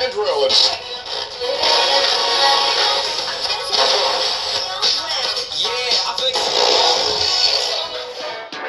[0.00, 0.50] drilling.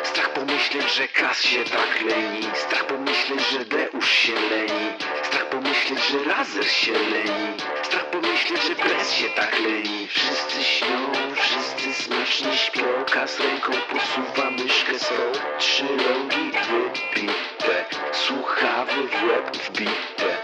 [0.04, 2.42] Strach pomyśleć, że kas się tak leni.
[2.56, 4.94] Strach pomyśleć, że Deusz się leni.
[5.24, 7.54] Strach pomyśleć, że Razer się leni.
[7.84, 10.08] Strach pomyśleć, że Prez się tak leni.
[10.08, 13.06] Wszyscy śnią, wszyscy smacznie śpią.
[13.12, 15.32] Kas ręką posuwa myszkę swą.
[15.60, 20.35] Trzy rogi wybite Słuchawy w łeb wbite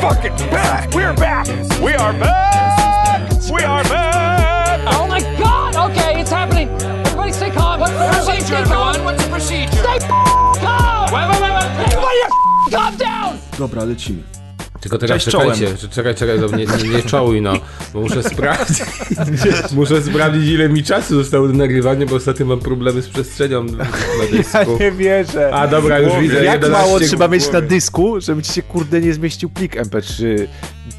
[0.00, 0.94] fucking back.
[0.94, 1.46] We are back.
[1.80, 3.32] We are back.
[3.52, 4.80] We are back.
[4.86, 5.76] Oh my god!
[5.90, 6.68] Okay, it's happening.
[6.80, 7.80] Everybody stay calm.
[7.80, 9.04] What, everybody stay calm.
[9.04, 9.72] What's the procedure?
[9.72, 11.12] Stay calm!
[11.12, 11.92] Wait, wait, wait, wait.
[11.92, 12.20] Everybody
[12.70, 13.38] calm down!
[13.58, 14.22] Dobra, lecimy.
[14.80, 17.52] Tylko teraz Cześć, czekajcie, czekaj, czekaj, to nie, nie, nie czołuj, no,
[18.00, 18.78] muszę sprawdzić,
[19.76, 23.84] muszę sprawdzić ile mi czasu zostało do nagrywania, bo ostatnio mam problemy z przestrzenią na
[24.32, 24.76] dysku.
[24.80, 25.50] Ja nie wierzę.
[25.54, 29.00] A dobra, już widzę, Jak 11 mało trzeba mieć na dysku, żeby ci się kurde
[29.00, 30.24] nie zmieścił plik MP3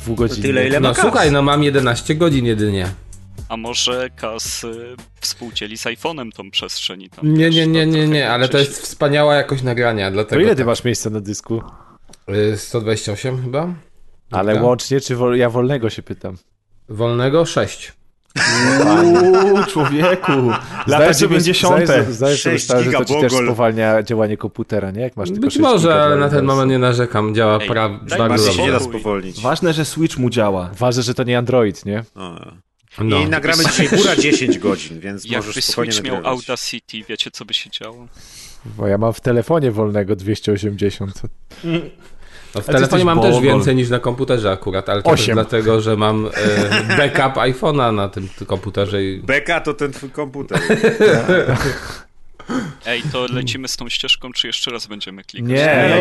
[0.01, 0.47] dwugodzinny?
[0.47, 2.87] tyle, ile No słuchaj, no mam 11 godzin jedynie.
[3.49, 7.91] A może Kas y, współdzieli z iPhone'em tą przestrzeń i tam, Nie, nie, nie, to
[7.91, 10.41] nie, nie, ale to jest wspaniała jakość nagrania, To dlatego...
[10.41, 10.65] ile ty tak.
[10.65, 11.61] masz miejsca na dysku?
[12.53, 13.73] Y, 128 chyba?
[14.31, 15.37] Ale łącznie, czy wol...
[15.37, 16.37] ja wolnego się pytam?
[16.89, 17.93] Wolnego 6.
[18.35, 20.31] Uuu, człowieku.
[20.31, 21.85] Lata Zdajesz sobie- 90.
[22.09, 25.01] Zdajesz, sobie 6 sprawę, że to ci też spowalnia działanie komputera, nie?
[25.01, 27.89] Jak masz tylko Być 6 może, ale na ten moment nie narzekam, działa Ej, pra...
[27.89, 28.99] daj bardzo się nie da dobrze.
[28.99, 29.41] spowolnić.
[29.41, 30.69] Ważne, że Switch mu działa.
[30.77, 32.03] Ważne, że to nie Android, nie?
[32.99, 33.19] No.
[33.19, 36.39] I nagramy dzisiaj góra 10 godzin, więc możesz Jakby spokojnie Switch miał nagrywać.
[36.49, 38.07] Audacity, wiecie co by się działo?
[38.65, 41.21] Bo ja mam w telefonie wolnego 280.
[42.55, 45.35] No w telefonie mam też więcej niż na komputerze akurat, ale to też Osiem.
[45.35, 50.59] dlatego, że mam e, backup iPhone'a na tym komputerze i Beka to ten twój komputer.
[52.85, 55.49] Ej, to lecimy z tą ścieżką, czy jeszcze raz będziemy klikać?
[55.49, 55.55] Nie,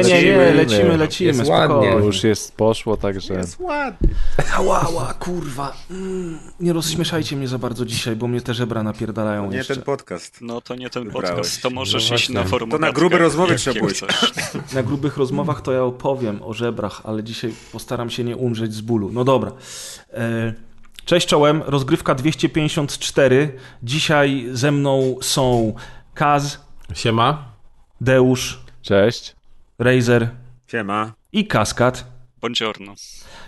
[0.04, 1.74] nie, nie, nie, lecimy, lecimy, Jest spokojnie.
[1.74, 1.92] ładnie.
[1.92, 3.34] To już jest poszło, także...
[3.34, 4.08] Jest ładnie.
[4.54, 5.76] Ała, ała, kurwa.
[5.90, 9.74] Mm, nie rozśmieszajcie mnie za bardzo dzisiaj, bo mnie te żebra napierdalają Nie jeszcze.
[9.74, 10.38] ten podcast.
[10.40, 11.28] No to nie ten Wybrałeś.
[11.30, 12.70] podcast, to możesz No iść na forum.
[12.70, 14.00] To na grube rozmowy trzeba pójść.
[14.74, 18.80] Na grubych rozmowach to ja opowiem o żebrach, ale dzisiaj postaram się nie umrzeć z
[18.80, 19.10] bólu.
[19.12, 19.52] No dobra.
[20.12, 20.54] E,
[21.04, 23.52] Cześć czołem, rozgrywka 254.
[23.82, 25.74] Dzisiaj ze mną są
[26.14, 26.60] Kaz,
[26.94, 27.44] siema.
[28.00, 29.36] Deusz, Cześć.
[29.78, 30.30] Razer
[30.66, 31.12] Siema.
[31.32, 32.04] i Kaskad.
[32.40, 32.94] Buongiorno.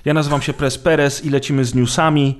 [0.04, 2.38] Ja nazywam się Pres Perez i lecimy z newsami.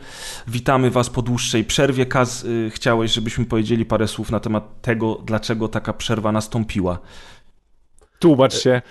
[0.48, 2.06] Witamy Was po dłuższej przerwie.
[2.06, 6.98] Kaz, y, chciałeś, żebyśmy powiedzieli parę słów na temat tego, dlaczego taka przerwa nastąpiła.
[8.18, 8.82] Tłumacz się.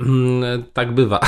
[0.00, 1.20] Mm, tak bywa.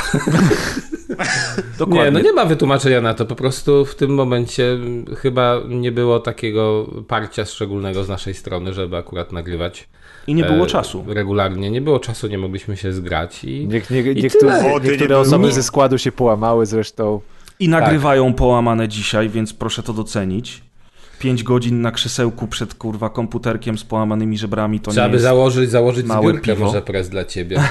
[1.77, 2.03] Dokładnie.
[2.05, 4.77] Nie, no nie ma wytłumaczenia na to, po prostu w tym momencie
[5.17, 9.87] chyba nie było takiego parcia szczególnego z naszej strony, żeby akurat nagrywać.
[10.27, 11.05] I nie było e, czasu.
[11.07, 13.67] Regularnie, nie było czasu, nie mogliśmy się zgrać i...
[13.67, 15.19] Niech, nie, I niektóre, nie niektóre było.
[15.19, 17.21] osoby ze składu się połamały zresztą.
[17.59, 20.63] I nagrywają połamane dzisiaj, więc proszę to docenić.
[21.19, 25.23] Pięć godzin na krzesełku przed kurwa komputerkiem z połamanymi żebrami to Trzeba nie by jest...
[25.23, 26.65] założyć, założyć małe zbiórkę piwo.
[26.65, 27.57] może prez dla ciebie.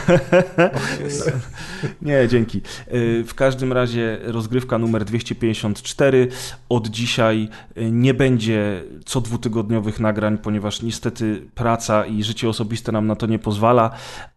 [2.02, 2.60] Nie, dzięki.
[2.94, 6.28] Y, W każdym razie rozgrywka numer 254.
[6.68, 13.06] Od dzisiaj y, nie będzie co dwutygodniowych nagrań, ponieważ niestety praca i życie osobiste nam
[13.06, 13.90] na to nie pozwala,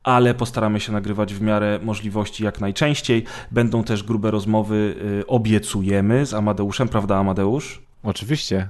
[0.03, 3.24] ale postaramy się nagrywać w miarę możliwości jak najczęściej.
[3.51, 7.81] Będą też grube rozmowy, y, obiecujemy z Amadeuszem, prawda Amadeusz?
[8.03, 8.69] Oczywiście.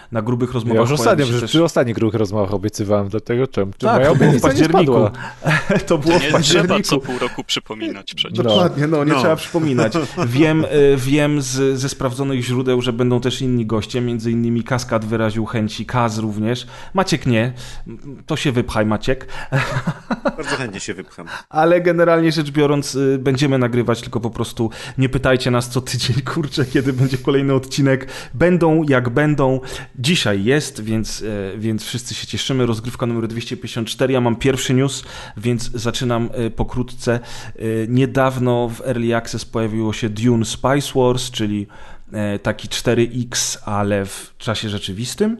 [0.11, 1.49] Na grubych Ja rozmowach już pojawi ostatnio, że też...
[1.49, 3.71] przy ostatnich grubych rozmowach obiecywałem, dlatego czemu?
[3.71, 4.93] Czy Tak, to było w październiku.
[5.87, 6.81] To było w Nie trzeba październiku.
[6.83, 8.37] co pół roku przypominać przecież.
[8.45, 9.19] Dokładnie, no nie No.
[9.19, 9.93] trzeba przypominać.
[10.27, 15.05] Wiem, y, wiem z, ze sprawdzonych źródeł, że będą też inni goście, między innymi Kaskad
[15.05, 16.67] wyraził chęci, Kaz również.
[16.93, 17.53] Maciek nie,
[18.25, 19.27] to się wypchaj Maciek.
[20.37, 21.25] Bardzo chętnie się wypcham.
[21.49, 26.21] Ale generalnie rzecz biorąc y, będziemy nagrywać, tylko po prostu nie pytajcie nas co tydzień,
[26.21, 28.07] kurczę, kiedy będzie kolejny odcinek.
[28.33, 29.59] Będą jak będą.
[30.01, 32.65] Dzisiaj jest, więc, e, więc wszyscy się cieszymy.
[32.65, 34.13] Rozgrywka numer 254.
[34.13, 35.03] Ja mam pierwszy news,
[35.37, 37.19] więc zaczynam e, pokrótce.
[37.55, 41.67] E, Niedawno w Early Access pojawiło się Dune Spice Wars, czyli
[42.43, 45.37] taki 4X, ale w czasie rzeczywistym.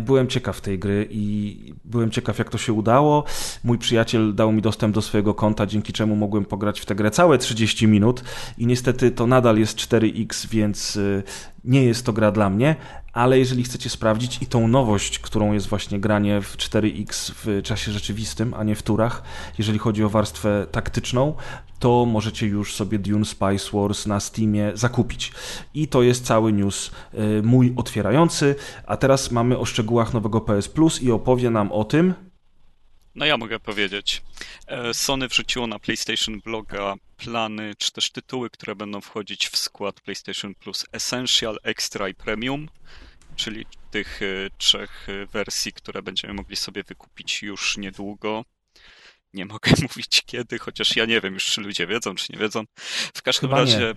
[0.00, 3.24] Byłem ciekaw tej gry i byłem ciekaw, jak to się udało.
[3.64, 7.10] Mój przyjaciel dał mi dostęp do swojego konta, dzięki czemu mogłem pograć w tę grę
[7.10, 8.24] całe 30 minut.
[8.58, 10.98] I niestety to nadal jest 4X, więc
[11.64, 12.76] nie jest to gra dla mnie.
[13.12, 17.92] Ale jeżeli chcecie sprawdzić i tą nowość, którą jest właśnie granie w 4X w czasie
[17.92, 19.22] rzeczywistym, a nie w turach,
[19.58, 21.34] jeżeli chodzi o warstwę taktyczną,
[21.78, 25.32] to możecie już sobie Dune Spice Wars na Steamie zakupić.
[25.74, 28.54] I to jest cały news y, mój otwierający,
[28.86, 32.14] a teraz mamy o szczegółach nowego PS Plus i opowie nam o tym,
[33.14, 34.22] No ja mogę powiedzieć.
[34.66, 40.00] E, Sony wrzuciło na PlayStation Bloga plany, czy też tytuły, które będą wchodzić w skład
[40.00, 42.68] PlayStation Plus Essential, Extra i Premium,
[43.36, 44.26] czyli tych e,
[44.58, 48.44] trzech e, wersji, które będziemy mogli sobie wykupić już niedługo.
[49.34, 52.64] Nie mogę mówić kiedy, chociaż ja nie wiem już, czy ludzie wiedzą, czy nie wiedzą.
[53.14, 53.72] W każdym Chyba nie.
[53.72, 53.94] razie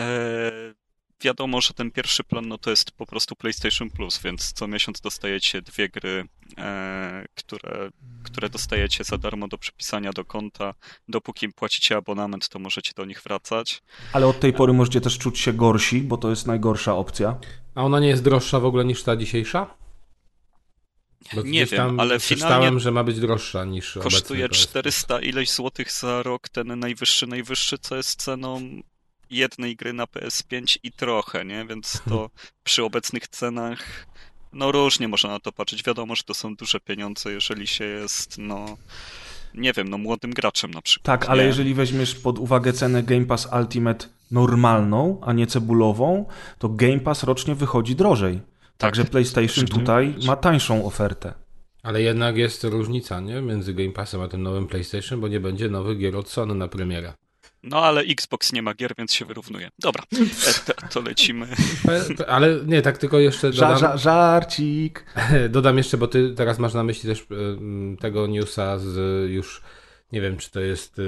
[0.00, 0.83] e,
[1.22, 5.00] wiadomo, że ten pierwszy plan no to jest po prostu PlayStation Plus, więc co miesiąc
[5.00, 6.24] dostajecie dwie gry,
[6.58, 7.90] e, które,
[8.22, 10.74] które dostajecie za darmo do przypisania do konta.
[11.08, 13.82] Dopóki płacicie abonament, to możecie do nich wracać.
[14.12, 17.38] ale od tej pory możecie też czuć się gorsi, bo to jest najgorsza opcja.
[17.74, 19.76] A ona nie jest droższa w ogóle niż ta dzisiejsza?
[21.34, 24.68] Bo Nie wiem, tam ale finalnie że ma być droższa niż Kosztuje obecny PS.
[24.68, 28.80] 400 ileś złotych za rok, ten najwyższy, najwyższy, co jest ceną
[29.30, 31.64] jednej gry na PS5 i trochę, nie?
[31.64, 32.30] Więc to
[32.64, 34.06] przy obecnych cenach,
[34.52, 35.82] no różnie można na to patrzeć.
[35.82, 38.76] Wiadomo, że to są duże pieniądze, jeżeli się jest, no,
[39.54, 41.20] nie wiem, no młodym graczem na przykład.
[41.20, 41.46] Tak, ale nie?
[41.46, 46.24] jeżeli weźmiesz pod uwagę cenę Game Pass Ultimate normalną, a nie cebulową,
[46.58, 48.40] to Game Pass rocznie wychodzi drożej.
[48.78, 51.34] Także PlayStation tutaj ma tańszą ofertę.
[51.82, 53.42] Ale jednak jest różnica, nie?
[53.42, 56.68] Między Game Passem a tym nowym PlayStation, bo nie będzie nowych gier od Sony na
[56.68, 57.12] premierę.
[57.66, 59.70] No ale Xbox nie ma gier, więc się wyrównuje.
[59.78, 61.46] Dobra, e, to, to lecimy.
[61.86, 65.04] Pe- Ale nie, tak tylko jeszcze dodam, ża, żarcik.
[65.48, 68.96] dodam jeszcze, bo ty teraz masz na myśli też ym, tego newsa z
[69.30, 69.62] już,
[70.12, 71.00] nie wiem, czy to jest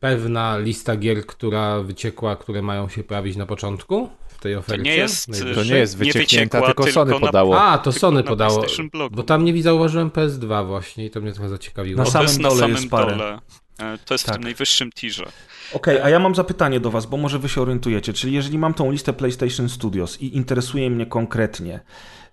[0.00, 4.82] pewna lista gier, która wyciekła, które mają się pojawić na początku w tej To ofercie.
[4.82, 5.64] nie jest, najwyższej?
[5.64, 7.60] To nie jest nie wycieknięta, wyciekła, tylko Sony na- podało.
[7.62, 8.64] A, to tylko Sony na podało.
[9.10, 11.98] Bo tam nie zauważyłem PS2 właśnie i to mnie trochę zaciekawiło.
[11.98, 13.16] Na to samym jest na dole samym jest parę.
[13.16, 13.38] dole.
[13.78, 14.34] E, To jest w Tak.
[14.36, 15.24] tym najwyższym tirze.
[15.72, 18.12] Okej, a ja mam zapytanie do Was, bo może Wy się orientujecie.
[18.12, 21.80] Czyli jeżeli mam tą listę PlayStation Studios i interesuje mnie konkretnie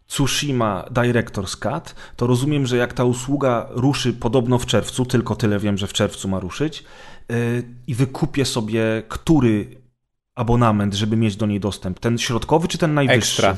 [0.07, 5.59] Tsushima Director's Cut, to rozumiem, że jak ta usługa ruszy podobno w czerwcu, tylko tyle
[5.59, 6.83] wiem, że w czerwcu ma ruszyć,
[7.29, 7.35] yy,
[7.87, 9.77] i wykupię sobie który
[10.35, 11.99] abonament, żeby mieć do niej dostęp?
[11.99, 13.17] Ten środkowy czy ten najwyższy?
[13.17, 13.57] Ekstra.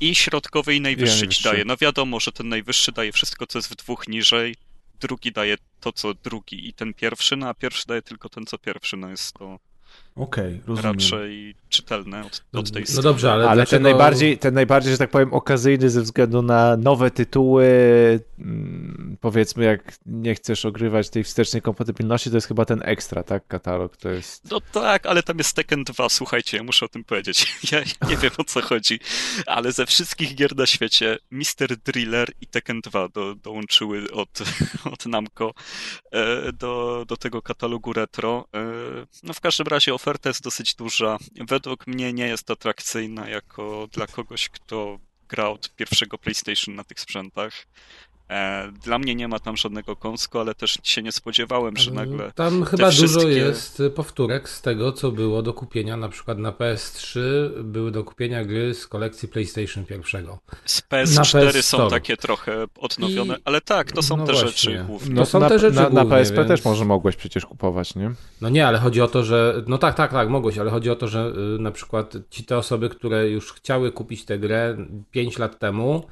[0.00, 1.42] I środkowy, i najwyższy ci najwyższy.
[1.48, 1.64] daje.
[1.64, 4.54] No wiadomo, że ten najwyższy daje wszystko, co jest w dwóch niżej,
[5.00, 8.58] drugi daje to, co drugi i ten pierwszy, no a pierwszy daje tylko ten, co
[8.58, 8.96] pierwszy.
[8.96, 9.58] No jest to
[10.18, 10.92] Okej, rozumiem.
[10.92, 13.02] raczej czytelne od, od tej No strony.
[13.02, 13.70] dobrze, ale, Ale dlaczego...
[13.70, 17.66] ten najbardziej, ten najbardziej, że tak powiem, okazyjny ze względu na nowe tytuły,
[18.38, 23.46] mm, powiedzmy, jak nie chcesz ogrywać tej wstecznej kompatybilności, to jest chyba ten ekstra, tak?
[23.48, 24.50] Katalog to jest.
[24.50, 27.46] No tak, ale tam jest Tekken 2, słuchajcie, ja muszę o tym powiedzieć.
[27.72, 29.00] Ja nie wiem o co chodzi,
[29.46, 31.76] ale ze wszystkich gier na świecie Mr.
[31.84, 34.38] Driller i Tekken 2 do, dołączyły od,
[34.92, 35.50] od Namco
[36.12, 38.48] e, do, do tego katalogu retro.
[38.54, 38.58] E,
[39.22, 41.18] No w każdym razie oferta jest dosyć duża.
[41.34, 47.00] Według mnie nie jest atrakcyjna jako dla kogoś, kto gra od pierwszego PlayStation na tych
[47.00, 47.66] sprzętach.
[48.30, 52.32] E, Dla mnie nie ma tam żadnego kąsku, ale też się nie spodziewałem, że nagle
[52.34, 56.52] Tam chyba wszystkie- dużo jest powtórek z tego, co było do kupienia na przykład na
[56.52, 57.20] PS3,
[57.64, 60.38] były do kupienia gry z kolekcji PlayStation pierwszego.
[60.64, 64.32] Z Na PS4 PS są takie trochę odnowione, I- ale tak, to są no te
[64.32, 64.48] właśnie.
[64.48, 65.14] rzeczy główne.
[65.14, 67.94] No są na, te rzeczy na, na głównie, PSP więc- też może mogłeś przecież kupować,
[67.94, 68.10] nie?
[68.40, 69.62] No nie, ale chodzi o to, że.
[69.66, 72.58] No tak, tak, tak, mogłeś, ale chodzi o to, że y, na przykład ci te
[72.58, 74.76] osoby, które już chciały kupić tę grę
[75.10, 76.04] 5 lat temu,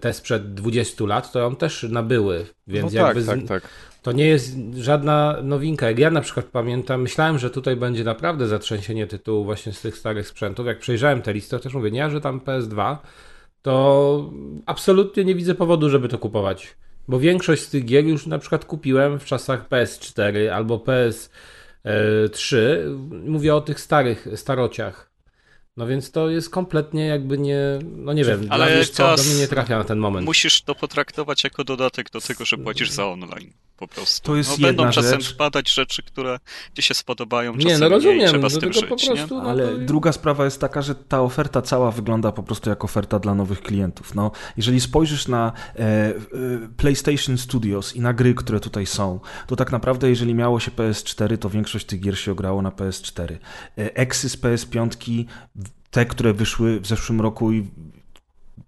[0.00, 2.46] te sprzed 20 lat, to ją też nabyły.
[2.66, 3.62] Więc no tak, jakby z- tak, tak.
[4.02, 5.88] to nie jest żadna nowinka.
[5.88, 9.96] Jak ja na przykład pamiętam, myślałem, że tutaj będzie naprawdę zatrzęsienie tytułu właśnie z tych
[9.96, 10.66] starych sprzętów.
[10.66, 12.96] Jak przejrzałem tę listę, to też mówię, nie, że tam PS2,
[13.62, 14.30] to
[14.66, 16.74] absolutnie nie widzę powodu, żeby to kupować.
[17.08, 22.56] Bo większość z tych gier już na przykład kupiłem w czasach PS4 albo PS3.
[23.26, 25.09] Mówię o tych starych, starociach.
[25.80, 27.58] No więc to jest kompletnie jakby nie,
[27.96, 30.26] no nie wiem, Ale wiesz co, do mnie nie trafia na ten moment.
[30.26, 33.52] Musisz to potraktować jako dodatek do tego, że płacisz za online.
[33.80, 34.26] Po prostu.
[34.26, 35.34] To jest no, będą jedna czasem rzecz.
[35.34, 36.38] wpadać rzeczy, które
[36.74, 39.26] ci się spodobają, Nie, czasem no rozumiem, trzeba z do tym żyć, prostu, nie?
[39.30, 39.78] no Ale to...
[39.78, 43.62] druga sprawa jest taka, że ta oferta cała wygląda po prostu jak oferta dla nowych
[43.62, 44.14] klientów.
[44.14, 46.14] No, jeżeli spojrzysz na e, e,
[46.76, 51.38] PlayStation Studios i na gry, które tutaj są, to tak naprawdę jeżeli miało się PS4,
[51.38, 53.32] to większość tych gier się ograło na PS4.
[53.32, 53.38] E,
[53.96, 55.24] Eksy z PS5,
[55.90, 57.68] te, które wyszły w zeszłym roku i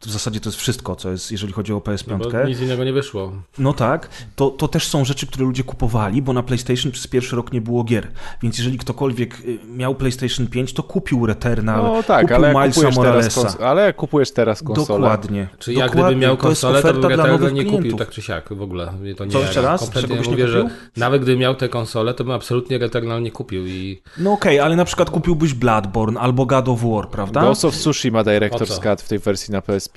[0.07, 2.33] w zasadzie to jest wszystko, co jest, jeżeli chodzi o No PS5.
[2.43, 3.33] bo nic innego nie wyszło.
[3.59, 7.37] No tak, to, to też są rzeczy, które ludzie kupowali, bo na PlayStation przez pierwszy
[7.37, 8.09] rok nie było gier.
[8.43, 12.69] Więc jeżeli ktokolwiek y, miał PlayStation 5, to kupił Returnal, No tak, kupił ale Milesa
[12.75, 12.97] kupujesz teraz
[13.37, 13.41] Moralesa.
[13.59, 15.49] kons- ale kupujesz teraz konsolę, Dokładnie.
[15.59, 16.05] Czy jak Dokładnie.
[16.05, 17.99] gdyby miał To konsolę, to oferta bym nowych nie kupił klientów.
[17.99, 18.93] tak czy siak w ogóle.
[18.93, 19.81] Mnie to nie Co, jeszcze raz?
[19.81, 20.77] Kompletnie Czego byś nie mówię, że kupił?
[20.97, 24.77] nawet gdybym miał tę konsolę, to bym absolutnie Returnal nie kupił i No okej, ale
[24.77, 27.41] na przykład kupiłbyś Bloodborne albo God of War, prawda?
[27.41, 28.83] Ghost of Tsushima O Director's?
[28.91, 29.92] Cut w tej wersji na PS5.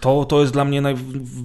[0.00, 0.94] To, to jest dla mnie naj,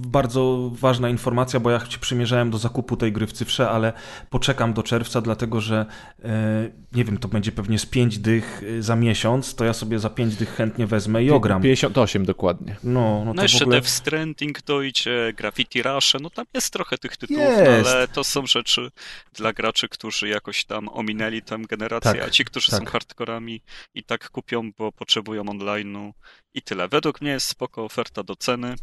[0.06, 3.92] bardzo ważna informacja, bo ja się przymierzałem do zakupu tej gry w cyfrze, ale
[4.30, 5.86] poczekam do czerwca, dlatego że
[6.24, 9.98] e, nie wiem, to będzie pewnie z 5 dych e, za miesiąc, to ja sobie
[9.98, 11.62] za 5 dych chętnie wezmę i ogram.
[11.62, 12.76] 58 dokładnie.
[12.84, 13.76] No, no No jeszcze ogóle...
[13.80, 17.84] Death Stranding dojdzie, Graffiti Rush, no tam jest trochę tych tytułów, Jest.
[17.84, 18.90] no, ale to są rzeczy
[19.32, 22.80] dla graczy, którzy jakoś tam ominęli tę generację, Tak, a ci, którzy tak.
[22.80, 23.62] są hardkorami
[23.94, 26.12] i tak kupią, bo potrzebują online'u
[26.58, 26.88] i tyle.
[26.88, 28.74] Według mnie jest spoko oferta do ceny,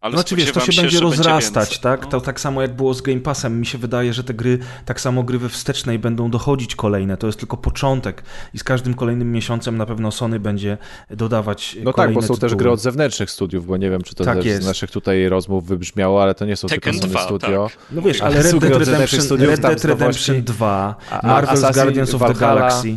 [0.00, 1.78] ale Znaczy wiesz, to się spodziewam będzie rozrastać, więcej.
[1.82, 2.02] tak?
[2.02, 2.08] No.
[2.10, 3.60] To tak samo jak było z Game Passem.
[3.60, 7.16] Mi się wydaje, że te gry, tak samo gry we wstecznej będą dochodzić kolejne.
[7.16, 8.22] To jest tylko początek
[8.54, 10.78] i z każdym kolejnym miesiącem na pewno Sony będzie
[11.10, 12.56] dodawać No tak, bo są też tytuły.
[12.56, 14.62] gry od zewnętrznych studiów, bo nie wiem, czy to Tak też jest.
[14.62, 17.68] z naszych tutaj rozmów wybrzmiało, ale to nie są Tekken tylko Sony 2, Studio.
[17.68, 17.78] tak.
[17.92, 19.84] No wiesz, ale Red są Dead gry od zewnętrznych Redemption, studiów, Red Dead.
[19.84, 22.60] Redemption 2, A- a Marvel's Assassin Guardians of the Valhalla.
[22.60, 22.96] Galaxy,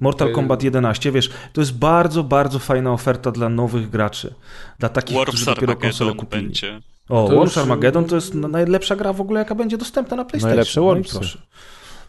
[0.00, 0.32] Mortal.
[0.32, 4.34] Kombat 11, wiesz, to jest bardzo, bardzo fajna oferta dla nowych graczy.
[4.78, 6.42] Dla takich, War którzy dopiero konsolę kupili.
[6.42, 6.80] będzie.
[7.08, 10.24] O, To War już- Armageddon to jest najlepsza gra w ogóle, jaka będzie dostępna na
[10.24, 10.48] PlayStation.
[10.50, 11.18] Najlepsze No i Wormsy.
[11.18, 11.38] proszę.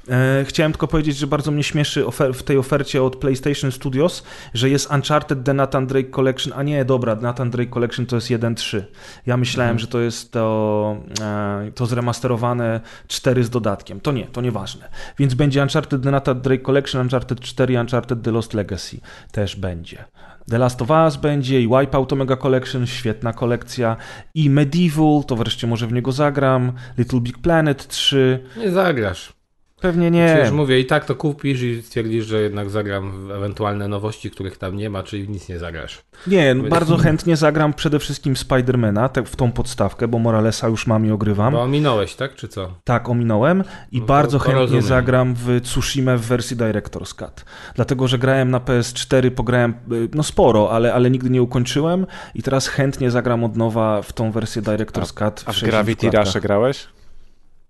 [0.10, 4.70] E, chciałem tylko powiedzieć, że bardzo mnie śmieszy w tej ofercie od PlayStation Studios, że
[4.70, 8.82] jest Uncharted The Nathan Drake Collection, a nie, dobra, Nathan Drake Collection to jest 1.3.
[9.26, 14.00] Ja myślałem, że to jest to, e, to zremasterowane 4 z dodatkiem.
[14.00, 14.90] To nie, to nieważne.
[15.20, 18.98] Więc będzie Uncharted The Nathan Drake Collection, Uncharted 4 i Uncharted The Lost Legacy
[19.32, 20.06] też będzie.
[20.50, 23.98] The Last of Us będzie i Wipeout Omega Collection, świetna kolekcja
[24.36, 29.41] i Medieval, to wreszcie może w niego zagram, Little Big Planet 3, nie zagrasz.
[29.82, 30.32] Pewnie Nie.
[30.34, 34.58] Przecież mówię, i tak to kupisz i stwierdzisz, że jednak zagram w ewentualne nowości, których
[34.58, 36.02] tam nie ma, czyli w nic nie zagrasz.
[36.28, 41.06] Nie, no, bardzo chętnie zagram przede wszystkim Spidermana, w tą podstawkę, bo Moralesa już mam
[41.06, 41.54] i ogrywam.
[41.54, 42.74] Bo ominąłeś, tak, czy co?
[42.84, 44.84] Tak, ominąłem i No to- bardzo to chętnie rozumiem.
[44.84, 47.46] zagram w Tsushima w wersji Director's Cut.
[47.76, 52.44] Dlatego, że grałem na PS4, pograłem y, no sporo, ale, ale nigdy nie ukończyłem i
[52.44, 55.44] teraz chętnie zagram od nowa w tą wersję Director's Cut.
[55.46, 56.10] A w 60 Gravity.
[56.18, 56.88] Rush grałeś?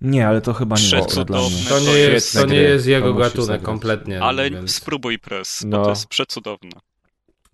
[0.01, 1.49] Nie, ale to chyba nie jest dla mnie.
[1.69, 3.65] To nie To jest, to nie jest jego gatunek zagrać.
[3.65, 4.21] kompletnie.
[4.21, 4.75] Ale więc...
[4.75, 5.83] spróbuj press, No.
[5.83, 6.71] to jest przecudowne.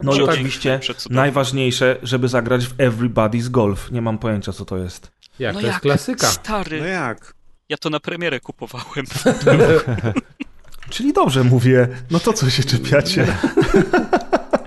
[0.03, 3.91] No i oczywiście najważniejsze, żeby zagrać w Everybody's Golf.
[3.91, 5.11] Nie mam pojęcia, co to jest.
[5.39, 5.81] Jak, no to jest jak?
[5.81, 6.27] klasyka.
[6.27, 7.33] Stary, No jak?
[7.69, 9.05] ja to na premierę kupowałem.
[10.89, 11.87] Czyli dobrze mówię.
[12.11, 13.27] No to co się czepiacie?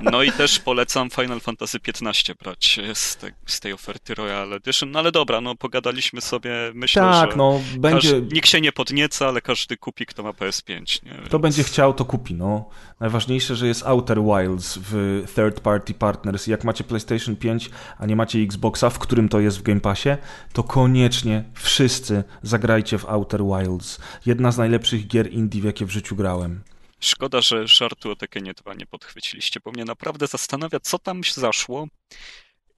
[0.03, 4.91] No i też polecam Final Fantasy XV brać z, te, z tej oferty Royal Edition.
[4.91, 8.13] No ale dobra, no pogadaliśmy sobie, myślę, Tak, że no będzie...
[8.13, 11.05] każdy, nikt się nie podnieca, ale każdy kupi, kto ma PS5.
[11.05, 11.13] Nie?
[11.25, 12.35] Kto będzie chciał, to kupi.
[12.35, 12.69] No.
[13.01, 16.47] Najważniejsze, że jest Outer Wilds w Third Party Partners.
[16.47, 20.11] Jak macie PlayStation 5, a nie macie Xboxa, w którym to jest w Game Passie,
[20.53, 23.99] to koniecznie wszyscy zagrajcie w Outer Wilds.
[24.27, 26.61] Jedna z najlepszych gier indie, w jakie w życiu grałem.
[27.01, 31.87] Szkoda, że żartu o Tekenie 2 nie podchwyciliście, bo mnie naprawdę zastanawia, co tam zaszło.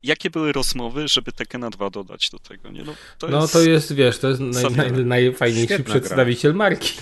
[0.02, 2.70] Jakie były rozmowy, żeby Tekena 2 dodać do tego?
[2.70, 3.52] Nie, no, to No jest...
[3.52, 5.94] to jest, wiesz, to jest naj, naj, najfajniejszy Świetna gra.
[5.94, 6.92] przedstawiciel marki.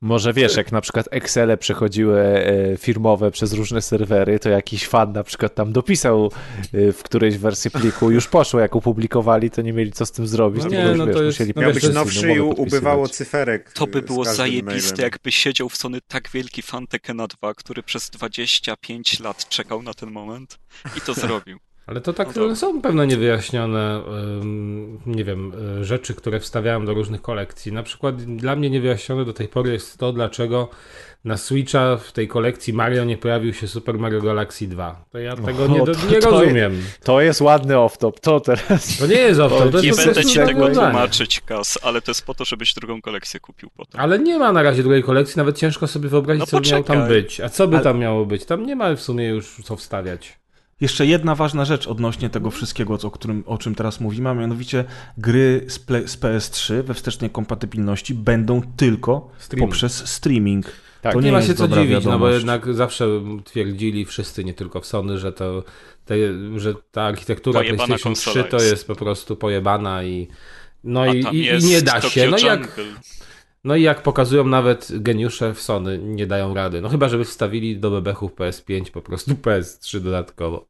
[0.00, 5.12] Może wiesz, jak na przykład Excele przechodziły e, firmowe przez różne serwery, to jakiś fan
[5.12, 6.30] na przykład tam dopisał
[6.72, 10.26] e, w którejś wersji pliku, już poszło, jak opublikowali, to nie mieli co z tym
[10.26, 13.08] zrobić, No nie, już, no wiesz, to jest- musieli no Miał być nowszy i ubywało
[13.08, 13.72] cyferek.
[13.72, 15.02] To by było zajebiste, mailem.
[15.12, 19.94] jakby siedział w Sony tak wielki fan Tekena 2, który przez 25 lat czekał na
[19.94, 20.58] ten moment
[20.96, 21.58] i to zrobił.
[21.90, 24.02] Ale to tak No są pewne niewyjaśnione,
[25.06, 27.72] nie wiem, y, rzeczy, które wstawiałem do różnych kolekcji.
[27.72, 30.68] Na przykład dla mnie niewyjaśnione do tej pory jest to, dlaczego
[31.24, 35.04] na Switcha w tej kolekcji Mario nie pojawił się Super Mario Galaxy 2.
[35.10, 36.82] To ja tego nie, do, nie to rozumiem.
[37.04, 38.98] To jest ładny off-top, to teraz...
[38.98, 42.10] To nie jest off to jest Nie po będę ci tego tłumaczyć, Kas, ale to
[42.10, 44.00] jest po to, żebyś drugą kolekcję kupił potem.
[44.00, 46.84] Ale nie ma na razie drugiej kolekcji, nawet ciężko sobie wyobrazić, No co by miało
[46.84, 47.40] tam być.
[47.40, 48.44] A co by Ale- tam miało być?
[48.44, 50.39] Tam nie ma w sumie już co wstawiać.
[50.80, 54.84] Jeszcze jedna ważna rzecz odnośnie tego wszystkiego, o, którym, o czym teraz mówimy, a mianowicie
[55.18, 55.74] gry z,
[56.10, 59.70] z PS3 we wstecznej kompatybilności będą tylko Streaming.
[59.70, 60.66] poprzez streaming.
[61.02, 62.34] Tak, to nie, nie ma się co dziwić, no bo wiadomość.
[62.34, 63.06] jednak zawsze
[63.44, 65.64] twierdzili wszyscy, nie tylko w Sony, że to
[66.04, 66.14] te,
[66.56, 68.86] że ta architektura Pojebana PlayStation konsola 3 to jest.
[68.86, 70.28] po prostu pojebana i
[70.84, 72.30] no i, i, nie da się.
[72.30, 72.84] No jak, Jungle.
[73.64, 76.80] No i jak pokazują nawet geniusze w Sony, nie dają rady.
[76.80, 80.66] No chyba, żeby wstawili do bebechów PS5 po prostu PS3 dodatkowo.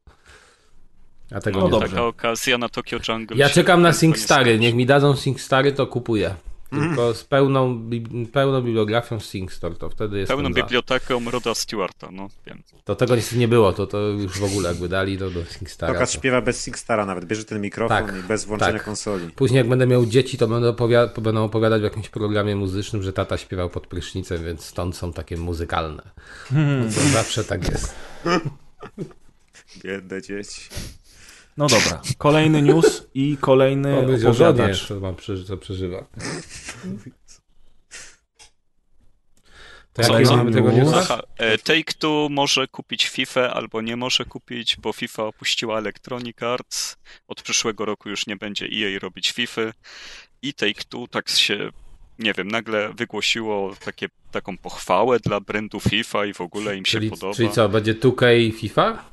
[1.31, 1.89] A tego No nie dobrze.
[1.89, 3.37] Taka okazja na Tokyo Jungle.
[3.37, 4.59] Ja czekam na SingStary.
[4.59, 6.35] Niech mi dadzą SingStary, to kupuję.
[6.71, 6.87] Mm.
[6.87, 10.29] Tylko z pełną, bi- pełną bibliografią SingStar, to wtedy jest.
[10.29, 12.63] Pełną biblioteką Roda Stewarta, no wiem.
[12.83, 15.93] To tego niestety nie było, to, to już w ogóle jakby dali to do SingStara.
[15.93, 16.17] Tokas To...
[16.17, 18.83] śpiewa bez SingStara nawet, bierze ten mikrofon Tak, i bez włączenia tak.
[18.83, 19.29] konsoli.
[19.29, 20.73] Później jak będę miał dzieci, to będę,
[21.21, 25.37] będą opowiadać w jakimś programie muzycznym, że tata śpiewał pod prysznicem, więc stąd są takie
[25.37, 26.03] muzykalne.
[26.49, 26.93] Hmm.
[26.93, 27.95] To zawsze tak jest.
[29.83, 30.61] Biedne dzieci.
[31.57, 34.67] No dobra, kolejny news i kolejny To będzie opowiadacz.
[34.69, 36.05] jeszcze mam, przeży- co przeżywa.
[39.93, 40.91] To Co mamy tego news?
[40.91, 40.99] newsa?
[41.13, 46.97] Aha, e, Take-Two może kupić FIFA albo nie może kupić, bo FIFA opuściła Electronic Arts.
[47.27, 49.61] Od przyszłego roku już nie będzie EA robić FIFA.
[50.41, 51.69] I Take-Two tak się,
[52.19, 56.91] nie wiem, nagle wygłosiło takie, taką pochwałę dla brandu FIFA i w ogóle im się
[56.91, 57.33] Czyli, podoba.
[57.33, 59.03] czyli co, będzie 2K FIFA?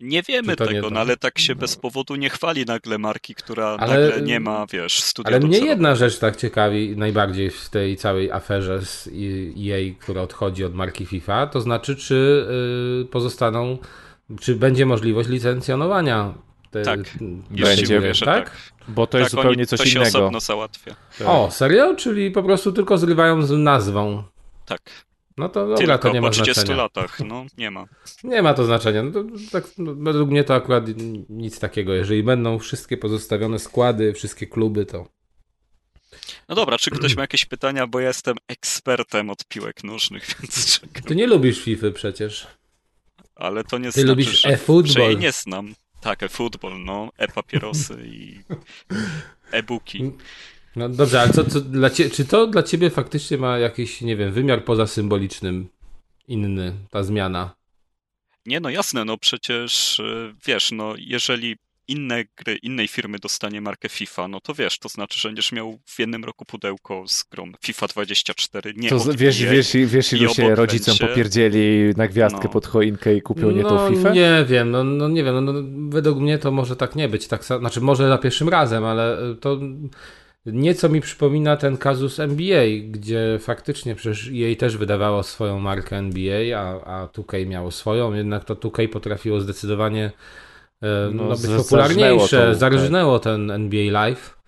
[0.00, 4.00] Nie wiemy tego, no ale tak się bez powodu nie chwali nagle marki, która Ale-
[4.08, 8.32] nagle nie ma, wiesz, studia Ale mnie jedna rzecz tak ciekawi najbardziej w tej całej
[8.32, 12.46] aferze z EA, która odchodzi od marki FIFA, to znaczy czy
[13.02, 13.78] y, pozostaną,
[14.40, 16.34] czy będzie możliwość licencjonowania
[16.70, 17.00] te, Tak,
[17.50, 18.24] Będzie, tak?
[18.24, 18.56] tak.
[18.88, 20.18] Bo to jest tak, zupełnie oni, coś to się innego.
[20.18, 20.94] osobno załatwia.
[21.26, 21.94] O, serio?
[21.94, 24.22] Czyli po prostu tylko zrywają z nazwą.
[24.66, 24.80] Tak.
[25.38, 26.76] No to dobra, Tylko to nie po ma 30 znaczenia.
[26.82, 27.84] latach, no nie ma.
[28.24, 29.02] Nie ma to znaczenia.
[29.02, 30.84] No to, tak, no, według mnie to akurat
[31.28, 31.94] nic takiego.
[31.94, 35.08] Jeżeli będą wszystkie pozostawione składy, wszystkie kluby, to
[36.48, 40.80] No dobra, czy ktoś ma jakieś pytania, bo ja jestem ekspertem od piłek nożnych, więc
[40.80, 41.02] czekam.
[41.02, 42.46] ty nie lubisz FIFA przecież.
[43.36, 44.92] Ale to nie Ty znaczy, lubisz że, e-football.
[44.94, 45.74] że jej nie znam.
[46.00, 48.40] Tak, e-football, no, e-papierosy i
[49.50, 50.12] e-booki.
[50.76, 54.16] No dobrze, ale co, co dla cie, czy to dla ciebie faktycznie ma jakiś, nie
[54.16, 55.68] wiem, wymiar poza symbolicznym
[56.28, 57.54] inny, ta zmiana?
[58.46, 61.56] Nie, no jasne, no przecież y, wiesz, no jeżeli
[61.88, 65.78] inne gry, innej firmy dostanie markę FIFA, no to wiesz, to znaczy, że będziesz miał
[65.86, 70.34] w jednym roku pudełko z grą FIFA 24, nie To wiesz, wiesz, wiesz i ilu
[70.34, 72.50] się rodzicom będzie- popierdzieli na gwiazdkę No.
[72.50, 74.10] pod choinkę i kupią nie tą no, FIFA?
[74.10, 77.26] nie wiem, no, no nie wiem, no, no, według mnie to może tak nie być,
[77.28, 79.58] tak, znaczy może za pierwszym razem, ale y, to
[80.52, 86.60] nieco mi przypomina ten kazus NBA, gdzie faktycznie przecież jej też wydawało swoją markę NBA,
[86.60, 90.12] a, a 2K miało swoją, jednak to 2K potrafiło zdecydowanie
[90.82, 94.38] e, No, no, być popularniejsze, zarżnęło to, zarżnęło ten NBA Live.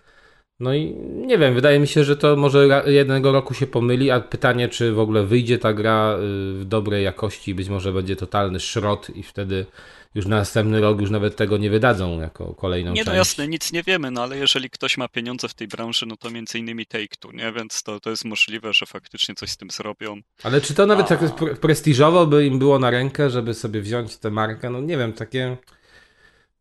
[0.61, 0.95] No i
[1.27, 4.93] nie wiem, wydaje mi się, że to może jednego roku się pomyli, a pytanie, czy
[4.93, 6.19] w ogóle wyjdzie ta gra y,
[6.55, 9.67] w dobrej jakości, być może będzie totalny szrot i wtedy
[10.14, 13.16] już na następny rok już nawet tego nie wydadzą jako kolejną Nie, no część.
[13.16, 16.31] jasne, nic nie wiemy, no ale jeżeli ktoś ma pieniądze w tej branży, no to
[16.31, 17.53] między innymi Take-Two, nie?
[17.53, 20.20] Więc to, to jest możliwe, że faktycznie coś z tym zrobią.
[20.42, 21.09] Ale czy to nawet A.
[21.16, 24.70] tak pre- prestiżowo by im było na rękę, żeby sobie wziąć tę markę?
[24.70, 25.57] No nie wiem, takie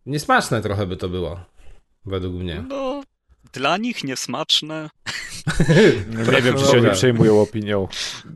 [0.06, 1.40] niesmaczne trochę by to było,
[2.06, 2.64] według mnie.
[2.70, 3.04] No,
[3.54, 4.90] dla nich niesmaczne.
[6.12, 6.90] No nie wiem, czy się Dobra.
[6.90, 7.88] nie przejmują opinią.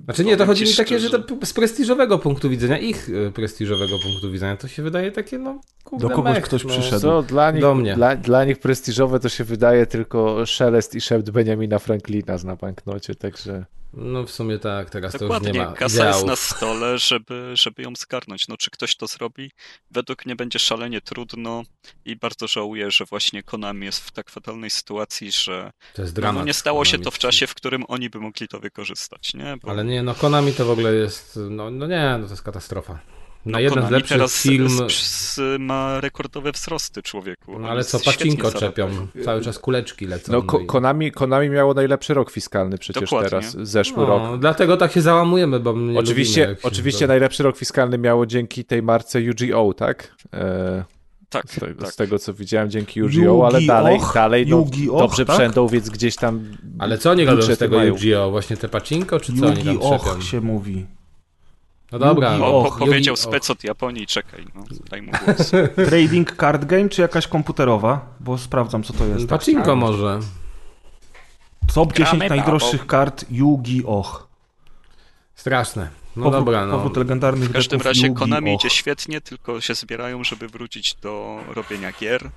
[0.06, 4.00] Znaczy nie, to chodzi mi takie, że to z prestiżowego punktu widzenia, ich e, prestiżowego
[4.04, 6.70] punktu widzenia, to się wydaje takie, no kurde, Do kogoś mech, ktoś no.
[6.70, 7.02] przyszedł.
[7.02, 7.96] Co dla nich, Do mnie.
[7.96, 13.16] Dla, dla nich prestiżowe to się wydaje tylko szelest i szept Benjamina Franklina na banknocie,
[13.16, 13.66] także...
[13.94, 17.52] No w sumie tak, teraz to już Dokładnie, nie ma kasa jest na stole, żeby,
[17.54, 18.48] żeby ją zgarnąć.
[18.48, 19.52] No, czy ktoś to zrobi?
[19.92, 21.64] Według mnie będzie szalenie trudno
[22.06, 25.72] i bardzo żałuję, że właśnie Konami jest w tak fatalnej sytuacji, że
[26.22, 29.58] no, nie stało się to w czasie, w którym oni by mogli to wykorzystać, nie?
[29.62, 32.44] Bo Ale nie, no Konami to w ogóle jest, no, no nie, no to jest
[32.44, 33.13] katastrofa.
[33.46, 37.60] Na no, jeden z lepszych teraz film, z, z, ma rekordowe wzrosty człowieku.
[37.60, 38.90] no ale co, pacinko czepią,
[39.26, 40.32] cały czas kuleczki lecą.
[40.32, 43.30] No, ko- i- Konami, Konami miało najlepszy rok fiskalny przecież Dokładnie.
[43.30, 44.40] teraz, zeszły no, rok.
[44.40, 48.26] Dlatego tak się załamujemy, bo my nie Oczywiście, lubimy, oczywiście to- najlepszy rok fiskalny miało
[48.26, 50.16] dzięki tej marce UGO, tak?
[50.34, 50.84] E,
[51.30, 51.92] Tak, z, tego, tak.
[51.92, 53.68] z tego co widziałem dzięki UGO, ale Yu-Gi-Oh!
[53.68, 55.36] dalej, dalej no, Yu-Gi-Oh, dobrze tak?
[55.36, 56.44] przędą, więc gdzieś tam
[56.80, 57.90] Ale co oni robią z tego mają.
[57.90, 58.32] Yu-Gi-Oh?
[58.32, 60.22] Właśnie te pacinko, czy co oni tam trzepią?
[60.22, 60.86] Się mówi.
[61.94, 65.12] No dobra, Yugi no, Och, po, powiedział Yugi- spec od Japonii, czekaj, no, daj mu
[65.26, 65.52] głos.
[65.90, 68.06] Trading card game czy jakaś komputerowa?
[68.20, 69.28] Bo sprawdzam co to jest.
[69.28, 70.20] Pacinko może.
[71.74, 72.90] Top 10 Gramy najdroższych babą.
[72.90, 74.28] kart Yu-Gi-Oh!
[75.36, 75.90] Straszne.
[76.16, 76.74] No Powrót, dobra, no.
[76.78, 78.20] powrót legendarnych W każdym razie Yu-Gi-Oh!
[78.20, 82.30] Konami idzie świetnie, tylko się zbierają, żeby wrócić do robienia gier.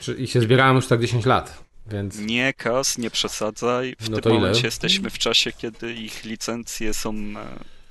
[0.00, 2.18] Czy- I się zbierałem już tak 10 lat, więc...
[2.18, 3.96] Nie, Kas, nie przesadzaj.
[4.00, 4.38] W No tym to ile?
[4.38, 7.34] momencie jesteśmy w czasie, kiedy ich licencje są, e,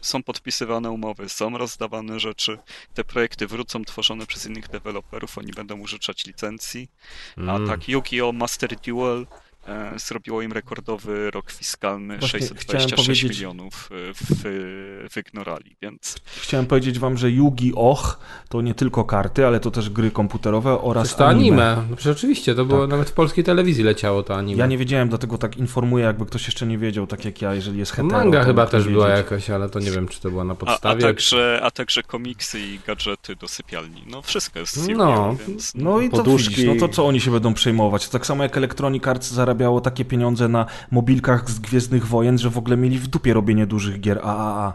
[0.01, 2.57] są podpisywane umowy, są rozdawane rzeczy.
[2.93, 6.89] Te projekty wrócą tworzone przez innych deweloperów, oni będą użyczać licencji.
[7.37, 7.67] A Mm.
[7.67, 8.33] tak Yu-Gi-Oh!
[8.37, 9.27] Master Duel
[9.97, 16.65] zrobiło im rekordowy rok fiskalny Właśnie 626 chciałem powiedzieć- milionów e, w, wyignorali, więc Chciałem
[16.65, 18.15] powiedzieć wam, że Yugi-Oh
[18.49, 21.83] to nie tylko karty, ale to też gry komputerowe oraz to anime.
[21.89, 24.59] No przecież oczywiście, to było nawet w polskiej telewizji leciało to anime.
[24.59, 27.79] Ja nie wiedziałem, dlatego tak informuję, jakby ktoś jeszcze nie wiedział, tak jak ja, jeżeli
[27.79, 28.17] jest hetero.
[28.17, 29.23] Manga chyba też nie była wiedzieć.
[29.25, 31.01] jakaś, ale to nie wiem, czy to była na a, a, podstawie.
[31.01, 34.03] także, a także komiksy i gadżety do sypialni.
[34.07, 34.95] No wszystko jest z No.
[34.97, 36.49] no, więc No i to Poduszki.
[36.49, 38.05] widzisz, no to co oni się będą przejmować?
[38.05, 42.49] To tak samo jak Electronic Arts zarabiało takie pieniądze na mobilkach z Gwiezdnych Wojen, że
[42.49, 44.73] w ogóle mieli w dupie robienie dużych gier AAA.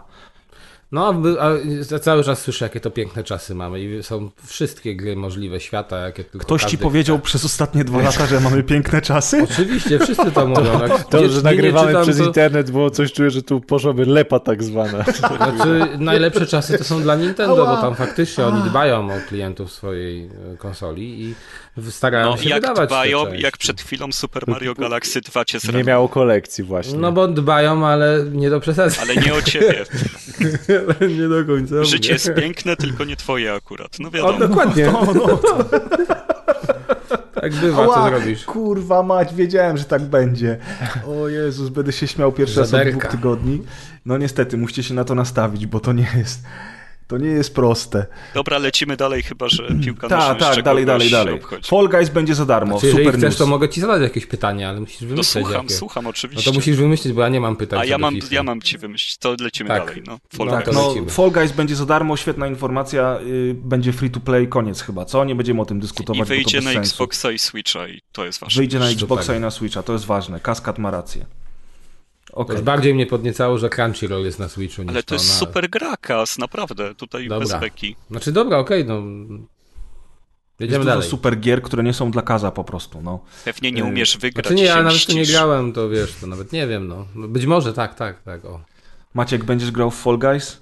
[0.91, 1.49] No, a a
[1.91, 5.97] ja cały czas słyszę, jakie to piękne czasy mamy i są wszystkie gry możliwe świata,
[5.97, 7.25] jakie tylko Ktoś ci powiedział chce.
[7.25, 9.43] przez ostatnie dwa lata, że mamy piękne czasy?
[9.51, 10.79] Oczywiście, wszyscy to mówią.
[11.09, 14.39] To, gdzieś że nagrywamy czytam, przez to- internet, bo coś czuję, że tu poszłaby lepa
[14.39, 15.03] tak zwana.
[15.37, 20.25] Znaczy, najlepsze czasy to są dla Nintendo, bo tam faktycznie oni dbają o klientów swojej
[20.53, 21.35] e, konsoli i
[21.89, 25.59] starają no, się jak wydawać dbają, jak przed chwilą Super Mario Galaxy 2 cię Nie
[25.59, 25.83] zraniło.
[25.87, 26.99] miało kolekcji właśnie.
[26.99, 28.95] No bo dbają, ale nie do przesady.
[29.01, 29.85] Ale nie o ciebie.
[31.19, 31.83] nie do końca.
[31.83, 33.99] Życie jest piękne, tylko nie twoje akurat.
[33.99, 34.39] No O, wiadomo.
[34.39, 34.91] dokładnie.
[37.41, 38.45] Tak bywa, co Ała, zrobisz?
[38.45, 40.57] Kurwa mać, wiedziałem, że tak będzie.
[41.07, 43.61] O Jezus, będę się śmiał pierwszy raz od dwóch tygodni.
[44.05, 46.43] No niestety, musicie się na to nastawić, bo to nie jest...
[47.07, 48.05] To nie jest proste.
[48.33, 51.33] Dobra, lecimy dalej, chyba że piłka nożna Tak, tak, dalej, dalej, dalej.
[51.33, 51.69] obchodzi.
[51.69, 52.71] Fall Guys będzie za darmo.
[52.71, 53.37] Znaczy, jeżeli Super chcesz, news.
[53.37, 55.73] to mogę ci zadać jakieś pytania, ale musisz No wymyślić słucham, jakie.
[55.73, 56.51] słucham No oczywiście.
[56.51, 57.79] to musisz wymyślić, bo ja nie mam pytań.
[57.79, 58.27] A ja mam, FIFA.
[58.31, 59.85] ja mam ci wymyślić, to lecimy Tak.
[59.85, 60.03] dalej.
[60.07, 60.75] No, Fall No, Guys.
[60.75, 60.93] No.
[61.09, 65.25] Fall Guys będzie za darmo, świetna informacja, y, będzie free to play, koniec chyba, co?
[65.25, 66.79] Nie będziemy o tym dyskutować, I bo to wyjdzie na sensu.
[66.79, 68.59] Xboxa i Switcha i to jest ważne.
[68.61, 68.89] Wyjdzie na.
[68.89, 70.39] Xboxa i na Switcha, to jest ważne.
[70.39, 71.25] Kaskad ma rację.
[72.25, 72.55] To Okej.
[72.55, 75.33] już bardziej mnie podniecało, że Crunchyroll jest na Switchu niż Ale to jest na...
[75.35, 76.95] super gra, Kas, naprawdę.
[76.95, 77.47] Tutaj Dobra.
[77.47, 77.95] bez beki.
[78.11, 78.95] Znaczy dobra, okej, no...
[78.95, 81.09] Jest Jedziemy dużo dalej.
[81.09, 83.19] super gier, które nie są dla Kaza po prostu, no.
[83.45, 86.27] Pewnie nie Yy, umiesz wygrać Znaczy nie, ja nawet to nie grałem, to wiesz, to
[86.27, 87.05] nawet nie wiem, no.
[87.15, 88.61] Być może tak, tak, tak, o.
[89.13, 90.61] Maciek, będziesz grał w Fall Guys?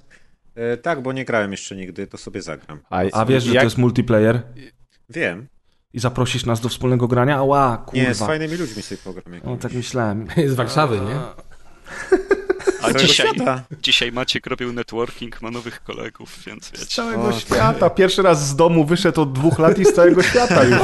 [0.54, 2.80] E, tak, bo nie grałem jeszcze nigdy, to sobie zagram.
[3.12, 4.42] A wiesz, że jak, to jest multiplayer?
[5.08, 5.46] Wiem.
[5.92, 7.36] I zaprosisz nas do wspólnego grania?
[7.36, 8.02] Ała, kurwa.
[8.08, 9.24] Nie, z fajnymi ludźmi sobie pogram.
[9.44, 10.26] No tak myślałem.
[10.46, 11.18] Z Warszawy, nie?
[12.82, 13.62] A dzisiaj, świata.
[13.82, 16.86] dzisiaj Maciek robił networking, ma nowych kolegów, więc Z wiecie.
[16.86, 17.90] całego świata.
[17.90, 20.78] Pierwszy raz z domu wyszedł od dwóch lat i z całego świata już.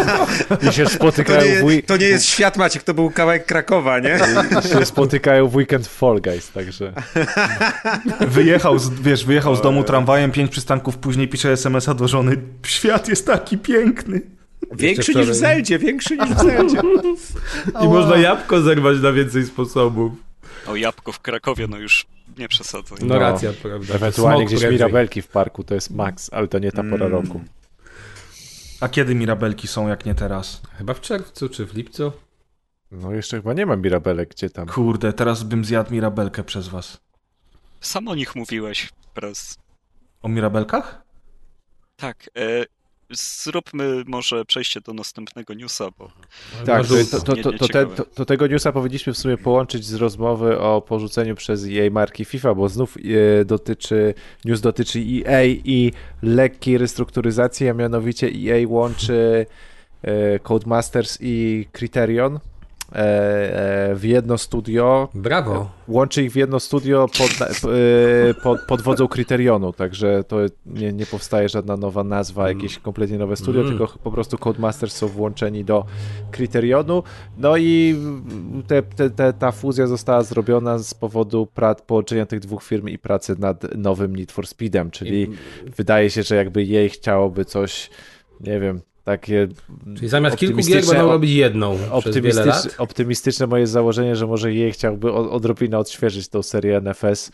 [0.70, 3.46] I się To spotykają, w, nie, wi- to nie jest świat, Maciek, to był kawałek
[3.46, 4.18] Krakowa, nie?
[4.64, 6.92] i się spotykają w weekend w Fall Guys, także...
[8.20, 12.36] Wyjechał, z, wiesz, wyjechał z domu tramwajem, pięć przystanków później pisze SMS-a do żony.
[12.66, 14.20] Świat jest taki piękny.
[14.72, 16.80] Większy niż w Zeldzie, większy niż w Zeldzie.
[17.82, 20.12] I można jabłko zerwać na więcej sposobów.
[20.66, 22.06] O jabłko w Krakowie, no już
[22.38, 22.98] nie przesadzaj.
[23.02, 23.94] No, racja, prawda.
[23.94, 24.78] Ewentualnie gdzieś prędzej.
[24.78, 27.12] Mirabelki w parku, to jest max, ale to nie ta pora Mm.
[27.12, 27.40] roku.
[28.80, 30.62] A kiedy Mirabelki są, jak nie teraz?
[30.78, 32.12] Chyba w czerwcu czy w lipcu?
[32.90, 34.66] No jeszcze chyba nie ma Mirabelek, gdzie tam.
[34.66, 37.00] Kurde, teraz bym zjadł Mirabelkę przez was.
[37.80, 39.58] Sam o nich mówiłeś teraz.
[40.22, 41.02] O Mirabelkach?
[41.96, 42.64] Tak, e,
[43.12, 46.10] zróbmy może przejście do następnego newsa, bo
[46.66, 50.58] Tak, to, to, to, te, to, to tego newsa powinniśmy w sumie połączyć z rozmowy
[50.58, 55.92] o porzuceniu przez EA marki FIFA, bo znów e, dotyczy, news dotyczy EA i
[56.22, 59.46] lekkiej restrukturyzacji, a mianowicie EA łączy
[60.02, 62.40] e, Codemasters i Criterion
[62.92, 65.08] w jedno studio.
[65.14, 65.70] Brawo.
[65.88, 71.06] Łączy ich w jedno studio pod, e, pod, pod wodzą Criterionu, także to nie, nie
[71.06, 73.78] powstaje żadna nowa nazwa, jakieś kompletnie nowe studio, Mm.
[73.78, 75.84] tylko po prostu Codemasters są włączeni do
[76.32, 77.02] Criterionu.
[77.38, 77.96] No i
[78.66, 82.98] te, te, te, ta fuzja została zrobiona z powodu prac, połączenia tych dwóch firm i
[82.98, 85.30] pracy nad nowym Need for Speedem, czyli
[85.76, 87.90] wydaje się, że jakby jej chciałoby coś,
[88.40, 89.48] nie wiem, takie
[89.96, 92.74] Czyli zamiast kilku gier będą robić jedną przez wiele optymistyczne, lat.
[92.78, 97.30] optymistyczne moje założenie, że może jej chciałby od- odrobinę odświeżyć tą serię NFS.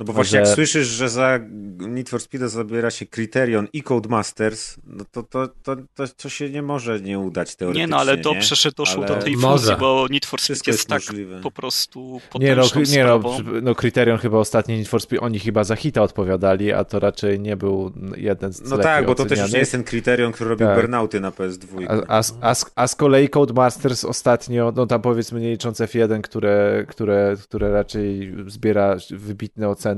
[0.00, 1.38] No bo właśnie Że- jak słyszysz, że za
[1.78, 6.50] Need for Speed zabiera się Criterion i Codemasters, no to, to, to, to, to się
[6.50, 9.58] nie może nie udać teoretycznie, nie no, ale dobrze, że doszło Ale do tej Może.
[9.62, 11.40] fuzji, bo Need for Speed jest, jest tak możliwe.
[11.40, 13.20] po prostu Nie no, nie no,
[13.62, 17.40] no, Criterion chyba ostatni Need for Speed, oni chyba za hita odpowiadali, a to raczej
[17.40, 20.50] nie był jeden z No tak, bo to też już nie jest ten Criterion, który
[20.50, 20.76] robił Tak.
[20.80, 21.86] burnouty na PS2.
[22.08, 26.20] A, a, a, z- a z kolei Codemasters ostatnio, no tam powiedzmy nie licząc F1,
[26.20, 29.89] które, które, które raczej zbiera wybitne oceny,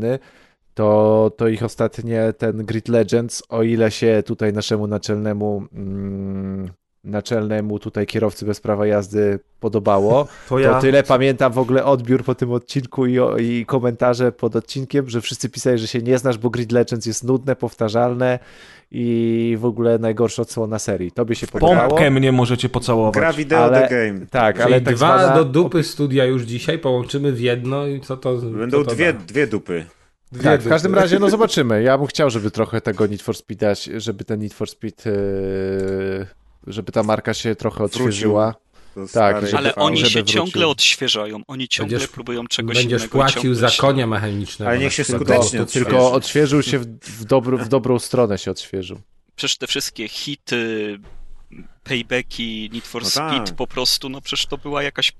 [0.74, 6.70] to, to ich ostatnie ten Grid Legends, o ile się tutaj naszemu naczelnemu mm,
[7.04, 10.24] naczelnemu tutaj kierowcy bez prawa jazdy podobało.
[10.24, 10.80] To To ja.
[10.80, 15.48] tyle pamiętam w ogóle odbiór po tym odcinku i, i komentarze pod odcinkiem, że wszyscy
[15.48, 18.38] pisali, że się nie znasz, bo Grid Legends jest nudne, powtarzalne
[18.90, 21.12] i w ogóle najgorsza odsłona serii.
[21.12, 21.88] Tobie się podobało?
[21.88, 23.14] Pompkę mnie możecie pocałować.
[23.14, 24.26] Gra wideo Ale- The Game.
[24.26, 25.36] Tak, Czyli ale tak dwa zwana...
[25.36, 29.12] do dupy studia już dzisiaj połączymy w jedno i co to Będą co to dwie,
[29.12, 29.18] da?
[29.18, 29.84] dwie dupy.
[30.32, 31.82] Dwie Tak, w każdym razie, no zobaczymy.
[31.82, 35.06] Ja bym chciał, żeby trochę tego Need for Speed dać, żeby ten Need for Speed,
[35.06, 35.12] e,
[36.66, 38.54] żeby ta marka się trochę odświeżyła.
[39.12, 40.24] Tak, żeby- Ale oni się wrócił.
[40.24, 43.18] ciągle odświeżają, oni ciągle Będziesz- próbują czegoś Będziesz innego.
[43.18, 44.70] i płacił za konia mechanicznego.
[44.70, 45.66] Ale niech się skutecznie To-.
[45.66, 49.00] Tylko odświeżył się w, w, dobro, w dobrą stronę się odświeżył.
[49.36, 50.98] Przecież te wszystkie hity,
[51.84, 53.56] paybacki, Need for No Speed, tak.
[53.56, 55.12] po prostu, no przecież to była jakaś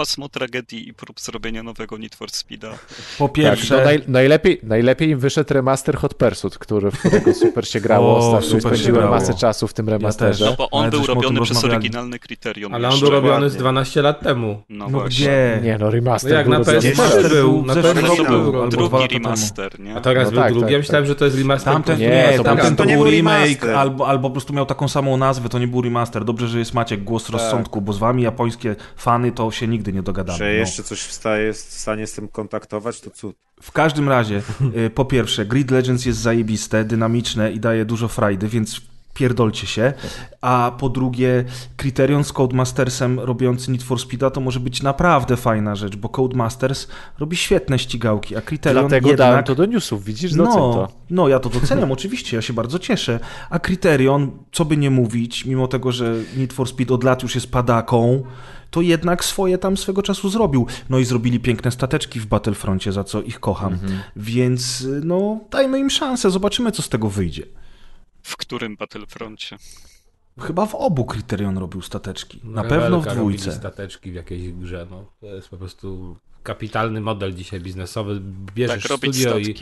[0.00, 2.70] pasmo tragedii i prób zrobienia nowego Need for Speeda.
[3.18, 7.34] Po Tak, pierwsze, no naj, najlepiej, najlepiej im wyszedł remaster Hot Pursuit, który, w którego
[7.34, 8.60] super się grało O, ostatnio.
[8.60, 9.14] Spędziłem grało.
[9.14, 10.38] masę czasu w tym remasterze.
[10.44, 10.50] też.
[10.50, 12.74] No bo on Ale był robiony przez oryginalny kryterium.
[12.74, 13.06] Ale on jeszcze.
[13.06, 13.60] był robiony z Dokładnie.
[13.60, 14.62] 12 lat temu.
[14.68, 15.08] No, no właśnie.
[15.26, 15.60] gdzie?
[15.62, 17.96] Nie no, remaster No jak był na robiony- PS4 Remaster był, był na w zeszłym
[17.96, 18.70] PS4 roku, był albo robiony.
[18.88, 19.96] dwa Drugi remaster, nie?
[19.96, 20.64] A teraz No był tak, drugi.
[20.64, 21.08] tak, ja myślałem, tak.
[21.08, 21.72] że to jest remaster.
[21.72, 24.66] Tamten, nie, Nie, to tamten był- to był był remake, albo, albo po prostu miał
[24.66, 26.24] taką samą nazwę, to nie był remaster.
[26.24, 27.32] Dobrze, że jest Maciek, głos Tak.
[27.32, 30.38] rozsądku, bo z wami japońskie fany to się nigdy nie dogadamy.
[30.38, 30.50] Że no.
[30.50, 33.36] jeszcze coś wstaje, jest w stanie z tym kontaktować, to cud.
[33.62, 34.42] W każdym razie,
[34.86, 38.80] y, po pierwsze, Grid Legends jest zajebiste, dynamiczne i daje dużo frajdy, więc
[39.14, 39.92] pierdolcie się.
[40.40, 41.44] A po drugie,
[41.76, 46.86] Criterion z Codemastersem robiący Need for Speeda to może być naprawdę fajna rzecz, bo Codemasters
[47.18, 49.28] robi świetne ścigałki, a Criterion Dlatego jednak...
[49.28, 50.88] dałem to do newsów, widzisz, No, to.
[51.10, 53.20] no, ja to doceniam, oczywiście, ja się bardzo cieszę.
[53.50, 57.34] A Criterion, co by nie mówić, mimo tego, że Need for Speed od lat już
[57.34, 58.22] jest padaką,
[58.70, 60.66] to jednak swoje tam swego czasu zrobił.
[60.88, 63.78] No i zrobili piękne stateczki w Battlefroncie, za co ich kocham.
[64.16, 67.46] Więc no, dajmy im szansę, zobaczymy, co z tego wyjdzie.
[68.22, 69.56] W którym Battlefroncie?
[70.40, 72.40] Chyba w obu Criterion robił stateczki.
[72.44, 73.52] Na Rebelka pewno w dwójce.
[73.52, 74.86] stateczki w jakiejś grze.
[74.90, 75.04] No.
[75.20, 78.20] To jest po prostu kapitalny model dzisiaj biznesowy.
[78.54, 79.54] Bierzesz Tak, studio i,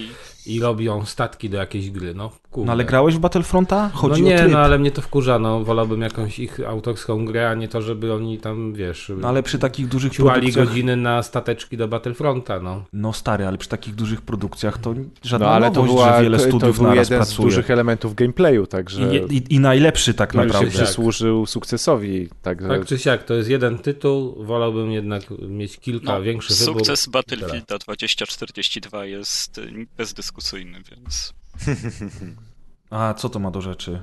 [0.46, 2.14] i robią statki do jakiejś gry.
[2.14, 2.66] No, kurde.
[2.66, 3.90] No ale grałeś w Battlefronta?
[3.94, 7.50] No Chodzi o nie, no ale mnie to wkurza, no wolałbym jakąś ich autorską grę,
[7.50, 10.68] a nie to, żeby oni tam, wiesz, No ale przy takich dużych produkcjach...
[10.68, 12.84] godziny na stateczki do Battlefronta, no.
[12.92, 16.22] No stary, ale przy takich dużych produkcjach to żadna No ale to, nowość, była, że
[16.22, 17.48] wiele to, to studiów był naraz jeden z pracuje.
[17.48, 20.74] dużych elementów gameplayu, także I, i, I najlepszy tak który się naprawdę.
[20.84, 22.28] przysłużył sukcesowi.
[22.42, 27.06] Także Tak czy siak, to jest jeden tytuł, wolałbym jednak mieć kilka, No, większy sukces
[27.06, 31.34] Battlefielda 2042 jest y, bezdyskusyjny, więc
[32.90, 34.02] A co to ma do rzeczy?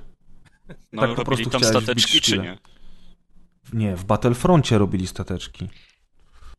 [0.91, 2.57] no, Tak po prostu tam stateczki, czy nie?
[3.73, 5.69] Nie, w Battlefroncie robili stateczki.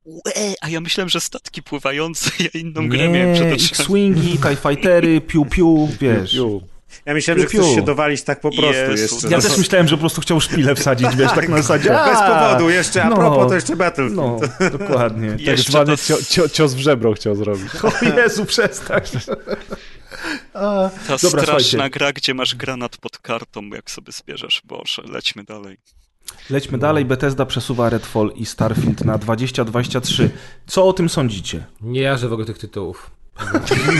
[0.05, 3.69] Ue, a ja myślałem, że statki pływające, ja inną grę miałem Nie, przed oczami.
[3.71, 6.35] X-Wingi, TIE Fightery, piu-piu, wiesz.
[6.35, 6.63] Ju.
[7.07, 7.63] Ja myślałem, że Piu, piu.
[7.65, 9.29] chcesz się dowalić tak po prostu Jezu, jeszcze.
[9.29, 11.89] Ja No, też myślałem, że po prostu chciał szpilę wsadzić, wiesz, tak na zasadzie.
[11.91, 13.17] Bez a, powodu, jeszcze a no.
[13.17, 14.17] propos, to jeszcze Battlefield.
[14.17, 14.41] No,
[14.79, 15.31] dokładnie.
[15.31, 17.71] Tak Jeszcze zwany to- cio, cio, cios w żebro chciał zrobić.
[17.85, 19.01] O Jezu, przestań.
[20.55, 21.91] A, Ta Dobra, straszna słuchajcie.
[21.91, 24.63] gra, gdzie masz granat pod kartą, jak sobie zbierzesz.
[24.65, 25.77] Boże, lećmy dalej.
[26.51, 27.05] Lećmy dalej.
[27.05, 30.31] Bethesda przesuwa Redfall i Starfield na 2023.
[30.67, 31.65] Co o tym sądzicie?
[31.81, 33.11] Nie jarzę w ogóle tych tytułów.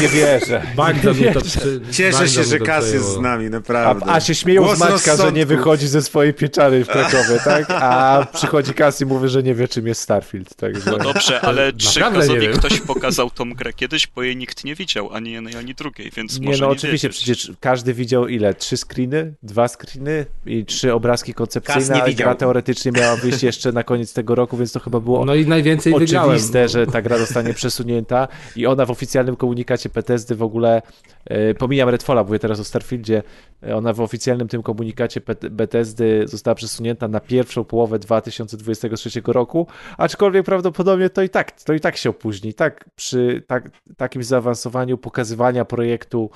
[0.01, 0.63] Nie wierzę.
[0.77, 1.81] Bardzo mnie to przy...
[1.93, 4.07] Cieszę bardzo się, że Kas jest z nami, A, naprawdę.
[4.13, 7.67] a się śmieją Głos z Maćka, że nie wychodzi ze swojej pieczary w Krakowie, tak?
[7.71, 10.55] A przychodzi Kas i mówi, że nie wie, czym jest Starfield.
[10.55, 10.91] Także...
[10.91, 14.75] No dobrze, ale czy nie Kazowi ktoś pokazał tą grę kiedyś, bo jej nikt nie
[14.75, 17.23] widział, ani jednej, ani drugiej, więc Nie, może no nie oczywiście, wiedzieć.
[17.25, 18.55] przecież każdy widział ile?
[18.55, 19.35] Trzy screeny?
[19.43, 20.27] Dwa screeny?
[20.47, 22.25] I trzy obrazki Kas koncepcyjne, nie a widział.
[22.27, 25.47] gra teoretycznie miała wyjść jeszcze na koniec tego roku, więc to chyba było No i
[25.47, 26.31] najwięcej wygrałem.
[26.31, 30.83] oczywiste, że ta gra zostanie przesunięta i ona w oficjalnym komunikacie Bethesdy w ogóle,
[31.25, 33.23] e, pomijam Redfalla, mówię teraz o Starfieldzie,
[33.63, 39.67] e, ona w oficjalnym tym komunikacie Bet- Bethesdy została przesunięta na pierwszą połowę 2023 roku,
[39.99, 42.55] aczkolwiek prawdopodobnie to i tak, to i tak się opóźni.
[42.55, 46.31] Tak, przy tak, takim zaawansowaniu pokazywania projektu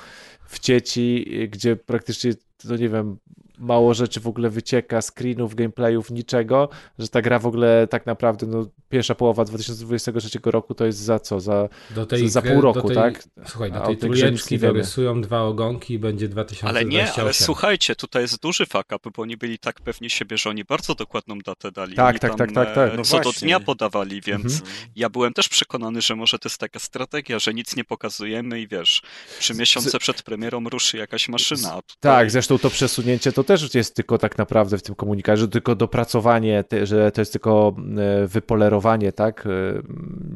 [0.46, 2.32] w sieci, e, gdzie praktycznie,
[2.68, 3.16] to nie wiem,
[3.60, 6.68] mało rzeczy w ogóle wycieka, screenów, gameplayów, niczego,
[6.98, 11.18] że ta gra w ogóle tak naprawdę, no, pierwsza połowa 2023 roku to jest za
[11.18, 11.40] co?
[11.40, 13.24] Za, Do tej, za pół do roku, tej, tak?
[13.46, 16.88] Słuchaj, do tej trójeczki dorysują dwa ogonki i będzie Ale 2028.
[16.88, 20.50] nie, ale słuchajcie, tutaj jest duży fuck up, bo oni byli tak pewni siebie, że
[20.50, 21.94] oni bardzo dokładną datę dali.
[21.96, 22.92] Tak, tak, tam, tak, tak, tak.
[22.92, 23.46] e, No Co do właśnie.
[23.46, 24.70] dnia podawali, więc Mhm.
[24.96, 28.68] ja byłem też przekonany, że może to jest taka strategia, że nic nie pokazujemy i
[28.68, 29.02] wiesz,
[29.38, 31.68] trzy miesiące przed premierą ruszy jakaś maszyna.
[31.68, 31.96] Tutaj...
[32.00, 35.74] Tak, zresztą to przesunięcie to też jest tylko tak naprawdę w tym komunikacie, że tylko
[35.74, 39.82] dopracowanie, że to jest tylko e, wypolerowanie, tak, E,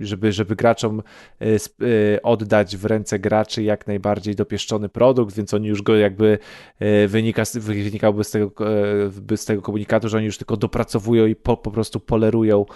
[0.00, 1.02] żeby, żeby graczom
[1.40, 6.38] e, oddać w ręce graczy jak najbardziej dopieszczony produkt, więc oni już go jakby
[7.08, 8.50] wynika, wynikałby z tego,
[9.36, 12.66] z tego komunikatu, że oni już tylko dopracowują i po, po prostu polerują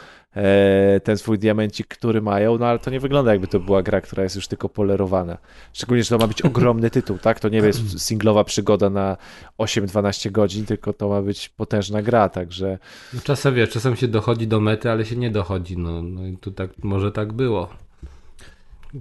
[1.05, 4.23] ten swój diamencik, który mają, no ale to nie wygląda jakby to była gra, która
[4.23, 5.39] jest już tylko polerowana.
[5.73, 7.41] Szczególnie, że to ma być ogromny tytuł, tak?
[7.41, 9.17] To nie jest singlowa przygoda na
[9.59, 12.79] 8-12 godzin, tylko to ma być potężna gra, także
[13.25, 15.79] Czasem wiesz, czasem się dochodzi do mety, ale się nie dochodzi.
[15.79, 17.69] No, no i tu tak, może tak było.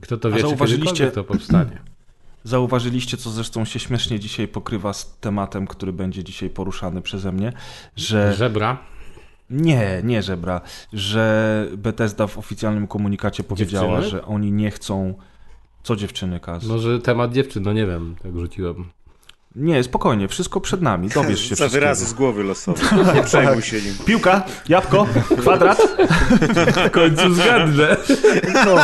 [0.01, 1.79] Kto to wie, zauważyliście- to powstanie.
[2.43, 7.53] Zauważyliście, co zresztą się śmiesznie dzisiaj pokrywa z tematem, który będzie dzisiaj poruszany przeze mnie,
[7.95, 8.33] że...
[8.33, 8.77] Żebra.
[9.49, 10.61] Nie, nie żebra,
[10.93, 14.09] że Bethesda w oficjalnym komunikacie powiedziała, Dziewczyny?
[14.09, 15.13] że oni nie chcą...
[15.83, 16.63] Co dziewczyny, Kaz?
[16.65, 18.85] Może temat dziewczyn, no nie wiem, tak rzuciłem.
[19.55, 22.83] Nie, spokojnie, wszystko przed nami, dowiesz się Za wyrazy z głowy losowe.
[23.15, 23.93] Nie przejmuj się nim.
[24.05, 25.07] Piłka, jabłko,
[25.37, 25.77] kwadrat.
[26.87, 27.97] W końcu zgadnę.
[28.65, 28.75] No,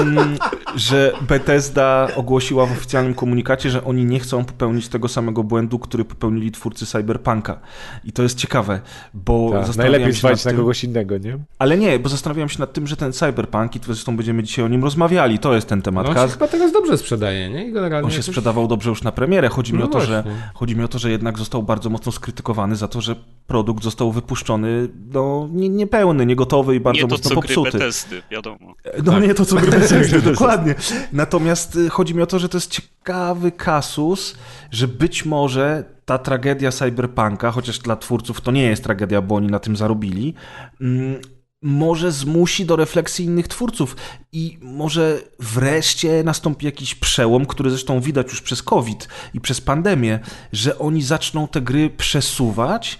[0.00, 0.36] mm,
[0.76, 6.04] że Bethesda ogłosiła w oficjalnym komunikacie, że oni nie chcą popełnić tego samego błędu, który
[6.04, 7.60] popełnili twórcy Cyberpunka.
[8.04, 8.80] I to jest ciekawe,
[9.14, 11.38] bo tak, zastanawiałem najlepiej się nad na tym, kogoś innego, nie?
[11.58, 14.64] Ale nie, bo zastanawiałem się nad tym, że ten Cyberpunk, i to zresztą będziemy dzisiaj
[14.64, 16.06] o nim rozmawiali, to jest ten temat.
[16.06, 17.68] No, on się chyba teraz dobrze sprzedaje, nie?
[17.68, 19.48] I generalnie On się jakoś- sprzedawał dobrze już na premierę.
[19.48, 20.42] Chodzi mi, No o to, że, właśnie.
[20.54, 24.12] chodzi mi o to, że jednak został bardzo mocno skrytykowany za to, że produkt został
[24.12, 27.78] wypuszczony no, nie, niepełny, niegotowy i bardzo nie to, mocno co gry popsuty.
[27.78, 28.74] Bethesdy, wiadomo.
[29.04, 30.74] No nie to, co gry Bethesdy, dokładnie.
[31.12, 34.36] Natomiast y, chodzi mi o to, że to jest ciekawy kasus,
[34.70, 39.46] że być może ta tragedia Cyberpunka, chociaż dla twórców to nie jest tragedia, bo oni
[39.46, 40.34] na tym zarobili,
[40.80, 41.20] mm,
[41.64, 43.96] może zmusi do refleksji innych twórców
[44.32, 50.20] i może wreszcie nastąpi jakiś przełom, który zresztą widać już przez COVID i przez pandemię,
[50.52, 52.98] że oni zaczną te gry przesuwać,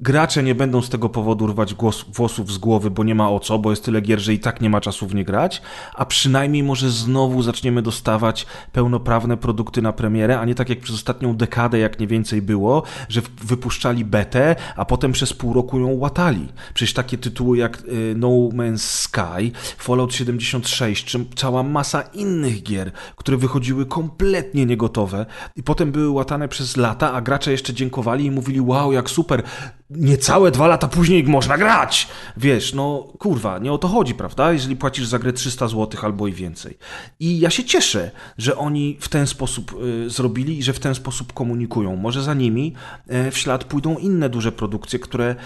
[0.00, 3.40] Gracze nie będą z tego powodu rwać głos, włosów z głowy, bo nie ma o
[3.40, 5.62] co, bo jest tyle gier, że i tak nie ma czasu w nie grać,
[5.94, 10.96] a przynajmniej może znowu zaczniemy dostawać pełnoprawne produkty na premierę, a nie tak jak przez
[10.96, 15.86] ostatnią dekadę, jak nie więcej było, że wypuszczali betę, a potem przez pół roku ją
[15.86, 16.48] łatali.
[16.74, 22.92] Przecież takie tytuły jak y, No Man's Sky, Fallout 76, czy cała masa innych gier,
[23.16, 28.30] które wychodziły kompletnie niegotowe i potem były łatane przez lata, a gracze jeszcze dziękowali i
[28.30, 29.42] mówili wow, jak super,
[29.90, 32.08] niecałe dwa lata później można grać.
[32.36, 34.52] Wiesz, no kurwa, nie o to chodzi, prawda?
[34.52, 36.78] Jeżeli płacisz za grę 300 zł albo i więcej.
[37.20, 39.74] I ja się cieszę, że oni w ten sposób
[40.06, 41.96] y, zrobili i że w ten sposób komunikują.
[41.96, 42.74] Może za nimi
[43.10, 45.36] y, w ślad pójdą inne duże produkcje, które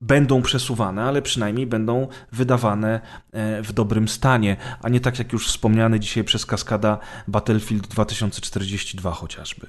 [0.00, 3.00] będą przesuwane, ale przynajmniej będą wydawane
[3.32, 9.12] e, w dobrym stanie, a nie tak jak już wspomniany dzisiaj przez Kaskada Battlefield 2042
[9.12, 9.66] chociażby.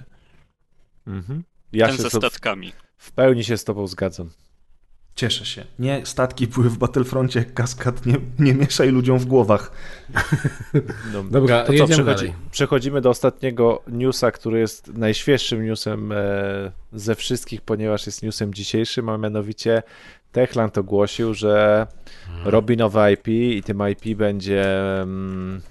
[1.07, 1.43] Mhm.
[1.71, 2.73] Ja Ten się ze statkami.
[2.99, 4.29] W pełni się z tobą zgadzam.
[5.15, 5.65] Cieszę się.
[5.79, 9.71] Nie statki były w Battlefroncie jak kaskad, nie, nie mieszaj ludziom w głowach.
[11.13, 12.33] No, Dobra, to co, przechodzi, dalej.
[12.51, 16.15] przechodzimy do ostatniego newsa, który jest najświeższym newsem e,
[16.93, 19.83] ze wszystkich, ponieważ jest newsem dzisiejszym, a mianowicie
[20.31, 21.87] Techland ogłosił, że
[22.43, 24.63] robi nowe IP i tym IP będzie
[25.01, 25.61] mm,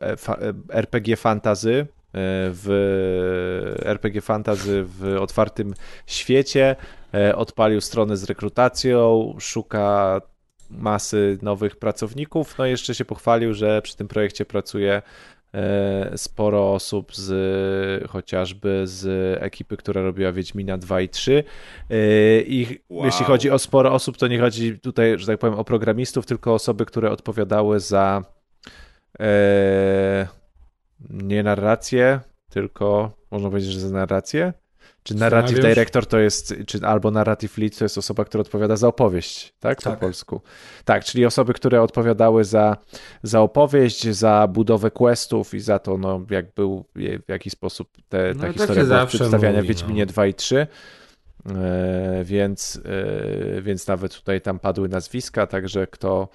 [0.00, 5.74] e, fa, e, RPG Fantasy e, w RPG Fantasy w otwartym
[6.06, 6.76] świecie.
[7.14, 10.20] E, Odpalił stronę z rekrutacją, szuka
[10.70, 12.58] masy nowych pracowników.
[12.58, 15.02] No i jeszcze się pochwalił, że przy tym projekcie pracuje
[15.54, 19.06] e, sporo osób z chociażby z
[19.42, 21.44] ekipy, która robiła Wiedźmina 2 i 3.
[21.90, 21.94] E,
[22.40, 23.04] I Wow.
[23.04, 26.54] jeśli chodzi o sporo osób, to nie chodzi tutaj, że tak powiem, o programistów, tylko
[26.54, 28.24] osoby, które odpowiadały za
[29.20, 30.28] e,
[31.10, 34.52] nie narrację, tylko można powiedzieć, że za narrację.
[35.02, 38.88] Czy narrative director to jest, czy albo narrative lead to jest osoba, która odpowiada za
[38.88, 39.78] opowieść, tak?
[39.78, 39.98] Po Tak.
[39.98, 40.40] polsku.
[40.84, 42.76] Tak, czyli osoby, które odpowiadały za,
[43.22, 46.84] za opowieść, za budowę questów i za to, no, jak był,
[47.26, 50.12] w jaki sposób te, No ta i tak historia była przedstawiania mówi, Wiedźminie no.
[50.12, 50.66] 2 i 3.
[51.46, 52.80] E, więc,
[53.56, 56.28] e, więc nawet tutaj tam padły nazwiska, także kto,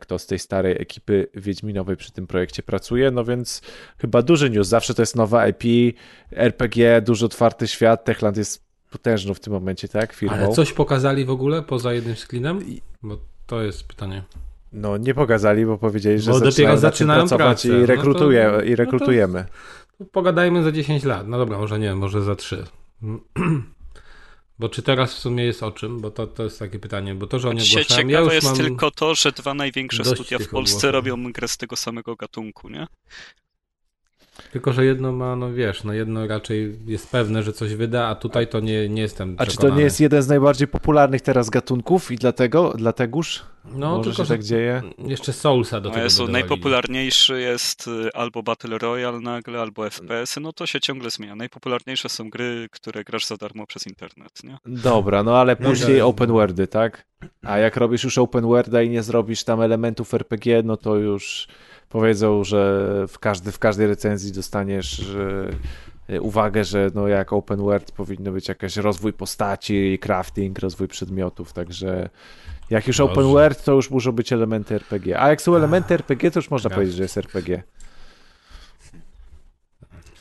[0.00, 3.62] kto z tej starej ekipy Wiedźminowej przy tym projekcie pracuje, no więc
[3.98, 5.96] chyba duży news, zawsze to jest nowa IP,
[6.32, 10.36] RPG, duży otwarty świat, Techland jest potężną w tym momencie, tak, firmą.
[10.36, 12.60] Ale coś pokazali w ogóle poza jednym screenem?
[13.02, 14.22] Bo to jest pytanie.
[14.72, 17.68] No nie pokazali, bo powiedzieli, że Bo dopiero zaczynają, tym zaczynają pracować pracę.
[17.68, 19.44] i, No to- rekrutuje, no to- i rekrutujemy.
[20.12, 21.28] Pogadajmy za 10 lat.
[21.28, 22.64] No dobra, może nie, może za 3.
[24.58, 26.00] Bo czy teraz w sumie jest o czym?
[26.00, 27.14] Bo to, to jest takie pytanie.
[27.14, 30.38] Bo to, że oni ogłaszają, ja ciekawe już jest tylko to, że dwa największe studia
[30.38, 30.92] w Polsce ogłosów.
[30.92, 32.86] robią grę z tego samego gatunku, nie?
[34.52, 38.14] Tylko, że jedno ma, no wiesz, no jedno raczej jest pewne, że coś wyda, a
[38.14, 39.76] tutaj to nie, nie jestem A czy to przekonany.
[39.78, 43.42] nie jest jeden z najbardziej popularnych teraz gatunków i dlatego, dlategoż
[43.74, 44.82] No, może tylko, się że tak dzieje?
[44.98, 46.32] jeszcze Soulsa do No tego dodawali.
[46.32, 51.36] najpopularniejszy jest y, albo Battle Royale nagle, albo FPS-y, no to się ciągle zmienia.
[51.36, 54.58] Najpopularniejsze są gry, które grasz za darmo przez internet, nie?
[54.66, 56.06] Dobra, no ale No później tak.
[56.06, 57.06] open worldy, tak?
[57.42, 61.48] A jak robisz już open worlda i nie zrobisz tam elementów RPG, no to już
[61.88, 65.16] powiedzą, że w, każdy, w każdej recenzji dostaniesz
[66.08, 71.52] e, uwagę, że no jak open world powinno być jakiś rozwój postaci, crafting, rozwój przedmiotów,
[71.52, 72.08] także
[72.70, 73.12] jak już Dobrze.
[73.12, 75.20] open world, to już muszą być elementy RPG.
[75.20, 77.62] A jak są elementy RPG, to już można powiedzieć, że jest RPG.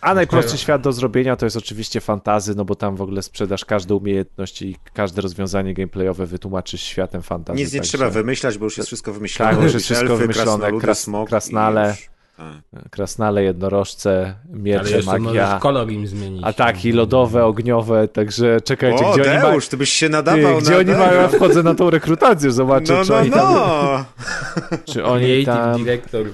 [0.02, 3.66] A najprostszy świat do zrobienia to jest oczywiście fantazy, no bo tam w ogóle sprzedasz
[3.66, 7.60] każdą umiejętność i każde rozwiązanie gameplayowe wytłumaczysz światem fantazy.
[7.60, 9.52] Nic nie także trzeba wymyślać, bo już jest wszystko wymyślone.
[9.54, 11.90] Tak, już jest wszystko elfy, wymyślone, krasnoludy, kras- krasnale.
[11.90, 12.10] już.
[12.38, 12.90] Tak.
[12.90, 16.44] Krasnale, jednorożce, Ale miecze, magia, kolor im zmienić.
[16.46, 19.52] ataki lodowe, ogniowe, także czekajcie, O, gdzie oni mają...
[19.52, 22.52] Deusz, ty byś się Ty, nadawał gdzie na oni mają, ja wchodzę na tą rekrutację,
[22.52, 23.54] zobaczę, No, czy no, oni tam...
[23.54, 24.06] no.
[24.94, 25.78] Czy oni Creative tam...
[25.78, 26.26] Director.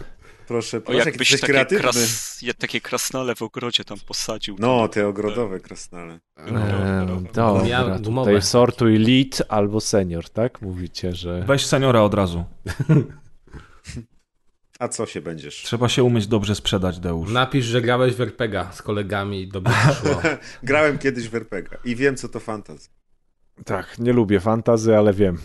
[0.47, 1.81] Proszę, O, proszę, jaki jakbyś takie, kreatywny.
[1.81, 4.55] kras, takie krasnale w ogrodzie tam posadził.
[4.59, 6.19] No, te ogrodowe krasnale.
[7.65, 10.61] Miał dobra, tutaj sortuj lead albo senior, tak?
[10.61, 11.43] Mówicie, że...
[11.47, 12.43] Weź seniora od razu.
[14.79, 15.55] A co się będziesz?
[15.55, 17.31] Trzeba się umieć dobrze sprzedać, Deusz.
[17.31, 20.21] Napisz, że grałeś w RPGa z kolegami i dobrze szło.
[20.63, 22.89] Grałem kiedyś w RPG i wiem, co to fantasy.
[23.65, 25.37] Tak, nie lubię fantazy, ale wiem.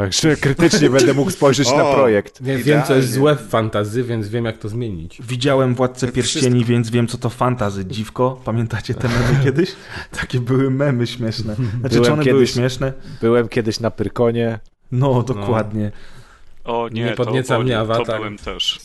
[0.00, 1.94] Także krytycznie będę mógł spojrzeć na O!
[1.94, 2.42] projekt.
[2.42, 5.18] Wiem, wiem, co jest złe w fantazy, więc wiem, jak to zmienić.
[5.28, 6.68] Widziałem Władcę To Pierścieni, wszystko.
[6.72, 7.84] więc wiem, co to fantazy.
[7.86, 9.72] Dziwko, pamiętacie te memy kiedyś?
[10.20, 11.54] Takie były memy śmieszne.
[11.54, 12.92] Znaczy, Byłem czy one były kiedyś- śmieszne?
[13.20, 14.58] Byłem kiedyś na Pyrkonie.
[14.92, 15.92] No, dokładnie.
[16.64, 18.06] O nie, Nie podnieca to, mnie awatar.
[18.06, 18.80] to byłem też.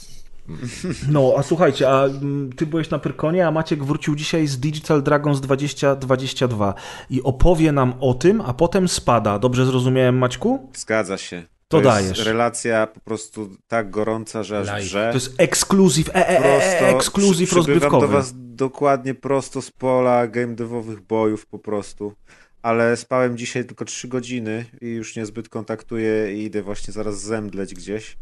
[1.11, 5.03] No, a słuchajcie, a mm, ty byłeś na Pyrkonie, a Maciek wrócił dzisiaj z Digital
[5.03, 6.73] Dragons 2022
[7.09, 9.39] i opowie nam o tym, a potem spada.
[9.39, 10.69] Dobrze zrozumiałem, Maćku?
[10.75, 11.43] Zgadza się.
[11.67, 12.25] To jest dajesz.
[12.25, 15.09] relacja po prostu tak gorąca, że aż wrze.
[15.11, 18.07] To jest ekskluzyw, e, e, e, ekskluzyw przybywam do rozgrywkowy.
[18.07, 22.13] was dokładnie prosto z pola game devowych bojów po prostu.
[22.61, 27.73] Ale spałem dzisiaj tylko 3 godziny i już niezbyt kontaktuję i idę właśnie zaraz zemdleć
[27.73, 28.17] gdzieś.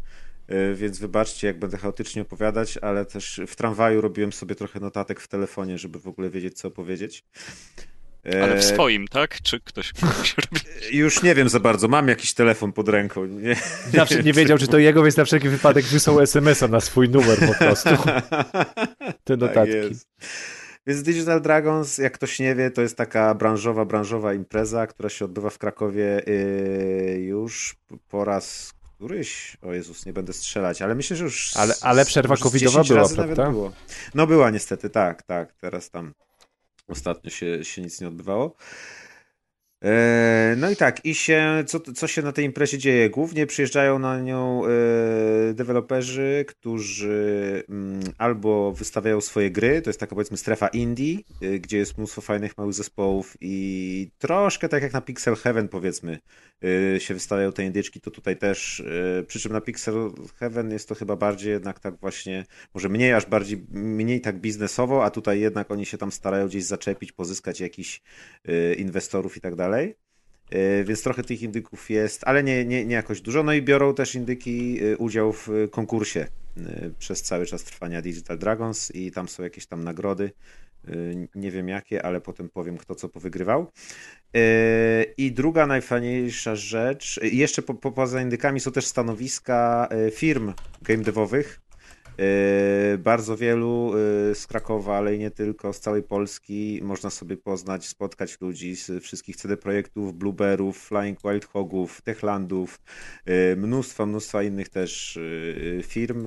[0.48, 5.20] Yy, Więc wybaczcie, jak będę chaotycznie opowiadać, ale też w tramwaju robiłem sobie trochę notatek
[5.20, 7.24] w telefonie, żeby w ogóle wiedzieć, co powiedzieć.
[8.42, 9.42] Ale w E, swoim, tak?
[9.42, 9.92] Czy ktoś?
[10.92, 13.26] Już nie wiem za bardzo, mam jakiś telefon pod ręką.
[13.26, 13.56] Nie,
[13.94, 17.38] Zawsze nie wiedział, czy to jego, więc na wszelki wypadek wysłał SMS-a na swój numer
[17.48, 17.90] po prostu.
[19.24, 19.74] Te Tak notatki.
[19.74, 20.08] jest.
[20.86, 25.24] Więc Digital Dragons, jak ktoś nie wie, to jest taka branżowa, branżowa impreza, która się
[25.24, 27.76] odbywa w Krakowie yy, już
[28.08, 29.56] po raz któryś.
[29.62, 31.56] O Jezus, nie będę strzelać, ale myślę, że już.
[31.56, 33.50] Ale- ale przerwa covidowa 10 była, prawda?
[33.50, 33.72] Było.
[34.14, 35.52] No była niestety, tak, tak.
[35.60, 36.14] Teraz tam
[36.88, 38.56] ostatnio się, się nic nie odbywało.
[39.84, 43.10] E, No i tak, i się, co, co się na tej imprezie dzieje?
[43.10, 50.14] Głównie przyjeżdżają na nią e, deweloperzy, którzy mm, albo wystawiają swoje gry, to jest taka
[50.14, 55.00] powiedzmy strefa indie, e, gdzie jest mnóstwo fajnych małych zespołów i troszkę tak jak na
[55.00, 56.18] Pixel Heaven powiedzmy
[56.98, 58.82] się wystawiają te indyczki, to tutaj też,
[59.26, 59.94] przy czym na Pixel
[60.36, 65.04] Heaven jest to chyba bardziej jednak tak właśnie, może mniej aż bardziej, mniej tak biznesowo,
[65.04, 68.02] a tutaj jednak oni się tam starają gdzieś zaczepić, pozyskać jakiś
[68.48, 69.73] y, inwestorów i tak dalej.
[69.82, 73.42] Y, Więc trochę tych indyków jest, ale nie, nie, nie jakoś dużo.
[73.42, 76.26] No i biorą też indyki y, udział w y, konkursie
[76.98, 80.30] przez cały czas trwania Digital Dragons i tam są jakieś tam nagrody.
[81.34, 83.72] Nie wiem jakie, ale potem powiem, kto co powygrywał.
[85.16, 90.52] I druga najfajniejsza rzecz, jeszcze po, po, poza indykami są też stanowiska firm
[90.82, 91.60] game devowych.
[92.20, 93.92] Y, Bardzo wielu
[94.30, 98.76] y, z Krakowa, ale i nie tylko, z całej Polski można sobie poznać, spotkać ludzi
[98.76, 102.80] z wszystkich CD Projektów, Blueberów, Flying Wild Hogów, Techlandów,
[103.56, 105.18] mnóstwa, mnóstwa innych też
[105.82, 106.26] firm.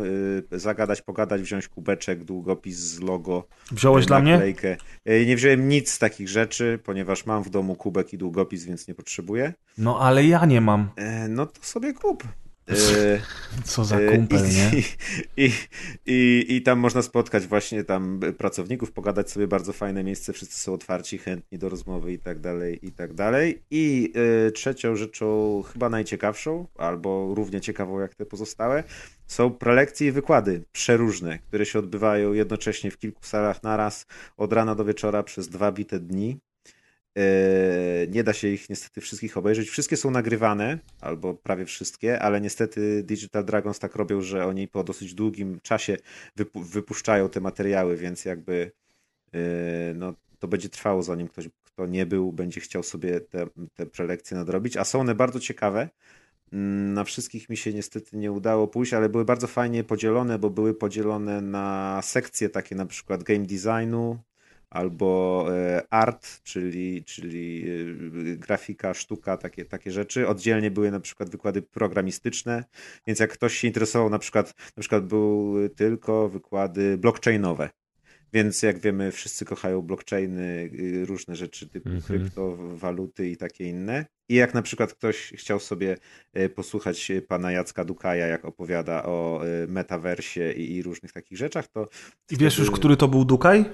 [0.52, 3.48] Zagadać, pogadać, wziąć kubeczek, długopis z logo.
[3.72, 4.32] Wziąłeś dla mnie?
[4.32, 4.78] naklejkę.
[5.26, 8.96] Nie wziąłem nic z takich rzeczy, ponieważ mam w domu kubek i długopis, więc nie
[8.96, 9.54] potrzebuję.
[9.78, 10.90] No, ale ja nie mam.
[11.30, 12.24] No to sobie kup.
[13.64, 14.72] Co za E, kumpel, I, nie?
[15.38, 15.52] I,
[16.06, 20.74] i, I tam można spotkać właśnie tam pracowników, pogadać sobie bardzo fajne miejsce, wszyscy są
[20.74, 23.64] otwarci, chętni do rozmowy i tak dalej, i tak dalej.
[23.72, 24.14] I
[24.48, 28.84] y, trzecią rzeczą, chyba najciekawszą, albo równie ciekawą jak te pozostałe,
[29.28, 34.06] są prelekcje i wykłady przeróżne, które się odbywają jednocześnie w kilku salach naraz,
[34.38, 36.40] od rana do wieczora przez dwa bite dni.
[37.18, 39.70] E, nie da się ich niestety wszystkich obejrzeć.
[39.70, 44.84] Wszystkie są nagrywane, albo prawie wszystkie, ale niestety Digital Dragons tak robią, że oni po
[44.84, 45.98] dosyć długim czasie
[46.36, 48.72] wypu wypuszczają te materiały, więc jakby
[49.34, 49.40] e,
[49.96, 54.38] no, to będzie trwało, zanim ktoś, kto nie był, będzie chciał sobie te, te prelekcje
[54.38, 54.78] nadrobić.
[54.78, 55.90] A są one bardzo ciekawe.
[56.54, 60.50] Mm, na wszystkich mi się niestety nie udało pójść, ale były bardzo fajnie podzielone, bo
[60.50, 64.18] były podzielone na sekcje takie na przykład game designu,
[64.70, 67.66] albo e, art, czyli, czyli
[68.34, 70.28] e, grafika, sztuka, takie, takie rzeczy.
[70.28, 72.64] Oddzielnie były na przykład wykłady programistyczne,
[73.08, 77.70] więc jak ktoś się interesował, na przykład, na przykład były tylko wykłady blockchainowe.
[78.34, 82.08] Więc jak wiemy, wszyscy kochają blockchainy, y, różne rzeczy typu mm -hmm.
[82.08, 84.06] kryptowaluty i takie inne.
[84.30, 85.98] I jak na przykład ktoś chciał sobie
[86.34, 91.88] e, posłuchać pana Jacka Dukaja, jak opowiada o metaversie i, i różnych takich rzeczach, to...
[92.32, 92.68] I wiesz wtedy...
[92.70, 93.66] już, który to był Dukaj?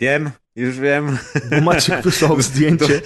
[0.00, 1.18] Wiem, już wiem.
[1.50, 3.00] Bo Maciek wysłał zdjęcie.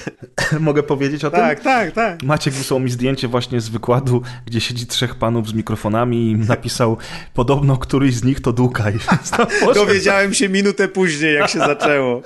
[0.60, 1.64] Mogę powiedzieć o tak, tym?
[1.64, 2.22] Tak, tak, tak.
[2.22, 6.96] Maciek wysłał mi zdjęcie właśnie z wykładu, gdzie siedzi trzech panów z mikrofonami i napisał
[7.34, 8.94] podobno któryś z nich to Dukaj.
[9.74, 12.22] Dowiedziałem się minutę później, jak się zaczęło.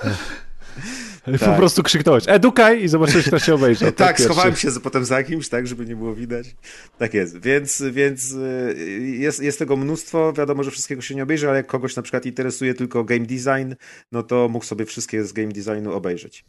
[1.39, 1.49] Tak.
[1.49, 3.91] Po prostu krzyknąłeś edukaj i zobaczyłeś, kto się obejrzał.
[4.07, 6.55] tak, schowałem się potem za kimś, tak, żeby nie było widać.
[6.97, 7.41] Tak jest.
[7.41, 10.33] Więc, więc y, jest, jest tego mnóstwo.
[10.33, 13.73] Wiadomo, że wszystkiego się nie obejrzy, ale jak kogoś na przykład interesuje tylko game design,
[14.11, 16.45] no to mógł sobie wszystkie z game designu obejrzeć.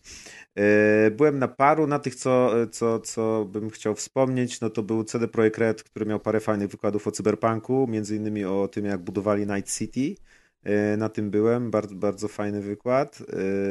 [0.59, 5.05] Y, byłem na paru, na tych, co, co, co bym chciał wspomnieć, no to był
[5.05, 9.01] CD Projekt Red, który miał parę fajnych wykładów o cyberpunku, między innymi o tym, jak
[9.01, 10.23] budowali Night City.
[10.63, 13.23] E, na tym byłem, bardzo, bardzo fajny wykład.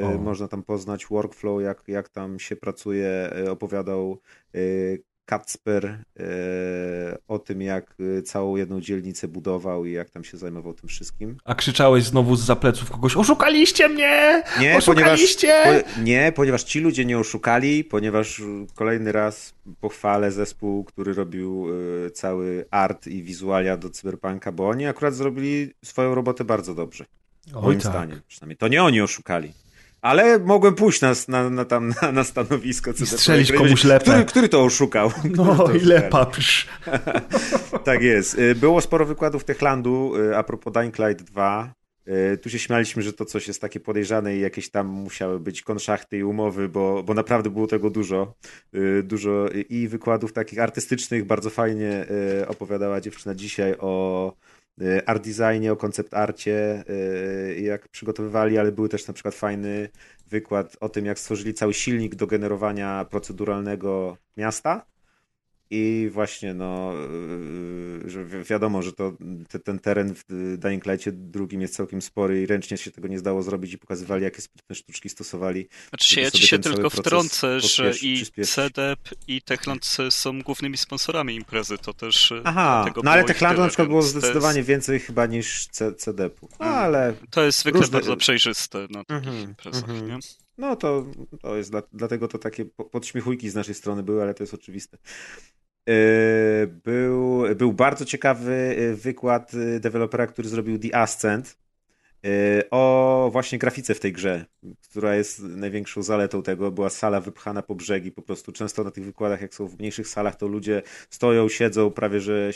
[0.01, 0.17] E, o.
[0.17, 3.07] Można tam poznać workflow, jak, jak tam się pracuje.
[3.07, 4.21] E, opowiadał
[5.31, 6.23] Kacper e,
[7.27, 11.37] o tym, jak e, całą jedną dzielnicę budował i jak tam się zajmował tym wszystkim.
[11.45, 14.43] A krzyczałeś znowu z zapleców kogoś, oszukaliście mnie!
[14.59, 15.61] Nie, oszukaliście!
[15.63, 18.41] Ponieważ, po, nie, ponieważ ci ludzie nie oszukali, ponieważ
[18.75, 21.67] kolejny raz pochwalę zespół, który robił
[22.05, 27.05] e, cały art i wizualia do Cyberpunka, bo oni akurat zrobili swoją robotę bardzo dobrze.
[27.55, 27.91] Oj, moim tak.
[27.91, 28.57] zdaniem przynajmniej.
[28.57, 29.53] To nie oni oszukali.
[30.01, 32.91] Ale mogłem pójść na, na, na, tam, na, na stanowisko.
[32.91, 34.05] I strzelić komuś lepę.
[34.05, 35.11] Który, który to oszukał?
[35.35, 36.31] No to i lepa,
[37.83, 38.39] Tak jest.
[38.39, 41.73] Y, było sporo wykładów Techlandu y, a propos Dying Light 2.
[42.33, 45.61] Y, tu się śmialiśmy, że to coś jest takie podejrzane i jakieś tam musiały być
[45.61, 48.33] konszachty i umowy, bo, bo naprawdę było tego dużo.
[49.03, 51.25] Dużo i wykładów takich artystycznych.
[51.25, 52.05] Bardzo fajnie
[52.47, 54.33] opowiadała dziewczyna dzisiaj o
[55.05, 59.89] art designie, o koncept arcie, y, jak przygotowywali, ale był też na przykład fajny
[60.27, 64.90] wykład o tym, jak stworzyli cały silnik do generowania proceduralnego miasta
[65.73, 66.93] i właśnie, no,
[68.05, 69.13] y, że wiadomo, że to
[69.63, 70.23] ten teren w
[70.57, 74.23] Dying Lightie drugim jest całkiem spory i ręcznie się tego nie zdało zrobić i pokazywali,
[74.23, 75.67] jakie sprytne sztuczki stosowali.
[75.89, 81.35] Znaczy się, ja ci się tylko wtrącę, że i CDEP i Techland są głównymi sponsorami
[81.35, 84.69] imprezy, to też e, Aha, no ale Techlandu na przykład było zdecydowanie jest...
[84.69, 85.67] więcej chyba niż
[85.97, 86.77] CDEP-u, no, mm.
[86.77, 87.13] ale...
[87.29, 87.93] To jest zwykle różne...
[87.93, 90.07] bardzo przejrzyste na takich mm -hmm, imprezach, mm -hmm.
[90.07, 90.19] nie?
[90.57, 91.05] No to,
[91.41, 94.97] to jest, dlatego to takie podśmiechujki z naszej strony były, ale to jest oczywiste.
[95.89, 101.61] E, był, był bardzo ciekawy e, wykład e, dewelopera, który zrobił The Ascent
[102.71, 104.45] o właśnie grafice w tej grze,
[104.89, 106.71] która jest największą zaletą tego.
[106.71, 110.07] Była sala wypchana po brzegi, po prostu często na tych wykładach, jak są w mniejszych
[110.07, 112.51] salach, to ludzie stoją, siedzą, prawie że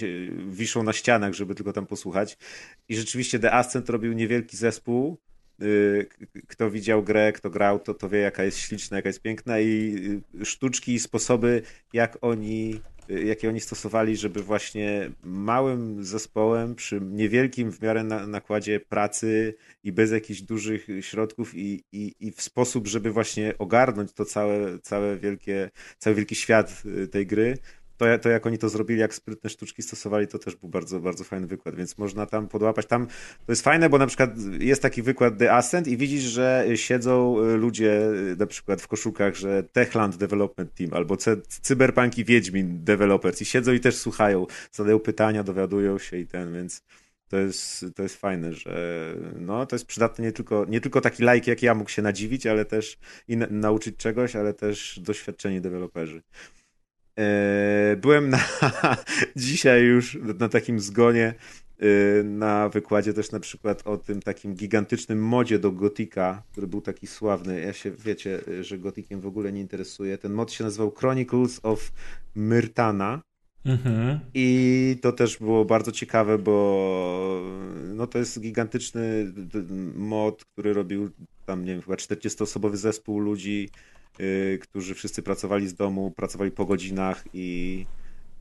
[0.48, 2.38] wiszą na ścianach, żeby tylko tam posłuchać.
[2.90, 5.18] I rzeczywiście The Ascent robił niewielki zespół,
[6.48, 9.96] kto widział grę, kto grał, to, to wie, jaka jest śliczna, jaka jest piękna i
[10.44, 11.62] sztuczki i sposoby,
[11.94, 18.80] jak oni jakie oni stosowali, żeby właśnie małym zespołem przy niewielkim w miarę na, nakładzie
[18.80, 24.26] pracy i bez jakichś dużych środków i, i, i w sposób, żeby właśnie ogarnąć to
[24.26, 27.58] całe, całe wielkie, cały wielki świat y, tej gry,
[27.98, 31.24] to, to jak oni to zrobili, jak sprytne sztuczki stosowali, to też był bardzo, bardzo
[31.24, 32.86] fajny wykład, więc można tam podłapać.
[32.86, 33.08] Tam
[33.46, 34.30] to jest fajne, bo na przykład
[34.60, 38.88] jest taki wykład The Ascent i widzisz, że siedzą y, ludzie y, na przykład w
[38.88, 41.18] koszulkach, że Techland Development Team albo
[41.62, 46.54] Cyberpunk i Wiedźmin Developers i siedzą i też słuchają, zadają pytania, dowiadują się i ten,
[46.54, 46.84] więc
[47.28, 51.24] to jest, to jest fajne, że no, to jest przydatne nie tylko, nie tylko taki
[51.24, 55.62] like jak ja mógł się nadziwić, ale też i na, nauczyć czegoś, ale też doświadczeni
[55.62, 56.22] deweloperzy.
[57.20, 58.40] E, byłem na,
[59.36, 61.34] dzisiaj już na takim zgonie
[61.80, 66.82] e, na wykładzie też na przykład o tym takim gigantycznym modzie do Gotika, który był
[66.82, 67.62] taki sławny.
[67.62, 70.18] Ja się, wiecie, że Gotikiem w ogóle nie interesuje.
[70.18, 71.92] Ten mod się nazywał Chronicles of
[72.36, 73.22] Myrtana.
[73.66, 74.20] Mhm.
[74.34, 77.42] I to też było bardzo ciekawe, bo
[77.96, 79.34] no to jest gigantyczny
[79.96, 81.10] mod, który robił
[81.46, 83.70] tam, nie wiem, chyba 40-osobowy zespół ludzi
[84.62, 87.86] którzy wszyscy pracowali z domu, pracowali po godzinach i,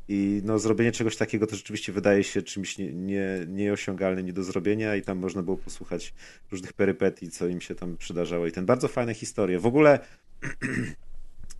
[0.08, 4.42] i no, zrobienie czegoś takiego to rzeczywiście wydaje się czymś nie, nie, nieosiągalnym, nie do
[4.42, 6.14] zrobienia i tam można było posłuchać
[6.50, 9.58] różnych perypetii, co im się tam przydarzało i ten bardzo fajne historie.
[9.58, 9.98] W ogóle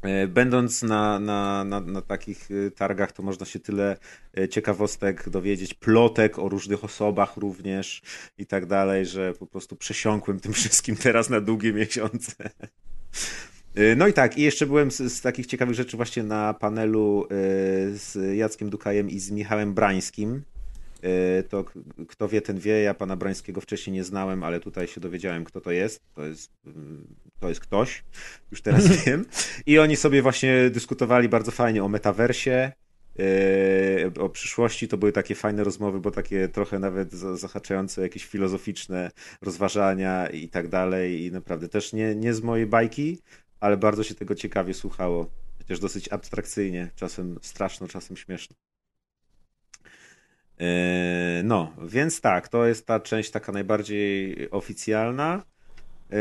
[0.05, 3.97] E, Będąc na, na, na, na, takich e, targach, to można się tyle
[4.39, 8.03] e, ciekawostek dowiedzieć, plotek o różnych osobach również
[8.39, 12.35] i tak dalej, że po prostu przesiąkłem tym wszystkim teraz na długie miesiące.
[13.97, 17.27] No i tak, i jeszcze byłem z, z, takich ciekawych rzeczy właśnie na panelu
[17.93, 20.43] z Jackiem Dukajem i z Michałem Brańskim.
[21.49, 21.65] To
[22.09, 22.83] kto wie, ten wie.
[22.83, 26.01] Ja pana Brańskiego wcześniej nie znałem, ale tutaj się dowiedziałem, kto to jest.
[26.15, 27.07] To jest mm,
[27.41, 28.05] to jest ktoś,
[28.51, 29.25] już teraz wiem.
[29.67, 32.73] I oni sobie właśnie dyskutowali bardzo fajnie o metaversie,
[34.21, 34.89] o przyszłości.
[34.89, 39.11] To były takie fajne rozmowy, bo takie trochę nawet zahaczające jakieś filozoficzne
[39.43, 41.25] rozważania i tak dalej.
[41.25, 43.19] I naprawdę też nie, nie z mojej bajki,
[43.61, 45.31] ale bardzo się tego ciekawie słuchało.
[45.59, 48.57] Chociaż dosyć abstrakcyjnie, czasem straszno, czasem śmieszno.
[50.59, 50.67] Yy,
[51.45, 55.43] no, więc tak, to jest ta część taka najbardziej oficjalna.
[56.11, 56.19] Yy,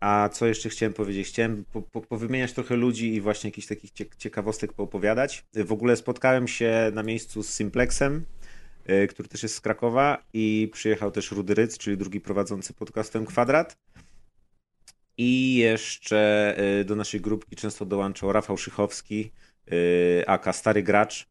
[0.00, 1.28] a co jeszcze chciałem powiedzieć?
[1.28, 5.44] Chciałem po, po, powymieniać trochę ludzi i właśnie jakichś takich ciekawostek poopowiadać.
[5.54, 8.24] W ogóle spotkałem się na miejscu z Simplexem,
[8.88, 13.26] yy, który też jest z Krakowa i przyjechał też Rudy Ryc, czyli drugi prowadzący podcastem
[13.26, 13.76] Kwadrat.
[15.18, 19.32] I jeszcze yy, do naszej grupki często dołączał Rafał Szychowski,
[20.26, 21.26] aka Stary Gracz,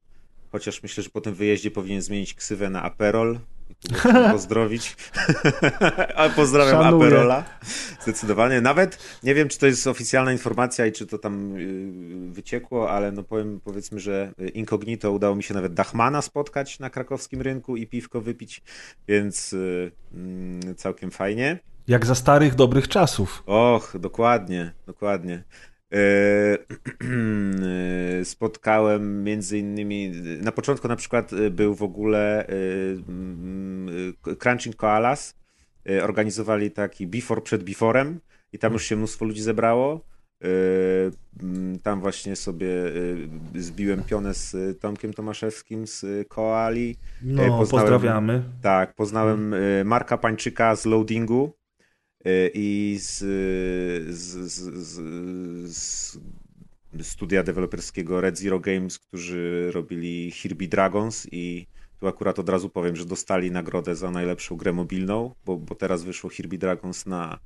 [0.51, 3.39] chociaż myślę, że po tym wyjeździe powinien zmienić ksywę na Aperol,
[4.31, 4.95] pozdrowić.
[6.35, 7.07] Pozdrawiam Szanuję.
[7.07, 7.43] Aperola.
[8.01, 8.61] Zdecydowanie.
[8.61, 13.11] Nawet nie wiem, czy to jest oficjalna informacja i czy to tam y, wyciekło, ale
[13.11, 17.87] no powiem, powiedzmy, że incognito udało mi się nawet Dachmana spotkać na krakowskim rynku i
[17.87, 18.61] piwko wypić,
[19.07, 21.59] więc y, mm, całkiem fajnie.
[21.87, 23.43] Jak za starych, dobrych czasów.
[23.45, 25.43] Och, dokładnie, dokładnie.
[28.21, 30.11] E, spotkałem między innymi,
[30.41, 35.35] na początku na przykład e, był w ogóle e, Crunching Koalas,
[36.03, 38.19] organizowali taki before przed beforem
[38.53, 40.01] i tam już się mnóstwo ludzi zebrało.
[41.83, 42.67] Tam właśnie sobie
[43.55, 46.95] zbiłem pionę z Tomkiem Tomaszewskim z Koali.
[47.21, 48.43] No, poznałem, pozdrawiamy.
[48.61, 51.66] Tak, poznałem Marka Pańczyka z Loadingu E,
[52.53, 53.17] i z,
[54.15, 55.01] z, z,
[55.75, 56.17] z,
[57.01, 61.67] studia deweloperskiego Red Zero Games, którzy robili Hirby Dragons i
[61.99, 66.03] tu akurat od razu powiem, że dostali nagrodę za najlepszą grę mobilną, bo, bo teraz
[66.03, 67.39] wyszło Hirby Dragons na,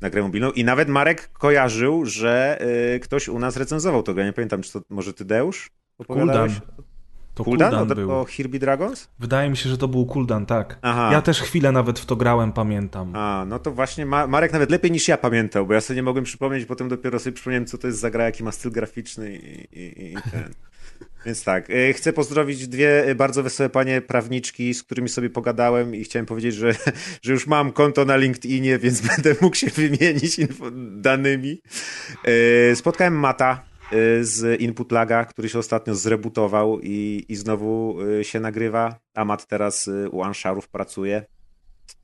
[0.00, 2.58] na grę mobilną i nawet Marek kojarzył, że
[2.94, 4.24] y, ktoś u nas recenzował to grę.
[4.24, 5.70] Nie pamiętam, czy to może ty, Deusz?
[7.34, 8.10] To Kuldan, Kuldan był.
[8.10, 9.08] o Hirby Dragons?
[9.18, 10.78] Wydaje mi się, że to był Kuldan, tak.
[10.82, 11.08] Aha.
[11.12, 13.16] Ja też chwilę nawet w to grałem, pamiętam.
[13.16, 16.02] A, no to właśnie Ma Marek nawet lepiej niż ja pamiętał, bo ja sobie nie
[16.02, 19.36] mogłem przypomnieć, potem dopiero sobie przypomniałem, co to jest za gra, jaki ma styl graficzny
[19.36, 20.54] i, i, i ten.
[21.26, 25.94] Więc tak, e, chcę pozdrowić dwie e, bardzo wesołe panie prawniczki, z którymi sobie pogadałem
[25.94, 26.74] i chciałem powiedzieć, że,
[27.22, 30.40] że już mam konto na LinkedInie, więc będę mógł się wymienić
[30.96, 31.62] danymi.
[32.72, 33.71] E, spotkałem Mata, Y,
[34.20, 39.00] z Input Laga, który się ostatnio zrebutował i, i znowu y, się nagrywa.
[39.14, 41.26] Amat teraz y, u Ansharów pracuje.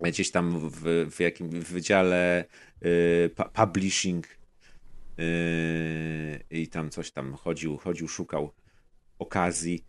[0.01, 2.45] Gdzieś tam w, w jakim wydziale
[3.53, 4.27] publishing
[6.51, 8.53] i tam coś tam chodził, chodził, szukał
[9.19, 9.85] okazji.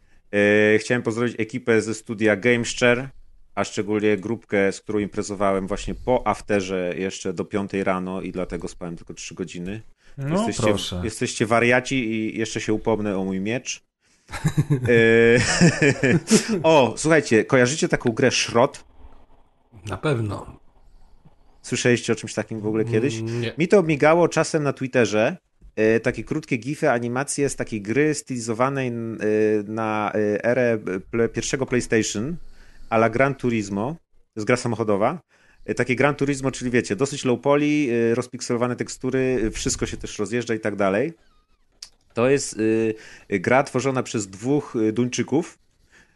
[0.77, 3.09] Chciałem pozdrowić ekipę ze studia GameShare,
[3.55, 8.67] a szczególnie grupkę, z którą imprezowałem właśnie po afterze jeszcze do 5 rano i dlatego
[8.67, 9.81] spałem tylko 3 godziny.
[10.19, 11.01] No, jesteście, proszę.
[11.03, 13.81] jesteście wariaci i jeszcze się upomnę o mój miecz.
[14.89, 18.83] E, o, słuchajcie, kojarzycie taką grę Szrot?
[19.85, 20.59] Na pewno.
[21.61, 23.19] Słyszeliście o czymś takim w ogóle kiedyś?
[23.19, 23.53] Mm, nie.
[23.57, 25.37] Mi to migało czasem na Twitterze.
[25.75, 28.91] E, takie krótkie gify, animacje z takiej gry stylizowanej e,
[29.63, 30.11] na
[30.43, 30.77] erę
[31.33, 32.35] pierwszego PlayStation,
[32.89, 33.95] a la Gran Turismo.
[34.09, 35.19] To jest gra samochodowa.
[35.69, 39.97] E, takie Gran Turismo, czyli wiecie, dosyć low poly, e, rozpikselowane tekstury, e, wszystko się
[39.97, 41.13] też rozjeżdża i tak dalej.
[42.13, 42.57] To jest
[43.29, 45.59] gra tworzona przez dwóch Duńczyków,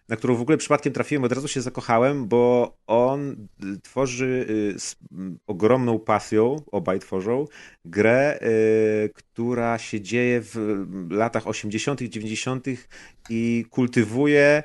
[0.09, 3.47] na którą w ogóle przypadkiem trafiłem, od razu się zakochałem, bo on
[3.83, 4.45] tworzy
[4.77, 4.95] z
[5.47, 7.47] ogromną pasją, obaj tworzą,
[7.85, 8.39] grę,
[9.13, 10.57] która się dzieje w
[11.09, 12.65] latach 80., 90.
[13.29, 14.63] i kultywuje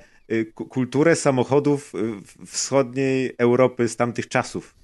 [0.54, 1.92] kulturę samochodów
[2.46, 4.77] wschodniej Europy z tamtych czasów.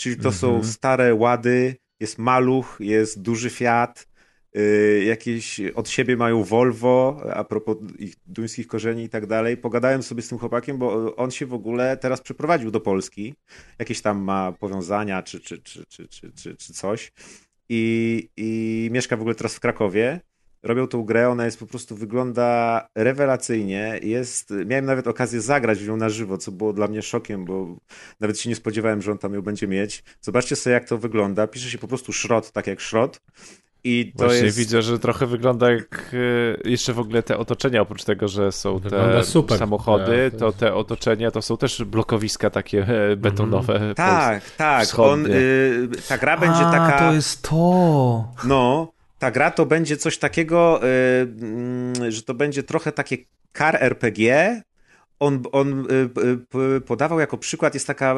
[0.00, 0.72] Czyli to są mhm.
[0.72, 4.06] stare łady, jest maluch, jest duży Fiat,
[4.54, 9.56] yy, jakieś od siebie mają Volvo, a propos ich duńskich korzeni i tak dalej.
[9.56, 13.34] Pogadałem sobie z tym chłopakiem, bo on się w ogóle teraz przeprowadził do Polski.
[13.78, 17.12] Jakieś tam ma powiązania czy, czy, czy, czy, czy, czy, czy coś.
[17.68, 20.20] i, i mieszka w ogóle teraz w Krakowie.
[20.62, 24.00] Robią tą grę, ona jest po prostu, wygląda rewelacyjnie.
[24.02, 27.76] Jest, miałem nawet okazję zagrać w nią na żywo, co było dla mnie szokiem, bo
[28.20, 30.04] nawet się nie spodziewałem, że on tam ją będzie mieć.
[30.20, 31.46] Zobaczcie sobie, jak to wygląda.
[31.46, 33.20] Pisze się po prostu szrot, tak jak szrot.
[33.84, 34.58] I to Właśnie jest...
[34.58, 36.14] widzę, że trochę wygląda jak
[36.64, 39.58] e, jeszcze w ogóle te otoczenia, oprócz tego, że są te super.
[39.58, 43.94] samochody, Tak, to te otoczenia to są też blokowiska takie e, betonowe.
[43.96, 44.98] Tak, tak.
[44.98, 46.98] On, y, ta gra będzie A, taka...
[46.98, 48.24] to jest to.
[48.44, 50.86] No, ta gra to będzie coś takiego, y,
[51.42, 53.16] mm, że to będzie trochę takie
[53.58, 54.62] car RPG.
[55.20, 56.10] On, on y,
[56.76, 58.14] y, podawał jako przykład, jest taka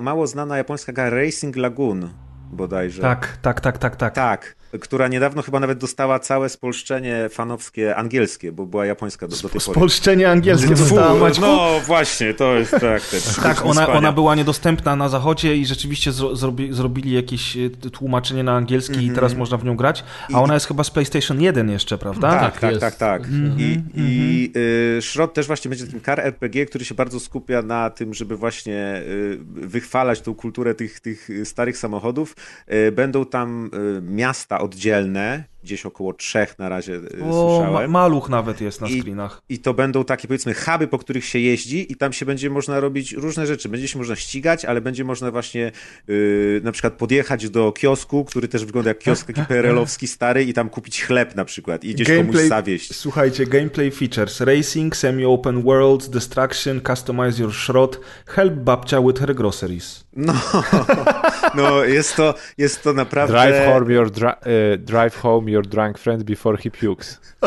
[0.00, 2.10] mało znana japońska gra Racing Lagoon
[2.52, 3.02] bodajże.
[3.02, 4.14] Tak, tak, tak, tak, tak.
[4.14, 9.48] Tak, która niedawno chyba nawet dostała całe spolszczenie fanowskie angielskie, bo była japońska do, do
[9.48, 9.60] tej pory.
[9.60, 11.40] Spolszczenie angielskie dostała Maćku.
[11.40, 13.02] No właśnie, to jest tak.
[13.42, 18.42] Tak, ona, ona była niedostępna na zachodzie i rzeczywiście zro, zrobi, zrobili jakieś e, tłumaczenie
[18.42, 21.70] na angielski i teraz można w nią grać, a ona jest chyba z PlayStation 1
[21.70, 22.30] jeszcze, prawda?
[22.30, 23.22] Tak, Tak tak, tak, tak.
[23.58, 24.52] I, i
[24.98, 28.36] y, Szrot też właśnie będzie takim car RPG, który się bardzo skupia na tym, żeby
[28.36, 32.36] właśnie y, wychwalać tą kulturę tych, tych starych samochodów.
[32.72, 37.90] Y, będą tam y, miasta oddzielne, gdzieś około trzech na razie y, O, ma, słyszałem.
[37.90, 39.42] maluch nawet jest na I- screenach.
[39.48, 42.80] I to będą takie powiedzmy huby, po których się jeździ i tam się będzie można
[42.80, 43.68] robić różne rzeczy.
[43.68, 45.72] Będzie się można ścigać, ale będzie można właśnie
[46.08, 50.52] yy, na przykład podjechać do kiosku, który też wygląda jak kiosk taki PRL-owski stary i
[50.54, 52.94] tam kupić chleb na przykład i gdzieś komuś zawieść.
[52.96, 54.40] Słuchajcie, gameplay features.
[54.40, 60.04] Racing, semi-open world, destruction, customize your shroud, help babcia with her groceries.
[60.16, 60.32] No,
[61.56, 63.32] no jest, to, jest to naprawdę...
[63.32, 67.20] Drive home, your dra- e, drive home your drunk friend before he pukes.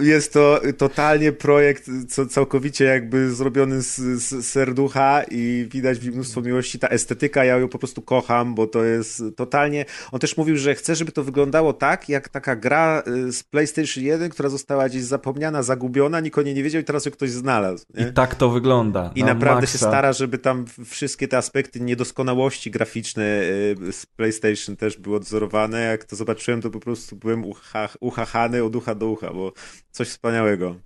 [0.00, 6.78] Jest to totalnie projekt co, całkowicie jakby zrobiony z, z serducha i widać mnóstwo miłości.
[6.78, 9.84] Ta estetyka, ja ją po prostu kocham, bo to jest totalnie...
[10.12, 14.04] On też mówił, że chce, żeby to wyglądało tak, jak taka gra y, z PlayStation
[14.04, 17.30] 1, która została gdzieś zapomniana, zagubiona, nikt o niej nie wiedział i teraz ją ktoś
[17.30, 17.86] znalazł.
[17.94, 18.08] Nie?
[18.08, 19.10] I tak to wygląda.
[19.14, 19.88] I na naprawdę się maksa.
[19.88, 22.13] stara, żeby tam wszystkie te aspekty niedoskonałości
[22.70, 23.42] graficzne
[23.88, 25.80] y, z PlayStation też były odzorowane.
[25.80, 29.52] Jak to zobaczyłem, to po prostu byłem ucha, uchachany od ucha do ucha, bo
[29.90, 30.76] coś wspaniałego.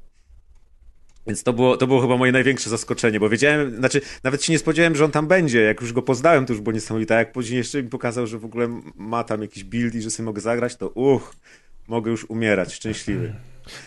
[1.26, 4.58] Więc to było, to było chyba moje największe zaskoczenie, bo wiedziałem, znaczy nawet się nie
[4.58, 5.60] spodziewałem, że on tam będzie.
[5.60, 7.14] Jak już go poznałem, to już było niesamowite.
[7.16, 10.10] A jak później jeszcze mi pokazał, że w ogóle ma tam jakiś build i że
[10.10, 11.34] sobie mogę zagrać, to uch,
[11.88, 13.34] mogę już umierać, szczęśliwy.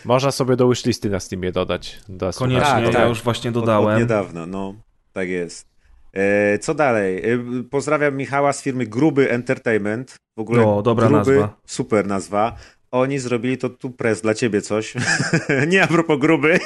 [0.05, 1.99] Można sobie do wishlisty na Steamie dodać.
[2.09, 3.09] Do Koniecznie, Tak, ja tak.
[3.09, 3.99] już właśnie Od, od dodałem.
[3.99, 4.75] niedawna, no.
[5.13, 5.70] Tak jest.
[6.13, 7.31] E, co dalej?
[7.31, 7.39] E,
[7.69, 10.15] pozdrawiam Michała z firmy Gruby Entertainment.
[10.37, 11.57] W ogóle O, dobra Gruby, nazwa.
[11.65, 12.55] Super nazwa.
[12.91, 14.93] Oni zrobili to tu press dla ciebie coś.
[15.67, 16.59] Nie a propos gruby.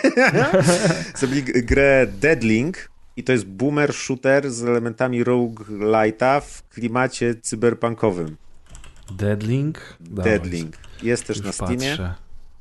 [1.16, 8.38] zrobili grę Deadlink i to jest boomer shooter z elementami roguelite'a w klimacie cyberpunkowym.
[9.12, 9.98] Deadlink?
[10.00, 10.78] Deadlink.
[11.04, 11.78] Jest też już na Steamie.
[11.90, 12.16] patrzę.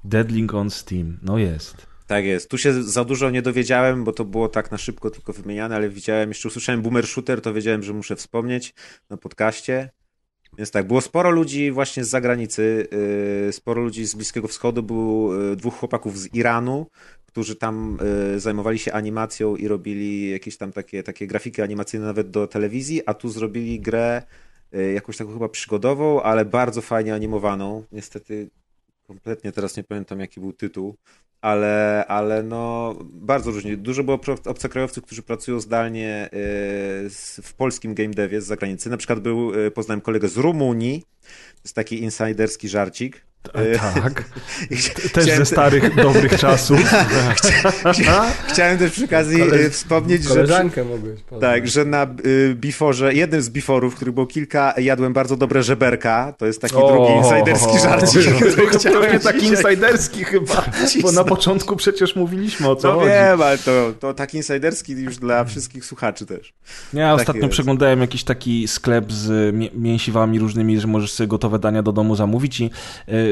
[0.04, 1.18] Deadlink on Steam.
[1.22, 1.93] No jest.
[2.06, 2.50] Tak jest.
[2.50, 5.88] Tu się za dużo nie dowiedziałem, bo to było tak na szybko tylko wymieniane, ale
[5.88, 8.74] widziałem, jeszcze usłyszałem Boomer Shooter, to wiedziałem, że muszę wspomnieć
[9.10, 9.90] na podcaście.
[10.58, 12.88] Więc tak, było sporo ludzi właśnie z zagranicy,
[13.46, 16.86] yy, sporo ludzi z Bliskiego Wschodu, było yy, dwóch chłopaków z Iranu,
[17.26, 17.98] którzy tam
[18.32, 23.02] yy, zajmowali się animacją i robili jakieś tam takie, takie grafiki animacyjne nawet do telewizji,
[23.06, 24.22] a tu zrobili grę
[24.94, 27.84] jakąś taką chyba przygodową, ale bardzo fajnie animowaną.
[27.92, 28.50] Niestety
[29.06, 30.96] kompletnie teraz nie pamiętam jaki był tytuł,
[31.40, 33.76] ale, ale no bardzo różnie.
[33.76, 36.28] Dużo było obcokrajowców, którzy pracują zdalnie
[37.08, 38.90] z- w polskim game devie z zagranicy.
[38.90, 41.02] Na przykład był, y, poznałem kolegę z Rumunii,
[41.54, 43.26] to jest taki insiderski żarcik.
[43.48, 44.24] Y, Tak.
[45.12, 46.80] Też chciałem ze starych, dobrych czasów.
[47.84, 50.46] chcia- Chciałem też przy okazji Kole- wspomnieć, że...
[50.84, 51.40] mogłeś poznać.
[51.40, 56.34] Tak, że na y, biforze, jednym z biforów, których było kilka, jadłem bardzo dobre żeberka.
[56.38, 58.22] To jest taki drugi insiderski żarcik,
[58.90, 60.64] który taki insiderski chyba,
[61.02, 63.10] bo na początku przecież mówiliśmy o co No chodzi.
[63.10, 66.54] wiem, ale to, to taki insiderski już dla wszystkich słuchaczy też.
[66.92, 67.52] Ja Tak ostatnio jest.
[67.52, 72.16] przeglądałem jakiś taki sklep z mię- mięsiwami różnymi, że możesz sobie gotowe dania do domu
[72.16, 72.70] zamówić i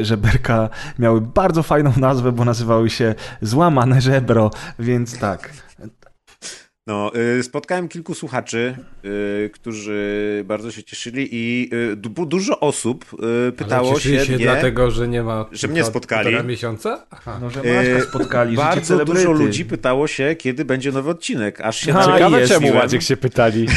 [0.04, 5.50] żeberka miały bardzo fajną nazwę, bo nazywały się Złamane Żebro, więc tak.
[6.86, 13.04] No, y, spotkałem kilku słuchaczy, y, którzy bardzo się cieszyli i y, du- dużo osób
[13.22, 15.46] Ale pytało się, się mnie, dlatego, że nie ma...
[15.52, 16.44] że mnie spotkali.
[16.44, 17.06] miesiąca?
[17.10, 17.38] Aha.
[17.40, 19.20] No, że Maćka spotkali, bardzo celebryty.
[19.20, 22.74] dużo ludzi pytało się, kiedy będzie nowy odcinek, aż się A, na- Ciekawe jest, czemu.
[22.74, 23.66] Maciek się pytali.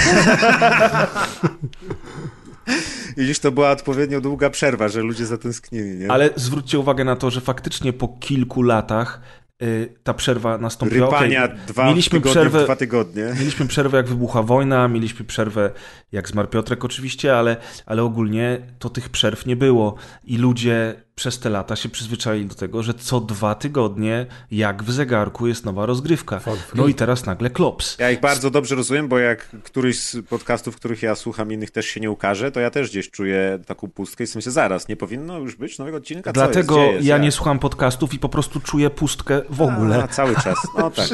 [3.18, 6.12] Widzisz, to była odpowiednio długa przerwa, że ludzie zatęsknili, nie?
[6.12, 9.22] Ale zwróćcie uwagę na to, że faktycznie po kilku latach
[9.62, 11.06] y, ta przerwa nastąpiła.
[11.06, 13.34] Rypania dwa mieliśmy tygodnie, przerwę, dwa tygodnie.
[13.40, 15.72] Mieliśmy przerwę, jak wybuchła wojna, mieliśmy przerwę,
[16.12, 19.96] jak zmarł Piotrek oczywiście, ale, ale ogólnie to tych przerw nie było.
[20.24, 24.92] I ludzie przez te lata się przyzwyczaili do tego, że co dwa tygodnie, jak w
[24.92, 26.42] zegarku, jest nowa rozgrywka.
[26.76, 27.98] No i teraz nagle klops.
[28.00, 31.86] Ja ich bardzo dobrze rozumiem, bo jak któryś z podcastów, których ja słucham, innych też
[31.86, 34.96] się nie ukaże, to ja też gdzieś czuję taką pustkę i sobie myślę, zaraz, nie
[34.96, 36.30] powinno już być nowego odcinka?
[36.30, 36.94] Co Dlatego jest?
[36.94, 37.08] Jest?
[37.08, 40.04] ja nie słucham podcastów i po prostu czuję pustkę w ogóle.
[40.04, 40.58] A, cały czas.
[40.78, 41.08] No tak.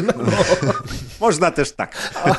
[1.22, 1.98] Można też tak.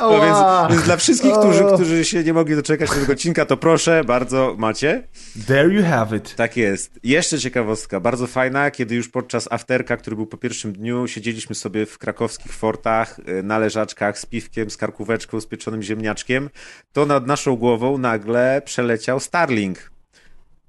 [0.00, 0.38] No więc,
[0.70, 5.08] więc dla wszystkich, którzy, którzy się nie mogli doczekać tego odcinka, to proszę, bardzo macie.
[5.46, 6.34] There you have it.
[6.34, 7.00] Tak jest.
[7.02, 11.86] Jeszcze ciekawostka, bardzo fajna, kiedy już podczas afterka, który był po pierwszym dniu, siedzieliśmy sobie
[11.86, 16.50] w krakowskich fortach y, na leżaczkach z piwkiem, z karkóweczką, z pieczonym ziemniaczkiem,
[16.92, 19.90] to nad naszą głową nagle przeleciał Starlink.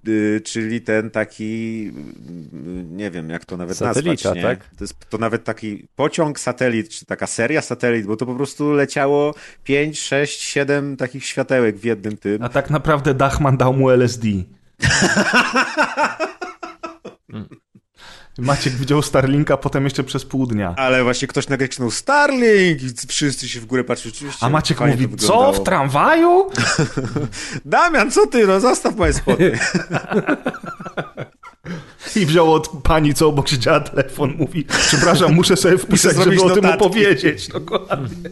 [0.08, 1.91] Y, Czyli ten taki,
[2.53, 4.41] y, nie wiem jak to nawet Satelita, nazwać, nie?
[4.41, 4.76] tak?
[4.76, 8.72] To jest to nawet taki pociąg satelit, czy taka seria satelit, bo to po prostu
[8.72, 9.34] leciało
[9.64, 12.43] 5, 6, 7 takich światełek w jednym tym.
[12.43, 14.28] A tak naprawdę Dachman dał mu LSD.
[18.38, 20.73] Maciek widział Starlinka potem jeszcze przez pół dnia.
[20.78, 24.09] Ale właśnie ktoś nagle krzyknął Starlink i wszyscy się w górę patrzą.
[24.09, 26.49] Oczywiście, A Maciek mówi, co, w tramwaju?
[27.65, 28.47] Damian, co ty?
[28.47, 29.51] No zostaw moje spodnie.
[32.15, 36.41] I wziął od pani, co obok siedziała telefon, mówi, przepraszam, muszę sobie wpisać, żeby zrobić
[36.41, 37.47] o tym opowiedzieć.
[37.47, 38.30] Dokładnie.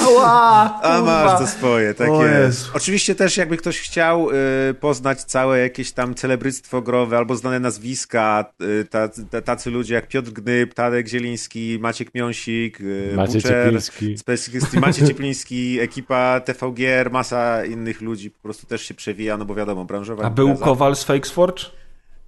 [0.00, 2.34] Ała, A masz to swoje, tak O jest.
[2.38, 2.70] Jezu.
[2.74, 4.34] Oczywiście też jakby ktoś chciał y,
[4.80, 10.08] poznać całe jakieś tam celebryctwo growe albo znane nazwiska, y, tacy- ta- tacy ludzie jak
[10.08, 14.16] Piotr Gnyb, Tadek Zieliński, Maciek Miąsik, y, Maciej Buczer, Ciepliński.
[14.80, 19.84] Maciej Ciepliński, ekipa TVGR, masa innych ludzi po prostu też się przewija, no bo wiadomo,
[19.84, 20.54] branżowa A był.
[20.54, 21.64] Kowal z Fakesforge?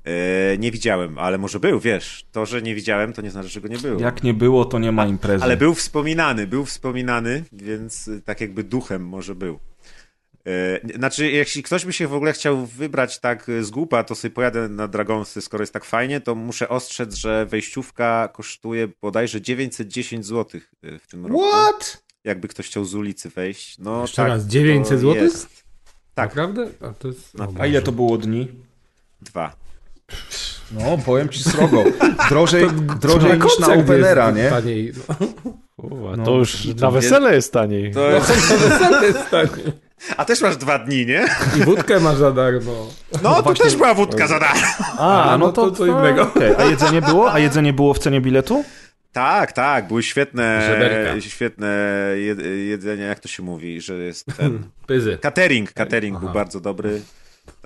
[0.07, 2.27] E, nie widziałem, ale może był, wiesz.
[2.33, 4.01] To, że nie widziałem, to nie znaczy, że go nie było.
[4.01, 5.45] Jak nie było, to nie ma imprezy.
[5.45, 9.59] Ale był wspominany, był wspominany, więc y, tak jakby duchem może był.
[10.47, 14.15] E, Znaczy, jeśli ktoś by się w ogóle chciał wybrać tak y, z głupa, to
[14.15, 19.41] sobie pojadę na Dragonsy, skoro jest tak fajnie, to muszę ostrzec, że wejściówka kosztuje bodajże
[19.41, 21.49] 910 zł w tym roku.
[21.49, 22.03] What?
[22.25, 23.79] Jakby ktoś chciał z ulicy wejść.
[23.79, 25.29] No, Jeszcze tak, raz, to 900 zł?
[26.15, 26.29] Tak.
[26.29, 26.69] Naprawdę?
[26.81, 27.33] A, to jest...
[27.59, 28.49] A ile to było dni?
[29.23, 29.66] Dwa.
[30.73, 31.85] No, powiem ci srogo.
[32.29, 32.67] Drożej,
[33.01, 34.51] drożej niż na Openera, nie?
[34.51, 34.93] Taniej.
[35.77, 37.93] Uwa, No, to już to na wesele jest taniej.
[37.93, 38.33] To jest...
[38.91, 39.73] To jest taniej.
[40.17, 41.27] A też masz dwa dni, nie?
[41.57, 42.87] I wódkę masz za darmo.
[43.23, 44.67] No, to też była wódka za darmo.
[44.99, 46.23] A, no to co innego.
[46.23, 46.55] okej.
[46.59, 47.33] A jedzenie było?
[47.33, 48.65] A jedzenie było w cenie biletu?
[49.13, 51.21] Tak, tak, były świetne, Żeberka.
[51.21, 51.69] świetne
[52.17, 52.39] jed,
[52.69, 54.63] jedzenie, jak to się mówi, że jest ten...
[54.87, 55.19] Pyzy.
[55.21, 56.35] Catering, catering był Aha.
[56.35, 57.01] bardzo dobry.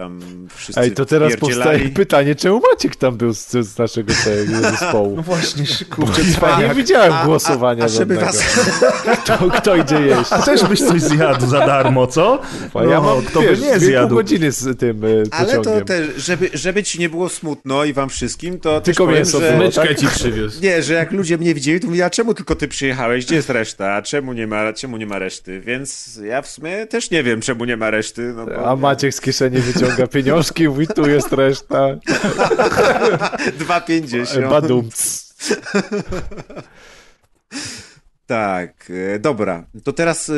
[0.01, 0.21] Tam
[0.55, 5.17] wszyscy Ej, to teraz powstaje pytanie, czemu Maciek tam był z, z naszego tego zespołu?
[5.17, 8.33] No właśnie, kurczę, Ja nie widziałem A- głosowania a, a żeby żadnego.
[8.33, 10.33] was, Kto, kto idzie jeść?
[10.33, 12.43] A też byś coś zjadł za darmo, co?
[12.75, 14.15] A ja mam, kto wiesz, by nie pół zjadł?
[14.15, 18.09] godziny z tym y, ale to też, żeby, żeby ci nie było smutno i wam
[18.09, 19.59] wszystkim, to Tylko też powiem, mięso że...
[19.59, 19.99] Myczkę tak?
[19.99, 20.63] ci przywiózł.
[20.63, 23.27] Nie, że jak ludzie mnie widzieli, to mówili, a czemu tylko ty przyjechałeś?
[23.27, 23.93] Gdzie jest reszta?
[23.95, 25.61] A czemu nie ma, czemu nie ma reszty?
[25.61, 28.33] Więc ja w sumie też nie wiem, czemu nie ma reszty.
[28.37, 29.57] No bo A Maciek z kieszeni
[29.91, 31.95] wyciąga pieniążki i mówi, tu jest reszta.
[31.95, 34.51] 2,50.
[34.51, 34.89] Badum.
[38.27, 39.67] Tak, e, dobra.
[39.85, 40.33] To teraz e,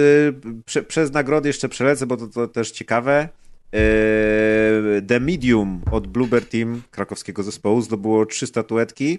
[0.65, 3.29] prze, przez nagrody jeszcze przelecę, bo to, to też ciekawe.
[3.75, 3.79] E,
[5.07, 9.19] The Medium od Bluebird Team, krakowskiego zespołu, zdobyło trzy statuetki.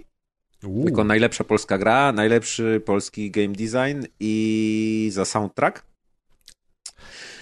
[0.86, 5.86] Jako najlepsza polska gra, najlepszy polski game design i za soundtrack.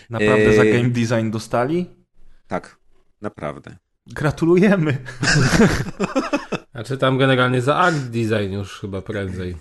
[0.10, 1.86] Naprawdę za game design dostali?
[2.48, 2.81] Tak,
[3.22, 3.76] naprawdę.
[4.08, 4.98] Gratulujemy.
[6.72, 9.56] Znaczy tam generalnie za art design już chyba prędzej.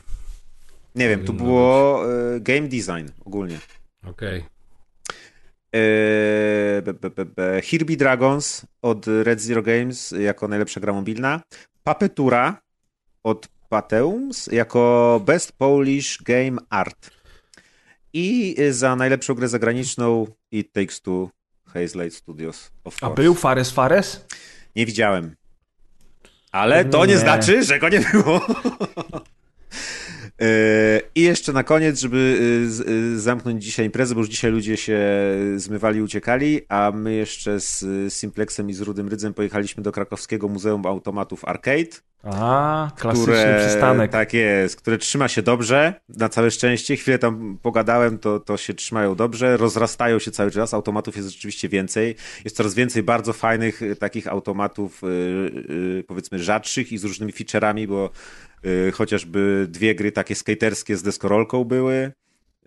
[0.95, 3.59] Nie wiem, tu było e, game design ogólnie.
[4.07, 4.45] Okej.
[5.75, 7.63] E, be, be.
[7.63, 11.41] Hirby Dragons od Red Zero Games jako najlepsza gra mobilna.
[11.85, 12.61] Papetura
[13.25, 17.11] od Pateums jako Best Polish Game Art.
[18.13, 21.31] I za najlepszą grę zagraniczną It Takes Two
[21.75, 24.25] Hazelight Studios of A był Fares Fares?
[24.77, 25.37] Nie widziałem.
[26.53, 27.19] Ale to nie, Nie.
[27.19, 28.47] znaczy, że go nie było.
[30.41, 32.41] E, I jeszcze na koniec, żeby
[32.89, 35.01] e, e, zamknąć dzisiaj imprezę, bo już dzisiaj ludzie się
[35.57, 37.85] zmywali, uciekali, a my jeszcze z
[38.15, 44.11] Simplexem i z Rudym Rydzem pojechaliśmy do krakowskiego Muzeum Automatów Arcade, A, klasyczny które, przystanek.
[44.11, 46.97] Tak jest, które trzyma się dobrze, na całe szczęście.
[46.97, 51.69] Chwilę tam pogadałem, to, to się trzymają dobrze, rozrastają się cały czas, automatów jest rzeczywiście
[51.69, 52.17] więcej.
[52.45, 55.03] Jest coraz więcej bardzo fajnych takich automatów,
[56.07, 58.11] powiedzmy rzadszych i z różnymi featureami, bo
[58.93, 62.13] chociażby dwie gry takie skaterskie z deskorolką były.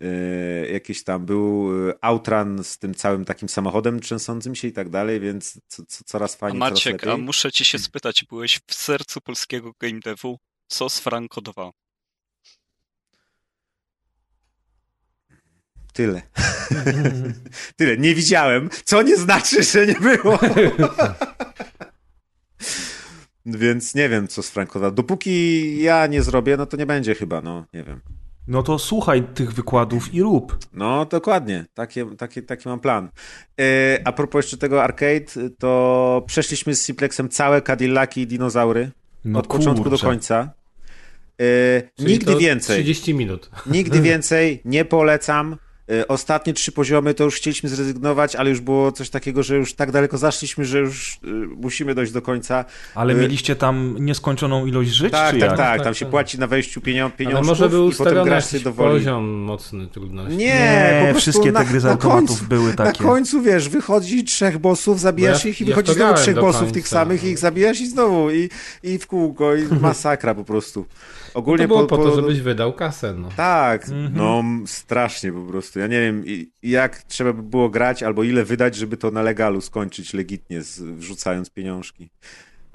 [0.02, 4.90] Y, Jakieś tam był y, Outrun z tym całym takim samochodem trzęsącym się i tak
[4.90, 7.12] dalej, więc co, co, coraz fajniej, coraz Maciek, lepiej.
[7.12, 10.38] a muszę ci się spytać, byłeś w sercu polskiego game devu,
[10.68, 11.72] co z Franco 2?
[15.94, 16.22] Tyle.
[17.78, 17.98] Tyle.
[17.98, 20.40] Nie widziałem, co nie znaczy, że nie było.
[23.46, 24.92] Więc nie wiem, co z Frankowa.
[24.92, 28.02] Dopóki ja nie zrobię, no to nie będzie chyba, no nie wiem.
[28.48, 30.58] No to słuchaj tych wykładów i rób.
[30.74, 33.10] No dokładnie, takie, takie, taki mam plan.
[33.62, 38.92] E, a propos jeszcze tego arcade, to przeszliśmy z Simplexem całe Cadillaki i dinozaury.
[39.26, 40.08] No od początku do kurczę.
[40.08, 40.54] końca.
[41.42, 42.76] E, nigdy to więcej.
[42.76, 43.50] 30 minut.
[43.66, 45.58] Nigdy więcej, nie polecam.
[45.92, 49.74] Y, Ostatnie trzy poziomy to już chcieliśmy zrezygnować, ale już było coś takiego, że już
[49.74, 51.18] tak daleko zaszliśmy, że już y,
[51.58, 52.66] musimy dojść do końca.
[52.96, 55.58] Ale Y, mieliście tam nieskończoną ilość żyć, Tak, tak, tak.
[55.58, 56.12] Tak, Tam się tak.
[56.12, 58.92] płaci na wejściu Ale pieniążków może był i potem ustawiony grasz dowoli.
[59.00, 60.38] poziom mocny trudności.
[60.38, 63.04] Nie, Nie, po prostu wszystkie na, te gry z na automatów końcu, były Na takie.
[63.04, 67.28] końcu, wiesz, wychodzi trzech bossów, zabijasz ich i wychodzi znowu trzech bossów tych samych i
[67.28, 68.50] ich zabijasz i znowu i,
[68.84, 70.86] i w kółko i masakra po prostu.
[71.34, 73.14] Ogólnie To było po, to, żebyś wydał kasę.
[73.14, 73.30] No.
[73.38, 74.12] Tak, Mhm.
[74.16, 75.80] no m, strasznie po prostu.
[75.80, 76.24] Ja nie wiem,
[76.64, 80.80] jak trzeba by było grać, albo ile wydać, żeby to na legalu skończyć legitnie, z,
[80.82, 82.10] wrzucając pieniążki.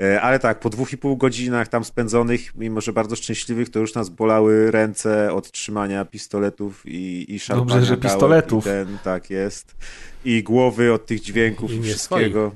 [0.00, 3.78] E, Ale tak, po dwóch i pół godzinach tam spędzonych, mimo że bardzo szczęśliwych, to
[3.78, 8.64] już nas bolały ręce od trzymania pistoletów i, i szarpania Dobrze, że pistoletów.
[8.64, 9.76] I ten, tak jest.
[10.24, 12.52] I głowy od tych dźwięków I wszystkiego.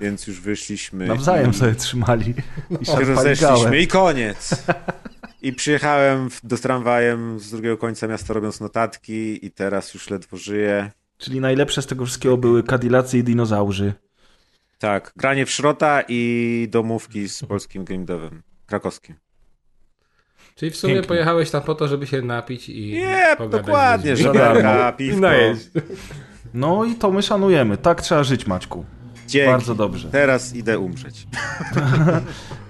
[0.00, 1.06] Więc już wyszliśmy.
[1.06, 1.54] Nawzajem i...
[1.54, 2.34] sobie trzymali
[2.80, 3.80] i się rozeszliśmy gałę.
[3.80, 4.48] i koniec.
[5.44, 10.90] I przyjechałem do tramwajem z drugiego końca miasta robiąc notatki i teraz już ledwo żyję.
[11.18, 13.92] Czyli najlepsze z tego wszystkiego były Cadillacy i dinozaurzy.
[14.78, 18.42] Tak, granie w szrota i domówki z polskim game devem.
[18.66, 19.14] Krakowskim.
[20.54, 21.08] Czyli w sumie Pięknie.
[21.08, 24.24] pojechałeś tam po to, żeby się napić i Nie, pogadać dokładnie, ludźmi.
[24.26, 25.20] żeberka, I piwko.
[25.20, 25.68] najeść.
[26.54, 27.76] No i to my szanujemy.
[27.76, 28.84] Tak trzeba żyć, Maćku.
[29.28, 29.50] Dzięki.
[29.50, 30.08] Bardzo dobrze.
[30.10, 31.26] Teraz idę umrzeć.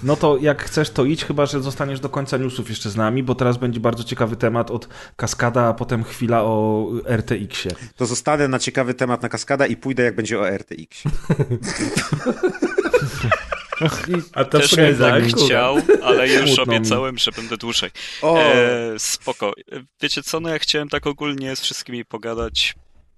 [0.02, 3.22] No to jak chcesz, to idź, chyba że zostaniesz do końca newsów jeszcze z nami,
[3.22, 7.74] bo teraz będzie bardzo ciekawy temat od Kaskada, a potem chwila o RTX-ie.
[7.96, 11.02] To zostanę na ciekawy temat na kaskada i pójdę jak będzie o RTX.
[14.32, 17.90] A to Też bym tak chciał, ale już obiecałem, że będę dłużej.
[18.22, 19.52] O, E, spoko.
[20.00, 22.74] Wiecie co, no ja chciałem tak ogólnie z wszystkimi pogadać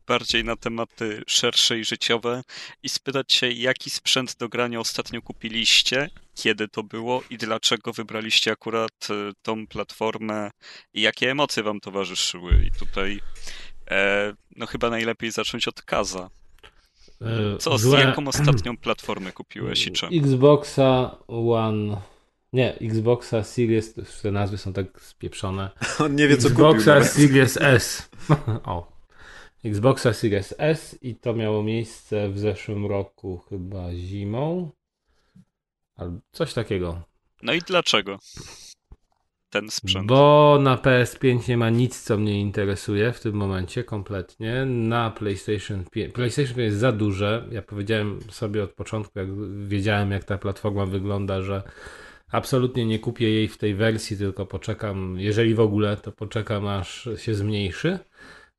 [0.07, 2.43] bardziej na tematy szersze i życiowe
[2.83, 8.53] i spytać się, jaki sprzęt do grania ostatnio kupiliście, kiedy to było i dlaczego wybraliście
[8.53, 10.51] akurat e, tą platformę
[10.95, 12.65] i jakie emocje wam towarzyszyły.
[12.67, 13.21] I tutaj
[13.91, 16.31] e, no chyba najlepiej zacząć od Kaza.
[17.23, 20.17] E, Co, z złe- jaką ostatnią platformę kupiłeś i czemu?
[20.17, 21.97] Xboxa One...
[22.53, 25.71] Nie, Xboxa Series, te nazwy są tak spieprzone.
[26.05, 26.67] on nie wie co kupił.
[26.67, 27.05] Xboxa.
[27.05, 28.09] Series S.
[28.65, 28.96] o.
[29.67, 34.71] Xboxa Series S i to miało miejsce w zeszłym roku chyba zimą.
[35.97, 37.03] Albo coś takiego.
[37.43, 38.19] No i dlaczego
[39.51, 40.07] ten sprzęt?
[40.07, 44.65] Bo na PS5 nie ma nic, co mnie interesuje w tym momencie kompletnie.
[44.65, 46.13] Na PlayStation 5.
[46.13, 47.49] PlayStation 5 jest za duże.
[47.51, 49.29] Ja powiedziałem sobie od początku, jak
[49.69, 51.63] wiedziałem, jak ta platforma wygląda, że
[52.33, 57.09] absolutnie nie kupię jej w tej wersji, tylko poczekam, jeżeli w ogóle, to poczekam aż
[57.17, 57.99] się zmniejszy.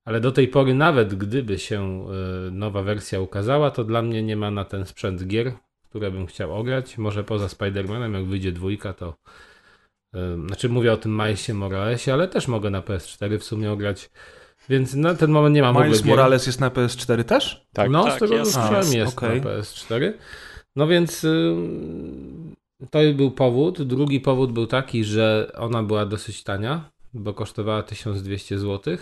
[0.07, 2.05] Ale do tej pory, nawet gdyby się
[2.47, 5.51] y, nowa wersja ukazała, to dla mnie nie ma na ten sprzęt gier,
[5.89, 6.97] które bym chciał ograć.
[6.97, 9.13] Może poza Spider-Manem, jak wyjdzie dwójka, to
[10.15, 14.09] Ym, Znaczy mówię o tym Milesie Moralesie, ale też mogę na PS4 w sumie ograć.
[14.69, 16.09] Więc na ten moment nie mam w ogóle Miles gier.
[16.09, 17.65] Morales jest na PS4 też?
[17.73, 17.89] Tak.
[17.89, 18.57] No, Tak, z tego jest.
[18.57, 19.41] A, jest okej.
[19.41, 20.13] na PS4.
[20.75, 22.55] No więc ym,
[22.91, 23.81] to był powód.
[23.81, 28.97] Drugi powód był taki, że ona była dosyć tania, bo kosztowała 1200 zł.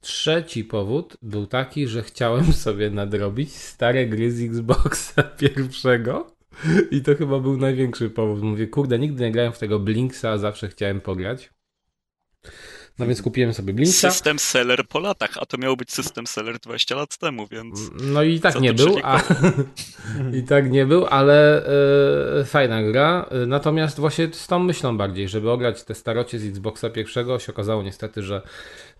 [0.00, 6.36] Trzeci powód był taki, że chciałem sobie nadrobić stare gry z Xboxa pierwszego.
[6.90, 8.42] I to chyba był największy powód.
[8.42, 11.50] Mówię, kurde, nigdy nie grałem w tego Blinksa, zawsze chciałem pograć.
[12.98, 14.10] No więc kupiłem sobie Blinksa.
[14.10, 17.90] System seller po latach, a to miał być system seller 20 lat temu, więc.
[18.02, 19.22] No i tak Co nie był, a...
[20.38, 21.66] i tak nie był, ale
[22.40, 23.26] e, fajna gra.
[23.30, 27.52] E, Natomiast właśnie z tą myślą bardziej, żeby ograć te starocie z Xboxa pierwszego, się
[27.52, 28.42] okazało niestety, że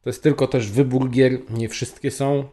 [0.03, 2.51] to jest tylko też wybór gier, nie wszystkie są.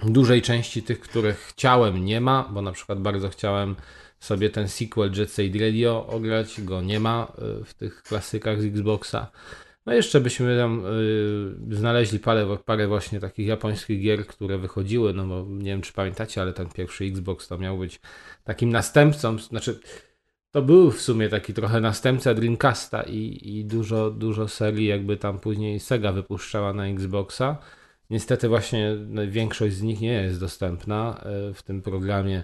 [0.00, 3.76] Dużej części tych, które chciałem, nie ma, bo na przykład bardzo chciałem
[4.20, 8.64] sobie ten sequel Jet Set Radio ograć, go nie ma e, w tych klasykach z
[8.64, 9.30] Xboxa.
[9.86, 10.82] No jeszcze byśmy tam
[11.70, 15.92] y, znaleźli parę, parę właśnie takich japońskich gier, które wychodziły, no bo nie wiem czy
[15.92, 18.00] pamiętacie, ale ten pierwszy Xbox to miał być
[18.44, 19.80] takim następcą, znaczy
[20.54, 25.38] to był w sumie taki trochę następca Dreamcasta i, i dużo, dużo serii jakby tam
[25.38, 27.56] później Sega wypuszczała na Xboxa.
[28.10, 32.42] Niestety właśnie no, większość z nich nie jest dostępna y, w tym programie,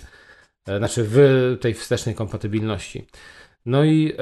[0.68, 1.18] y, znaczy w
[1.60, 3.06] tej wstecznej kompatybilności.
[3.66, 4.16] No i y,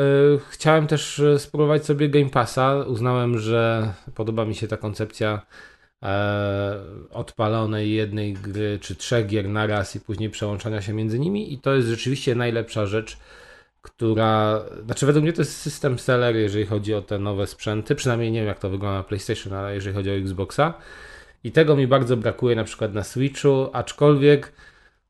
[0.51, 2.85] chciałem też spróbować sobie Game Passa.
[2.87, 5.47] Uznałem, że podoba mi się ta koncepcja
[6.03, 6.81] e,
[7.11, 11.59] odpalonej jednej gry czy trzech gier na raz i później przełączania się między nimi i
[11.59, 13.19] to jest rzeczywiście najlepsza rzecz,
[13.91, 18.33] która, znaczy według mnie to jest system seller, jeżeli chodzi o te nowe sprzęty, przynajmniej
[18.33, 20.75] nie wiem jak to wygląda na PlayStation, ale jeżeli chodzi o Xboxa
[21.45, 24.53] i tego mi bardzo brakuje na przykład na Switchu, aczkolwiek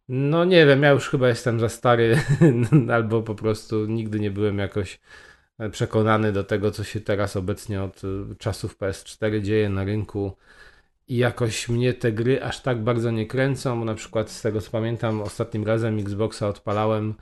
[0.08, 2.18] no nie wiem, ja już chyba jestem za stary,
[2.94, 5.00] albo po prostu nigdy nie byłem jakoś
[5.72, 8.02] przekonany do tego, co się teraz obecnie od
[8.38, 10.36] czasów PS4 dzieje na rynku.
[11.08, 13.84] I jakoś mnie te gry aż tak bardzo nie kręcą.
[13.84, 17.14] Na przykład z tego co pamiętam, ostatnim razem Xboxa odpalałem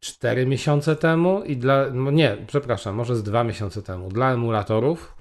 [0.00, 1.90] 4 miesiące temu i dla.
[1.90, 4.08] No nie, przepraszam, może z 2 miesiące temu.
[4.08, 5.14] Dla emulatorów,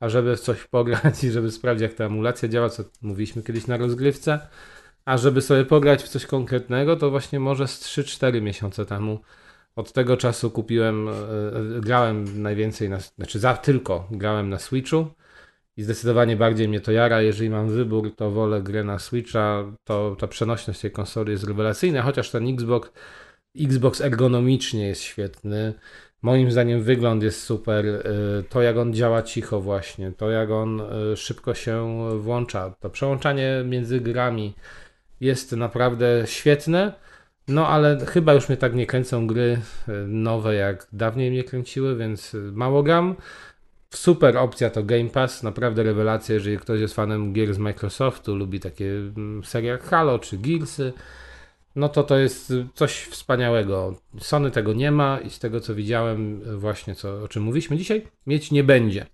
[0.00, 3.66] a żeby w coś pograć i żeby sprawdzić, jak ta emulacja działa, co mówiliśmy kiedyś
[3.66, 4.40] na rozgrywce.
[5.04, 9.20] A żeby sobie pograć w coś konkretnego, to właśnie może z 3-4 miesiące temu.
[9.76, 11.12] Od tego czasu kupiłem, e,
[11.80, 15.06] grałem najwięcej, na, znaczy za tylko grałem na Switchu
[15.76, 17.22] i zdecydowanie bardziej mnie to jara.
[17.22, 22.02] Jeżeli mam wybór, to wolę grę na Switcha, to ta przenośność tej konsoli jest rewelacyjna,
[22.02, 22.90] chociaż ten Xbox,
[23.58, 25.74] Xbox ergonomicznie jest świetny.
[26.22, 27.86] Moim zdaniem wygląd jest super.
[27.86, 28.02] e,
[28.48, 33.62] To jak on działa cicho właśnie, to jak on e, szybko się włącza, to przełączanie
[33.64, 34.54] między grami
[35.20, 36.92] jest naprawdę świetne.
[37.48, 41.96] No ale chyba już mnie tak nie kręcą gry e, nowe jak dawniej mnie kręciły,
[41.96, 43.16] więc mało gram.
[43.94, 48.60] Super opcja to Game Pass, naprawdę rewelacja, jeżeli ktoś jest fanem gier z Microsoftu, lubi
[48.60, 50.92] takie mm, serie jak Halo czy Gearsy,
[51.76, 53.94] no to to jest coś wspaniałego.
[54.20, 58.06] Sony tego nie ma i z tego co widziałem właśnie, co, o czym mówiliśmy dzisiaj,
[58.26, 59.06] mieć nie będzie.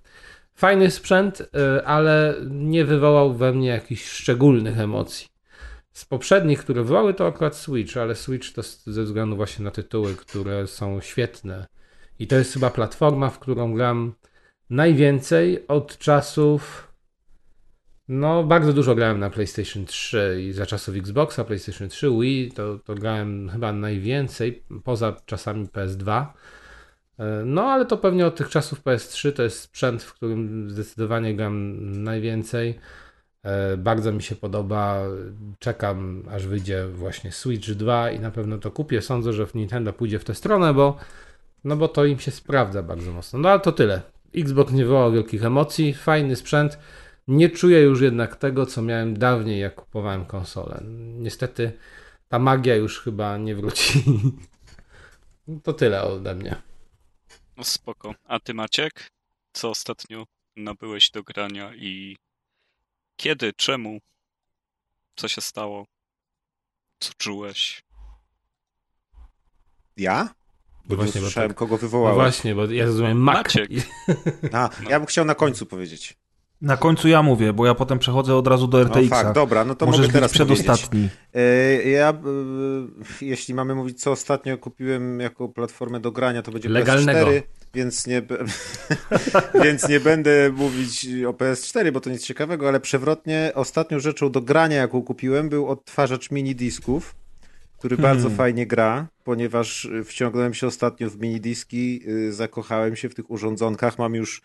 [0.55, 1.47] Fajny sprzęt, y,
[1.87, 5.27] ale nie wywołał we mnie jakichś szczególnych emocji.
[5.93, 10.15] Z poprzednich, które wywołały, to akurat Switch, ale Switch to ze względu właśnie na tytuły,
[10.15, 11.67] które są świetne.
[12.19, 14.15] I to jest chyba platforma, w którą gram
[14.71, 16.86] najwięcej od czasów.
[18.09, 22.79] No, bardzo dużo grałem na PlayStation 3 i za czasów Xboxa, PlayStation 3, Wii, to,
[22.79, 26.27] to grałem chyba najwięcej, poza czasami PS2.
[27.19, 31.35] E, No, ale to pewnie od tych czasów PS3 to jest sprzęt, w którym zdecydowanie
[31.37, 32.79] gram najwięcej.
[33.43, 35.03] E, Bardzo mi się podoba.
[35.59, 39.03] Czekam, aż wyjdzie właśnie Switch 2 i na pewno to kupię.
[39.03, 40.97] Sądzę, że w Nintendo pójdzie w tę stronę, bo,
[41.65, 43.39] no bo to im się sprawdza bardzo mocno.
[43.39, 44.03] No ale to tyle.
[44.37, 46.79] Xbox nie wywołał wielkich emocji, fajny sprzęt.
[47.29, 50.81] Nie czuję już jednak tego, co miałem dawniej, jak kupowałem konsolę.
[51.19, 51.79] Niestety
[52.29, 54.03] ta magia już chyba nie wróci.
[55.63, 56.63] To tyle ode mnie.
[57.57, 58.15] No spoko.
[58.25, 59.11] A ty Maciek?
[59.53, 60.25] Co ostatnio
[60.57, 62.17] nabyłeś do grania i
[63.17, 64.01] kiedy, czemu?
[65.17, 65.87] Co się stało?
[67.01, 67.83] Co czułeś?
[69.97, 70.35] Ja?
[70.85, 72.17] Bo No właśnie, nie bo słyszałem, tak- kogo No wywołałeś.
[72.17, 73.37] właśnie, bo ja zrozumiałem Mac.
[73.37, 73.71] Maciek.
[74.53, 76.17] A, ja bym chciał na końcu powiedzieć.
[76.61, 79.23] Na końcu ja mówię, bo ja potem przechodzę od razu do No RTX-a.
[79.23, 80.65] fakt, dobra, no to Możesz mogę być teraz powiedzieć.
[80.67, 81.09] przedostatni.
[81.35, 82.17] E, Ja, e,
[83.21, 87.27] jeśli mamy mówić, co ostatnio kupiłem jako platformę do grania, to będzie Legalnego.
[87.27, 87.43] PS4,
[87.75, 88.23] więc nie,
[89.65, 94.41] więc nie będę mówić o PS4, bo to nic ciekawego, ale przewrotnie ostatnią rzeczą do
[94.41, 97.15] grania, jaką kupiłem, był odtwarzacz mini disków,
[97.79, 98.37] który bardzo Hmm.
[98.37, 103.31] fajnie gra, ponieważ y, wciągnąłem się ostatnio w mini diski, y, zakochałem się w tych
[103.31, 104.43] urządzonkach, mam już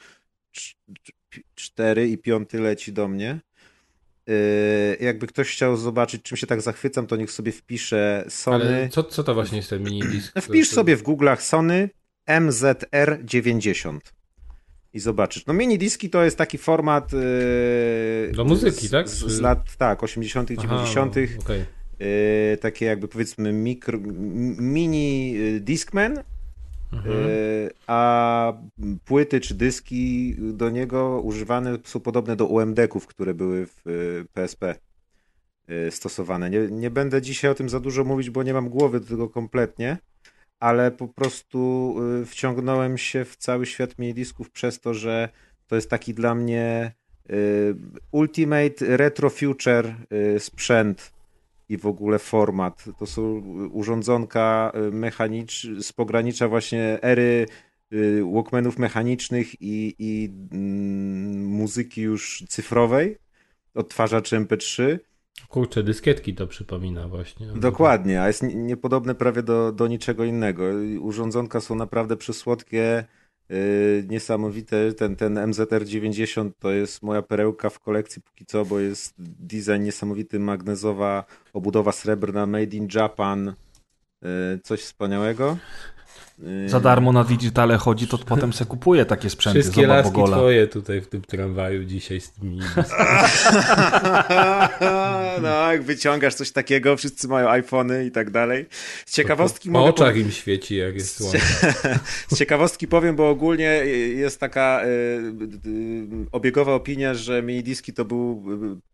[1.31, 3.39] cz- cz- cztery i piąty leci do mnie.
[4.27, 4.35] Yy,
[4.99, 8.65] jakby ktoś chciał zobaczyć, czym się tak zachwycam, to niech sobie wpisze Sony.
[8.65, 10.39] Ale co, co to właśnie jest ten mini disk?
[10.41, 11.89] Wpisz sobie w Google'ach Sony
[12.29, 13.99] MZR90
[14.93, 15.45] i zobaczysz.
[15.45, 19.09] No mini diski to jest taki format yy, Do muzyki, z, tak?
[19.09, 21.17] Z, z lat tak, 80., 90.
[21.17, 21.65] Aha, okej.
[21.99, 23.99] Yy, takie jakby powiedzmy mikro,
[24.57, 26.23] mini y, Discman
[26.93, 28.53] y, a
[29.05, 33.83] płyty czy dyski do niego używane są podobne do UMD-ków, które były w
[34.33, 34.75] PSP
[35.69, 36.49] y, stosowane.
[36.49, 39.29] Nie, nie będę dzisiaj o tym za dużo mówić, bo nie mam głowy do tego
[39.29, 39.97] kompletnie,
[40.59, 45.29] ale po prostu wciągnąłem się w cały świat minidisków przez to, że
[45.67, 46.93] to jest taki dla mnie
[48.11, 49.95] ultimate retro future
[50.37, 51.11] sprzęt
[51.71, 52.85] i w ogóle format.
[52.99, 53.21] To są
[53.71, 57.45] urządzonka mechanicz z pogranicza właśnie ery
[57.93, 63.17] y, Walkmanów mechanicznych i, i mm, muzyki już cyfrowej,
[63.75, 64.99] odtwarzaczy MP3.
[65.49, 67.47] Kurczę, dyskietki to przypomina właśnie.
[67.47, 70.63] Dokładnie, a jest nie- niepodobne prawie do, do niczego innego.
[70.99, 73.05] Urządzonka są naprawdę przysłodkie,
[74.09, 74.93] niesamowite.
[74.93, 80.39] Ten, ten MZR90 to jest moja perełka w kolekcji póki co, bo jest design niesamowity,
[80.39, 83.53] magnezowa obudowa srebrna, made in Japan,
[84.21, 84.29] yy,
[84.63, 85.57] coś wspaniałego.
[86.65, 89.59] Za darmo na digitale chodzi, to potem se kupuje takie sprzęty.
[89.59, 90.37] Wszystkie Zobacz, laski Bogola.
[90.37, 92.59] twoje tutaj w tym tramwaju dzisiaj z tymi
[95.41, 98.65] no, jak wyciągasz coś takiego, wszyscy mają iPhony i tak dalej.
[99.05, 101.39] Z ciekawostki po mogę oczach im świeci jak jest słońce.
[102.31, 103.65] Z ciekawostki powiem, bo ogólnie
[104.15, 108.43] jest taka y, y, obiegowa opinia, że minidiski to był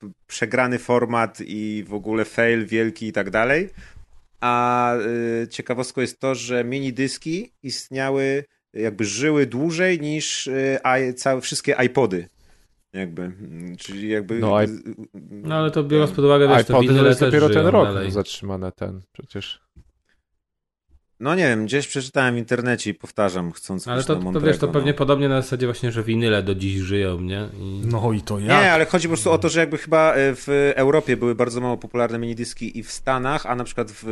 [0.04, 3.70] y, przegrany format i w ogóle fail wielki i tak dalej.
[4.42, 4.94] A
[5.44, 8.44] y, ciekawostką jest to, że minidyski istniały,
[8.74, 12.28] jakby żyły dłużej niż y, i- całe, wszystkie iPody.
[12.94, 13.32] Jakby,
[13.80, 14.40] czyli jakby...
[14.40, 14.68] No, i-
[15.14, 18.12] No ale to biorąc pod uwagę, wiesz, to iPody to jest dopiero ten rok dalej.
[18.12, 19.60] zatrzymane ten przecież.
[21.20, 24.68] No nie wiem, gdzieś przeczytałem w internecie i powtarzam, chcąc Ale to, to wiesz, to
[24.68, 24.74] no.
[24.74, 27.50] pewnie podobnie na zasadzie właśnie, że winyle do dziś żyją, nie?
[27.60, 27.82] I...
[27.86, 28.48] No i to jak?
[28.48, 31.62] Nie, ale chodzi po prostu o to, że jakby chyba e, w Europie były bardzo
[31.62, 34.04] mało popularne minidyski i w Stanach, a na przykład w,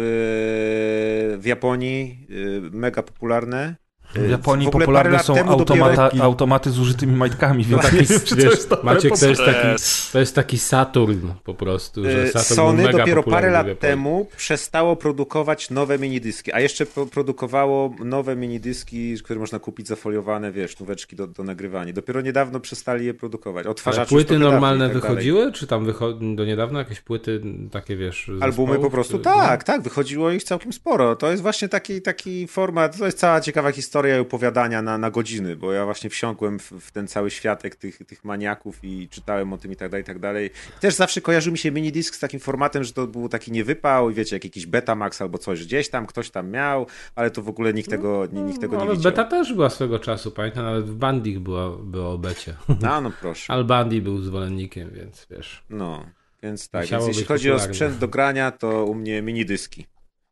[1.39, 2.33] w Japonii e,
[2.71, 3.75] mega popularne.
[4.13, 7.83] W Japonii w popularne są automata, automaty z użytymi majtkami, więc
[8.23, 9.67] czy to wiesz, jest dobre Maciek to jest taki,
[10.11, 14.95] to jest taki Saturn po prostu, że E, Saturn Sony dopiero parę lat temu przestało
[14.95, 21.27] produkować nowe minidyski, a jeszcze produkowało nowe minidyski, które można kupić zafoliowane, wiesz, nóweczki do,
[21.27, 21.93] do nagrywania.
[21.93, 23.67] Dopiero niedawno przestali je produkować.
[23.67, 25.51] Odtwarzacze płyty to normalne tak wychodziły?
[25.51, 27.41] Czy tam wycho- do niedawna jakieś płyty
[27.71, 31.15] takie, wiesz, Albumy zespołów, po prostu czy- tak, tak, wychodziło ich całkiem sporo.
[31.15, 35.11] To jest właśnie taki, taki format, to jest cała ciekawa historia i opowiadania na, na
[35.11, 39.53] godziny, bo ja właśnie wsiąkłem w, w ten cały światek tych, tych maniaków i czytałem
[39.53, 40.49] o tym i tak dalej, i tak dalej.
[40.79, 44.13] Też zawsze kojarzył mi się minidisk z takim formatem, że to był taki niewypał i
[44.13, 47.73] wiecie, jak jakiś Betamax albo coś gdzieś tam, ktoś tam miał, ale to w ogóle
[47.73, 49.11] nikt tego, ni- nikt tego No, nie ale widział.
[49.11, 52.55] beta też była swego czasu, pamiętam, nawet w Bandich była, było o becie.
[52.81, 53.53] No, no proszę.
[53.53, 55.63] Al Bandi był zwolennikiem, więc wiesz.
[55.69, 56.05] No,
[56.43, 57.73] więc tak, więc jeśli chodzi o popularne.
[57.75, 59.85] sprzęt do grania, to u mnie minidyski.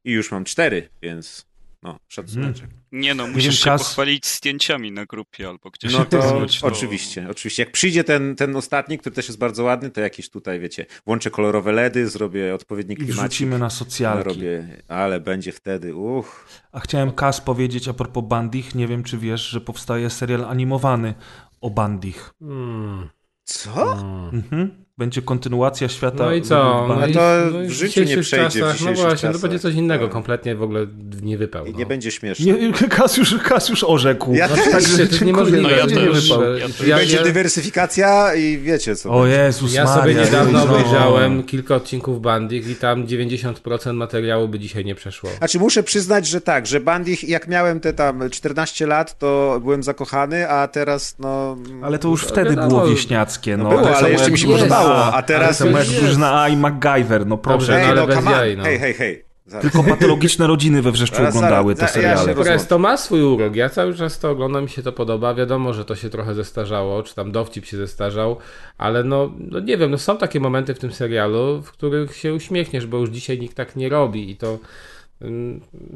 [0.06, 1.46] I już mam cztery, więc
[1.84, 2.70] no, szacuneczek.
[2.92, 5.94] Nie no, musisz się Kas- pochwalić zdjęciami na grupie albo gdzieś.
[5.94, 7.64] No to to- oczywiście, oczywiście.
[7.64, 11.32] Jak przyjdzie ten, ten ostatni, który też jest bardzo ładny, to jakieś tutaj, wiecie, włączę
[11.32, 13.20] kolorowe LEDy, zrobię odpowiedni I klimacik.
[13.20, 14.30] wrzucimy na socjalki.
[14.30, 16.46] Robię, ale będzie wtedy, uch.
[16.72, 21.14] A chciałem Kas powiedzieć a propos Bandich, nie wiem czy wiesz, że powstaje serial animowany
[21.62, 22.34] o Bandich.
[22.40, 23.10] Hmm.
[23.44, 23.94] Co?
[24.34, 24.83] Mhm.
[24.98, 26.24] Będzie kontynuacja świata.
[26.26, 26.86] No i co?
[26.88, 27.20] No i, to
[27.54, 29.42] no w życiu nie przejdzie w Czasach, no właśnie, to czasach.
[29.42, 30.14] będzie coś innego, Tak.
[30.14, 30.88] kompletnie w ogóle
[31.22, 31.74] nie wypełnił.
[31.74, 32.46] I nie będzie śmieszne.
[32.54, 34.34] Nie, Kas, już, Kas już orzekł.
[34.34, 34.72] Ja też.
[34.72, 35.62] Także to niemożliwe.
[35.62, 36.06] No ja Będzie też.
[36.06, 36.54] nie wypał.
[36.58, 36.88] Ja też.
[36.88, 39.10] Ja- będzie ja- dywersyfikacja i wiecie co.
[39.12, 39.26] O.
[39.28, 40.02] Jezus Ja Maria.
[40.02, 40.78] sobie niedawno Jezus, no.
[40.78, 45.30] obejrzałem kilka odcinków Bandich i tam 90% materiału by dzisiaj nie przeszło.
[45.38, 49.84] Znaczy muszę przyznać, że tak, że Bandich, jak miałem te tam 14 lat, to byłem
[49.84, 51.58] zakochany, a teraz no...
[51.84, 53.58] Ale to już wtedy było wieśniackie.
[53.58, 56.42] No, było, ale jeszcze mi się drużyna podobało, A, a teraz samo jak już drużyna
[56.42, 57.58] A i MacGyver, no proszę.
[57.58, 58.64] Dobrze, Hej, no, ale no, come jaj, no.
[58.64, 59.34] Hej, hej, hej.
[59.46, 59.72] Zaraz.
[59.72, 62.36] Tylko patologiczne rodziny we wrzeszczu Zaraz, oglądały zaraz, te ja seriale.
[62.36, 63.56] Natomiast to ma swój urok.
[63.56, 65.34] Ja cały czas to oglądam, mi się to podoba.
[65.34, 68.38] Wiadomo, że to się trochę zestarzało, czy tam dowcip się zestarzał,
[68.78, 72.34] ale no, no nie wiem, no są takie momenty w tym serialu, w których się
[72.34, 74.60] uśmiechniesz, bo już dzisiaj nikt tak nie robi i to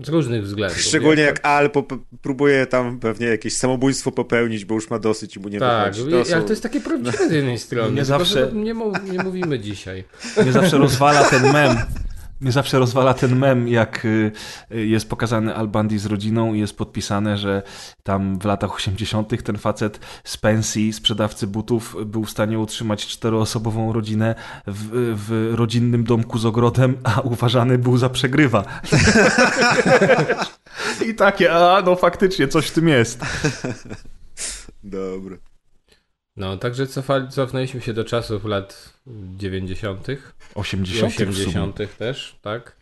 [0.04, 0.80] z różnych względów.
[0.82, 1.28] Szczególnie Nie?
[1.28, 1.70] jak Al
[2.22, 6.12] próbuje tam pewnie jakieś samobójstwo popełnić, bo już ma dosyć i mu nie Tak, wychodzi.
[6.30, 7.96] To ale to jest takie prawdziwe z jednej strony.
[7.96, 8.74] Nie zawsze- Nie,
[9.12, 10.04] nie mówimy dzisiaj.
[10.44, 11.78] Mnie zawsze rozwala ten mem.
[12.40, 14.32] Mnie zawsze rozwala ten mem, jak y,
[14.72, 17.64] y, jest pokazany Al Bundy z rodziną i jest podpisane, że
[18.04, 19.44] tam w latach 80.
[19.44, 24.36] ten facet z pensji, sprzedawcy butów, był w stanie utrzymać czteroosobową rodzinę
[24.68, 28.64] w, w rodzinnym domku z ogrodem, a uważany był za przegrywa.
[31.10, 33.22] I takie, a no faktycznie, coś w tym jest.
[34.84, 35.47] Dobra.
[36.38, 38.94] No, także cofa, cofnęliśmy się do czasów lat
[39.38, 40.08] 90.
[40.10, 40.18] i
[40.56, 41.14] 80.
[41.14, 41.30] w sumie.
[41.30, 41.98] 80.
[41.98, 42.76] też, tak?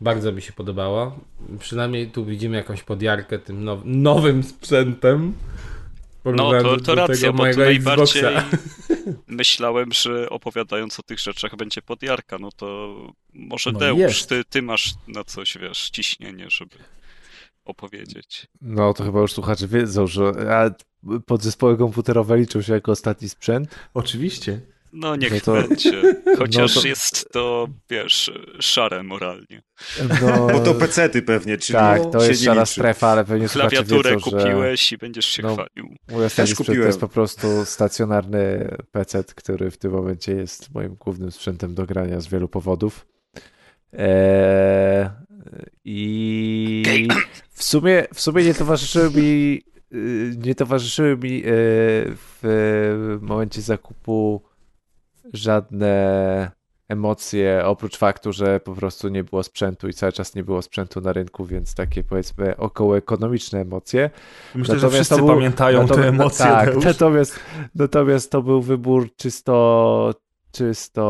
[0.00, 1.16] Bardzo mi się podobała.
[1.58, 5.34] Przynajmniej tu widzimy jakąś podjarkę tym now nowym sprzętem.
[6.24, 8.24] No, to, to racja, bo to najbardziej
[9.26, 12.96] myślałem, że opowiadając o tych rzeczach będzie podjarka, no to
[13.32, 16.76] może No Deusz, ty, ty masz na coś, wiesz, ciśnienie, żeby
[17.64, 18.46] opowiedzieć.
[18.60, 20.32] No to chyba już słuchacze wiedzą, że
[21.26, 23.68] podzespoły komputerowe liczą się jako ostatni sprzęt.
[23.94, 24.60] Oczywiście.
[24.92, 26.02] No niech No to- będzie,
[26.38, 29.62] chociaż no to- jest to, wiesz, szare moralnie.
[30.22, 32.72] No, Bo to pecety pewnie, czyli tak, to się jest szara liczy.
[32.72, 35.94] strefa, ale pewnie Klawiaturę wiedzą, że kupiłeś i będziesz się no, chwalił.
[36.10, 36.86] mój ostatni sprzęt to kupiłem.
[36.86, 42.20] jest po prostu stacjonarny PC, który w tym momencie jest moim głównym sprzętem do grania
[42.20, 43.06] z wielu powodów.
[43.92, 45.08] Eee,
[45.84, 47.08] I
[47.52, 49.62] w sumie, w sumie nie towarzyszyły mi
[50.46, 51.42] nie towarzyszyły mi y,
[52.42, 54.42] w momencie zakupu
[55.32, 56.50] żadne
[56.88, 61.00] emocje, oprócz faktu, że po prostu nie było sprzętu i cały czas nie było sprzętu
[61.00, 64.10] na rynku, więc takie powiedzmy około ekonomiczne emocje.
[64.54, 66.44] Myślę, że Natomiast wszyscy to był- pamiętają te emocje.
[66.46, 67.40] Tak, natomiast,
[67.74, 70.14] natomiast to był wybór czysto,
[70.52, 71.04] czysto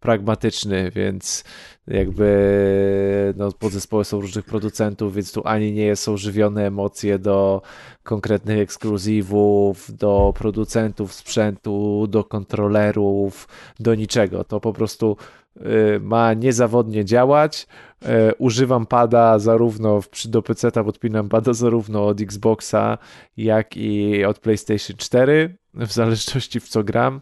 [0.00, 1.44] pragmatyczny, więc
[1.86, 7.62] jakby no, podzespoły są różnych producentów, więc tu ani nie są żywione emocje do
[8.02, 13.48] konkretnych ekskluzywów, do producentów sprzętu, do kontrolerów,
[13.80, 14.44] do niczego.
[14.44, 15.16] To po prostu
[15.56, 17.66] y, ma niezawodnie działać.
[18.04, 22.98] E, Używam pada zarówno do PC-ta, podpinam pada zarówno od Xboxa,
[23.36, 27.20] jak i od PlayStation 4, w zależności w co gram.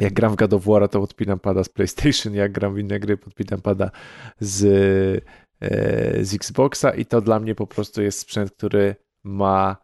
[0.00, 3.00] Jak gram w God of War, to podpinam pada z PlayStation, jak gram w inne
[3.00, 3.90] gry, podpinam pada
[4.40, 4.64] z,
[5.60, 9.76] e, z Xboxa i to dla mnie po prostu jest sprzęt, który ma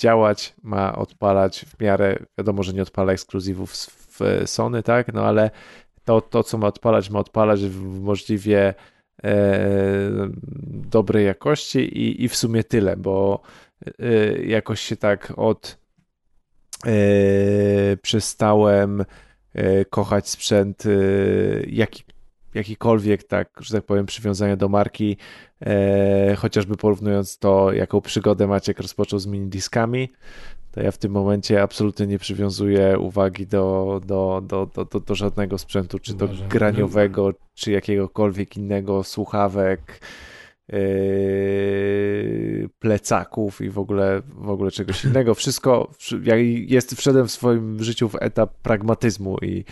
[0.00, 5.50] działać, ma odpalać w miarę, wiadomo, że nie odpala ekskluzywów w Sony, tak, no ale
[6.04, 8.74] to, to co ma odpalać, ma odpalać w możliwie
[9.24, 9.60] e,
[10.90, 13.40] dobrej jakości i, i w sumie tyle, bo
[13.98, 15.78] e, jakoś się tak od
[16.86, 19.04] e, przestałem
[19.90, 20.90] kochać sprzęt e,
[21.66, 22.02] jaki,
[22.54, 25.16] jakikolwiek, tak, że tak powiem, przywiązania do marki,
[25.60, 30.08] e, chociażby porównując to, jaką przygodę Maciek rozpoczął z minidiskami,
[30.72, 35.58] to ja w tym momencie absolutnie nie przywiązuję uwagi do, do, do, do, do, żadnego
[35.58, 40.00] sprzętu, czy to graniowego, czy jakiegokolwiek innego, słuchawek,
[40.68, 45.34] yy, plecaków i w ogóle, w ogóle czegoś innego.
[45.34, 46.36] Wszystko, wszy- ja
[46.66, 49.64] jest, wszedłem w swoim życiu w etap pragmatyzmu i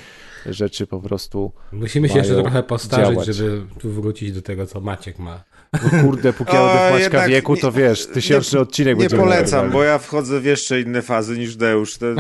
[0.47, 3.27] rzeczy po prostu, Musimy się jeszcze trochę postarzyć, działać.
[3.27, 5.45] żeby tu wrócić do tego, co Maciek ma.
[5.85, 8.97] No kurde, póki ja O, będę w Maćka jednak wieku, nie- to wiesz, tysięczny odcinek
[8.97, 11.99] Nie będziemy polecam, bo ja wchodzę w jeszcze inne fazy niż Deusz.
[11.99, 12.15] Te,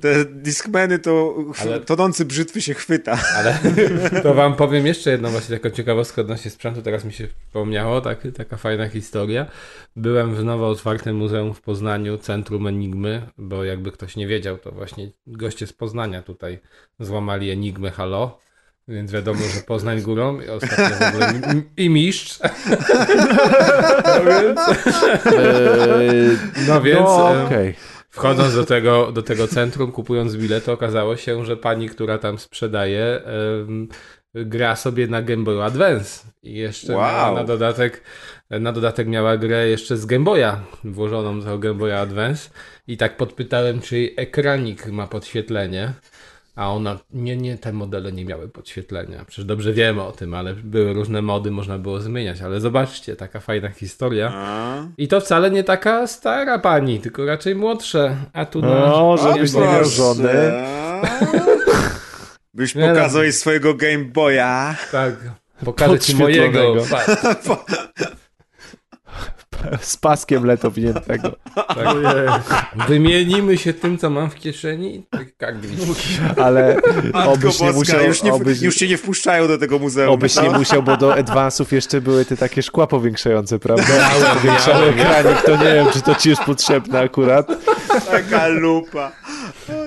[0.00, 3.18] te, te to Ale- tonący brzytwy się chwyta.
[3.36, 3.58] Ale
[4.22, 8.18] to wam powiem jeszcze jedną właśnie taką ciekawostkę odnośnie sprzętu, teraz mi się przypomniało, tak,
[8.36, 9.46] taka fajna historia.
[9.96, 14.72] Byłem w nowo otwartym muzeum w Poznaniu, Centrum Enigmy, bo jakby ktoś nie wiedział, to
[14.72, 16.58] właśnie goście z Poznania tutaj
[17.00, 18.38] złamali Enigmę Halo.
[18.88, 21.32] Więc wiadomo, że Poznań górą i ostatnio w ogóle
[21.76, 22.38] i- i mistrz.
[24.04, 24.60] No więc,
[25.26, 26.38] Eee,
[26.68, 27.72] no więc no, e.
[28.10, 33.20] Wchodząc do tego, do tego centrum, kupując bilet, okazało się, że pani, która tam sprzedaje,
[34.34, 36.24] gra sobie na Game Boy Advance.
[36.42, 37.34] I jeszcze Wow.
[37.34, 38.02] na dodatek,
[38.50, 40.52] na dodatek miała grę jeszcze z Game Boya,
[40.84, 42.50] włożoną do Game Boya Advance.
[42.88, 45.92] I tak podpytałem, czy jej ekranik ma podświetlenie.
[46.56, 49.24] A ona, nie, nie, te modele nie miały podświetlenia.
[49.24, 52.42] Przecież dobrze wiemy o tym, ale były różne mody, można było zmieniać.
[52.42, 54.32] Ale zobaczcie, taka fajna historia.
[54.98, 58.16] I to wcale nie taka stara pani, tylko raczej młodsza.
[58.32, 58.68] A tu na.
[58.68, 60.28] No, żebyś nie miał żony.
[62.54, 62.88] Byś no.
[62.88, 64.74] pokazał jej swojego Game Boya.
[64.92, 65.14] Tak.
[65.64, 66.74] Pokażę ci mojego.
[69.80, 71.36] Z paskiem letowniętego.
[71.54, 71.76] tak.
[72.88, 75.06] Wymienimy się tym, co mam w kieszeni.
[75.10, 75.26] Tak.
[76.42, 76.76] Ale
[77.12, 80.10] obyś nie musiał, już, nie, obyś, już cię nie wpuszczają do tego muzeum.
[80.14, 84.10] obyś nie musiał, bo do advance'ów jeszcze były te takie szkła powiększające, prawda?
[84.34, 85.00] Powiększany miałem.
[85.00, 87.48] ekranik, to nie wiem, czy to ci jest potrzebne akurat.
[88.10, 89.12] Taka lupa.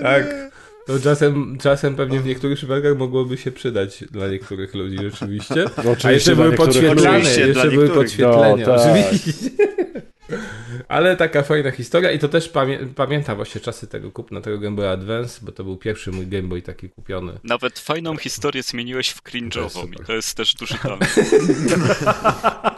[0.01, 0.48] Tak.
[0.89, 5.65] To czasem, czasem pewnie w niektórych przypadkach mogłoby się przydać dla niektórych ludzi rzeczywiście.
[5.77, 8.87] Oczywiście A jeszcze były podświetlane, jeszcze były podświetlenia, No, tak.
[8.87, 9.49] oczywiście.
[10.87, 14.75] Ale taka fajna historia i to też pamię pamiętam właśnie czasy tego kupna tego Game
[14.75, 17.33] Boy Advance, bo to był pierwszy mój Game Boy taki kupiony.
[17.43, 21.15] Nawet fajną historię zmieniłeś w cringe'ową To jest i to jest też duży talent.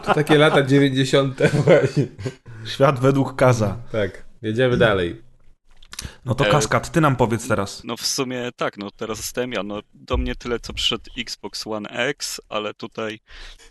[0.04, 1.40] To takie lata 90.
[1.52, 2.06] właśnie.
[2.66, 3.76] Świat według Kaza.
[3.92, 5.31] Tak, jedziemy dalej.
[6.24, 7.84] No to E, Kaskad, ty nam powiedz teraz.
[7.84, 9.62] No w sumie tak, no teraz jestem ja.
[9.62, 13.20] No, do mnie tyle, co przyszedł Xbox One X, ale tutaj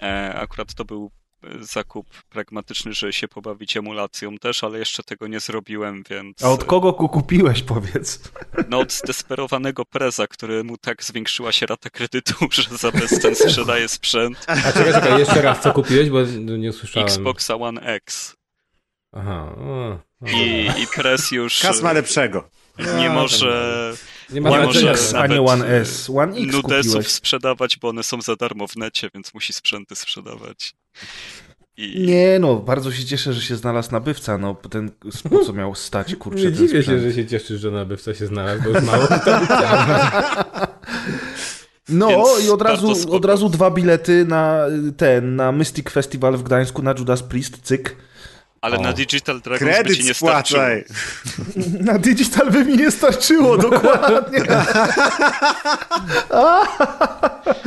[0.02, 1.12] e, akurat to był
[1.44, 6.44] e, zakup pragmatyczny, żeby się pobawić emulacją też, ale jeszcze tego nie zrobiłem, więc...
[6.44, 8.22] A od kogo ku kupiłeś, powiedz?
[8.70, 14.46] No od zdesperowanego preza, któremu tak zwiększyła się rata kredytu, że za bezcen sprzedaje sprzęt.
[14.48, 16.22] A czekaj, czekaj, jeszcze raz, co kupiłeś, bo
[16.58, 17.08] nie usłyszałem.
[17.08, 18.41] Xboxa One X.
[19.14, 19.56] Aha.
[19.58, 19.62] O,
[20.22, 20.28] o.
[20.28, 22.50] I, i prez już Kas ma lepszego.
[22.98, 23.94] nie może,
[24.30, 24.92] Nie ma nie One może znaczenia.
[25.02, 26.10] X, a nawet nie One S.
[26.10, 27.08] One X nudesów kupiłeś.
[27.12, 30.74] sprzedawać, bo one są za darmo w necie, więc musi sprzęty sprzedawać.
[31.78, 34.92] I Nie no, bardzo się cieszę, że się znalazł nabywca, no ten
[35.30, 38.64] po co miał stać, kurczę, Nie dziwię się, że się cieszysz, że nabywca się znalazł,
[38.64, 39.08] bo już mało.
[41.90, 44.66] No Więc i od razu, od razu dwa bilety na
[44.98, 47.96] ten, na Mystic Festival w Gdańsku, na Judas Priest, cyk.
[48.62, 48.82] Ale O.
[48.82, 50.60] na Digital Dragons by Kredyt ci nie starczyło.
[50.62, 50.84] spłacaj.
[51.88, 54.40] Na Digital by mi nie starczyło, dokładnie.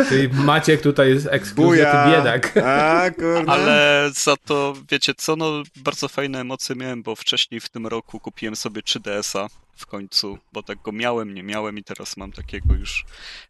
[0.09, 2.53] Czyli Maciek tutaj jest ekskluzywny biedak.
[2.65, 3.53] A, kurde.
[3.53, 8.21] Ale za to, wiecie co, no bardzo fajne emocje miałem, bo wcześniej w tym roku
[8.21, 12.75] kupiłem sobie 3DS-a w końcu, bo tak go miałem, nie miałem i teraz mam takiego
[12.75, 13.05] już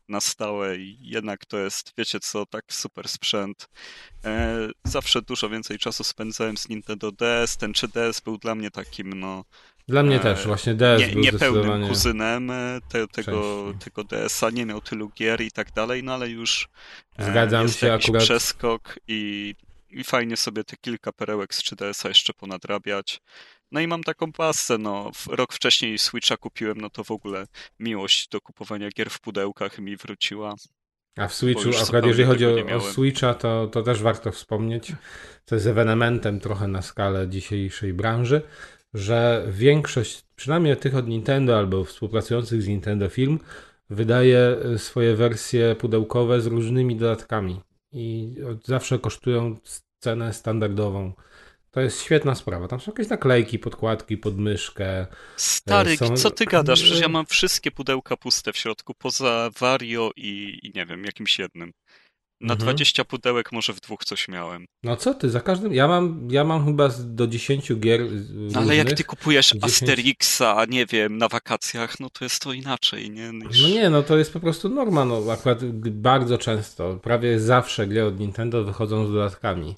[0.08, 3.68] na stałe i jednak to jest, wiecie co, tak super sprzęt.
[4.24, 9.20] E, zawsze dużo więcej czasu spędzałem z Nintendo DS, ten 3DS był dla mnie takim,
[9.20, 9.44] no,
[9.88, 14.50] Dla mnie E, też, właśnie DS nie, był niepełnym kuzynem e, te, tego, tego DS-a,
[14.50, 16.68] nie miał tylu gier i tak dalej, no ale już
[17.18, 18.22] e, Zgadzam jest się jakiś akurat.
[18.22, 19.54] przeskok i,
[19.90, 23.20] i fajnie sobie te kilka perełek z 3DS-a jeszcze ponadrabiać.
[23.74, 27.46] No i mam taką pasę, no rok wcześniej Switcha kupiłem, no to w ogóle
[27.78, 30.54] miłość do kupowania gier w pudełkach mi wróciła.
[31.16, 32.80] A w Switchu, akurat jeżeli chodzi o, o.
[32.80, 34.92] Switcha, to, to też warto wspomnieć,
[35.44, 38.42] co jest ewenementem trochę na skalę dzisiejszej branży,
[38.94, 43.38] że większość, przynajmniej tych od Nintendo albo współpracujących z Nintendo firm,
[43.90, 47.60] wydaje y, swoje wersje pudełkowe z różnymi dodatkami
[47.92, 48.34] i
[48.64, 49.56] zawsze kosztują
[49.98, 51.12] cenę standardową.
[51.74, 52.68] To jest świetna sprawa.
[52.68, 55.06] Tam są jakieś naklejki, podkładki, podmyszkę.
[55.36, 56.82] Stary, E, są- co ty gadasz?
[56.82, 61.38] Przecież ja mam wszystkie pudełka puste w środku, poza Wario i, i nie wiem, jakimś
[61.38, 61.72] jednym.
[62.40, 62.58] Na Mhm.
[62.60, 64.64] 20 pudełek może w dwóch coś miałem.
[64.82, 65.72] No co ty, za każdym.
[65.74, 68.00] Ja mam, ja mam chyba do 10 gier.
[68.00, 68.98] y, No ale jak różnych.
[68.98, 69.64] ty kupujesz 10.
[69.64, 73.30] Asterixa, nie wiem, na wakacjach, no to jest to inaczej, nie?
[73.32, 73.62] Niż...
[73.62, 75.04] No nie, no to jest po prostu norma.
[75.04, 79.74] No, akurat bardzo często, prawie zawsze gry od Nintendo wychodzą z dodatkami.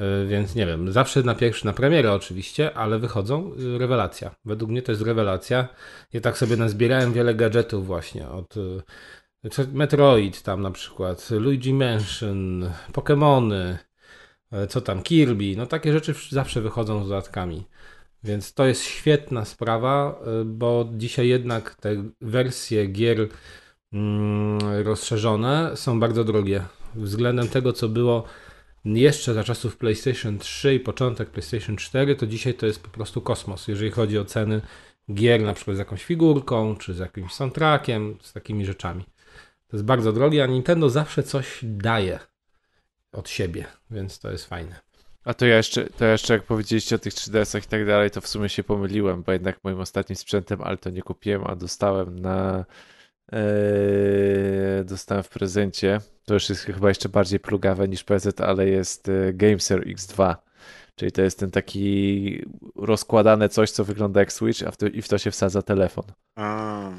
[0.00, 4.34] Y, Więc nie wiem, zawsze na pierwszy, na premierę oczywiście, ale wychodzą y, rewelacja.
[4.44, 5.68] Według mnie to jest rewelacja.
[6.12, 8.82] Ja tak sobie nazbierałem wiele gadżetów właśnie od y,
[9.72, 13.76] Metroid tam na przykład, Luigi Mansion, Pokémony,
[14.64, 17.64] y, co tam, Kirby, no takie rzeczy wsz- zawsze wychodzą z dodatkami.
[18.24, 23.28] Więc to jest świetna sprawa, y, bo dzisiaj jednak te wersje gier
[23.92, 26.62] mm, rozszerzone są bardzo drogie.
[26.94, 28.24] Względem tego, co było
[28.84, 33.20] jeszcze za czasów PlayStation 3 i początek PlayStation 4, to dzisiaj to jest po prostu
[33.20, 34.60] kosmos, jeżeli chodzi o ceny
[35.12, 39.04] gier, na przykład z jakąś figurką, czy z jakimś soundtrackiem, z takimi rzeczami.
[39.68, 42.18] To jest bardzo drogie, a Nintendo zawsze coś daje
[43.12, 44.80] od siebie, więc to jest fajne.
[45.24, 48.20] A to ja jeszcze, to jeszcze jak powiedzieliście o tych 3DS-ach i tak dalej, to
[48.20, 52.18] w sumie się pomyliłem, bo jednak moim ostatnim sprzętem, ale to nie kupiłem, a dostałem
[52.18, 52.64] na
[53.32, 56.00] e, dostałem w prezencie.
[56.24, 60.34] To już jest chyba jeszcze bardziej plugawe niż PZ, ale jest e, GameSir X2.
[60.94, 62.42] Czyli to jest ten taki
[62.76, 66.04] rozkładane coś, co wygląda jak Switch, a w to, i w to się wsadza telefon.
[66.36, 66.90] A.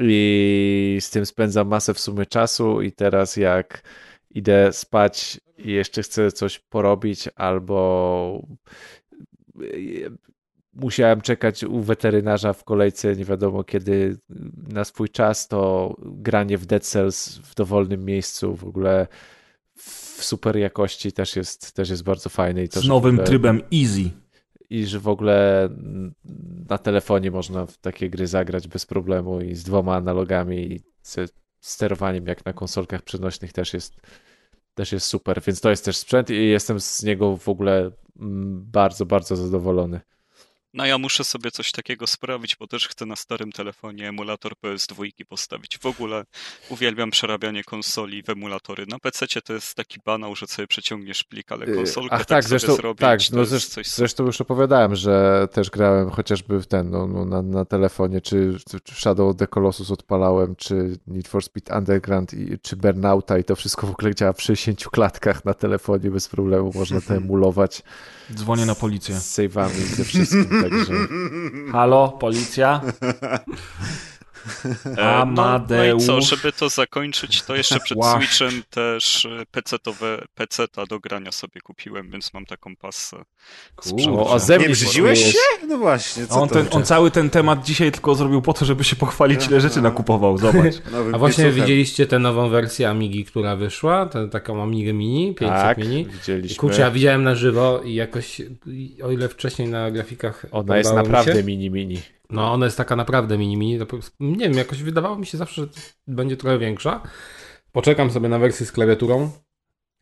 [0.00, 3.82] I z tym spędzam masę w sumie czasu i teraz jak
[4.30, 8.46] idę spać i jeszcze chcę coś porobić albo
[10.72, 14.16] musiałem czekać u weterynarza w kolejce nie wiadomo kiedy
[14.68, 19.06] na swój czas, to granie w Dead Cells w dowolnym miejscu w ogóle
[19.76, 22.62] w super jakości też jest, też jest bardzo fajne.
[22.64, 24.10] I to, Z nowym ogóle- trybem Easy.
[24.70, 25.68] i że w ogóle
[26.68, 30.80] na telefonie można w takie gry zagrać bez problemu i z dwoma analogami i
[31.60, 33.96] sterowaniem jak na konsolkach przenośnych też jest
[34.74, 37.90] też jest super, więc to jest też sprzęt i jestem z niego w ogóle
[38.20, 40.00] mm, bardzo, bardzo zadowolony.
[40.74, 45.24] No ja muszę sobie coś takiego sprawić, bo też chcę na starym telefonie emulator PS2
[45.28, 45.78] postawić.
[45.78, 46.24] W ogóle
[46.68, 48.86] uwielbiam przerabianie konsoli w emulatory.
[48.86, 52.44] Na PC to jest taki banał, że sobie przeciągniesz plik, ale konsolkę Ach, tak, tak,
[52.44, 56.60] sobie zresztą, zrobić, tak, to no zresztą, coś zresztą już opowiadałem, że też grałem chociażby
[56.60, 60.98] w ten, no, no, na, na telefonie, czy, czy Shadow of the Colossus odpalałem, czy
[61.06, 64.88] Need for Speed Underground, i, czy Burnouta i to wszystko w ogóle działa w 60
[64.88, 67.82] klatkach na telefonie bez problemu, można to emulować
[68.34, 69.20] Dzwonię na policję.
[69.20, 70.59] z save'ami i ze wszystkim.
[70.62, 70.92] Także...
[71.72, 72.80] Halo, policja?
[74.64, 76.06] E, No, no i Amadeusz.
[76.06, 78.26] co, żeby to zakończyć, to jeszcze przed Właśnie.
[78.26, 83.16] Switchem też e, PC-towe, PC-ta do grania sobie kupiłem, więc mam taką pasę.
[84.16, 85.38] O, a ze mnie Nie brzydziłeś się?
[85.68, 86.76] No właśnie, co on, ten, znaczy?
[86.76, 90.38] on cały ten temat dzisiaj tylko zrobił po to, żeby się pochwalić, ile rzeczy nakupował.
[90.38, 90.74] Zobacz.
[91.12, 94.06] A właśnie widzieliście tę nową wersję Amigi, która wyszła?
[94.06, 96.06] Tę taką Amigę Mini, 500 Tak, Mini?
[96.06, 96.56] widzieliśmy.
[96.56, 98.42] Kurczę, ja widziałem na żywo i jakoś,
[99.02, 102.00] o ile wcześniej na grafikach Ona jest naprawdę się, mini, mini.
[102.30, 103.78] No, ona jest taka naprawdę mini, mini.
[104.20, 105.68] Nie wiem, jakoś wydawało mi się zawsze, że
[106.06, 107.02] będzie trochę większa.
[107.72, 109.30] Poczekam sobie na wersję z klawiaturą,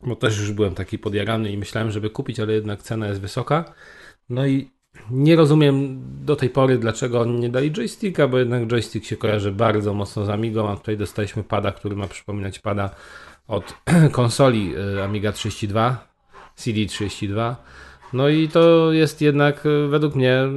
[0.01, 3.73] bo też już byłem taki podjarany i myślałem, żeby kupić, ale jednak cena jest wysoka.
[4.29, 4.71] No i
[5.11, 9.51] nie rozumiem do tej pory, dlaczego oni nie dali joysticka, bo jednak joystick się kojarzy
[9.51, 12.89] bardzo mocno z Amigą, a tutaj dostaliśmy pada, który ma przypominać pada
[13.47, 13.75] od
[14.11, 16.07] konsoli y, Amiga 32,
[16.57, 17.55] CD32.
[18.13, 20.47] No i to jest jednak y, według mnie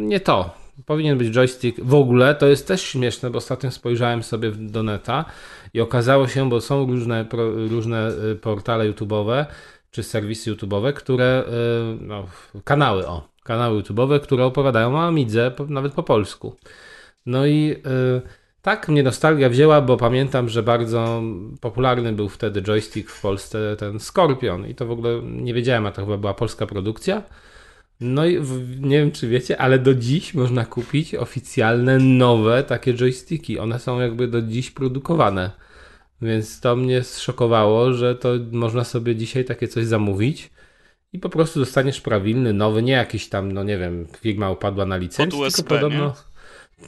[0.00, 0.59] nie to.
[0.86, 1.80] Powinien być joystick.
[1.80, 5.24] W ogóle to jest też śmieszne, bo ostatnio spojrzałem sobie do neta
[5.74, 7.26] i okazało się, bo są różne,
[7.70, 9.46] różne y, portale YouTube'owe
[9.90, 11.44] czy serwisy YouTube'owe, które,
[12.00, 12.26] y, no,
[12.64, 16.56] kanały, o, kanały YouTube'owe, które opowiadają o Amidze, nawet po polsku.
[17.26, 17.76] No i
[18.16, 18.22] y,
[18.62, 21.22] tak mnie nostalgia wzięła, bo pamiętam, że bardzo
[21.60, 25.92] popularny był wtedy joystick w Polsce, ten Scorpion i to w ogóle nie wiedziałem, a
[25.92, 27.22] to chyba była polska produkcja.
[28.00, 32.94] No i w, nie wiem, czy wiecie, ale do dziś można kupić oficjalne, nowe takie
[32.94, 33.58] joysticki.
[33.58, 35.50] One są jakby do dziś produkowane.
[36.22, 40.50] Więc to mnie zszokowało, że to można sobie dzisiaj takie coś zamówić
[41.12, 44.96] i po prostu dostaniesz prawilny, nowy, nie jakiś tam, no nie wiem, firma upadła na
[44.96, 46.14] licencji, Pod USB, podobno...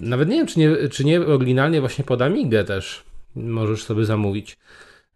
[0.01, 4.59] Nawet nie wiem, czy nie, czy nie oryginalnie właśnie pod Amigę też możesz sobie zamówić.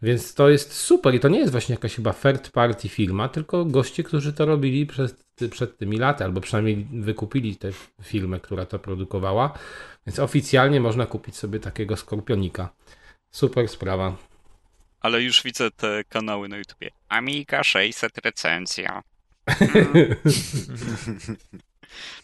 [0.03, 3.65] Więc to jest super i to nie jest właśnie jakaś chyba third party firma, tylko
[3.65, 7.69] goście, którzy to robili przed, przed tymi laty, albo przynajmniej wykupili tę
[8.03, 9.59] firmę, która to produkowała.
[10.07, 12.69] Więc oficjalnie można kupić sobie takiego skorpionika.
[13.31, 14.17] Super sprawa.
[15.01, 16.91] Ale już widzę te kanały na YouTubie.
[17.09, 19.03] Amiga 600 recenzja.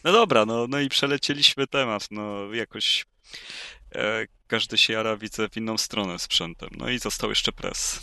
[0.03, 2.07] No dobra, no, no i przelecieliśmy temat.
[2.11, 3.05] No jakoś
[3.95, 6.69] e, każdy się jara, widzę, w inną stronę sprzętem.
[6.77, 7.99] No i został jeszcze press.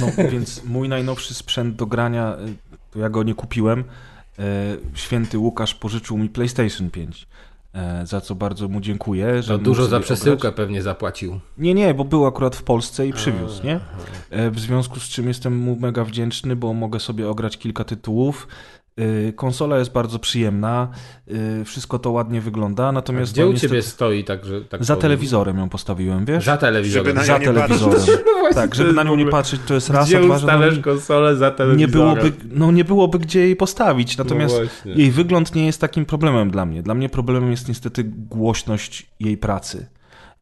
[0.00, 2.56] No, więc mój najnowszy sprzęt do grania, y,
[2.90, 3.84] to ja go nie kupiłem.
[4.38, 4.42] Y,
[4.94, 7.26] Święty Łukasz pożyczył mi PlayStation 5.
[8.02, 9.42] y, Za co bardzo mu dziękuję.
[9.42, 10.54] Że mógł dużo za przesyłkę obrać.
[10.54, 11.40] pewnie zapłacił.
[11.58, 13.80] Nie, nie, bo był akurat w Polsce i przywiózł, nie?
[14.30, 18.48] E, W związku z czym jestem mu mega wdzięczny, bo mogę sobie ograć kilka tytułów.
[19.00, 20.88] Y, Konsola jest bardzo przyjemna,
[21.60, 24.94] y, wszystko to ładnie wygląda, natomiast Gdzie no, u niestety- ciebie stoi, także tak za
[24.94, 25.02] powiem?
[25.02, 26.44] telewizorem ją postawiłem, wiesz?
[26.44, 27.06] Za telewizorem.
[27.06, 27.78] Żeby na Za nią nie patrzeć.
[27.80, 28.24] telewizorem.
[28.44, 30.38] No tak, to żeby jest na nią nie patrzeć, to jest raz, Gdzie a dwa,
[30.38, 32.14] że no, konsolę za nie telewizorem?
[32.14, 34.54] byłoby, no nie byłoby gdzie jej postawić, natomiast
[34.84, 36.82] No jej wygląd nie jest takim problemem dla mnie.
[36.82, 39.86] Dla mnie problemem jest niestety głośność jej pracy.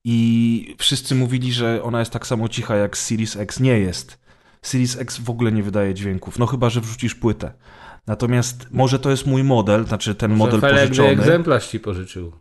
[0.04, 3.60] I wszyscy mówili, że ona jest tak samo cicha jak Series X.
[3.60, 4.18] Nie jest.
[4.62, 7.52] Series X w ogóle nie wydaje dźwięków, no chyba, że wrzucisz płytę.
[8.06, 12.32] Natomiast może to jest mój model, znaczy ten model Felek pożyczony, egzemplarz ci pożyczył.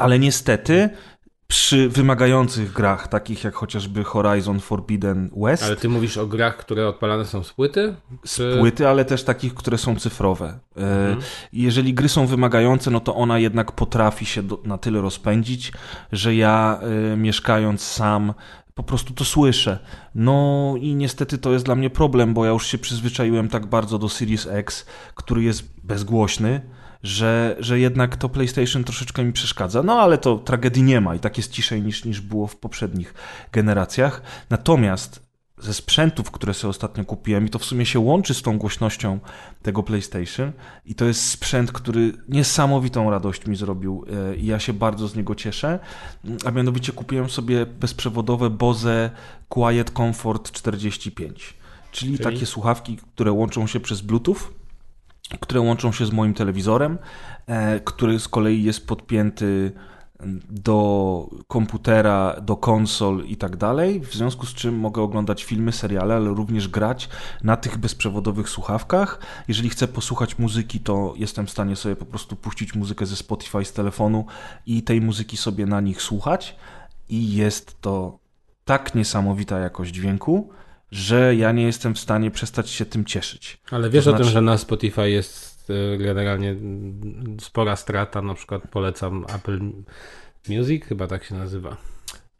[0.00, 0.90] ale niestety
[1.46, 6.88] przy wymagających grach, takich jak chociażby Horizon Forbidden West, Ale ty mówisz o grach, które
[6.88, 7.94] odpalane są z płyty?
[8.24, 10.58] z płyty, ale też takich, które są cyfrowe.
[10.76, 11.16] E,
[11.52, 15.72] Jeżeli gry są wymagające, no to ona jednak potrafi się do, na tyle rozpędzić,
[16.12, 16.80] że ja
[17.12, 18.34] e, mieszkając sam
[18.74, 19.78] po prostu to słyszę.
[20.14, 23.98] No i niestety to jest dla mnie problem, bo ja już się przyzwyczaiłem tak bardzo
[23.98, 26.60] do Series X, który jest bezgłośny,
[27.02, 29.82] że, że jednak to PlayStation troszeczkę mi przeszkadza.
[29.82, 33.14] No ale to tragedii nie ma i tak jest ciszej niż, niż było w poprzednich
[33.52, 34.22] generacjach.
[34.50, 35.31] Natomiast
[35.62, 39.18] ze sprzętów, które sobie ostatnio kupiłem, i to w sumie się łączy z tą głośnością
[39.62, 40.52] tego PlayStation,
[40.86, 45.16] i to jest sprzęt, który niesamowitą radość mi zrobił e, i ja się bardzo z
[45.16, 45.78] niego cieszę.
[46.44, 49.10] A mianowicie kupiłem sobie bezprzewodowe Bose
[49.48, 51.54] Quiet Comfort 45,
[51.92, 52.24] czyli, Czyli?
[52.24, 54.36] takie słuchawki, które łączą się przez Bluetooth
[55.40, 56.98] które łączą się z moim telewizorem,
[57.46, 59.72] e, który z kolei jest podpięty
[60.50, 66.14] do komputera, do konsol i tak dalej, w związku z czym mogę oglądać filmy, seriale,
[66.16, 67.08] ale również grać
[67.44, 69.18] na tych bezprzewodowych słuchawkach.
[69.48, 73.64] Jeżeli chcę posłuchać muzyki, to jestem w stanie sobie po prostu puścić muzykę ze Spotify
[73.64, 74.24] z telefonu
[74.66, 76.56] i tej muzyki sobie na nich słuchać
[77.08, 78.18] i jest to
[78.64, 80.50] tak niesamowita jakość dźwięku,
[80.90, 83.58] że ja nie jestem w stanie przestać się tym cieszyć.
[83.70, 86.56] Ale wiesz To o tym, znaczy- że na Spotify jest y, generalnie
[87.40, 89.60] spora strata, na przykład polecam Apple
[90.48, 91.76] Music, chyba tak się nazywa.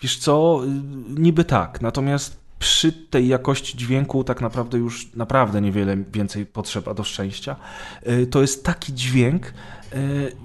[0.00, 5.96] Wiesz co, y, niby tak, natomiast przy tej jakości dźwięku tak naprawdę już naprawdę niewiele
[6.12, 7.56] więcej potrzeba do szczęścia.
[8.08, 9.52] Y, To jest taki dźwięk,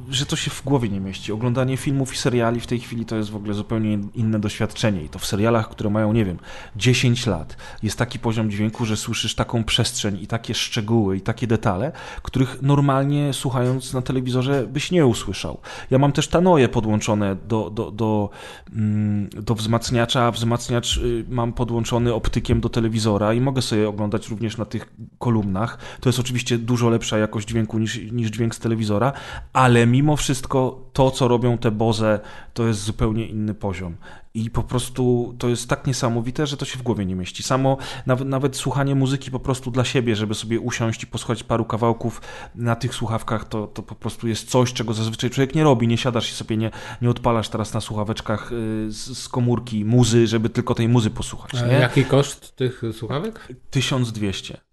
[0.10, 1.32] że to się w głowie nie mieści.
[1.32, 5.10] Oglądanie filmów i seriali w tej chwili to jest w ogóle zupełnie inne doświadczenie i
[5.10, 6.40] to w serialach, które mają, nie wiem,
[6.76, 11.48] 10 lat, jest taki poziom dźwięku, że słyszysz taką przestrzeń i takie szczegóły i takie
[11.48, 11.91] detale,
[12.22, 15.57] których normalnie słuchając na telewizorze byś nie usłyszał.
[15.91, 18.30] Ja mam też tanoje podłączone do, do, do,
[18.74, 24.57] mm, do wzmacniacza, wzmacniacz y, mam podłączony optykiem do telewizora i mogę sobie oglądać również
[24.57, 25.78] na tych kolumnach.
[25.99, 29.14] To jest oczywiście dużo lepsza jakość dźwięku niż, niż dźwięk z telewizora,
[29.54, 32.20] ale mimo wszystko to, co robią te Boze,
[32.54, 33.96] to jest zupełnie inny poziom.
[34.34, 37.44] I po prostu to jest tak niesamowite, że to się w głowie nie mieści.
[37.44, 41.66] Samo nawet, nawet słuchanie muzyki po prostu dla siebie, żeby sobie usiąść i posłuchać paru
[41.66, 42.22] kawałków
[42.56, 45.88] na tych słuchawkach, to, to po prostu jest coś, czego zazwyczaj człowiek nie robi.
[45.88, 50.28] Nie siadasz i sobie nie, nie odpalasz teraz na słuchaweczkach y, z, z komórki muzy,
[50.28, 51.56] żeby tylko tej muzy posłuchać.
[51.56, 51.74] A Nie?
[51.74, 53.48] jaki koszt tych słuchawek?
[53.70, 54.66] 1200.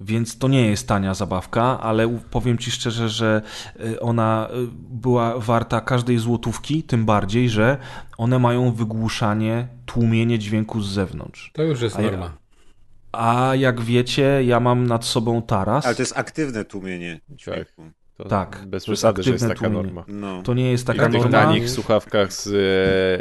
[0.00, 3.42] Więc to nie jest tania zabawka, ale powiem Ci szczerze, że
[3.80, 7.76] y, ona y, była warta każdej złotówki, tym bardziej, że
[8.18, 11.50] one mają wygłuszanie, tłumienie dźwięku z zewnątrz.
[11.54, 12.36] To już jest A ja- norma.
[13.12, 15.86] A jak wiecie, ja mam nad sobą taras.
[15.86, 17.82] Ale to jest aktywne tłumienie dźwięku.
[18.16, 19.82] To Tak, Bez to jest przesady, że jest taka tłumienie.
[19.82, 20.04] norma.
[20.08, 20.42] No.
[20.42, 21.30] To nie jest I taka tych norma.
[21.30, 22.46] tanich słuchawkach z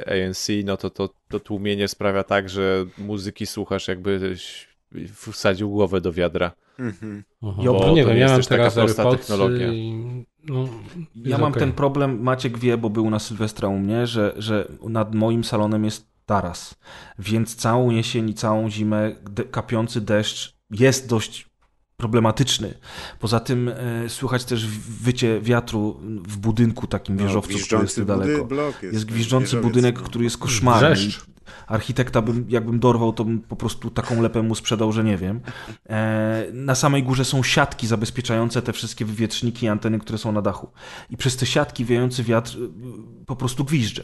[0.07, 4.67] e, ANC, no to, to to tłumienie sprawia tak, że muzyki słuchasz jakbyś
[5.31, 6.51] wsadził głowę do wiadra.
[6.79, 7.23] Mhm.
[7.43, 7.61] Aha.
[7.65, 9.73] No bo nie wiem, ja jest mam też taka teraz technologia.
[9.73, 9.93] i
[10.49, 10.67] no,
[11.15, 11.59] Ja mam okej.
[11.59, 15.85] ten problem, Maciek wie, bo był na Sylwestra u mnie, że, że nad moim salonem
[15.85, 16.75] jest taras.
[17.19, 21.49] Więc całą jesień i całą zimę de- kapiący deszcz jest dość
[21.97, 22.73] problematyczny.
[23.19, 24.67] Poza tym e, słychać też
[25.01, 28.47] wycie wiatru w budynku takim No, wieżowcu, który jest daleko.
[28.55, 30.05] jest, Jest gwiżdżący budynek, no.
[30.05, 30.95] który jest koszmarny.
[30.95, 31.25] Wrzeszcz.
[31.67, 35.41] Architekta bym, jakbym dorwał, to bym po prostu taką lepę mu sprzedał, że nie wiem.
[35.89, 40.41] E, na samej górze są siatki zabezpieczające te wszystkie wywietrzniki i anteny, które są na
[40.41, 40.71] dachu.
[41.09, 42.57] I przez te siatki wiejący wiatr
[43.25, 44.03] po prostu gwizdże.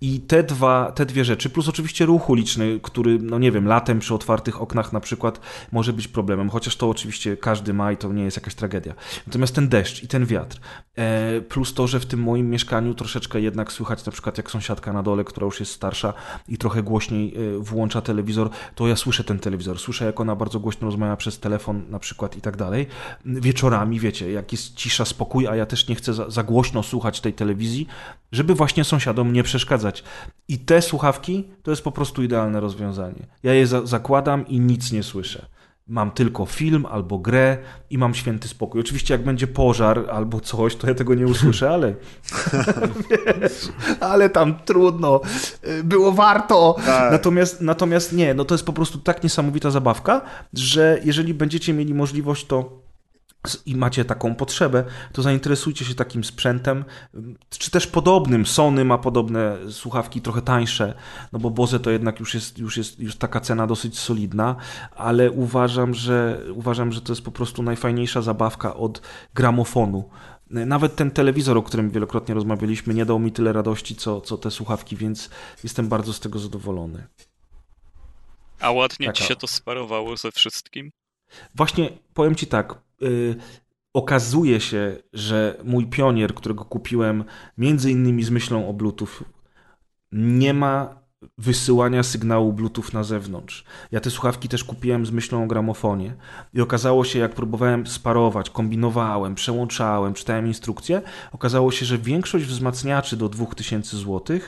[0.00, 3.98] I te, dwa, te dwie rzeczy, plus oczywiście ruch uliczny, który, no nie wiem, latem
[3.98, 5.40] przy otwartych oknach na przykład
[5.72, 8.94] może być problemem, chociaż to oczywiście każdy ma i to nie jest jakaś tragedia.
[9.26, 10.60] Natomiast ten deszcz i ten wiatr,
[10.96, 14.92] e, plus to, że w tym moim mieszkaniu troszeczkę jednak słychać na przykład jak sąsiadka
[14.92, 16.14] na dole, która już jest starsza
[16.48, 20.60] i trochę głośniej e, włącza telewizor, to ja słyszę ten telewizor, słyszę jak ona bardzo
[20.60, 22.86] głośno rozmawia przez telefon na przykład i tak dalej.
[23.24, 27.20] Wieczorami, wiecie, jak jest cisza, spokój, a ja też nie chcę za, za głośno słuchać
[27.20, 27.86] tej telewizji,
[28.32, 30.04] żeby właśnie sąsiadom nie przeszkadzać.
[30.48, 33.26] I te słuchawki to jest po prostu idealne rozwiązanie.
[33.42, 35.46] Ja je za zakładam i nic nie słyszę.
[35.88, 37.58] Mam tylko film albo grę
[37.90, 38.80] i mam święty spokój.
[38.80, 41.94] Oczywiście, jak będzie pożar albo coś, to ja tego nie usłyszę, ale.
[43.10, 43.68] Wiesz,
[44.00, 45.20] ale tam trudno.
[45.84, 46.76] Było warto.
[46.86, 47.12] Tak.
[47.12, 50.20] Natomiast, natomiast nie, no to jest po prostu tak niesamowita zabawka,
[50.54, 52.85] że jeżeli będziecie mieli możliwość, to
[53.66, 56.84] i macie taką potrzebę, to zainteresujcie się takim sprzętem,
[57.50, 58.46] czy też podobnym.
[58.46, 60.94] Sony ma podobne słuchawki, trochę tańsze,
[61.32, 64.56] no bo Bose to jednak już jest, już jest już taka cena dosyć solidna,
[64.96, 69.02] ale uważam, że uważam, że to jest po prostu najfajniejsza zabawka od
[69.34, 70.08] gramofonu.
[70.50, 74.50] Nawet ten telewizor, o którym wielokrotnie rozmawialiśmy, nie dał mi tyle radości, co, co te
[74.50, 75.30] słuchawki, więc
[75.64, 77.06] jestem bardzo z tego zadowolony.
[78.60, 80.90] A ładnie ci Taka- się to sparowało ze wszystkim?
[81.54, 82.85] Właśnie powiem ci tak.
[83.02, 83.36] Y,
[83.94, 87.24] okazuje się, że mój pionier, którego kupiłem
[87.58, 89.24] między innymi z myślą o Bluetooth,
[90.12, 91.06] nie ma
[91.38, 93.64] wysyłania sygnału Bluetooth na zewnątrz.
[93.92, 96.14] Ja te słuchawki też kupiłem z myślą o gramofonie
[96.54, 101.02] i okazało się, jak próbowałem sparować, kombinowałem, przełączałem, czytałem instrukcje,
[101.32, 104.38] okazało się, że większość wzmacniaczy do 2000 zł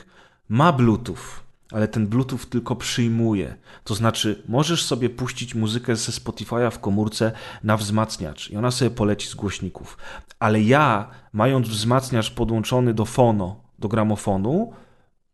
[0.49, 3.55] ma Bluetooth ale ten Bluetooth tylko przyjmuje.
[3.83, 7.31] To znaczy, możesz sobie puścić muzykę ze Spotify'a w komórce
[7.63, 9.97] na wzmacniacz i ona sobie poleci z głośników.
[10.39, 14.73] Ale ja, mając wzmacniacz podłączony do fono, do gramofonu,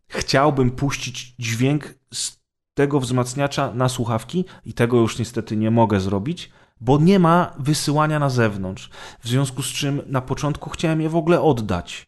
[0.08, 6.52] chciałbym puścić dźwięk z tego wzmacniacza na słuchawki i tego już niestety nie mogę zrobić,
[6.82, 8.90] bo nie ma wysyłania na zewnątrz.
[9.20, 12.08] W związku z czym na początku chciałem je w ogóle oddać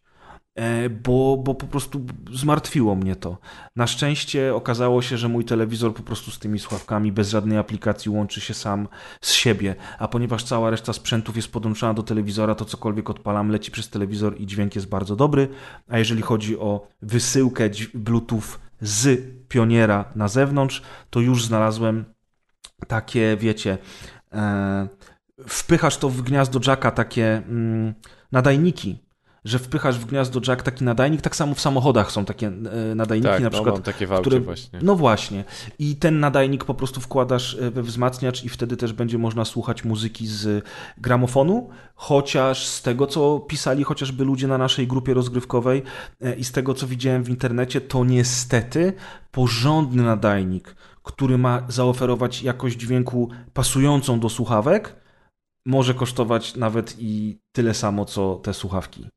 [1.04, 2.02] bo, bo po prostu
[2.34, 3.38] zmartwiło mnie to.
[3.76, 8.12] Na szczęście okazało się, że mój telewizor po prostu z tymi słuchawkami bez żadnej aplikacji
[8.12, 8.88] łączy się sam
[9.22, 13.72] z siebie, a ponieważ cała reszta sprzętów jest podłączona do telewizora, to cokolwiek odpalam leci
[13.72, 15.48] przez telewizor i dźwięk jest bardzo dobry,
[15.88, 22.06] a jeżeli chodzi o wysyłkę Bluetooth z pioniera na zewnątrz, to już znalazłem
[22.88, 23.78] takie, wiecie,
[24.34, 24.88] e,
[25.48, 27.94] wpychasz to w gniazdo jacka takie mm,
[28.32, 29.07] nadajniki,
[29.46, 33.30] że wpychasz w gniazdo jack taki nadajnik, tak samo w samochodach są takie e, nadajniki
[33.30, 33.76] Tak, na no, przykład.
[33.76, 34.80] mam takie w które, właśnie.
[34.84, 35.44] No właśnie.
[35.80, 39.84] I ten nadajnik po prostu wkładasz e, we wzmacniacz i wtedy też będzie można słuchać
[39.84, 40.66] muzyki z
[40.98, 45.84] gramofonu, chociaż z tego, co pisali chociażby ludzie na naszej grupie rozgrywkowej
[46.22, 48.94] e, i z tego, co widziałem w internecie, to niestety
[49.32, 54.96] porządny nadajnik, który ma zaoferować jakość dźwięku pasującą do słuchawek,
[55.66, 59.08] może kosztować nawet i tyle samo, co te słuchawki.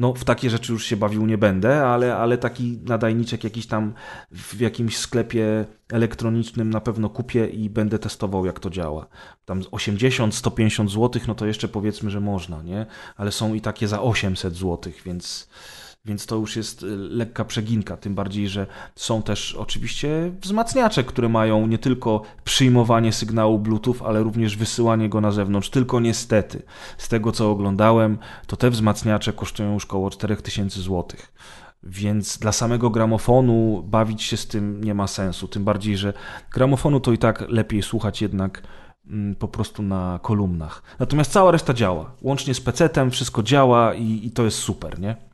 [0.00, 3.94] No, w takie rzeczy już się bawił nie będę, ale, ale taki nadajniczek jakiś tam
[4.30, 9.06] w jakimś sklepie elektronicznym na pewno kupię i będę testował, jak to działa.
[9.44, 12.86] Tam 80-150 zł, no to jeszcze powiedzmy, że można, nie?
[13.16, 15.48] Ale są i takie za 800 zł, więc,
[16.04, 17.96] więc to już jest y, lekka przeginka.
[17.96, 18.66] Tym bardziej, że
[18.96, 25.20] są też oczywiście wzmacniacze, które mają nie tylko przyjmowanie sygnału Bluetooth, ale również wysyłanie go
[25.20, 25.70] na zewnątrz.
[25.70, 26.62] Tylko niestety,
[26.98, 31.04] z tego co oglądałem, to te wzmacniacze kosztują już około 4000 zł.
[31.82, 35.48] Więc dla samego gramofonu bawić się z tym nie ma sensu.
[35.48, 36.12] Tym bardziej, że
[36.52, 38.62] gramofonu to i tak lepiej słuchać jednak
[39.06, 40.82] mm, po prostu na kolumnach.
[40.98, 42.12] Natomiast cała reszta działa.
[42.22, 45.29] Łącznie z PC-tem wszystko działa i, i to jest super, nie?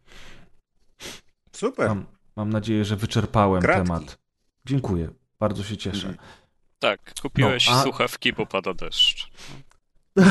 [1.57, 1.89] Super.
[1.89, 2.05] Mam,
[2.37, 3.83] mam nadzieję, że wyczerpałem Kratki.
[3.87, 4.19] temat.
[4.67, 5.09] Dziękuję.
[5.41, 6.15] Bardzo się cieszę.
[6.79, 9.31] Tak, kupiłeś No, a- słuchawki, bo pada deszcz.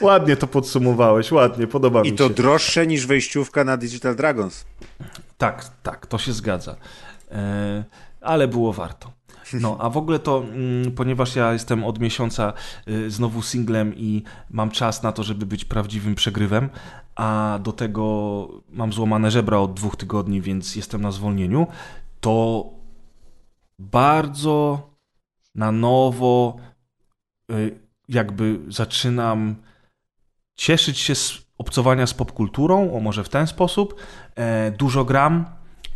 [0.00, 2.34] ładnie to podsumowałeś, ładnie, podoba I mi to się.
[2.34, 4.64] droższe niż wejściówka na Digital Dragons.
[5.38, 6.76] Tak, tak, to się zgadza.
[7.30, 7.84] E,
[8.20, 9.12] ale było warto.
[9.60, 12.52] No, a w ogóle to, mm, ponieważ ja jestem od miesiąca
[12.88, 16.70] y, znowu singlem i mam czas na to, żeby być prawdziwym przegrywem,
[17.16, 21.66] a do tego mam złamane żebra od dwóch tygodni, więc jestem na zwolnieniu,
[22.20, 22.64] to
[23.78, 24.90] bardzo
[25.54, 26.56] na nowo
[27.50, 29.56] y, jakby zaczynam
[30.54, 33.94] cieszyć się z obcowania z popkulturą, o może w ten sposób.
[34.34, 35.44] E, dużo gram,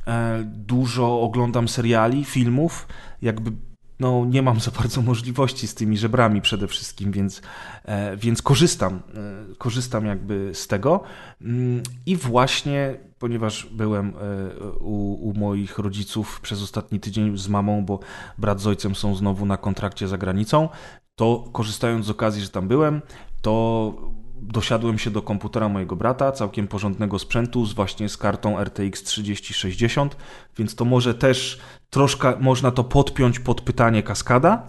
[0.07, 2.89] e, dużo oglądam seriali, filmów,
[3.23, 3.53] jakby
[4.01, 7.43] no, nie mam za bardzo możliwości z tymi żebrami przede wszystkim, więc,
[7.85, 11.01] e, więc korzystam, e, korzystam jakby z tego.
[11.41, 17.85] Mm, I właśnie, ponieważ byłem e, u, u moich rodziców przez ostatni tydzień z mamą,
[17.85, 17.99] bo
[18.39, 20.69] brat z ojcem są znowu na kontrakcie za granicą,
[21.15, 23.03] to korzystając z okazji, że tam byłem,
[23.43, 23.95] to
[24.43, 30.17] dosiadłem się do komputera mojego brata, całkiem porządnego sprzętu, z właśnie z kartą RTX 3060,
[30.59, 31.61] więc to może też
[31.91, 34.67] troszkę można to podpiąć pod pytanie kaskada.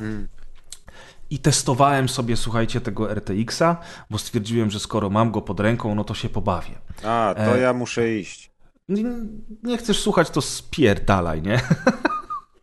[1.30, 3.78] I testowałem sobie, słuchajcie, tego RTX-a,
[4.10, 6.76] bo stwierdziłem, że skoro mam go pod ręką, no to się pobawię.
[7.04, 7.60] A, to E.
[7.60, 8.52] ja muszę iść.
[8.90, 9.04] Nie,
[9.64, 11.62] nie chcesz słuchać, to spierdalaj, nie?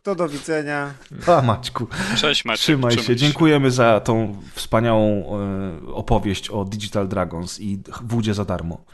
[0.05, 0.93] To do widzenia.
[1.27, 1.87] A Maćku,
[2.17, 2.61] Cześć Maciek.
[2.63, 3.15] trzymaj się.
[3.15, 5.25] Dziękujemy za tą wspaniałą
[5.87, 8.85] e, opowieść o Digital Dragons i wódzie za darmo.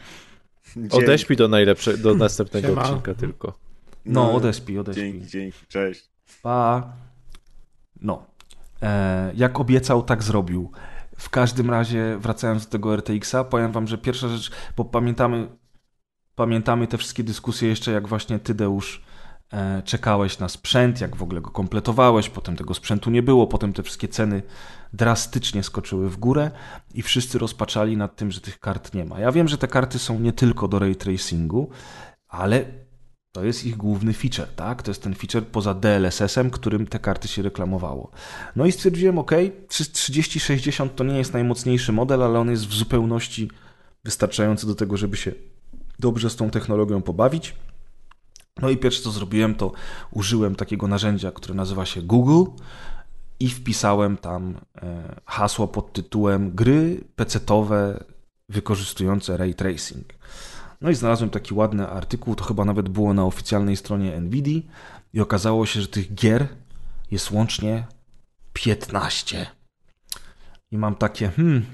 [0.75, 0.97] Dzięki.
[0.97, 2.83] Odeśpij do najlepsze, do następnego Siema.
[2.83, 3.53] odcinka tylko.
[4.05, 5.11] No, odespij, odespij.
[5.11, 6.09] Dzięki, dzięki, cześć.
[6.41, 6.93] Pa.
[8.01, 8.25] No.
[8.81, 10.71] E, jak obiecał, tak zrobił.
[11.17, 15.47] W każdym razie, wracając do tego RTX-a, powiem wam, że pierwsza rzecz, bo pamiętamy,
[16.35, 19.10] pamiętamy te wszystkie dyskusje jeszcze, jak właśnie ty, Deusz, e,
[19.86, 23.84] czekałeś na sprzęt, jak w ogóle go kompletowałeś, potem tego sprzętu nie było, potem te
[23.84, 24.41] wszystkie ceny
[24.94, 26.52] drastycznie skoczyły w górę
[26.94, 29.19] i wszyscy rozpaczali nad tym, że tych kart nie ma.
[29.19, 31.69] Ja wiem, że te karty są nie tylko do ray tracingu,
[32.28, 32.65] ale
[33.32, 34.84] to jest ich główny feature, tak?
[34.84, 38.11] To jest ten feature poza DLSS-em, którym te karty się reklamowało.
[38.56, 39.32] No i stwierdziłem, ok,
[39.68, 43.49] 3060 to nie jest najmocniejszy model, ale on jest w zupełności
[44.03, 45.32] wystarczający do tego, żeby się
[45.99, 47.56] dobrze z tą technologią pobawić.
[48.61, 49.72] No i pierwsze co zrobiłem, to
[50.11, 52.52] użyłem takiego narzędzia, które nazywa się Google
[53.40, 58.03] i wpisałem tam e, hasło pod tytułem gry pecetowe
[58.49, 60.14] wykorzystujące ray tracing.
[60.82, 64.61] No i znalazłem taki ładny artykuł, to chyba nawet było na oficjalnej stronie Nvidia
[65.14, 66.48] i okazało się, że tych gier
[67.11, 67.88] jest łącznie
[68.53, 69.48] 15.
[70.72, 71.65] I mam takie, hmm,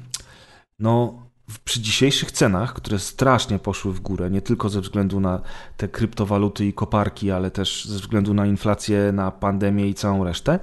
[0.79, 1.23] no
[1.63, 5.41] przy dzisiejszych cenach, które strasznie poszły w górę, nie tylko ze względu na
[5.77, 10.59] te kryptowaluty i koparki, ale też ze względu na inflację, na pandemię i całą resztę,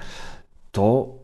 [0.73, 1.15] to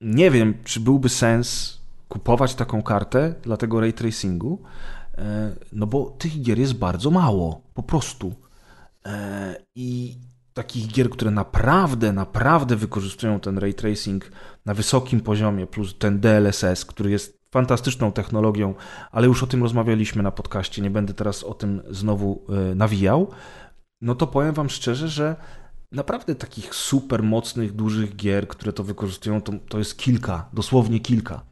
[0.00, 4.62] nie wiem, czy byłby sens kupować taką kartę dla tego ray tracingu,
[5.18, 8.34] e, no bo tych gier jest bardzo mało, po prostu.
[9.06, 10.18] E, I
[10.54, 14.30] takich gier, które naprawdę, naprawdę wykorzystują ten ray tracing
[14.64, 18.74] na wysokim poziomie, plus ten DLSS, który jest fantastyczną technologią,
[19.12, 23.30] ale już o tym rozmawialiśmy na podcaście, nie będę teraz o tym znowu e, nawijał,
[24.00, 25.36] no to powiem Wam szczerze, że
[25.92, 31.42] naprawdę takich super mocnych, dużych gier, które to wykorzystują, to, to jest kilka, dosłownie kilka.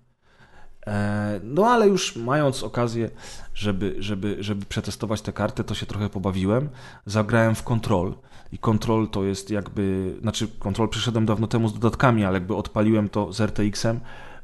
[0.87, 3.11] E, no ale już mając okazję,
[3.55, 6.69] żeby, żeby, żeby przetestować tę kartę, to się trochę pobawiłem.
[7.07, 8.15] Zagrałem w Control
[8.53, 13.09] i Control to jest jakby, znaczy Control przyszedłem dawno temu z dodatkami, ale jakby odpaliłem
[13.09, 14.01] to z RTX-em.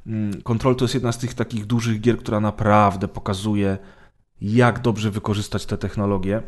[0.09, 3.78] Mm, Control to jest jedna z tych takich dużych gier, która naprawdę pokazuje,
[4.40, 6.43] jak dobrze wykorzystać te technologie.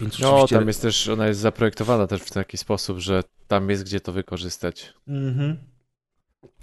[0.00, 0.56] Więc No, oczywiście...
[0.58, 4.12] tam jest też, ona jest zaprojektowana też w taki sposób, że tam jest gdzie to
[4.12, 4.94] wykorzystać.
[5.08, 5.56] Mhm.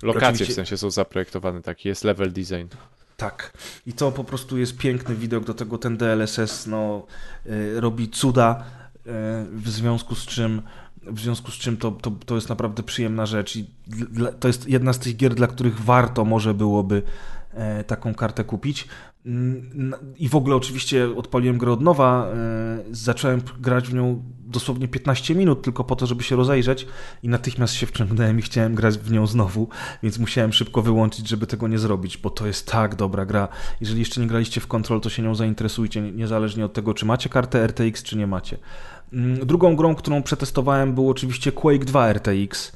[0.03, 2.67] Lokacje Oczywiście- w sensie są zaprojektowane, taki jest level design.
[3.17, 3.53] Tak.
[3.85, 7.05] I to po prostu jest piękny widok, do tego ten DLSS no,
[7.45, 8.63] y, robi cuda,
[8.95, 9.01] y,
[9.51, 10.61] w związku z czym
[11.07, 14.69] w związku z czym to, to, to jest naprawdę przyjemna rzecz i dla, to jest
[14.69, 17.01] jedna z tych gier, dla których warto może byłoby
[17.53, 18.87] e, taką kartę kupić.
[19.25, 24.23] Mm, I w ogóle oczywiście odpaliłem grę od nowa, e, zacząłem grać w nią
[24.55, 26.87] dosłownie 15 minut tylko po to, żeby się rozejrzeć
[27.23, 29.69] i natychmiast się wciągnąłem i chciałem grać w nią znowu,
[30.03, 33.47] więc musiałem szybko wyłączyć, żeby tego nie zrobić, bo to jest tak dobra gra.
[33.81, 37.29] Jeżeli jeszcze nie graliście w Control, to się nią zainteresujcie, niezależnie od tego, czy macie
[37.29, 38.57] kartę RTX, czy nie macie.
[39.13, 42.71] Mm, Drugą grą, którą przetestowałem, był oczywiście Quake 2 RTX.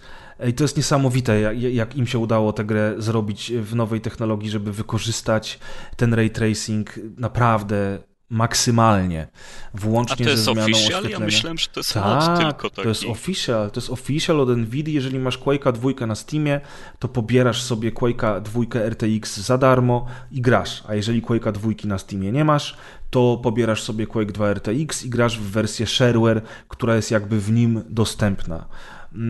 [0.50, 4.50] I to jest niesamowite, jak, jak im się udało tę grę zrobić w nowej technologii,
[4.50, 5.60] żeby wykorzystać
[5.96, 8.00] ten ray tracing naprawdę
[8.30, 9.28] maksymalnie,
[9.74, 10.90] włącznie to jest ze zmianą official?
[10.92, 11.26] Ja oświetlenia.
[11.26, 12.82] myślałem, że to jest Tak, tylko taki.
[12.82, 14.94] to jest official, to jest official od Nvidia.
[14.94, 16.62] Jeżeli masz Quake'a 2 na Steamie,
[17.00, 20.84] to pobierasz sobie Quake'a 2 RTX za darmo i grasz.
[20.88, 22.78] A jeżeli Quake'a 2 na Steamie nie masz,
[23.10, 27.52] to pobierasz sobie Quake 2 RTX i grasz w wersję shareware, która jest jakby w
[27.52, 28.66] nim dostępna.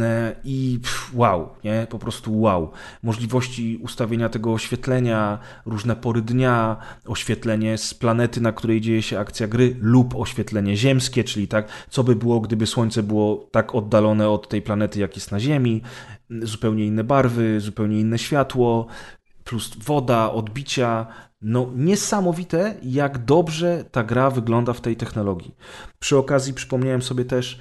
[0.02, 0.80] E, I
[1.14, 1.88] wow, nie?
[1.90, 2.72] Po prostu wow.
[3.04, 9.48] Możliwości ustawienia tego oświetlenia, różne pory dnia, oświetlenie z planety, na której dzieje się akcja
[9.48, 14.50] gry, lub oświetlenie ziemskie, czyli tak, co by było, gdyby Słońce było tak oddalone od
[14.50, 15.82] tej planety, jak jest na Ziemi,
[16.30, 18.88] zupełnie inne barwy, zupełnie inne światło,
[19.44, 21.08] plus woda, odbicia.
[21.42, 25.56] No, niesamowite, jak dobrze ta gra wygląda w tej technologii.
[26.00, 27.60] Przy okazji przypomniałem sobie też,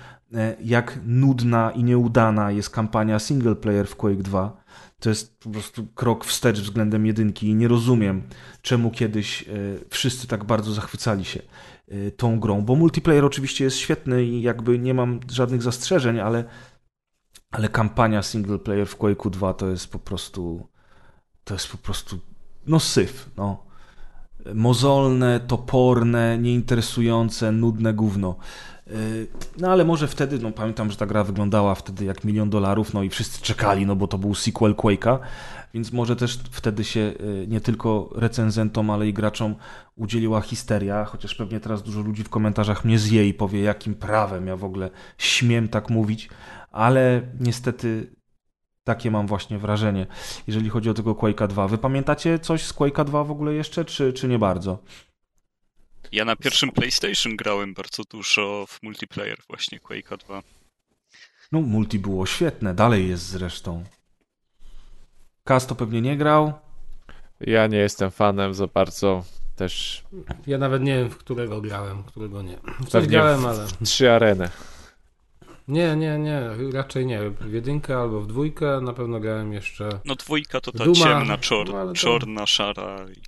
[0.61, 4.65] jak nudna i nieudana jest kampania single player w Quake 2.
[5.01, 8.23] To jest po prostu krok wstecz względem jedynki i nie rozumiem,
[8.63, 9.47] czemu kiedyś e,
[9.91, 11.43] wszyscy tak bardzo zachwycali się
[11.89, 16.45] e, tą grą, bo multiplayer oczywiście jest świetny i jakby nie mam żadnych zastrzeżeń, ale,
[17.51, 20.69] ale kampania single player w Quake'u 2 to jest po prostu
[21.45, 22.19] to jest po prostu
[22.67, 23.69] no syf, no.
[24.55, 28.37] Mozolne, toporne, nieinteresujące, nudne gówno.
[29.59, 33.03] No ale może wtedy, no pamiętam, że ta gra wyglądała wtedy jak milion dolarów, no
[33.03, 35.19] i wszyscy czekali, no bo to był sequel Quake'a,
[35.75, 39.55] więc może też wtedy się yy, nie tylko recenzentom, ale i graczom
[39.97, 44.47] udzieliła histeria, chociaż pewnie teraz dużo ludzi w komentarzach mnie zje i powie, jakim prawem
[44.47, 46.29] ja w ogóle śmiem tak mówić,
[46.71, 48.19] ale niestety
[48.85, 50.07] takie mam właśnie wrażenie,
[50.47, 51.69] jeżeli chodzi o tego Quake'a 2.
[51.69, 54.79] Wy pamiętacie coś z Quake'a 2 w ogóle jeszcze, czy, czy nie bardzo?
[56.13, 60.43] Ja na pierwszym PlayStation grałem bardzo dużo w multiplayer właśnie Quake'a 2.
[61.53, 63.85] No, multi było świetne, dalej jest zresztą.
[65.45, 66.53] Kaz to pewnie nie grał.
[67.41, 69.25] Ja nie jestem fanem za bardzo.
[69.57, 70.05] Też
[70.47, 72.59] Ja nawet nie wiem, w którego grałem, którego nie.
[72.81, 73.67] W Coś grałem, w- ale...
[73.85, 74.51] trzy areny.
[75.69, 76.41] Nie, nie, nie,
[76.73, 77.31] raczej nie.
[77.31, 79.89] W jedynkę albo w dwójkę na pewno grałem jeszcze...
[80.05, 82.97] No dwójka to ta Duma, ciemna, czor, no to- czorna, szara.
[83.11, 83.28] i-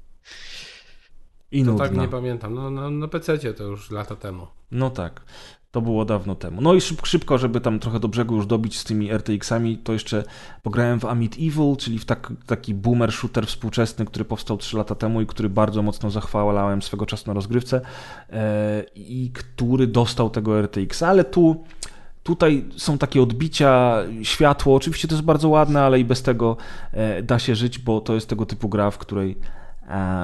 [1.53, 1.85] I To nudna.
[1.85, 2.55] tak nie pamiętam.
[2.55, 4.47] No, no, na PC to już lata temu.
[4.71, 5.23] No tak,
[5.71, 6.61] to było dawno temu.
[6.61, 9.93] No i szybko, szybko, żeby tam trochę do brzegu już dobić z tymi RTX-ami, to
[9.93, 10.25] jeszcze
[10.63, 14.95] pograłem w Amit Evil, czyli w tak, taki boomer shooter współczesny, który powstał 3 lata
[14.95, 17.81] temu i który bardzo mocno zachwalałem swego czasu na rozgrywce
[18.31, 21.65] e, i który dostał tego RTX, ale tu
[22.23, 24.75] Tutaj są takie odbicia, światło.
[24.75, 26.57] Oczywiście to jest bardzo ładne, ale i bez tego
[26.93, 29.37] e, da się żyć, bo to jest tego typu gra, w której,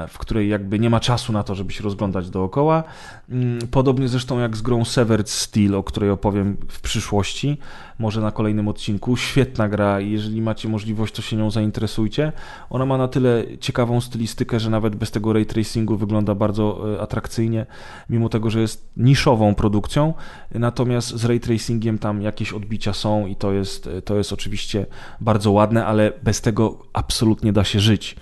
[0.08, 2.84] w której jakby nie ma czasu na to, żeby się rozglądać dookoła.
[3.30, 7.58] Mm, Podobnie zresztą jak z grą Severed Steel, o której opowiem w przyszłości,
[7.98, 9.16] może na kolejnym odcinku.
[9.16, 12.32] Świetna gra i jeżeli macie możliwość, to się nią zainteresujcie.
[12.70, 17.00] Ona ma na tyle ciekawą stylistykę, że nawet bez tego ray tracingu wygląda bardzo e,
[17.00, 17.66] atrakcyjnie,
[18.10, 20.14] mimo tego, że jest niszową produkcją.
[20.54, 24.86] Natomiast z ray tracingiem tam jakieś odbicia są i to jest, to jest oczywiście
[25.20, 28.16] bardzo ładne, ale bez tego absolutnie da się żyć.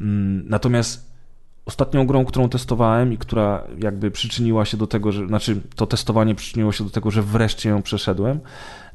[0.00, 1.08] Mm, Natomiast
[1.68, 6.34] Ostatnią grą, którą testowałem i która jakby przyczyniła się do tego, że, znaczy to testowanie
[6.34, 8.40] przyczyniło się do tego, że wreszcie ją przeszedłem,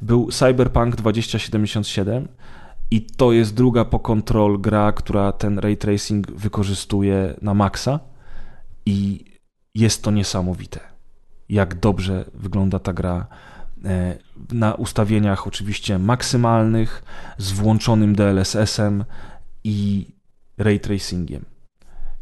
[0.02, 2.28] był Cyberpunk 2077
[2.90, 8.00] i to jest druga po Control gra, która ten ray tracing wykorzystuje na maksa
[8.86, 9.24] i
[9.74, 10.80] jest to niesamowite.
[11.48, 13.26] Jak dobrze wygląda ta gra
[13.84, 14.18] e,
[14.52, 17.04] na ustawieniach oczywiście maksymalnych,
[17.38, 19.04] z włączonym DLSS-em
[19.64, 20.06] i
[20.58, 21.44] ray tracingiem.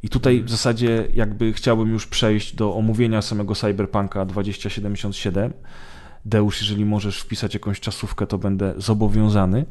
[0.02, 5.52] I tutaj w zasadzie jakby chciałbym już przejść do omówienia samego Cyberpunka 2077.
[6.24, 9.66] Deusz, jeżeli możesz wpisać jakąś czasówkę, to będę zobowiązany.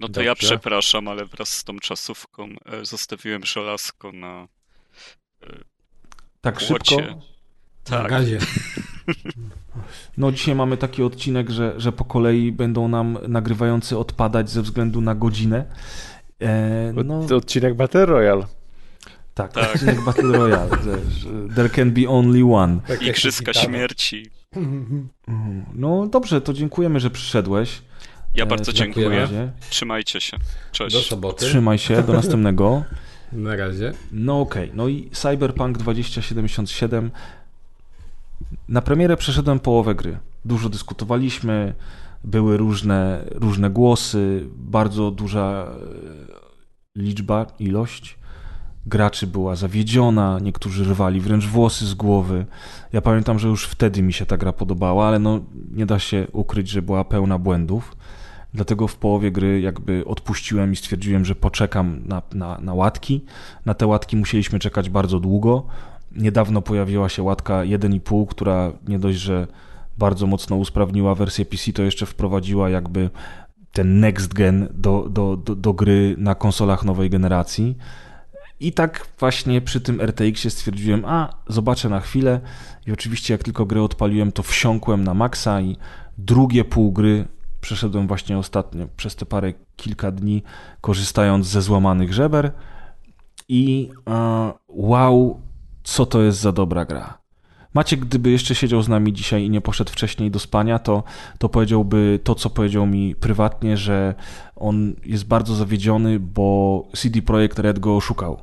[0.00, 0.46] No to ja Dobrze.
[0.46, 4.48] przepraszam, ale wraz z tą czasówką e, zostawiłem żelazko na
[6.40, 6.76] Tak szybko.
[6.96, 7.06] płocie.
[7.90, 8.38] Na Tak, gazie.
[10.16, 15.00] No dzisiaj mamy taki odcinek, że, że po kolei będą nam nagrywający odpadać ze względu
[15.00, 15.64] na godzinę.
[16.42, 18.46] E, no, To odcinek Battle Royale.
[19.34, 19.74] tak, Tak.
[19.74, 20.68] odcinek Battle Royale.
[21.54, 22.80] There can be only one.
[22.88, 24.26] Tak Igrzyska śmierci.
[25.74, 27.82] No dobrze, to dziękujemy, że przyszedłeś.
[28.34, 29.08] Ja E, bardzo dziękuję.
[29.08, 29.52] razie.
[29.70, 30.36] Trzymajcie się.
[30.38, 31.08] Do Cześć.
[31.08, 31.44] soboty.
[31.46, 32.82] Trzymaj się, do następnego.
[33.32, 33.92] Na razie.
[34.12, 37.10] No okej, no i Cyberpunk 2077.
[38.68, 40.18] Na premierę przeszedłem połowę gry.
[40.44, 41.74] Dużo dyskutowaliśmy,
[42.24, 45.66] były różne, różne głosy, bardzo duża
[46.25, 46.25] e,
[46.96, 48.18] liczba, ilość
[48.86, 52.46] graczy była zawiedziona, niektórzy rwali wręcz włosy z głowy.
[52.92, 55.40] Ja pamiętam, że już wtedy mi się ta gra podobała, ale no
[55.72, 57.96] nie da się ukryć, że była pełna błędów.
[58.54, 63.24] Dlatego w połowie gry jakby odpuściłem i stwierdziłem, że poczekam na, na, na łatki.
[63.66, 65.66] Na te łatki musieliśmy czekać bardzo długo.
[66.12, 69.46] Niedawno pojawiła się łatka 1,5, która nie dość, że
[69.98, 73.10] bardzo mocno usprawniła wersję PC, to jeszcze wprowadziła jakby
[73.76, 77.76] ten next gen do, do, do, do gry na konsolach nowej generacji.
[78.60, 82.40] I tak właśnie przy tym RTX-ie stwierdziłem, a zobaczę na chwilę.
[82.86, 85.76] I oczywiście jak tylko grę odpaliłem, to wsiąkłem na maksa i
[86.18, 87.28] drugie pół gry
[87.60, 90.42] przeszedłem właśnie ostatnio przez te parę kilka dni,
[90.80, 92.52] korzystając ze złamanych żeber.
[93.48, 95.40] I e, wow,
[95.84, 97.18] co to jest za dobra gra.
[97.76, 101.02] Maciek, gdyby jeszcze siedział z nami dzisiaj i nie poszedł wcześniej do spania, to,
[101.38, 104.14] to powiedziałby to, co powiedział mi prywatnie, że
[104.56, 108.38] on jest bardzo zawiedziony, bo CD Projekt Red go oszukał.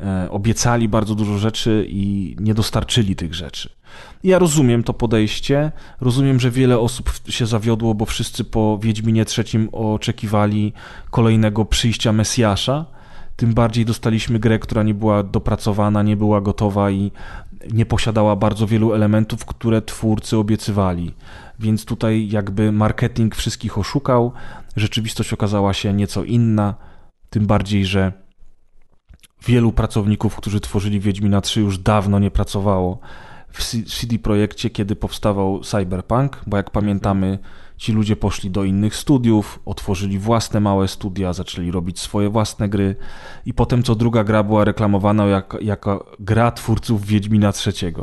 [0.00, 3.70] E, obiecali bardzo dużo rzeczy i nie dostarczyli tych rzeczy.
[4.24, 9.68] Ja rozumiem to podejście, rozumiem, że wiele osób się zawiodło, bo wszyscy po Wiedźminie trzecim
[9.72, 10.72] oczekiwali
[11.10, 12.94] kolejnego przyjścia Mesjasza.
[13.36, 17.10] Tym bardziej dostaliśmy grę, która nie była dopracowana, nie była gotowa i
[17.72, 21.14] nie posiadała bardzo wielu elementów, które twórcy obiecywali.
[21.58, 24.32] Więc tutaj jakby marketing wszystkich oszukał,
[24.76, 26.74] rzeczywistość okazała się nieco inna,
[27.30, 28.12] tym bardziej, że
[29.46, 32.98] wielu pracowników, którzy tworzyli Wiedźmina 3 już dawno nie pracowało
[33.48, 33.64] w
[33.98, 37.38] CD Projekcie, kiedy powstawał Cyberpunk, bo jak pamiętamy,
[37.84, 42.96] ci ludzie poszli do innych studiów, otworzyli własne małe studia, zaczęli robić swoje własne gry
[43.46, 47.94] i potem co druga gra była reklamowana jak, jako gra twórców Wiedźmina III.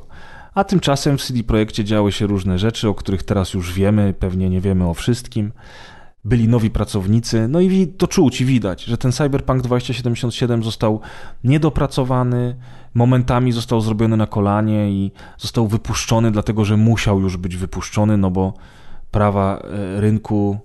[0.53, 4.49] A tymczasem w CD Projekcie działy się różne rzeczy, o których teraz już wiemy, pewnie
[4.49, 5.51] nie wiemy o wszystkim.
[6.23, 10.99] Byli nowi pracownicy, no i to czuć i widać, że ten Cyberpunk 2077 został
[11.43, 12.55] niedopracowany,
[12.93, 18.31] momentami został zrobiony na kolanie i został wypuszczony, dlatego że musiał już być wypuszczony, no
[18.31, 18.53] bo
[19.11, 20.59] prawa e, rynku,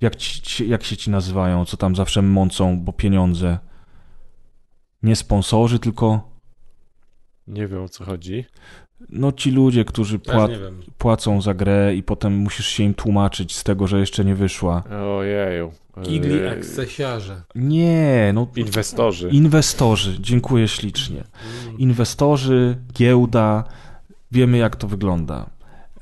[0.00, 3.58] jak, ci, ci- jak się ci nazywają, co tam zawsze mącą, bo pieniądze.
[5.02, 6.30] Nie sponsorzy, tylko
[7.46, 8.44] Nie wiem o co chodzi.
[9.08, 10.48] no ci ludzie, którzy pła-
[10.98, 14.82] płacą za grę i potem musisz się im tłumaczyć z tego, że jeszcze nie wyszła.
[15.18, 15.72] Ojeju.
[16.02, 17.42] Gigli Eee, akcesiarze.
[17.54, 19.28] Nie, no Inwestorzy.
[19.28, 21.24] Inwestorzy, dziękuję ślicznie.
[21.78, 23.64] Inwestorzy, giełda,
[24.32, 25.50] wiemy jak to wygląda.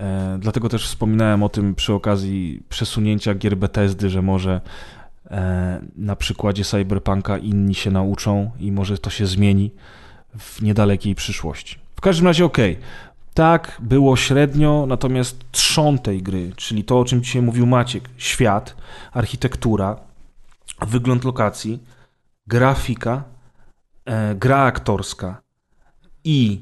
[0.00, 4.60] E, dlatego też wspominałem o tym przy okazji przesunięcia gier Bethesdy, że może
[5.30, 9.70] e, na przykładzie Cyberpunka inni się nauczą i może to się zmieni
[10.38, 11.78] w niedalekiej przyszłości.
[11.96, 12.78] W każdym razie okej.
[13.34, 18.76] Tak, było średnio, natomiast trzon tej gry, czyli to, o czym dzisiaj mówił Maciek, świat,
[19.12, 19.96] architektura,
[20.86, 21.82] wygląd lokacji,
[22.46, 23.24] grafika,
[24.04, 25.42] e, gra aktorska
[26.24, 26.60] i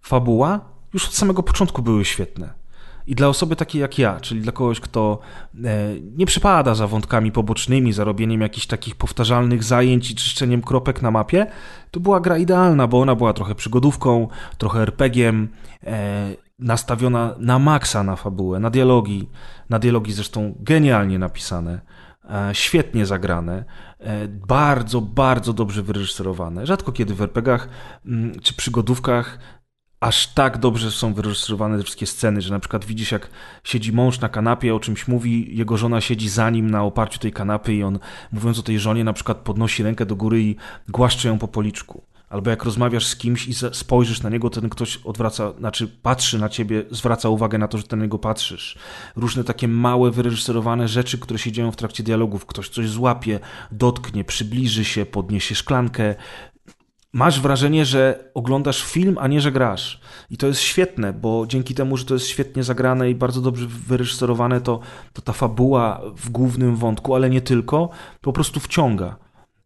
[0.00, 2.62] fabuła już od samego początku były świetne.
[3.06, 5.18] I dla osoby takiej jak ja, czyli dla kogoś, kto
[5.64, 11.02] e, nie przypada za wątkami pobocznymi, za robieniem jakichś takich powtarzalnych zajęć i czyszczeniem kropek
[11.02, 11.46] na mapie,
[11.90, 14.28] to była gra idealna, bo ona była trochę przygodówką,
[14.58, 15.48] trochę RPG-iem,
[15.84, 19.28] e, nastawiona na maksa na fabułę, na dialogi,
[19.70, 21.80] na dialogi zresztą genialnie napisane,
[22.30, 23.64] e, świetnie zagrane,
[24.48, 26.66] bardzo, bardzo dobrze wyreżyserowane.
[26.66, 27.68] Rzadko kiedy w RPGach
[28.06, 29.38] mm, czy przygodówkach
[30.02, 33.30] aż tak dobrze są wyreżyserowane te wszystkie sceny, że na przykład widzisz, jak
[33.64, 37.32] siedzi mąż na kanapie, o czymś mówi, jego żona siedzi za nim na oparciu tej
[37.32, 37.98] kanapy i on,
[38.32, 40.56] mówiąc o tej żonie, na przykład podnosi rękę do góry i
[40.88, 42.02] głaszcze ją po policzku.
[42.30, 46.48] Albo jak rozmawiasz z kimś i spojrzysz na niego, ten ktoś odwraca, znaczy patrzy na
[46.48, 48.78] ciebie, zwraca uwagę na to, że ty na niego patrzysz.
[49.16, 52.46] Różne takie małe, wyreżyserowane rzeczy, które się dzieją w trakcie dialogów.
[52.46, 53.40] Ktoś coś złapie,
[53.72, 56.14] dotknie, przybliży się, podniesie szklankę.
[57.12, 60.00] Masz wrażenie, że oglądasz film, a nie, że grasz.
[60.30, 63.66] I to jest świetne, bo dzięki temu, że to jest świetnie zagrane i bardzo dobrze
[63.66, 64.80] wyreżyserowane, to,
[65.12, 67.88] to ta fabuła w głównym wątku, ale nie tylko,
[68.20, 69.16] po prostu wciąga.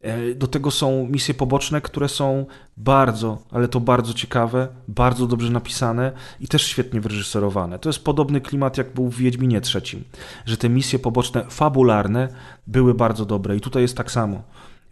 [0.00, 2.46] E, do tego są misje poboczne, które są
[2.76, 7.78] bardzo, ale to bardzo ciekawe, bardzo dobrze napisane i też świetnie wyreżyserowane.
[7.78, 10.04] To jest podobny klimat, jak był w Wiedźminie trzecim,
[10.44, 12.28] że te misje poboczne, fabularne,
[12.66, 14.42] były bardzo dobre i tutaj jest tak samo.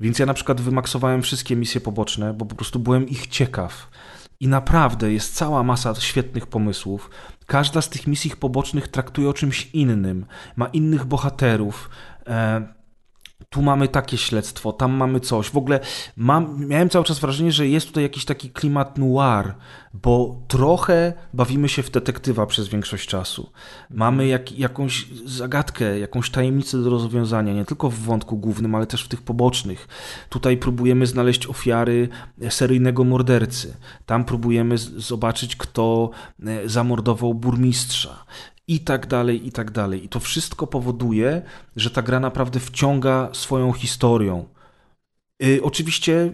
[0.01, 3.91] Więc ja na przykład wymaksowałem wszystkie misje poboczne, bo po prostu byłem ich ciekaw.
[4.41, 7.11] I naprawdę jest cała masa świetnych pomysłów.
[7.47, 10.27] Każda z tych misji pobocznych traktuje o czymś innym,
[10.57, 11.91] ma innych bohaterów.
[12.27, 12.73] E,
[13.51, 15.51] tu mamy takie śledztwo, tam mamy coś.
[15.51, 15.81] W ogóle
[16.16, 19.55] mam, miałem cały czas wrażenie, że jest tutaj jakiś taki klimat noir,
[19.95, 23.51] bo trochę bawimy się w detektywa przez większość czasu.
[23.91, 29.05] Mamy jak, jakąś zagadkę, jakąś tajemnicę do rozwiązania, nie tylko w wątku głównym, ale też
[29.05, 29.89] w tych pobocznych.
[30.29, 32.09] Tutaj próbujemy znaleźć ofiary
[32.49, 33.77] seryjnego mordercy.
[34.07, 36.11] Tam próbujemy zobaczyć, kto
[36.47, 38.25] e, zamordował burmistrza
[38.69, 40.05] i tak dalej, i tak dalej.
[40.05, 41.43] I to wszystko powoduje,
[41.77, 44.45] że ta gra naprawdę wciąga swoją historią.
[45.41, 46.32] Yy, oczywiście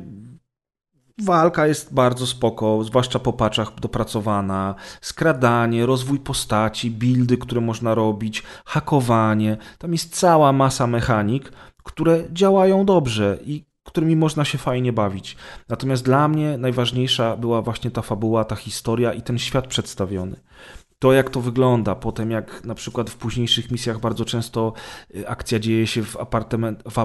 [1.22, 8.42] walka jest bardzo spoko, zwłaszcza po paczach dopracowana, skradanie, rozwój postaci, buildy, które można robić,
[8.64, 9.56] hakowanie.
[9.78, 11.52] Tam jest cała masa mechanik,
[11.82, 15.36] które działają dobrze i którymi można się fajnie bawić.
[15.68, 20.36] Natomiast dla mnie najważniejsza była właśnie ta fabuła, ta historia i ten świat przedstawiony
[21.00, 24.72] to, jak to wygląda, potem jak na przykład w późniejszych misjach bardzo często
[25.14, 26.98] y, akcja dzieje się w, apartament, w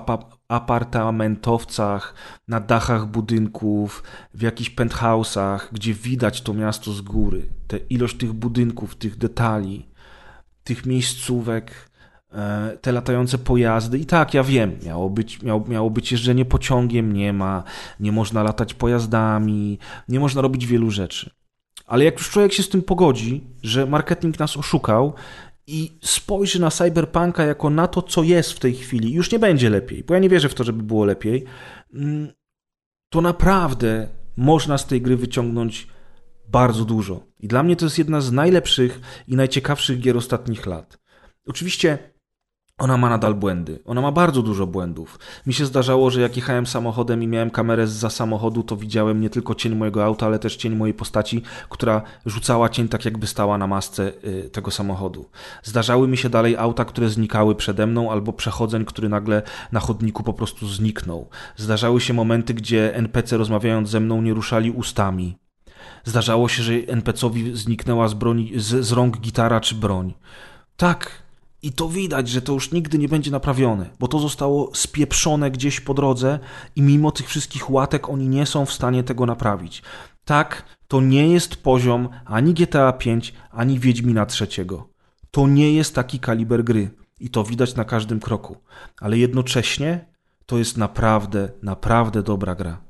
[0.50, 2.14] apartamentowcach,
[2.48, 4.04] na dachach budynków,
[4.34, 7.50] w jakichś penthouse'ach, gdzie widać to miasto z góry.
[7.68, 9.86] Te ilość tych budynków, tych detali,
[10.64, 11.90] tych miejscówek,
[12.32, 14.00] e, te latające pojazdy.
[14.00, 17.64] I tak, ja wiem, miało być, miało, miało być jeżdżenie pociągiem, nie ma,
[18.00, 21.45] nie można latać pojazdami, nie można robić wielu rzeczy.
[21.86, 25.14] Ale jak już człowiek się z tym pogodzi, że marketing nas oszukał
[25.68, 29.70] i spojrzy na Cyberpunka jako na to, co jest w tej chwili, już nie będzie
[29.70, 31.46] lepiej, bo ja nie wierzę w to, żeby było lepiej,
[31.94, 32.28] mm,
[33.10, 34.08] to naprawdę
[34.38, 35.88] można z tej gry wyciągnąć
[36.48, 37.24] bardzo dużo.
[37.40, 40.98] I dla mnie to jest jedna z najlepszych i najciekawszych gier ostatnich lat.
[41.48, 42.15] Oczywiście
[42.78, 43.80] ona ma nadal błędy.
[43.86, 45.20] Ona ma bardzo dużo błędów.
[45.46, 49.30] Mi się zdarzało, że jak jechałem samochodem i miałem kamerę za samochodu, to widziałem nie
[49.30, 53.58] tylko cień mojego auta, ale też cień mojej postaci, która rzucała cień tak, jakby stała
[53.58, 55.30] na masce y, tego samochodu.
[55.64, 59.42] Zdarzały mi się dalej auta, które znikały przede mną, albo przechodzeń, który nagle
[59.72, 61.30] na chodniku po prostu zniknął.
[61.56, 65.38] Zdarzały się momenty, gdzie NPC rozmawiając ze mną nie ruszali ustami.
[66.04, 70.14] Zdarzało się, że NPC-owi zniknęła z, broni, z, z rąk gitara czy broń.
[70.78, 71.25] Tak,
[71.66, 75.80] i to widać, że to już nigdy nie będzie naprawione, bo to zostało spieprzone gdzieś
[75.80, 76.40] po drodze
[76.76, 79.84] i mimo tych wszystkich łatek oni nie są w stanie tego naprawić.
[80.26, 82.98] Tak, to nie jest poziom ani GTA V,
[83.52, 84.68] ani Wiedźmina III.
[85.32, 88.58] To nie jest taki kaliber gry i to widać na każdym kroku,
[89.02, 90.06] ale jednocześnie
[90.46, 92.82] to jest naprawdę, naprawdę dobra gra.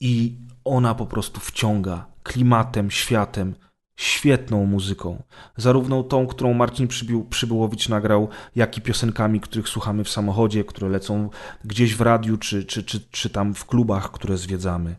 [0.00, 3.54] I ona po prostu wciąga klimatem, światem,
[3.96, 5.22] świetną muzyką.
[5.56, 10.88] Zarówno tą, którą Marcin Przybył, Przybyłowicz nagrał, jak i piosenkami, których słuchamy w samochodzie, które
[10.88, 11.30] lecą
[11.64, 14.96] gdzieś w radiu, czy, czy, czy, czy tam w klubach, które zwiedzamy.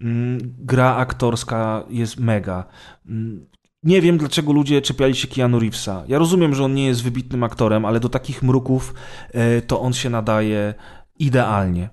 [0.00, 2.64] Mm, gra aktorska jest mega.
[3.06, 3.46] Mm,
[3.82, 6.04] nie wiem, dlaczego ludzie czepiali się Keanu Reevesa.
[6.08, 8.94] Ja rozumiem, że on nie jest wybitnym aktorem, ale do takich mruków
[9.32, 10.74] e, to on się nadaje
[11.18, 11.88] idealnie.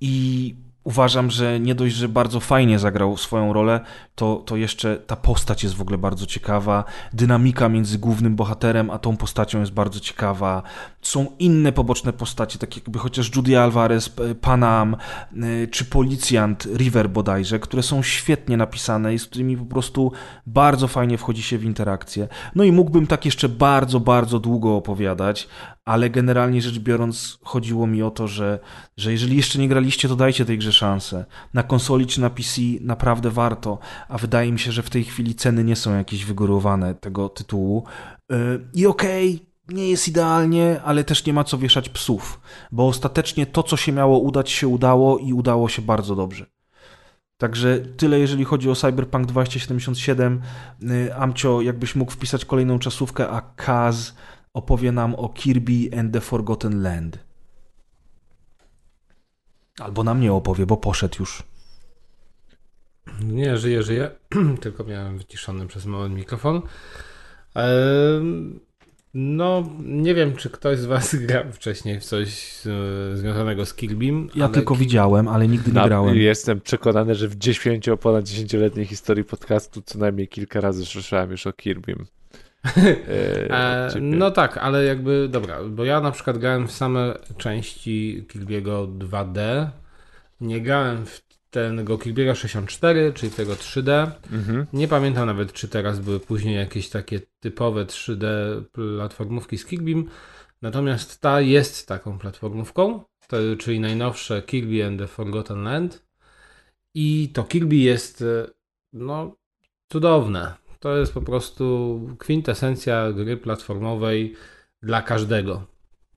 [0.00, 0.54] I
[0.88, 3.80] uważam, że nie dość, że bardzo fajnie zagrał swoją rolę,
[4.14, 6.84] to, to jeszcze ta postać jest w ogóle bardzo ciekawa.
[7.12, 10.62] Dynamika między głównym bohaterem a tą postacią jest bardzo ciekawa.
[11.08, 14.10] Są inne poboczne postacie, takie jakby chociaż Judy Alvarez,
[14.40, 14.96] Panam,
[15.32, 20.12] y, czy policjant River bodajże, które są świetnie napisane i z którymi po prostu
[20.46, 22.28] bardzo fajnie wchodzi się w interakcję.
[22.54, 25.48] No i mógłbym tak jeszcze bardzo, bardzo długo opowiadać,
[25.84, 28.58] ale generalnie rzecz biorąc chodziło mi o to, że,
[28.96, 31.24] że jeżeli jeszcze nie graliście, to dajcie tej grze szansę.
[31.54, 33.78] Na konsoli czy na PC naprawdę warto,
[34.08, 37.84] a wydaje mi się, że w tej chwili ceny nie są jakieś wygórowane tego tytułu.
[38.32, 38.36] Y,
[38.74, 42.40] I okej, okay, nie jest idealnie, ale też nie ma co wieszać psów,
[42.72, 46.46] bo ostatecznie to, co się miało udać, się udało i udało się bardzo dobrze.
[47.36, 50.42] Także tyle, jeżeli chodzi o Cyberpunk 2077.
[50.82, 54.14] Y, Amcio, jakbyś mógł wpisać kolejną czasówkę, a Kaz
[54.52, 57.18] opowie nam o Kirby and the Forgotten Land.
[59.80, 61.42] Albo nam nie opowie, bo poszedł już.
[63.22, 64.10] Nie, żyję, żyję.
[64.62, 66.62] Tylko miałem wyciszony przez moment mikrofon.
[69.14, 72.28] No, nie wiem, czy ktoś z was grał wcześniej w coś
[72.66, 74.28] e, związanego z Kirby'm.
[74.34, 76.16] Ja ale tylko widziałem, ale nigdy nie Na, grałem.
[76.16, 81.46] jestem przekonany, że w 10 ponad 10-letniej historii podcastu co najmniej kilka razy słyszałem już
[81.46, 82.06] o Kirbym.
[82.76, 84.06] E, E, ciebie.
[84.06, 89.66] no tak, ale jakby, dobra, bo ja na przykład grałem w same części Kirby'ego 2D.
[90.40, 94.10] Nie grałem w tego Kirby'ego 64, czyli tego 3D.
[94.32, 94.66] Mhm.
[94.72, 98.26] Nie pamiętam nawet, czy teraz były później jakieś takie typowe 3D
[98.72, 100.04] platformówki z Kirby'm.
[100.62, 106.06] Natomiast ta jest taką platformówką, to, czyli najnowsze Kirby and the Forgotten Land.
[106.94, 108.46] I to Kirby jest e,
[108.92, 109.36] no,
[109.92, 110.54] cudowne.
[110.80, 114.34] To jest po prostu kwintesencja gry platformowej
[114.82, 115.66] dla każdego.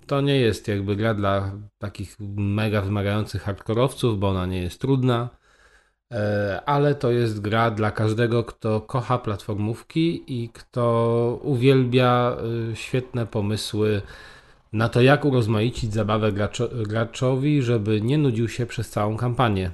[0.08, 5.30] To nie jest jakby gra dla takich mega wymagających hardkorowców, bo ona nie jest trudna,
[6.12, 12.38] e, ale to jest gra dla każdego, kto kocha platformówki i kto uwielbia
[12.72, 14.02] e, świetne pomysły
[14.74, 19.72] na to, jak urozmaicić zabawę graczo- graczowi, żeby nie nudził się przez całą kampanię.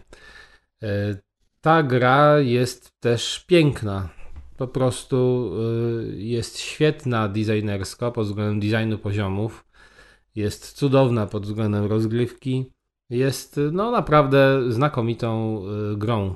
[0.84, 0.88] E,
[1.62, 4.10] Ta gra jest też piękna.
[4.58, 5.52] Po prostu
[6.12, 9.67] y, jest świetna designersko pod względem designu poziomów.
[10.38, 12.72] Jest cudowna pod względem rozgrywki.
[13.10, 15.62] Jest y, no naprawdę znakomitą
[15.94, 16.36] y, grą.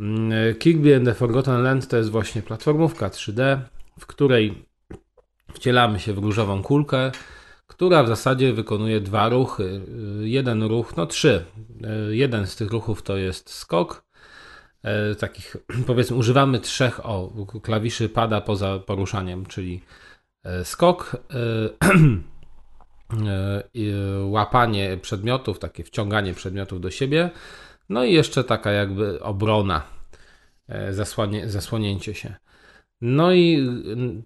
[0.00, 3.58] Mm, Kirby and the Forgotten Land to jest właśnie platformówka 3D,
[3.98, 4.64] w której
[5.54, 7.10] wcielamy się w różową kulkę,
[7.66, 9.80] która w zasadzie wykonuje dwa ruchy.
[10.22, 11.44] Y, Jeden ruch, no trzy.
[12.10, 14.04] Y, Jeden z tych ruchów to jest skok.
[15.18, 15.56] Takich,
[15.86, 17.32] powiedzmy, używamy trzech o,
[17.62, 19.80] klawiszy pada poza poruszaniem, czyli
[20.64, 21.16] skok,
[24.24, 27.30] łapanie przedmiotów, takie wciąganie przedmiotów do siebie,
[27.88, 29.82] no i jeszcze taka jakby obrona,
[30.68, 32.34] e, zasłanie, zasłonięcie się.
[33.00, 33.68] No i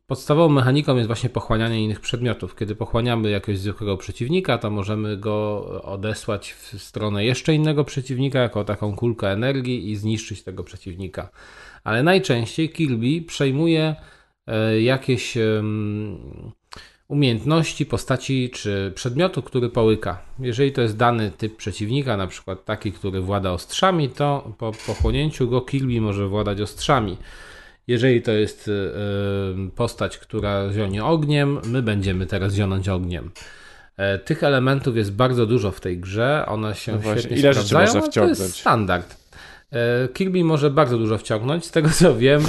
[0.07, 2.57] podstawową mechaniką jest właśnie pochłanianie innych przedmiotów.
[2.57, 8.65] Kiedy pochłaniamy jakiegoś zwykłego przeciwnika, to możemy go odesłać w stronę jeszcze innego przeciwnika, jako
[8.65, 11.29] taką kulkę energii i zniszczyć tego przeciwnika.
[11.85, 13.95] Ale najczęściej Kirby przejmuje
[14.47, 15.39] e, jakieś
[17.09, 20.19] umiejętności, postaci czy przedmiotu, który połyka.
[20.39, 25.49] Jeżeli to jest dany typ przeciwnika, na przykład taki, który włada ostrzami, to po pochłonięciu
[25.49, 27.17] go Kirby może władać ostrzami.
[27.87, 33.31] Jeżeli to jest y, y, postać, która zionie ogniem, my będziemy teraz zionąć ogniem.
[33.97, 37.67] E, Tych elementów jest bardzo dużo w tej grze, one się No świetnie ile rzeczy
[37.67, 38.39] sprawdzają, można ale to wciągnąć?
[38.41, 39.17] jest standard.
[39.75, 42.43] E, Kirby może bardzo dużo wciągnąć, z tego co wiem.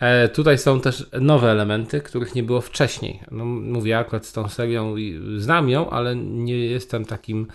[0.00, 3.20] e, Tutaj są też nowe elementy, których nie było wcześniej.
[3.30, 7.46] No, mówię akurat z tą serią, i znam ją, ale nie jestem takim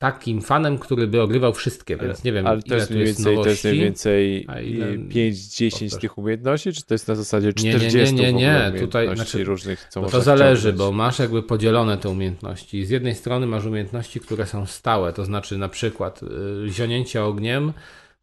[0.00, 3.18] takim fanem, który by ogrywał wszystkie, więc nie wiem, Ale to jest tu mniej jest
[3.18, 3.50] więcej, to nowości.
[3.50, 6.00] jest mniej więcej a ile- 5-10 powtarz.
[6.00, 8.80] tych umiejętności, czy to jest na zasadzie Nie, 40 nie, nie, nie, ogóle nie.
[8.80, 10.78] Tutaj, znaczy, różnych, co to zależy, wciągnąć?
[10.78, 12.84] bo masz jakby podzielone te umiejętności.
[12.84, 16.26] Z jednej strony masz umiejętności, które są stałe, to znaczy na przykład y,
[16.68, 17.72] zionięcie ogniem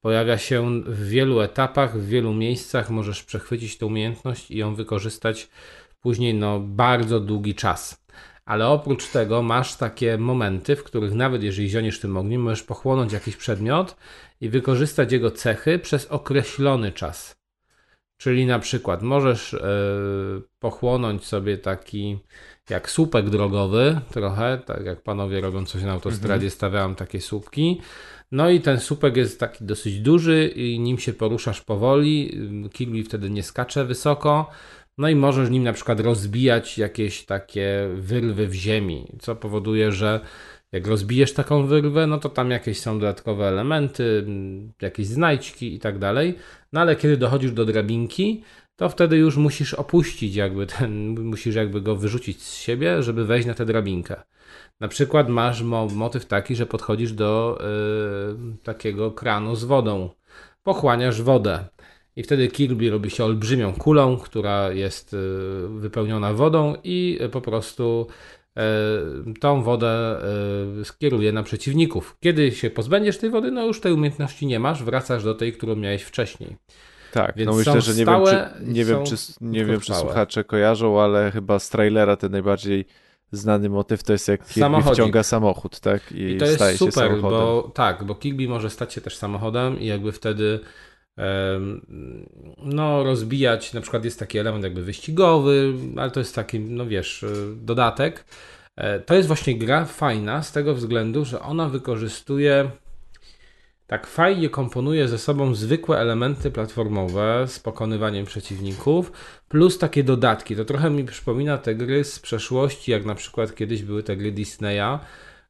[0.06, 5.50] pojawia się w wielu etapach, w wielu miejscach, możesz przechwycić tę umiejętność i ją wykorzystać
[6.02, 8.06] później no bardzo długi czas.
[8.46, 13.14] Ale oprócz tego masz takie momenty, w których nawet jeżeli zioniesz tym ogniem, możesz pochłonąć
[13.14, 13.96] jakiś przedmiot
[14.42, 17.36] i wykorzystać jego cechy przez określony czas.
[18.18, 19.60] Czyli na przykład możesz e,
[20.60, 22.20] pochłonąć sobie taki
[22.70, 27.82] jak słupek drogowy, trochę, tak jak panowie robią coś na autostradzie, stawiałem takie słupki.
[28.32, 32.38] No i ten słupek jest taki dosyć duży i nim się poruszasz powoli,
[32.74, 34.50] Kirby wtedy nie skacze wysoko.
[34.98, 40.20] No i możesz nim na przykład rozbijać jakieś takie wyrwy w ziemi, co powoduje, że
[40.72, 44.26] jak rozbijesz taką wyrwę, no to tam jakieś są dodatkowe elementy,
[44.82, 46.36] jakieś znajdźki i tak dalej.
[46.74, 48.44] No ale kiedy dochodzisz do drabinki,
[48.76, 53.48] to wtedy już musisz opuścić jakby ten, musisz jakby go wyrzucić z siebie, żeby wejść
[53.48, 54.16] na tę drabinkę.
[54.80, 57.60] Na przykład masz mo motyw taki, że podchodzisz do
[58.54, 60.10] y, takiego kranu z wodą,
[60.64, 61.66] pochłaniasz wodę
[62.16, 65.18] i wtedy Kirby robi się olbrzymią kulą, która jest y,
[65.68, 68.08] wypełniona wodą i y, po prostu
[69.40, 70.22] tą wodę
[70.84, 72.18] skieruje na przeciwników.
[72.20, 75.76] Kiedy się pozbędziesz tej wody, no już tej umiejętności nie masz, wracasz do tej, którą
[75.76, 76.56] miałeś wcześniej.
[77.14, 79.80] Tak, Więc no myślę, że nie wiem, stałe czy, i nie wiem, czy, nie wiem,
[79.80, 82.86] czy słuchacze kojarzą, ale chyba z trailera ten najbardziej
[83.32, 86.12] znany motyw to jest jak Kirby wciąga samochód, tak?
[86.12, 87.40] I, I to jest staje się super, samochodem.
[87.40, 90.60] bo tak, bo Kirby może stać się też samochodem i jakby wtedy
[92.64, 97.24] no rozbijać, na przykład jest taki element jakby wyścigowy, ale to jest taki, no wiesz,
[97.24, 98.26] y, dodatek.
[98.76, 102.72] E, To jest właśnie gra fajna z tego względu, że ona wykorzystuje
[103.88, 109.12] tak fajnie komponuje ze sobą zwykłe elementy platformowe z pokonywaniem przeciwników,
[109.50, 110.56] plus takie dodatki.
[110.56, 114.32] To trochę mi przypomina te gry z przeszłości, jak na przykład kiedyś były te gry
[114.32, 115.00] Disneya,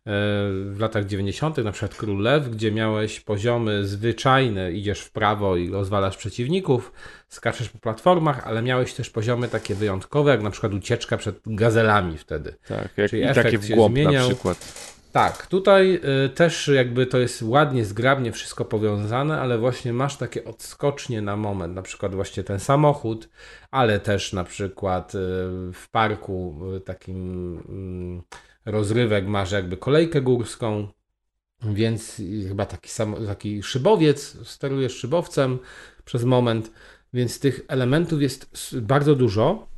[0.05, 5.69] w latach 90., na przykład Król Lew, gdzie miałeś poziomy zwyczajne, idziesz w prawo i
[5.69, 6.91] rozwalasz przeciwników,
[7.27, 12.17] skaczesz po platformach, ale miałeś też poziomy takie wyjątkowe, jak na przykład ucieczka przed gazelami
[12.17, 12.55] wtedy.
[12.67, 14.94] Tak, jak, Czyli i efekt takie w głąb na przykład.
[15.15, 20.45] Tak, tutaj y, też jakby to jest ładnie, zgrabnie wszystko powiązane, ale właśnie masz takie
[20.45, 23.29] odskocznie na moment, na przykład właśnie ten samochód,
[23.71, 25.17] ale też na przykład y,
[25.73, 27.17] w parku y, takim
[27.69, 28.21] mm,
[28.65, 30.87] rozrywek masz jakby kolejkę górską,
[31.63, 35.59] więc chyba taki, sam, taki szybowiec, sterujesz szybowcem
[36.05, 36.71] przez moment,
[37.13, 39.74] więc tych elementów jest bardzo dużo.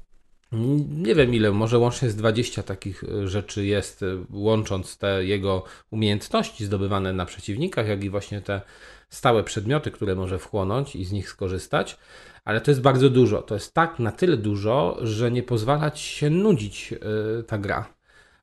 [0.89, 5.63] Nie wiem ile, może łącznie z 20 takich y, rzeczy jest, y, łącząc te jego
[5.91, 8.61] umiejętności zdobywane na przeciwnikach, jak i właśnie te
[9.09, 11.97] stałe przedmioty, które może wchłonąć i z nich skorzystać.
[12.45, 13.41] Ale to jest bardzo dużo.
[13.41, 17.85] To jest tak na tyle dużo, że nie pozwala ci się nudzić y, ta gra.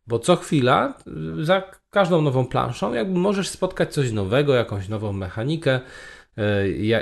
[0.07, 0.95] Bo co chwila,
[1.41, 5.81] za każdą nową planszą, jakby możesz spotkać coś nowego, jakąś nową mechanikę,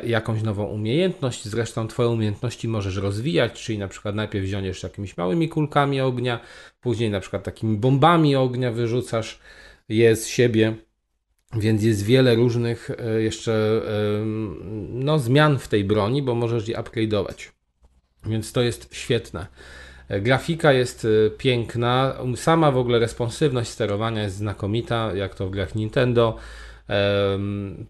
[0.05, 1.45] jakąś nową umiejętność.
[1.45, 6.41] Zresztą Twoje umiejętności możesz rozwijać, czyli na przykład najpierw wziąniesz jakimiś małymi kulkami ognia,
[6.81, 9.39] później na przykład takimi bombami ognia wyrzucasz
[9.89, 10.75] je z siebie.
[11.57, 13.83] Więc jest wiele różnych y, jeszcze
[14.89, 17.51] no, zmian w tej broni, bo możesz je upgrade'ować.
[18.27, 19.47] Więc to jest świetne.
[20.09, 21.07] E, Grafika jest
[21.39, 26.37] piękna, sama w ogóle responsywność sterowania jest znakomita, jak to w grach Nintendo.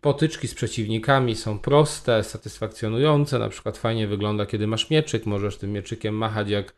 [0.01, 3.39] Potyczki z przeciwnikami są proste, satysfakcjonujące.
[3.39, 6.75] Na przykład fajnie wygląda, kiedy masz mieczyk, możesz tym mieczykiem machać jak.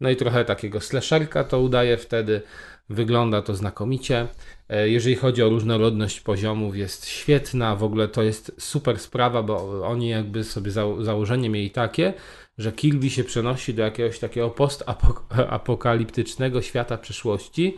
[0.00, 2.42] No i trochę takiego slasherka to udaje wtedy.
[2.88, 4.26] Wygląda to znakomicie.
[4.68, 7.76] E, Jeżeli chodzi o różnorodność poziomów, jest świetna.
[7.76, 12.14] W ogóle to jest super sprawa, bo oni jakby sobie zało- założenie mieli takie,
[12.58, 17.76] że Kirby się przenosi do jakiegoś takiego postapokaliptycznego świata przyszłości,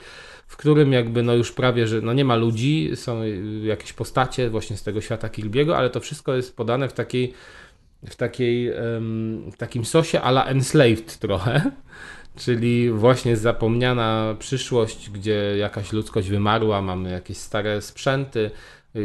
[0.54, 3.22] w którym jakby no już prawie, że no nie ma ludzi, są
[3.62, 7.34] jakieś postacie właśnie z tego świata Kirby'ego, ale to wszystko jest podane w takiej
[8.08, 8.70] w takiej
[9.52, 11.70] w takim sosie a la enslaved trochę,
[12.44, 18.50] czyli właśnie zapomniana przyszłość, gdzie jakaś ludzkość wymarła, mamy jakieś stare sprzęty,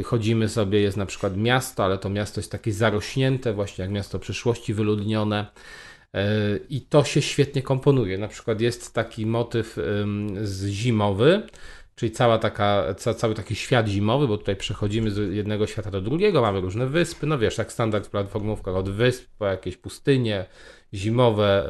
[0.05, 4.19] chodzimy sobie, jest na przykład miasto, ale to miasto jest takie zarośnięte, właśnie jak miasto
[4.19, 5.45] przyszłości, wyludnione.
[6.13, 8.17] E, I to się świetnie komponuje.
[8.17, 9.77] Na przykład jest taki motyw
[10.41, 11.41] z zimowy,
[11.95, 16.01] czyli cała taka, ca, cały taki świat zimowy, bo tutaj przechodzimy z jednego świata do
[16.01, 20.45] drugiego, mamy różne wyspy, no wiesz, jak standard w platformówkach, od wysp po jakieś pustynie,
[20.93, 21.69] zimowe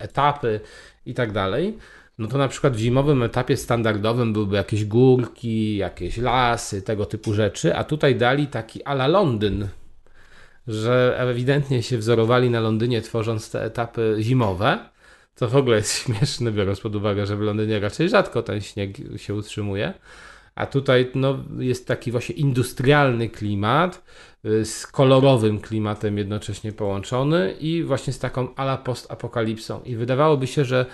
[0.00, 0.60] etapy
[1.06, 1.78] i tak dalej.
[2.18, 7.34] No to na przykład w zimowym etapie standardowym byłyby jakieś górki, jakieś lasy, tego typu
[7.34, 9.68] rzeczy, a tutaj dali taki ala Londyn,
[10.66, 14.78] że ewidentnie się wzorowali na Londynie, tworząc te etapy zimowe,
[15.34, 18.96] co w ogóle jest śmieszne, biorąc pod uwagę, że w Londynie raczej rzadko ten śnieg
[19.16, 19.94] się utrzymuje.
[20.54, 24.04] A tutaj no, jest taki właśnie industrialny klimat
[24.44, 29.82] y, z kolorowym klimatem jednocześnie połączony i właśnie z taką ala postapokalipsą.
[29.82, 30.86] I wydawałoby się, że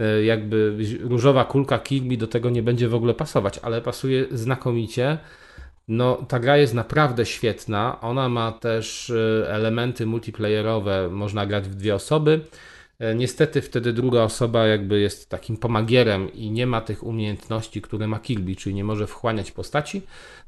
[0.00, 5.18] y, jakby różowa kulka Kirby do tego nie będzie w ogóle pasować, ale pasuje znakomicie.
[5.88, 8.00] No, ta gra jest naprawdę świetna.
[8.00, 12.40] Ona ma też y, elementy multiplayerowe, można grać w dwie osoby.
[12.98, 18.06] E, Niestety wtedy druga osoba jakby jest takim pomagierem i nie ma tych umiejętności, które
[18.06, 20.02] ma Kirby, czyli nie może wchłaniać postaci,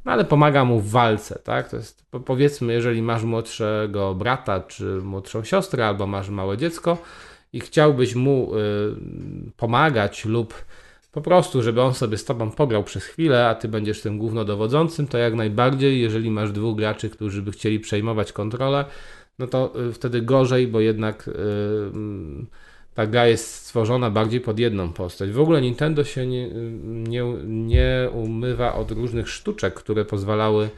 [0.05, 1.69] no ale pomaga mu w walce, tak?
[1.71, 6.99] To jest po- powiedzmy, jeżeli masz młodszego brata czy młodszą siostrę albo masz małe dziecko
[7.53, 8.61] i chciałbyś mu y,
[9.57, 10.55] pomagać lub
[11.17, 15.09] po prostu, żeby on sobie z tobą pograł przez chwilę, a ty będziesz tym głównodowodzącym,
[15.09, 18.85] to jak najbardziej, jeżeli masz dwóch graczy, którzy by chcieli przejmować kontrolę,
[19.39, 21.33] no to y, wtedy gorzej, bo jednak y,
[21.95, 22.47] mm,
[22.95, 25.31] ta gra jest stworzona bardziej pod jedną postać.
[25.31, 26.49] W ogóle Nintendo się nie,
[26.85, 30.69] nie, nie umywa od różnych sztuczek, które pozwalały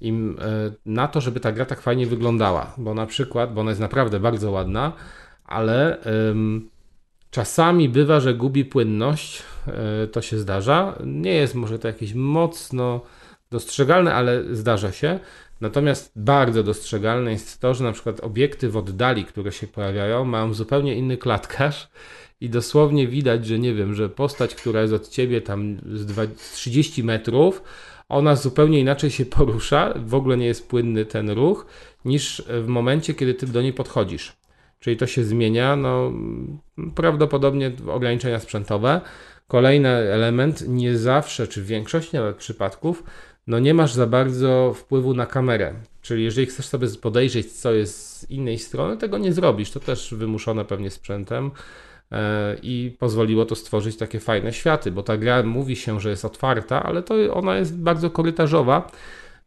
[0.00, 2.74] im y, na to, żeby ta gra tak fajnie wyglądała.
[2.78, 4.92] Bo na przykład, bo ona jest naprawdę bardzo ładna,
[5.44, 5.98] ale
[6.30, 6.70] ym,
[7.36, 9.42] czasami bywa, że gubi płynność.
[10.04, 10.98] y, To się zdarza.
[11.04, 13.00] Nie jest może to jakieś mocno
[13.50, 15.18] dostrzegalne, ale zdarza się.
[15.60, 20.54] Natomiast bardzo dostrzegalne jest to, że na przykład obiekty w oddali, które się pojawiają, mają
[20.54, 21.88] zupełnie inny klatkarz
[22.40, 27.04] i dosłownie widać, że nie wiem, że postać, która jest od ciebie tam z 30
[27.04, 27.62] metrów,
[28.08, 31.66] ona zupełnie inaczej się porusza, w ogóle nie jest płynny ten ruch,
[32.04, 34.45] niż w momencie, kiedy ty do niej podchodzisz.
[34.80, 36.12] Czyli to się zmienia, no
[36.94, 39.00] prawdopodobnie ograniczenia sprzętowe.
[39.48, 43.02] Kolejny element, nie zawsze, czy w większości nawet przypadków,
[43.46, 45.74] no nie masz za bardzo wpływu na kamerę.
[46.02, 49.70] Czyli jeżeli chcesz sobie podejrzeć, co jest z innej strony, tego nie zrobisz.
[49.70, 51.50] To też wymuszone pewnie sprzętem
[52.12, 56.24] e, i pozwoliło to stworzyć takie fajne światy, bo ta gra mówi się, że jest
[56.24, 58.90] otwarta, ale to ona jest bardzo korytarzowa.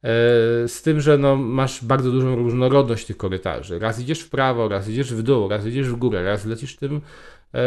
[0.04, 3.80] E, Z tym, że no, masz bardzo dużą różnorodność tych korytarzy.
[3.80, 7.02] Raz idziesz w prawo, raz idziesz w dół, raz idziesz w górę, raz lecisz tym
[7.54, 7.60] e,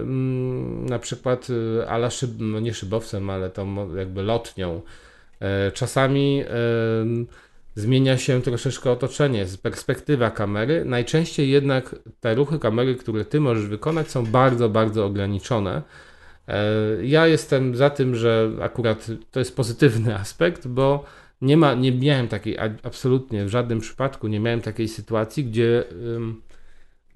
[0.00, 1.46] mm, na przykład
[1.80, 4.80] e, ala szyb, no nie szybowcem, ale tą jakby lotnią.
[5.74, 6.44] Czasami
[7.74, 10.84] zmienia się troszeczkę otoczenie, perspektywa kamery.
[10.84, 15.82] Najczęściej jednak te ruchy kamery, które ty możesz wykonać, są bardzo, bardzo ograniczone.
[17.02, 21.04] Ja jestem za tym, że akurat to jest pozytywny aspekt, bo
[21.44, 25.84] nie, ma, nie miałem takiej, absolutnie w żadnym przypadku nie miałem takiej sytuacji, gdzie,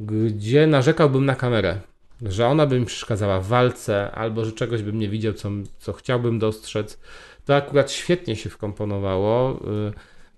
[0.01, 1.81] gdzie narzekałbym na kamerę.
[2.23, 5.93] Że ona by mi przeszkadzała w walce, albo że czegoś bym nie widział, co, co
[5.93, 6.99] chciałbym dostrzec.
[7.45, 9.61] To akurat świetnie się wkomponowało.
[9.89, 9.93] y,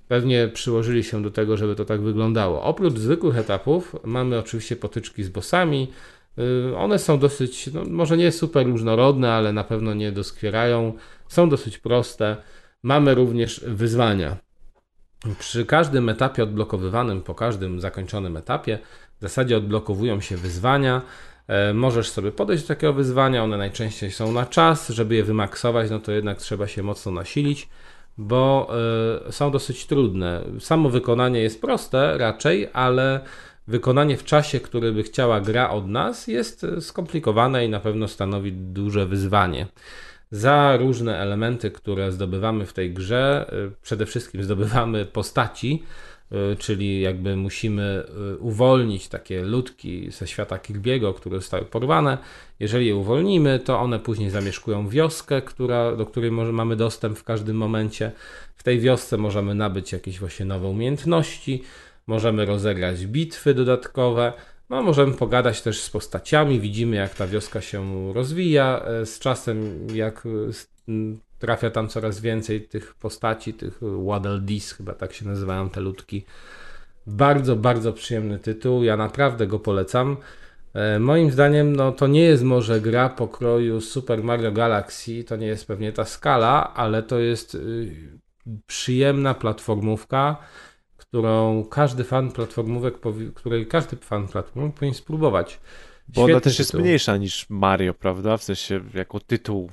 [0.08, 2.62] Pewnie przyłożyli się do tego, żeby to tak wyglądało.
[2.62, 5.88] Oprócz zwykłych etapów mamy oczywiście potyczki z bossami.
[6.38, 10.92] Y, One są dosyć, no, może nie super różnorodne, ale na pewno nie doskwierają.
[11.28, 12.36] Są dosyć proste.
[12.82, 14.36] Mamy również wyzwania.
[15.39, 18.78] Przy każdym etapie odblokowywanym, po każdym zakończonym etapie,
[19.19, 21.02] w zasadzie odblokowują się wyzwania.
[21.48, 25.90] E, Możesz sobie podejść do takiego wyzwania, one najczęściej są na czas, żeby je wymaksować,
[25.90, 27.69] no to jednak trzeba się mocno nasilić,
[28.19, 28.70] bo
[29.28, 30.43] e, są dosyć trudne.
[30.61, 33.20] Samo wykonanie jest proste raczej, ale
[33.66, 38.09] wykonanie w czasie, który by chciała gra od nas, jest e, skomplikowane i na pewno
[38.09, 39.66] stanowi duże wyzwanie
[40.31, 43.51] za różne elementy, które zdobywamy w tej grze.
[43.52, 45.82] y, Przede wszystkim zdobywamy postaci,
[46.32, 48.05] y, czyli jakby musimy
[48.35, 52.19] y, uwolnić takie ludki ze świata Kirby'ego, które zostały porwane.
[52.61, 57.24] Jeżeli je uwolnimy, to one później zamieszkują wioskę, która, do której może mamy dostęp w
[57.24, 58.12] każdym momencie.
[58.55, 61.62] W tej wiosce możemy nabyć jakieś właśnie nowe umiejętności,
[62.07, 64.32] możemy rozegrać bitwy dodatkowe.
[64.70, 68.82] No, możemy pogadać też z postaciami, widzimy jak ta wioska się rozwija.
[68.84, 70.30] E, Z czasem, jak e,
[71.38, 76.24] trafia tam coraz więcej tych postaci, tych Waddle Dees, chyba tak się nazywają te ludki.
[77.06, 78.84] Bardzo, bardzo przyjemny tytuł.
[78.84, 80.16] Ja naprawdę go polecam.
[80.74, 85.47] E, Moim zdaniem, no to nie jest może gra pokroju Super Mario Galaxy, to nie
[85.47, 88.20] jest pewnie ta skala, ale to jest y,
[88.66, 90.36] przyjemna platformówka,
[91.15, 92.95] którą każdy fan platformówek,
[93.35, 95.61] której każdy fan platformówek powinien spróbować.
[96.09, 96.85] Bo ona też jest tytuł.
[96.85, 98.37] mniejsza niż Mario, prawda?
[98.37, 99.70] W sensie jako tytuł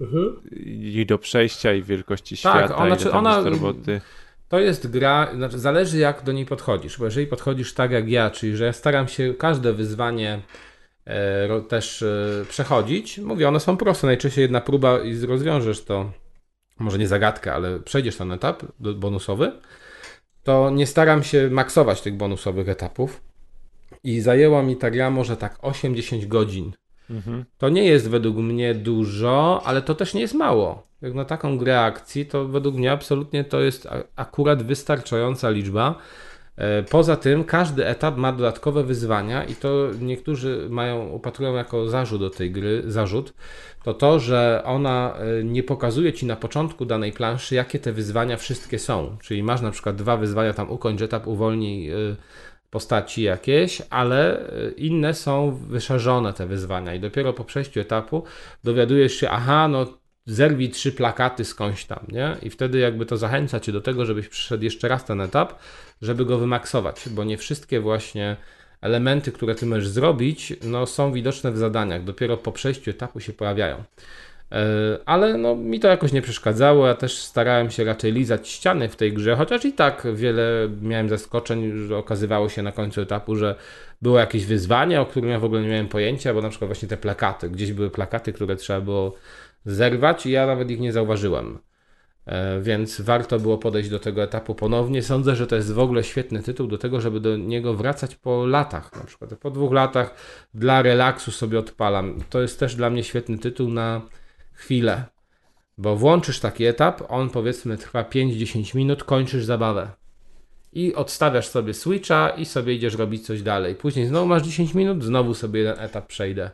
[0.00, 0.40] Mhm.
[0.64, 4.00] i do przejścia, i wielkości Tak, świata, ona- i czy do tam ona- jest roboty.
[4.48, 8.30] To jest gra, znaczy zależy jak do niej podchodzisz, bo jeżeli podchodzisz tak jak ja,
[8.30, 10.40] czyli że ja staram się każde wyzwanie
[11.04, 16.12] e, też e, przechodzić, mówię, one są proste, najczęściej jedna próba i rozwiążesz to,
[16.78, 19.52] może nie zagadkę, ale przejdziesz ten etap bonusowy,
[20.42, 23.20] to nie staram się maksować tych bonusowych etapów
[24.04, 26.72] i zajęła mi ta gra może tak 8-10 godzin.
[27.10, 27.44] Mhm.
[27.58, 30.86] To nie jest według mnie dużo, ale to też nie jest mało.
[31.02, 35.94] Jak na taką grę akcji, to według mnie absolutnie to jest akurat wystarczająca liczba.
[36.62, 42.20] E, Poza tym każdy etap ma dodatkowe wyzwania i to niektórzy mają, upatrują jako zarzut
[42.20, 43.34] do tej gry, zarzut,
[43.84, 48.36] to to, że ona e, nie pokazuje Ci na początku danej planszy, jakie te wyzwania
[48.36, 49.16] wszystkie są.
[49.22, 51.96] Czyli masz na przykład dwa wyzwania, tam ukończ etap, uwolnij e,
[52.70, 58.24] postaci jakieś, ale inne są wyszerzone te wyzwania i dopiero po przejściu etapu
[58.64, 59.86] dowiadujesz się, aha, no
[60.26, 62.36] zerwij trzy plakaty skądś tam, nie?
[62.42, 65.58] I wtedy jakby to zachęca cię do tego, żebyś przyszedł jeszcze raz ten etap,
[66.02, 68.36] żeby go wymaksować, bo nie wszystkie właśnie
[68.80, 73.32] elementy, które ty możesz zrobić, no są widoczne w zadaniach, dopiero po przejściu etapu się
[73.32, 73.84] pojawiają.
[74.52, 76.86] E, Ale no, mi to jakoś nie przeszkadzało.
[76.86, 81.08] Ja też starałem się raczej lizać ściany w tej grze, chociaż i tak wiele miałem
[81.08, 83.54] zaskoczeń, że okazywało się na końcu etapu, że
[84.02, 86.88] było jakieś wyzwanie, o którym ja w ogóle nie miałem pojęcia, bo na przykład właśnie
[86.88, 87.50] te plakaty.
[87.50, 89.14] Gdzieś były plakaty, które trzeba było
[89.64, 91.58] zerwać i ja nawet ich nie zauważyłem.
[92.26, 95.02] E, Więc warto było podejść do tego etapu ponownie.
[95.02, 98.46] Sądzę, że to jest w ogóle świetny tytuł do tego, żeby do niego wracać po
[98.46, 98.96] latach.
[98.96, 100.14] Na przykład po dwóch latach
[100.54, 102.18] dla relaksu sobie odpalam.
[102.30, 104.00] To jest też dla mnie świetny tytuł na
[104.52, 105.04] chwilę.
[105.78, 109.90] Bo włączysz taki etap, on powiedzmy trwa 5-10 minut, kończysz zabawę.
[110.72, 113.74] I odstawiasz sobie Switcha i sobie idziesz robić coś dalej.
[113.74, 116.50] Później znowu masz 10 minut, znowu sobie jeden etap przejdę.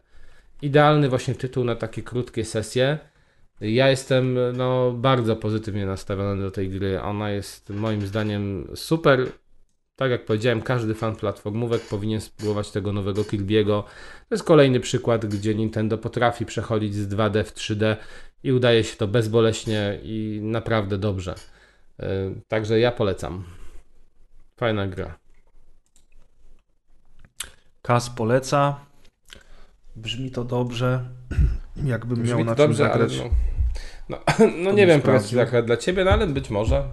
[0.62, 2.98] Idealny właśnie tytuł na takie krótkie sesje.
[3.60, 7.00] Ja jestem no, bardzo pozytywnie nastawiony do tej gry.
[7.00, 9.26] Ona jest moim zdaniem super.
[9.96, 13.82] tak jak powiedziałem, każdy fan platformówek powinien spróbować tego nowego Kirby'ego.
[14.28, 17.96] To jest kolejny przykład, gdzie Nintendo potrafi przechodzić z 2D w 3D
[18.42, 21.34] i udaje się to bezboleśnie i naprawdę dobrze.
[21.98, 22.06] Yy,
[22.48, 23.44] Także ja polecam.
[24.56, 25.18] Fajna gra.
[27.82, 28.87] Kas poleca.
[29.98, 31.00] Brzmi to dobrze.
[31.84, 33.30] Jakbym miał Brzmi na to czym dobrze, ale zagrać.
[34.08, 36.84] no, no, no nie wiem, powiedz jaka dla ciebie, no ale być może.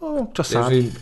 [0.00, 0.92] No, czasami Jeżeli-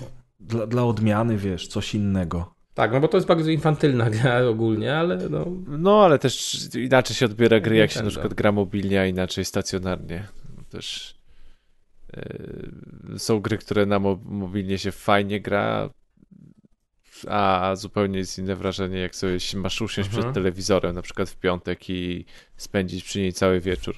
[0.40, 2.54] dla, dla odmiany, wiesz, coś innego.
[2.74, 5.44] Tak, no bo to jest bardzo infantylna gra ogólnie, ale no.
[5.66, 8.20] No, ale też inaczej się odbiera gry, jak się na Nintendo.
[8.20, 10.26] przykład gra mobilnie, a inaczej stacjonarnie.
[10.70, 11.14] Też
[12.16, 15.90] yy, są gry, które na mo- mobilnie się fajnie gra,
[17.28, 20.22] a zupełnie jest inne wrażenie, jak sobie masz usiąść Mhm.
[20.22, 22.24] przed telewizorem, na przykład w piątek i
[22.56, 23.94] spędzić przy niej cały wieczór.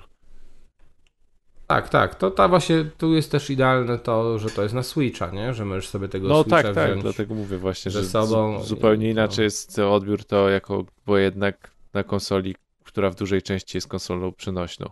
[1.66, 2.14] Tak, tak.
[2.14, 5.54] To ta właśnie tu jest też idealne to, że to jest na Switcha, nie?
[5.54, 7.02] Że możesz sobie tego No Switcha tak, tak, wziąć.
[7.02, 11.70] dlatego mówię właśnie, że sobą zu- zupełnie i- inaczej jest odbiór to jako, bo jednak
[11.94, 12.54] na konsoli,
[12.84, 14.90] która w dużej części jest konsolą przenośną.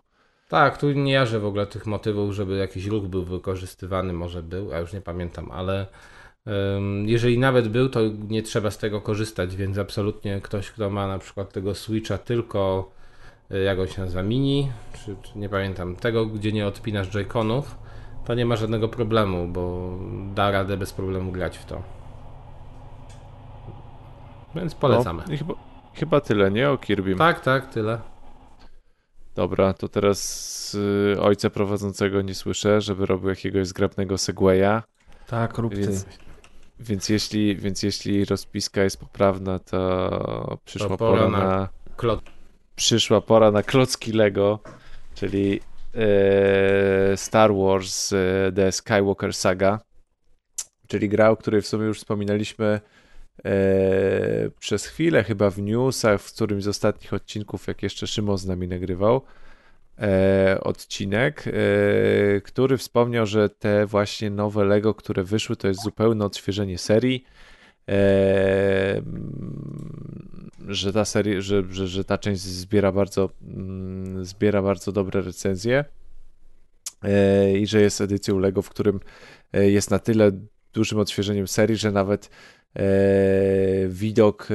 [0.48, 4.72] Tak, tu nie jarzę w ogóle tych motywów, żeby jakiś ruch był wykorzystywany, może był,
[4.74, 5.86] a już nie pamiętam, ale
[7.04, 11.18] jeżeli nawet był, to nie trzeba z tego korzystać, więc absolutnie ktoś, kto ma na
[11.18, 12.90] przykład tego Switcha tylko,
[13.50, 17.62] y, jak on się nazywa, mini, czy, czy nie pamiętam, tego, gdzie nie odpinasz Joy-Conów,
[18.24, 19.94] to nie ma żadnego problemu, bo
[20.34, 21.82] da radę bez problemu grać w to.
[24.54, 25.22] Więc polecamy.
[25.30, 25.54] No, chyba,
[25.94, 26.70] chyba tyle, nie?
[26.70, 27.16] O Kirby.
[27.16, 27.98] Tak, tak, tyle.
[29.34, 30.74] Dobra, to teraz
[31.14, 34.82] y, ojca prowadzącego nie słyszę, żeby robił jakiegoś zgrabnego segwaya,
[35.26, 35.92] Tak, rób ty.
[36.84, 42.20] Więc, jeśli, więc jeśli rozpiska jest poprawna, to przyszła To pora, pora na, na- Klot.
[42.76, 44.58] przyszła pora na klocki Lego,
[45.14, 45.60] czyli
[45.94, 49.80] e, Star Wars e, The Skywalker Saga,
[50.88, 52.80] czyli gra, o której w sumie już wspominaliśmy
[53.44, 53.50] e,
[54.58, 58.68] przez chwilę, chyba w newsach, w którymś z ostatnich odcinków, jak jeszcze Szymon z nami
[58.68, 59.22] nagrywał
[59.98, 61.50] e, odcinek, e,
[62.40, 67.24] który wspomniał, że te właśnie nowe Lego, które wyszły, to jest zupełne odświeżenie serii.
[67.88, 71.04] E, mm, że ta
[71.38, 75.84] że, że, że ta część zbiera bardzo, mm, zbiera bardzo dobre recenzje
[77.02, 79.00] e, i że jest edycją Lego, w którym
[79.52, 80.30] e, jest na tyle
[80.72, 82.30] dużym odświeżeniem serii, że nawet
[82.76, 82.82] e,
[83.88, 84.54] widok e,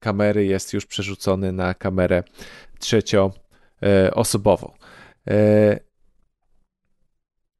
[0.00, 2.22] kamery jest już przerzucony na kamerę
[2.78, 3.47] trzecioosobową.
[5.30, 5.80] E,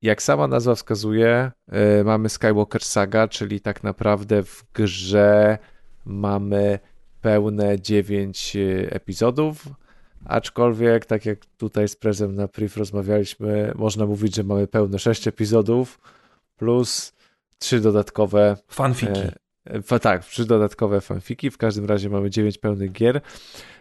[0.02, 5.58] jak sama nazwa wskazuje, e, mamy Skywalker Saga, czyli tak naprawdę w grze
[6.04, 6.78] mamy
[7.20, 8.56] pełne 9
[8.90, 9.68] epizodów,
[10.24, 15.28] aczkolwiek tak jak tutaj z Prezem na priv rozmawialiśmy, można mówić, że mamy pełne 6
[15.28, 16.00] epizodów
[16.56, 17.12] plus
[17.58, 19.20] 3 dodatkowe Fanfiki.
[20.02, 21.50] Tak, trzy dodatkowe fanfiki.
[21.50, 23.20] W każdym razie mamy 9 pełnych gier,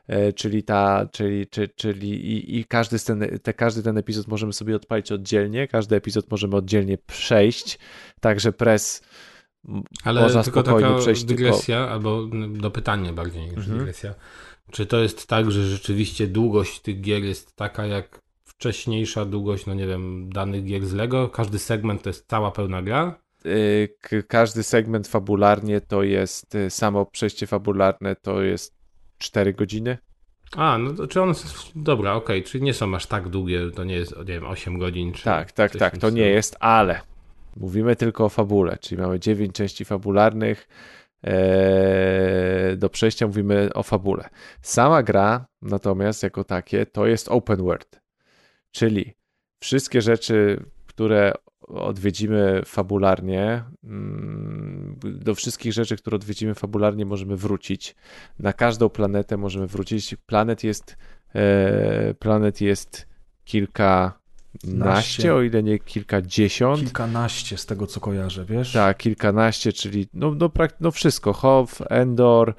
[0.07, 4.53] e, czyli ta, czyli, czy, czyli i, i każdy, ten, te, każdy ten epizod możemy
[4.53, 7.79] sobie odpalić oddzielnie, każdy epizod możemy oddzielnie przejść,
[8.19, 9.01] także press
[10.03, 11.43] Ale można tylko spokojnie taka przejść tylko...
[11.43, 13.77] dygresja, albo mm, do pytania bardziej niż Mhm.
[13.77, 14.13] dygresja.
[14.71, 19.73] Czy to jest tak, że rzeczywiście długość tych gier jest taka jak wcześniejsza długość, no
[19.73, 21.29] nie wiem, danych gier z Lego?
[21.29, 23.19] Każdy segment to jest cała pełna gra?
[24.27, 28.73] Każdy segment fabularnie to jest, y, samo przejście fabularne to jest
[29.17, 29.97] 4 godziny.
[30.55, 31.47] A, no czy one są...
[31.75, 35.13] Dobra, okej, czyli nie są aż tak długie, to nie jest, nie wiem, 8 godzin,
[35.13, 35.23] czy...
[35.23, 37.01] Tak, tak, tak, to nie jest, ale
[37.57, 40.67] mówimy tylko o fabule, czyli mamy 9 części fabularnych.
[41.23, 44.29] e, Do przejścia mówimy o fabule.
[44.61, 48.01] Sama gra, natomiast jako takie, to jest open world,
[48.71, 49.13] czyli
[49.59, 51.33] wszystkie rzeczy, które
[51.67, 57.95] odwiedzimy fabularnie, mm, do wszystkich rzeczy, które odwiedzimy fabularnie, możemy wrócić.
[58.39, 60.15] Na każdą planetę możemy wrócić.
[60.25, 60.97] Planet jest,
[61.35, 63.07] e, planet jest
[63.45, 64.19] kilka
[64.63, 66.79] naście, o ile nie kilkadziesiąt.
[66.79, 68.73] Kilkanaście z tego, co kojarzę, wiesz?
[68.73, 71.33] Tak, kilkanaście, czyli no, no, prak- no wszystko.
[71.33, 72.55] Hoth, Endor,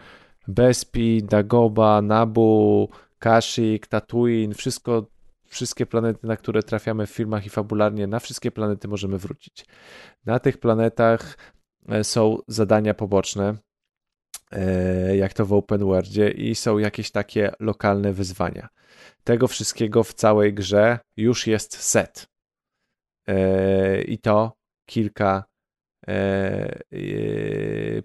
[0.48, 5.06] Bespi, Dagoba, Nabu, Kashyyyk, Tatooine, wszystko,
[5.48, 9.66] wszystkie planety, na które trafiamy w filmach i fabularnie, na wszystkie planety możemy wrócić.
[10.24, 11.38] Na tych planetach
[11.88, 13.56] e, są zadania poboczne,
[14.50, 18.68] e, jak to w open worldzie i są jakieś takie lokalne wyzwania.
[19.24, 22.26] Tego wszystkiego w całej grze już jest set.
[23.28, 24.52] E, I to
[24.86, 25.44] kilka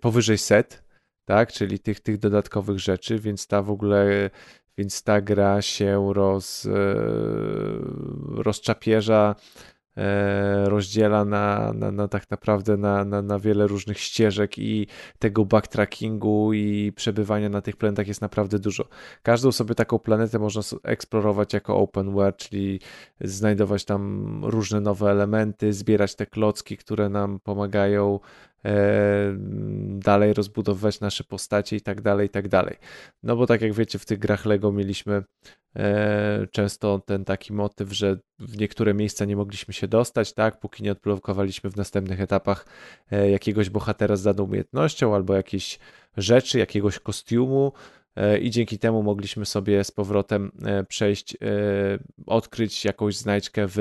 [0.02, 0.84] powyżej set,
[1.26, 4.30] tak, czyli tych, tych dodatkowych rzeczy, więc ta w ogóle,
[4.78, 6.96] więc ta gra się roz, e,
[8.44, 9.36] rozczapierza
[9.98, 14.88] e, rozdziela na, na, na tak naprawdę na, na, na wiele różnych ścieżek i
[15.20, 18.88] tego backtrackingu i przebywania na tych planetach jest naprawdę dużo.
[19.24, 22.80] Każdą sobie taką planetę można eksplorować jako open world, czyli
[23.22, 28.20] znajdować tam różne nowe elementy, zbierać te klocki, które nam pomagają
[30.00, 32.76] dalej rozbudowywać nasze postacie i tak dalej, i tak dalej.
[33.24, 35.24] No bo tak jak wiecie, w tych grach Lego mieliśmy
[35.76, 40.84] e, często ten taki motyw, że w niektóre miejsca nie mogliśmy się dostać, tak, póki
[40.84, 42.66] nie odblokowaliśmy w następnych etapach
[43.12, 45.80] e, jakiegoś bohatera z daną umiejętnością albo jakiejś
[46.18, 48.03] rzeczy, jakiegoś kostiumu e,
[48.42, 51.38] i dzięki temu mogliśmy sobie z powrotem e, przejść, e,
[52.26, 53.78] odkryć jakąś znajdźkę w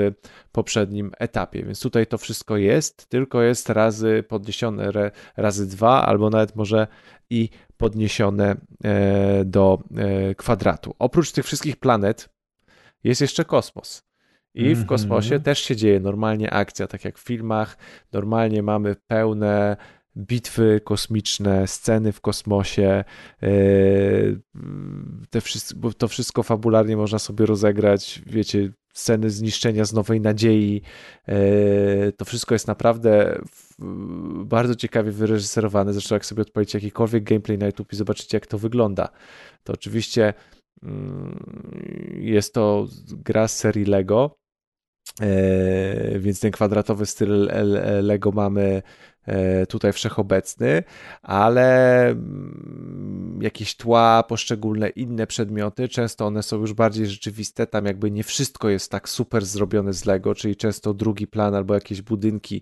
[0.51, 1.63] poprzednim etapie.
[1.63, 4.91] Więc tutaj to wszystko jest, tylko jest razy podniesione
[5.37, 6.87] razy dwa, albo nawet może
[7.29, 10.95] i podniesione e, do e, kwadratu.
[10.99, 12.29] Oprócz tych wszystkich planet
[13.03, 14.03] jest jeszcze kosmos.
[14.55, 14.87] I w Mhm.
[14.87, 17.77] kosmosie też się dzieje normalnie akcja, tak jak w filmach.
[18.11, 19.77] Normalnie mamy pełne
[20.17, 23.03] bitwy kosmiczne, sceny w kosmosie.
[23.43, 23.47] e,
[25.29, 25.41] Te
[25.97, 28.21] to wszystko fabularnie można sobie rozegrać.
[28.25, 30.81] Wiecie, sceny zniszczenia z Nowej Nadziei.
[31.27, 33.41] E, To wszystko jest naprawdę
[34.45, 35.93] bardzo ciekawie wyreżyserowane.
[35.93, 39.09] Zresztą jak sobie odpalicie jakikolwiek gameplay na YouTube i zobaczycie jak to wygląda,
[39.63, 40.33] to oczywiście
[40.83, 41.39] mm,
[42.19, 44.42] jest to gra z serii Lego,
[46.19, 47.51] więc ten kwadratowy styl
[48.01, 48.81] Lego mamy
[49.25, 50.83] e, tutaj wszechobecny,
[51.21, 58.11] ale mm, jakieś tła, poszczególne inne przedmioty, często one są już bardziej rzeczywiste, tam jakby
[58.11, 62.61] nie wszystko jest tak super zrobione z Lego, czyli często drugi plan albo jakieś budynki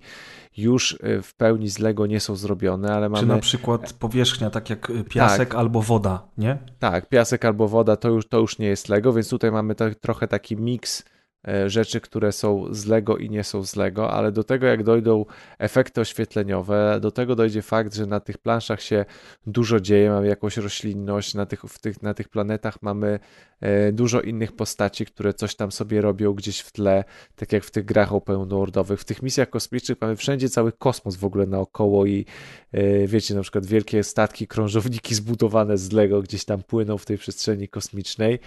[0.57, 3.27] już e, w pełni z Lego nie są zrobione, ale Czy mamy...
[3.27, 6.57] na przykład powierzchnia, tak jak piasek albo woda, nie?
[6.79, 9.95] Tak, piasek albo woda to już, to już nie jest Lego, więc tutaj mamy tak,
[9.95, 11.20] trochę taki miks e,
[11.67, 15.25] rzeczy, które są z Lego i nie są z Lego, ale do tego jak dojdą
[15.59, 19.05] efekty oświetleniowe, do tego dojdzie fakt, że na tych planszach się
[19.47, 23.19] dużo dzieje, mamy jakąś roślinność, na tych, w tych, na tych planetach mamy
[23.61, 27.03] e, dużo innych postaci, które coś tam sobie robią gdzieś w tle,
[27.35, 28.99] tak jak w tych grach open worldowych.
[28.99, 32.25] W tych misjach kosmicznych mamy wszędzie cały kosmos w ogóle naokoło i
[32.71, 37.17] e, wiecie, na przykład wielkie statki, krążowniki zbudowane z Lego gdzieś tam płyną w tej
[37.17, 38.39] przestrzeni kosmicznej,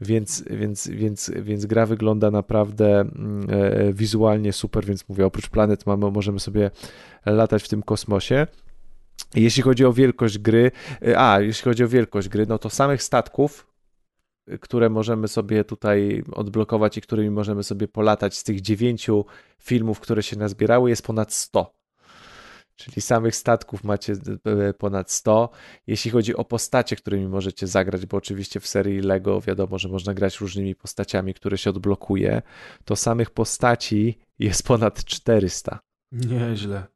[0.00, 5.86] więc, więc, więc, więc gra wygląda naprawdę mm, e, wizualnie super, więc mówię, oprócz planet
[5.86, 6.70] mamy, możemy sobie
[7.26, 8.46] latać w tym kosmosie.
[9.34, 10.70] Jeśli chodzi o wielkość gry,
[11.02, 13.66] e, a jeśli chodzi o wielkość gry, no to samych statków,
[14.46, 19.24] e, które możemy sobie tutaj odblokować i którymi możemy sobie polatać z tych dziewięciu
[19.58, 21.77] filmów, które się nazbierały, jest ponad 100.
[22.78, 24.16] Czyli samych statków macie
[24.78, 25.50] ponad 100.
[25.86, 30.14] Jeśli chodzi o postacie, którymi możecie zagrać, bo oczywiście w serii Lego wiadomo, że można
[30.14, 32.42] grać różnymi postaciami, które się odblokuje,
[32.84, 35.78] to samych postaci jest ponad 400.
[36.12, 36.86] Nieźle.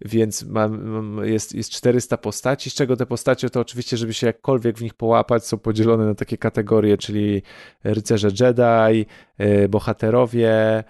[0.00, 4.26] Więc mam, mam, jest, jest 400 postaci, z czego te postacie to oczywiście, żeby się
[4.26, 7.42] jakkolwiek w nich połapać, są podzielone na takie kategorie, czyli
[7.84, 9.06] rycerze Jedi,
[9.38, 10.84] e, bohaterowie,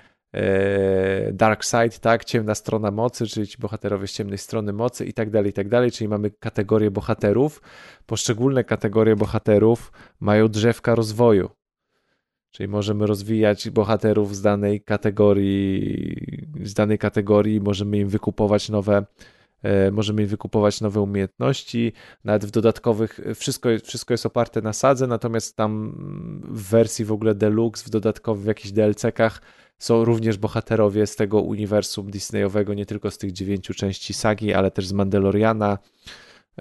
[1.33, 5.31] Dark Side, tak, ciemna strona mocy, czyli ci bohaterowie z ciemnej strony mocy i tak
[5.31, 7.63] dalej, i tak dalej, czyli mamy kategorie bohaterów.
[8.07, 11.51] Poszczególne kategorie bohaterów mają drzewka rozwoju.
[12.51, 19.07] Czyli możemy rozwijać bohaterów z danej kategorii, z danej kategorii, możemy im wykupować nowe,
[19.63, 21.93] e, możemy im wykupować nowe umiejętności,
[22.25, 25.95] nawet w dodatkowych, wszystko, wszystko jest oparte na sadze, natomiast tam
[26.51, 29.41] w wersji w ogóle deluxe, w dodatkowych, w jakichś DLC-kach
[29.85, 34.71] są również bohaterowie z tego uniwersum Disneyowego, nie tylko z tych dziewięciu części sagi, ale
[34.71, 35.79] też z Mandaloriana,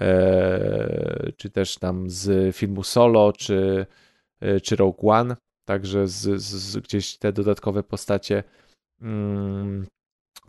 [0.01, 3.85] e, czy też tam z filmu Solo, czy,
[4.41, 5.35] e, czy Rogue One.
[5.65, 8.43] Także z, z, gdzieś te dodatkowe postacie
[9.01, 9.85] mm,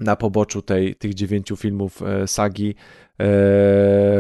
[0.01, 2.75] na poboczu tej, tych dziewięciu filmów e, sagi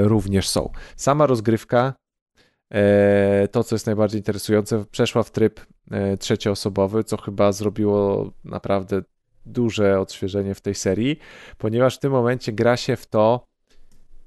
[0.02, 0.70] również są.
[0.97, 1.94] Sama rozgrywka,
[3.51, 5.60] to co jest najbardziej interesujące, przeszła w tryb
[6.20, 9.02] trzecioosobowy, co chyba zrobiło naprawdę
[9.47, 11.19] duże odświeżenie w tej serii,
[11.59, 13.44] ponieważ w tym momencie gra się w to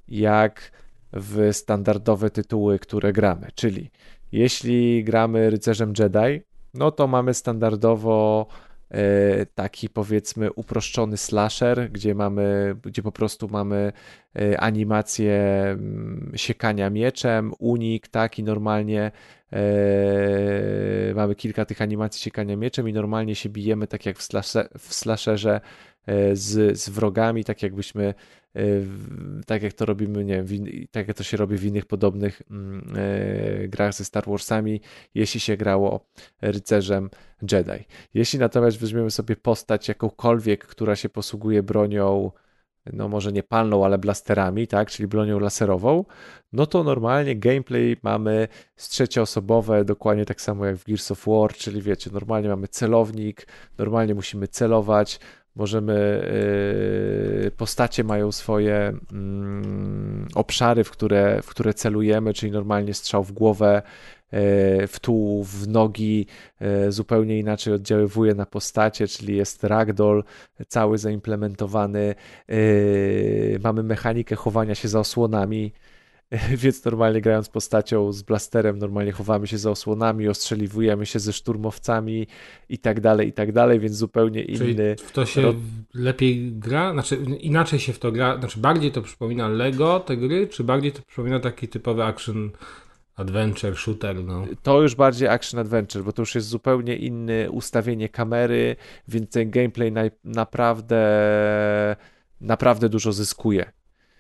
[0.08, 0.72] jak
[1.14, 3.48] w standardowe tytuły, które gramy.
[3.56, 3.92] Czyli
[4.32, 6.42] jeśli gramy rycerzem Jedi,
[6.74, 8.67] no to mamy standardowo e,
[9.56, 13.92] taki powiedzmy uproszczony slasher, gdzie mamy, gdzie po prostu mamy
[14.36, 15.34] e, animację
[15.70, 19.12] mm, siekania mieczem, unik, tak i normalnie
[19.54, 24.70] e, mamy kilka tych animacji siekania mieczem i normalnie się bijemy tak jak w, slashe,
[24.80, 25.62] w slasherze e,
[26.34, 28.14] z, z wrogami, tak jakbyśmy,
[28.56, 28.62] e,
[29.46, 32.94] tak jak to robimy, nie wiem, tak jak to się robi w innych podobnych mm,
[32.96, 34.82] e, grach ze Star Warsami,
[35.16, 36.06] jeśli się grało
[36.42, 37.10] rycerzem
[37.52, 37.86] Jedi.
[38.14, 42.32] Jeśli natomiast weźmiemy sobie postać jakąkolwiek, która się posługuje bronią,
[42.94, 46.06] no może nie palną, ale blasterami, tak, czyli bronią laserową,
[46.54, 51.54] no to normalnie gameplay mamy z trzecioosobowe, dokładnie tak samo jak w Gears of War,
[51.54, 55.20] czyli wiecie, normalnie mamy celownik, normalnie musimy celować,
[55.58, 56.22] możemy,
[57.44, 63.32] yy, postacie mają swoje mm, obszary, w które, w które celujemy, czyli normalnie strzał w
[63.32, 63.82] głowę,
[64.32, 64.40] yy,
[64.88, 66.26] w tułów, w nogi,
[66.60, 70.24] yy, zupełnie inaczej oddziaływuje na postacie, czyli jest ragdoll
[70.68, 72.16] cały zaimplementowany,
[73.64, 75.72] mamy mechanikę chowania się za osłonami,
[76.64, 82.28] więc normalnie grając postacią z blasterem, normalnie chowamy się za osłonami, ostrzeliwujemy się ze szturmowcami
[82.70, 84.96] i tak dalej, i tak dalej, więc zupełnie Czyli inny.
[84.96, 85.54] w to się
[85.94, 86.94] lepiej gra?
[86.94, 88.38] Znaczy inaczej się w to gra?
[88.40, 92.52] Znaczy bardziej to przypomina Lego te gry, czy bardziej to przypomina taki typowy action
[93.16, 94.46] adventure, shooter, no?
[94.64, 98.76] To już bardziej action adventure, bo to już jest zupełnie inne ustawienie kamery,
[99.08, 99.92] więc ten gameplay
[100.24, 101.06] naprawdę
[102.42, 103.72] naprawdę dużo zyskuje.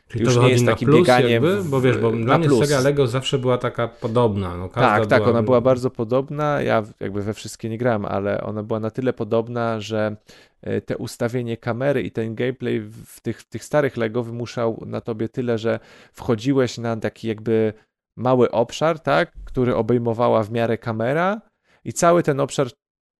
[0.07, 1.63] Czyli Już to nie jest na takim plus bieganiem jakby?
[1.63, 2.59] Bo wiesz, bo na dla mnie plus.
[2.59, 4.57] seria Lego zawsze była taka podobna.
[4.57, 5.31] No, każda Tak, tak, była...
[5.31, 6.61] ona była bardzo podobna.
[6.61, 10.17] Ja jakby we wszystkie nie grałem, ale ona była na tyle podobna, że
[10.61, 15.29] e, te ustawienie kamery i ten gameplay w tych, tych starych Lego wymuszał na tobie
[15.29, 15.79] tyle, że
[16.13, 17.73] wchodziłeś na taki jakby
[18.17, 21.41] mały obszar, tak, który obejmowała w miarę kamera
[21.85, 22.67] i cały ten obszar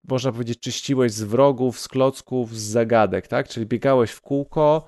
[0.08, 4.86] można powiedzieć czyściłeś z wrogów, z klocków, z zagadek, tak, czyli biegałeś w kółko,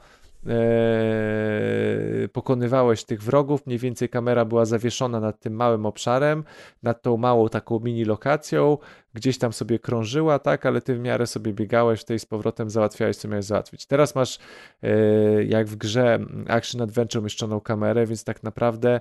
[2.33, 6.44] pokonywałeś tych wrogów, mniej więcej kamera była zawieszona nad tym małym obszarem,
[6.83, 8.78] nad tą małą taką mini lokacją,
[9.15, 13.17] gdzieś tam sobie krążyła, tak, ale ty w miarę sobie biegałeś, tej z powrotem załatwiałeś,
[13.17, 13.86] co miałeś załatwić.
[13.86, 14.39] Teraz masz,
[14.83, 19.01] e, jak w grze Action Adventure umieszczoną kamerę, więc tak naprawdę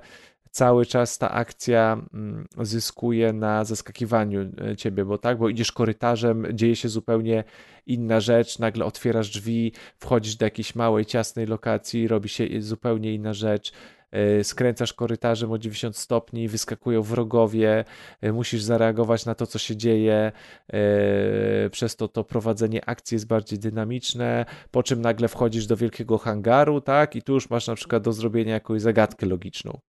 [0.51, 6.47] cały czas ta akcja mm, zyskuje na zaskakiwaniu e, ciebie, bo tak, bo idziesz korytarzem,
[6.53, 7.43] dzieje się zupełnie
[7.85, 13.33] inna rzecz, nagle otwierasz drzwi, wchodzisz do jakiejś małej, ciasnej lokacji, robi się zupełnie inna
[13.33, 13.71] rzecz,
[14.11, 17.85] e, skręcasz korytarzem o 90 stopni, wyskakują wrogowie,
[18.21, 20.31] e, musisz zareagować na to, co się dzieje,
[20.73, 26.17] e, przez to to prowadzenie akcji jest bardziej dynamiczne, po czym nagle wchodzisz do wielkiego
[26.17, 29.79] hangaru, tak, i tu już masz na przykład do zrobienia jakąś zagadkę logiczną.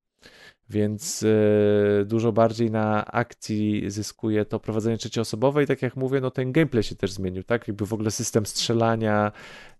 [0.70, 6.31] Więc e, dużo bardziej na akcji zyskuje to prowadzenie trzecioosobowe i tak jak mówię, no
[6.31, 7.68] ten gameplay się też zmienił, tak?
[7.68, 9.32] Jakby w ogóle system strzelania,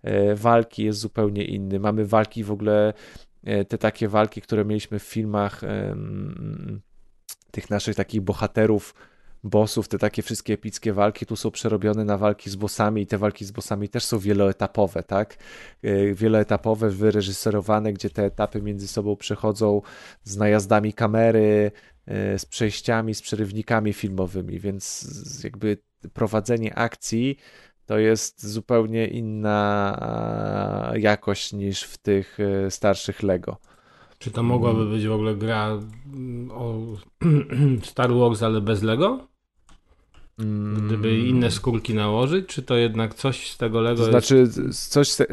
[0.03, 1.81] e, walki jest zupełnie inny.
[1.81, 2.93] Mamy walki w ogóle,
[3.45, 5.61] e, te takie walki, które mieliśmy w filmach
[7.51, 8.95] tych naszych takich bohaterów,
[9.45, 13.19] bossów, te takie wszystkie epickie walki tu są przerobione na walki z bossami i te
[13.19, 15.37] walki z bossami też są wieloetapowe, tak?
[15.83, 19.83] E, Wieloetapowe, wyreżyserowane, gdzie te etapy między sobą przechodzą
[20.25, 21.73] z najazdami kamery,
[22.07, 25.07] e, z przejściami, z przerywnikami filmowymi, więc
[25.45, 25.79] jakby
[26.13, 27.37] prowadzenie akcji
[27.87, 33.57] to jest zupełnie inna jakość niż w tych e, starszych Lego.
[34.19, 36.79] Czy to mogłaby być w ogóle gra mm, o
[37.83, 39.30] Star Wars, ale bez Lego?
[40.87, 45.21] Gdyby inne skórki nałożyć, czy to jednak coś z tego Lego To znaczy, z- coś.
[45.21, 45.27] e,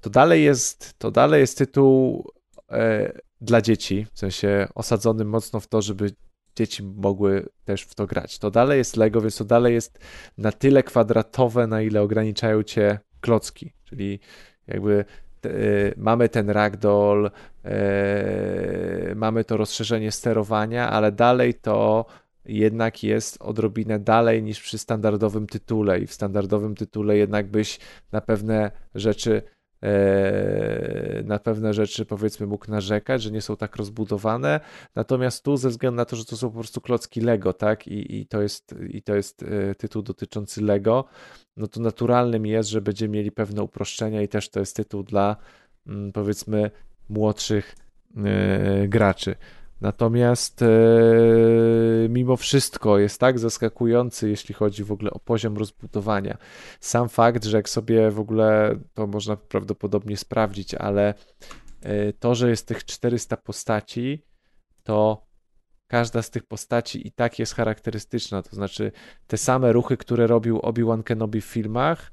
[0.00, 2.24] To dalej jest, to dalej jest tytuł
[2.70, 6.10] e, dla dzieci, w sensie osadzony mocno w to, żeby
[6.56, 8.38] dzieci mogły też w to grać.
[8.38, 9.98] To dalej jest Lego, więc to dalej jest
[10.38, 14.20] na tyle kwadratowe, na ile ograniczają cię klocki, czyli
[14.66, 15.04] jakby
[15.40, 15.54] te, e,
[15.96, 17.30] mamy ten ragdoll,
[17.64, 22.04] e, mamy to rozszerzenie sterowania, ale dalej to
[22.48, 27.78] jednak jest odrobinę dalej niż przy standardowym tytule i w standardowym tytule jednak byś
[28.12, 29.42] na pewne rzeczy
[29.82, 34.60] e, na pewne rzeczy powiedzmy mógł narzekać, że nie są tak rozbudowane,
[34.94, 38.20] natomiast tu ze względu na to, że to są po prostu klocki Lego, tak, i,
[38.20, 41.04] i to jest, i to jest e, tytuł dotyczący Lego,
[41.56, 45.36] no to naturalnym jest, że będziemy mieli pewne uproszczenia i też to jest tytuł dla
[45.86, 46.70] mm, powiedzmy
[47.08, 47.76] młodszych
[48.16, 49.34] e, graczy.
[49.80, 50.68] Natomiast e,
[52.08, 56.38] mimo wszystko jest tak zaskakujący, jeśli chodzi w ogóle o poziom rozbudowania.
[56.80, 61.14] Sam fakt, że jak sobie w ogóle to można prawdopodobnie sprawdzić, ale
[61.82, 64.24] e, to, że jest tych 400 postaci,
[64.82, 65.26] to
[65.86, 68.42] każda z tych postaci i tak jest charakterystyczna.
[68.42, 68.92] To znaczy,
[69.26, 72.12] te same ruchy, które robił Obi-Wan Kenobi w filmach,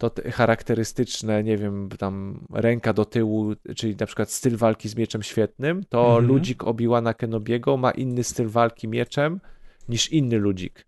[0.00, 4.96] to te charakterystyczne, nie wiem, tam ręka do tyłu, czyli na przykład styl walki z
[4.96, 6.26] mieczem świetnym, to Mhm.
[6.26, 9.40] ludzik Obi-Wana Kenobiego ma inny styl walki mieczem
[9.88, 10.86] niż inny ludzik.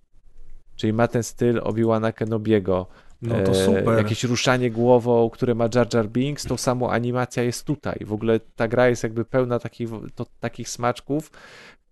[0.76, 2.86] Czyli ma ten styl Obi-Wana Kenobiego.
[3.22, 3.88] No to super.
[3.88, 7.98] E, jakieś ruszanie głową, które ma Jar Jar Binks, tą samą animacja jest tutaj.
[8.06, 11.30] W ogóle ta gra jest jakby pełna takich, to, takich smaczków,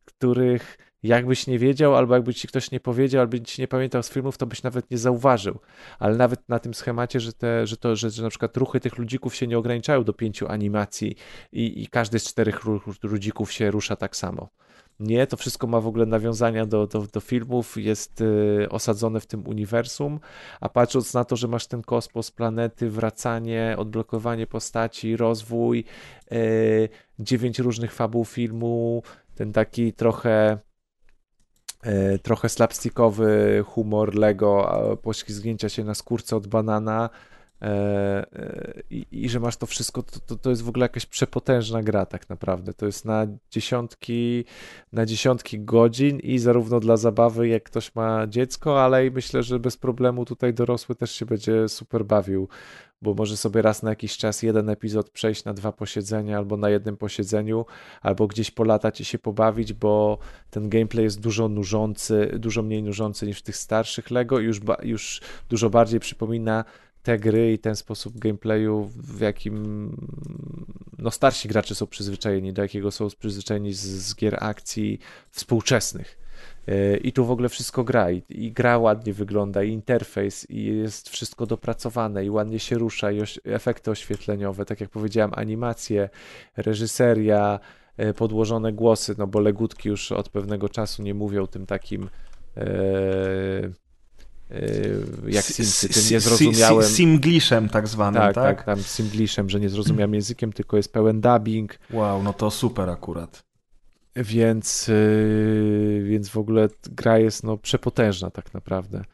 [0.04, 4.10] których jakbyś nie wiedział, albo jakby ci ktoś nie powiedział, albo ci nie pamiętał z
[4.10, 5.58] filmów, to byś nawet nie zauważył.
[5.98, 8.98] Ale nawet na tym schemacie, że, te, że to, że, że na przykład ruchy tych
[8.98, 11.16] ludzików się nie ograniczają do pięciu animacji
[11.52, 12.60] i, i każdy z czterech
[13.02, 14.48] ludzików się rusza tak samo.
[15.00, 19.26] Nie, to wszystko ma w ogóle nawiązania do, do, do filmów, jest y, osadzone w
[19.26, 20.20] tym uniwersum,
[20.60, 25.84] a patrząc na to, że masz ten kosmos, planety, wracanie, odblokowanie postaci, rozwój,
[26.32, 26.88] y,
[27.18, 29.02] dziewięć różnych fabuł filmu,
[29.34, 30.58] ten taki trochę
[32.22, 37.10] trochę slapstickowy humor Lego, poślizgnięcia się na skórce od banana,
[37.62, 41.06] E, e, i, i, że masz to wszystko, to, to, to, jest w ogóle jakaś
[41.06, 42.74] przepotężna gra tak naprawdę.
[42.74, 44.44] To jest na dziesiątki,
[44.92, 49.58] na dziesiątki godzin i zarówno dla zabawy, jak ktoś ma dziecko, ale i myślę, że
[49.58, 52.48] bez problemu tutaj dorosły też się będzie super bawił,
[53.02, 56.70] bo może sobie raz na jakiś czas jeden epizod przejść na dwa posiedzenia albo na
[56.70, 57.66] jednym posiedzeniu,
[58.02, 60.18] albo gdzieś polatać i się pobawić, bo
[60.50, 64.60] ten gameplay jest dużo nużący, dużo mniej nużący niż w tych starszych Lego i już,
[64.82, 66.64] już dużo bardziej przypomina
[67.02, 69.96] te gry i ten sposób gameplayu, w jakim
[70.98, 74.98] no, starsi gracze są przyzwyczajeni, do jakiego są przyzwyczajeni z, z gier akcji
[75.30, 76.19] współczesnych.
[76.68, 80.64] E, I tu w ogóle wszystko gra, I, i, gra ładnie wygląda, i interfejs, i
[80.64, 86.08] jest wszystko dopracowane, i ładnie się rusza, i oś efekty oświetleniowe, tak jak powiedziałem, animacje,
[86.56, 87.60] reżyseria,
[87.96, 92.08] e, podłożone głosy, no bo legutki już od pewnego czasu nie mówią tym takim.
[92.56, 93.70] E,
[94.50, 96.88] Yy, jak Simsy, tym niezrozumiałym...
[96.88, 98.34] Simgliszem tak zwanym, tak?
[98.34, 101.78] Tak, tak, tam Simgliszem, że niezrozumiałym językiem, tylko jest pełen dubbing.
[101.92, 103.42] Wow, no to super akurat.
[104.16, 109.04] Więc, yy, więc w ogóle gra jest no, przepotężna tak naprawdę.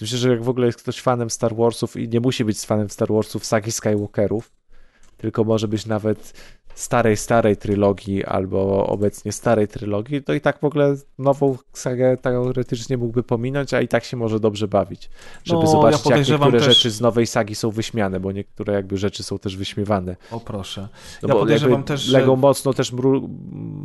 [0.00, 2.90] Myślę, że jak w ogóle jest ktoś fanem Star Warsów i nie musi być fanem
[2.90, 4.52] Star Warsów sagi Skywalkerów,
[5.16, 6.32] tylko może być nawet
[6.74, 12.96] starej, starej trylogii albo obecnie starej trylogii, to i tak w ogóle nową sagę teoretycznie
[12.96, 15.10] mógłby pominąć, a i tak się może dobrze bawić.
[15.44, 16.76] Żeby no, zobaczyć, ja jak niektóre też...
[16.76, 20.16] rzeczy z nowej sagi są wyśmiane, bo niektóre jakby rzeczy są też wyśmiewane.
[20.30, 20.88] O proszę.
[21.22, 22.18] No ja bo podejrzewam też, że...
[22.18, 23.28] Lego mocno też mru,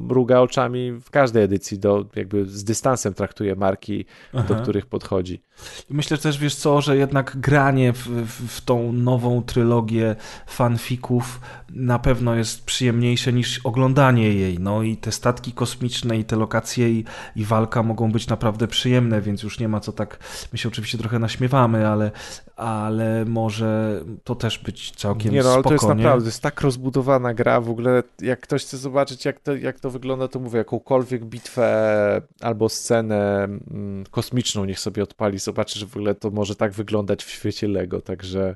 [0.07, 4.45] mruga oczami w każdej edycji, do, jakby z dystansem traktuje marki, Aha.
[4.47, 5.41] do których podchodzi.
[5.89, 8.07] Myślę też, wiesz co, że jednak granie w,
[8.47, 10.15] w, tą nową trylogię
[10.47, 11.39] fanfików
[11.69, 14.59] na pewno jest przyjemniejsze niż oglądanie jej.
[14.59, 17.05] No i te statki kosmiczne i te lokacje i,
[17.35, 20.19] i walka mogą być naprawdę przyjemne, więc już nie ma co tak,
[20.51, 22.11] my się oczywiście trochę naśmiewamy, ale,
[22.55, 25.95] ale może to też być całkiem Nie no, ale spoko, to jest nie?
[25.95, 29.79] naprawdę, to jest tak rozbudowana gra, w ogóle jak ktoś chce zobaczyć jak to, jak
[29.79, 35.85] to wygląda, to mówię, jakąkolwiek bitwę albo scenę mm, kosmiczną niech sobie odpali, zobaczy, że
[35.85, 38.55] w ogóle to może tak wyglądać w świecie Lego, także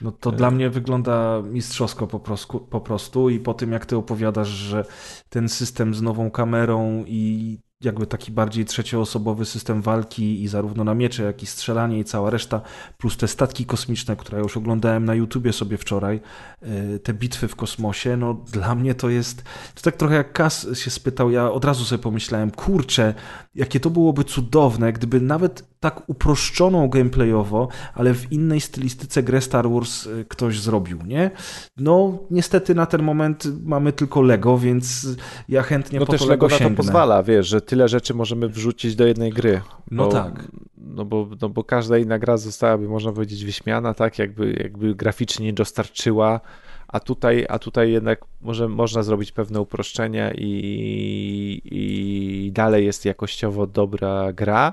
[0.00, 3.96] no to dla mnie wygląda mistrzowsko po prostu, po prostu i po tym jak ty
[3.96, 4.84] opowiadasz, że
[5.28, 10.94] ten system z nową kamerą i jakby taki bardziej trzecioosobowy system walki i zarówno na
[10.94, 12.60] miecze, jak i strzelanie i cała reszta,
[12.98, 16.20] plus te statki kosmiczne, które już oglądałem na YouTubie sobie wczoraj,
[16.62, 19.42] e, te bitwy w kosmosie, no dla mnie to jest,
[19.74, 23.14] to tak trochę jak Kas się spytał, ja od razu sobie pomyślałem, kurczę,
[23.54, 29.70] jakie to byłoby cudowne, gdyby nawet tak uproszczoną gameplayowo, ale w innej stylistyce grę Star
[29.70, 31.30] Wars y, ktoś zrobił, nie?
[31.76, 35.06] No, niestety na ten moment mamy tylko Lego, więc
[35.48, 38.48] ja chętnie no po też to Lego na to pozwala, wiesz, że tyle rzeczy możemy
[38.48, 39.60] wrzucić do jednej gry.
[39.90, 40.48] No tak.
[40.76, 44.18] No bo, no bo każda inna gra zostałaby, można powiedzieć, wyśmiana, tak?
[44.18, 46.40] Jakby, jakby graficznie nie dostarczyła
[46.88, 53.66] a tutaj, a tutaj jednak może, można zrobić pewne uproszczenia i, i dalej jest jakościowo
[53.66, 54.72] dobra gra,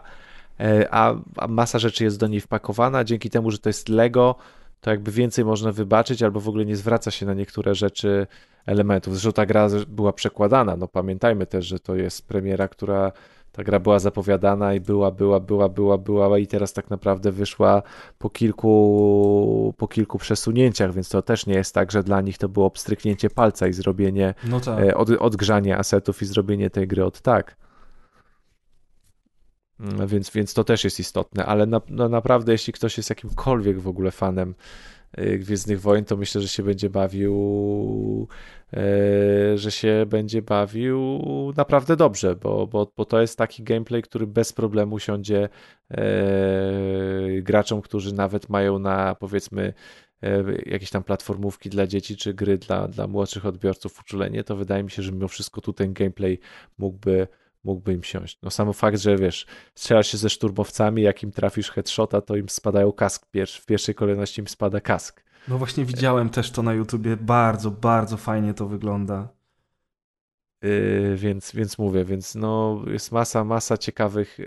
[0.91, 3.03] a, a masa rzeczy jest do niej wpakowana.
[3.03, 4.35] Dzięki temu, że to jest Lego,
[4.81, 8.27] to jakby więcej można wybaczyć, albo w ogóle nie zwraca się na niektóre rzeczy
[8.65, 9.13] elementów.
[9.13, 10.75] Zresztą ta gra była przekładana.
[10.75, 13.11] No pamiętajmy też, że to jest premiera, która
[13.51, 17.83] ta gra była zapowiadana i była, była, była, była, była i teraz tak naprawdę wyszła
[18.17, 22.49] po kilku, po kilku przesunięciach, więc to też nie jest tak, że dla nich to
[22.49, 24.79] było obstryknięcie palca i zrobienie, no tak.
[24.83, 27.55] E, od, odgrzanie asetów i zrobienie tej gry od tak.
[29.81, 33.79] Mm, więc, więc to też jest istotne, ale na, no naprawdę, jeśli ktoś jest jakimkolwiek
[33.79, 34.55] w ogóle fanem
[35.19, 38.27] Y, Gwiezdnych Wojen, to myślę, że się będzie bawił,
[38.73, 41.19] y, że się będzie bawił
[41.57, 45.49] naprawdę dobrze, bo, bo, bo to jest taki gameplay, który bez problemu siądzie
[45.91, 49.73] y, graczom, którzy nawet mają na powiedzmy
[50.65, 54.91] jakieś tam platformówki dla dzieci, czy gry dla, dla młodszych odbiorców uczulenie, to wydaje mi
[54.91, 56.39] się, że mimo wszystko tu ten gameplay
[56.77, 57.27] mógłby
[57.63, 58.39] mógłby im siąść.
[58.43, 62.49] No sam fakt, że wiesz, strzelasz się ze szturmowcami, jak im trafisz headshota, to im
[62.49, 65.23] spadają kask, w pierwszej kolejności im spada kask.
[65.47, 69.29] No właśnie widziałem też to na YouTubie, bardzo, bardzo fajnie to wygląda.
[70.61, 74.45] Yy, więc, więc mówię, więc no jest masa, masa ciekawych yy,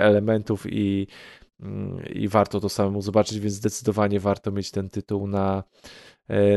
[0.00, 1.06] elementów i,
[1.60, 1.68] yy,
[2.12, 5.64] i warto to samemu zobaczyć, więc zdecydowanie warto mieć ten tytuł na,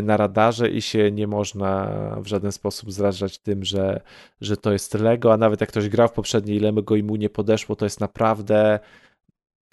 [0.04, 4.02] na radarze i się nie można w żaden sposób zrażać tym, że,
[4.42, 7.30] że to jest Lego, a nawet jak ktoś grał w poprzedniej Lego i mu nie
[7.30, 8.80] podeszło, to jest naprawdę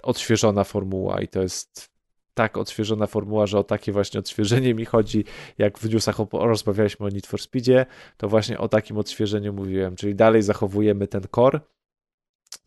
[0.03, 1.91] odświeżona formuła i to jest
[2.35, 5.25] tak odświeżona formuła, że o takie właśnie odświeżenie mi chodzi,
[5.59, 10.15] jak w newsach rozmawialiśmy o Need for Speedzie, to właśnie o takim odświeżeniu mówiłem, czyli
[10.15, 11.61] dalej zachowujemy ten core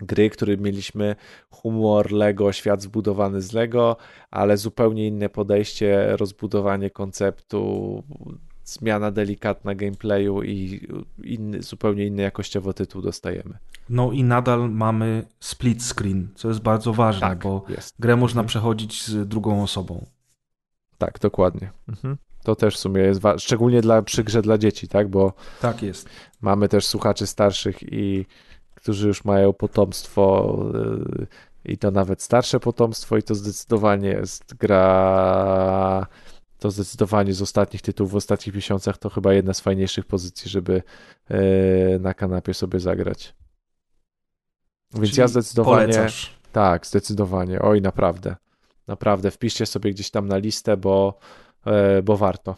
[0.06, 1.16] gry, który mieliśmy
[1.50, 3.98] humor Lego, świat zbudowany z Lego,
[4.32, 8.04] ale zupełnie inne podejście, rozbudowanie konceptu,
[8.66, 10.88] zmiana delikatna gameplayu i
[11.24, 13.58] inny, zupełnie inny jakościowo tytuł dostajemy.
[13.90, 17.96] No i nadal mamy split screen, co jest bardzo ważne, Tak, bo jest.
[18.00, 18.48] grę można Mhm.
[18.48, 20.06] przechodzić z drugą osobą.
[20.98, 21.72] Tak, dokładnie.
[21.90, 22.18] Mhm.
[22.44, 25.84] To też w sumie jest ważne, szczególnie dla, przy grze dla dzieci, tak, bo Tak
[25.84, 26.10] jest.
[26.42, 28.26] mamy też słuchaczy starszych i
[28.84, 31.28] którzy już mają potomstwo yy,
[31.66, 36.08] i to nawet starsze potomstwo i to zdecydowanie jest gra
[36.60, 40.84] to zdecydowanie z ostatnich tytułów w ostatnich miesiącach to chyba jedna z fajniejszych pozycji, żeby
[41.30, 43.36] yy, na kanapie sobie zagrać.
[44.94, 46.40] Więc Czyli ja zdecydowanie Polecasz.
[46.52, 47.62] tak, zdecydowanie.
[47.62, 48.36] Oj, naprawdę.
[48.88, 51.18] Naprawdę wpiszcie sobie gdzieś tam na listę, bo,
[51.66, 52.56] yy, bo warto.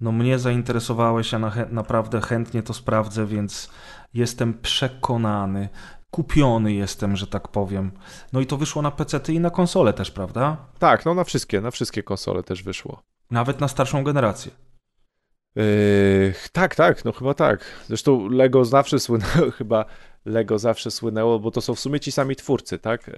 [0.00, 3.70] No mnie zainteresowałeś, ja na, naprawdę chętnie to sprawdzę, więc
[4.14, 5.68] jestem przekonany.
[6.10, 7.92] Kupiony jestem, że tak powiem.
[8.32, 10.56] No i to wyszło na PC i na konsole też, prawda?
[10.78, 13.02] Tak, no na wszystkie, na wszystkie konsole też wyszło.
[13.30, 14.52] Nawet na starszą generację.
[15.56, 17.64] Yy, tak, tak, no chyba tak.
[17.86, 19.84] Zresztą Lego zawsze słynęło, chyba
[20.24, 23.06] Lego zawsze słynęło, bo to są w sumie ci sami twórcy, tak?
[23.08, 23.14] Yy,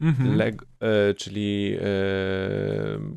[0.00, 0.36] Mhm.
[0.36, 1.80] Lego, yy, czyli yy,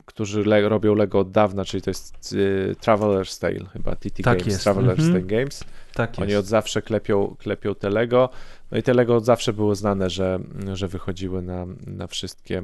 [0.06, 4.38] którzy le robią Lego od dawna, czyli to jest yy, Traveler's Tale, chyba TT Tak
[4.38, 5.12] Games, jest, Traveler's mhm.
[5.12, 5.64] Tale Games.
[5.94, 8.30] Tak Oni od zawsze klepią, klepią te Lego.
[8.72, 10.40] No i te Lego od zawsze było znane, że,
[10.74, 12.64] że wychodziły na, na wszystkie,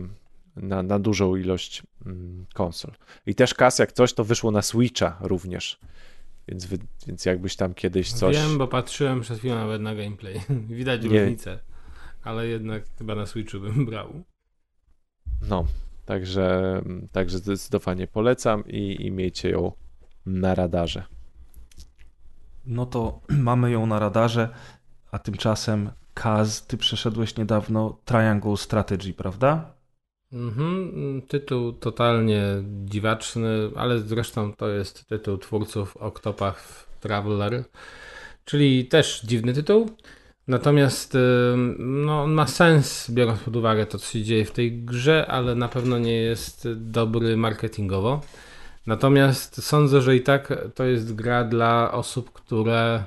[0.56, 2.92] na, na dużą ilość mm, konsol.
[3.26, 5.80] I też kas, jak coś, to wyszło na Switcha również.
[6.48, 8.36] Więc, wy, więc jakbyś tam kiedyś coś.
[8.36, 10.42] Wiem, bo patrzyłem przed chwilą nawet na gameplay.
[10.70, 11.20] Widać Nie.
[11.20, 11.60] różnicę.
[12.30, 14.24] Ale jednak chyba na Switchu bym brał.
[15.50, 15.66] No,
[16.06, 19.72] także, także zdecydowanie polecam i, i miejcie ją
[20.26, 21.04] na radarze.
[22.66, 24.50] No to mamy ją na radarze,
[25.12, 29.74] a tymczasem Kaz, ty przeszedłeś niedawno Triangle Strategy, prawda?
[30.34, 32.44] Mhm, tytuł totalnie
[32.86, 37.64] dziwaczny, ale zresztą to jest tytuł twórców Octopath Traveler,
[38.46, 39.90] czyli też dziwny tytuł.
[40.50, 41.18] Natomiast
[41.80, 45.56] no, on ma sens, biorąc pod uwagę to, co się dzieje w tej grze, ale
[45.56, 48.22] na pewno nie jest dobry marketingowo.
[48.88, 53.04] Natomiast sądzę, że i tak to jest gra dla osób, które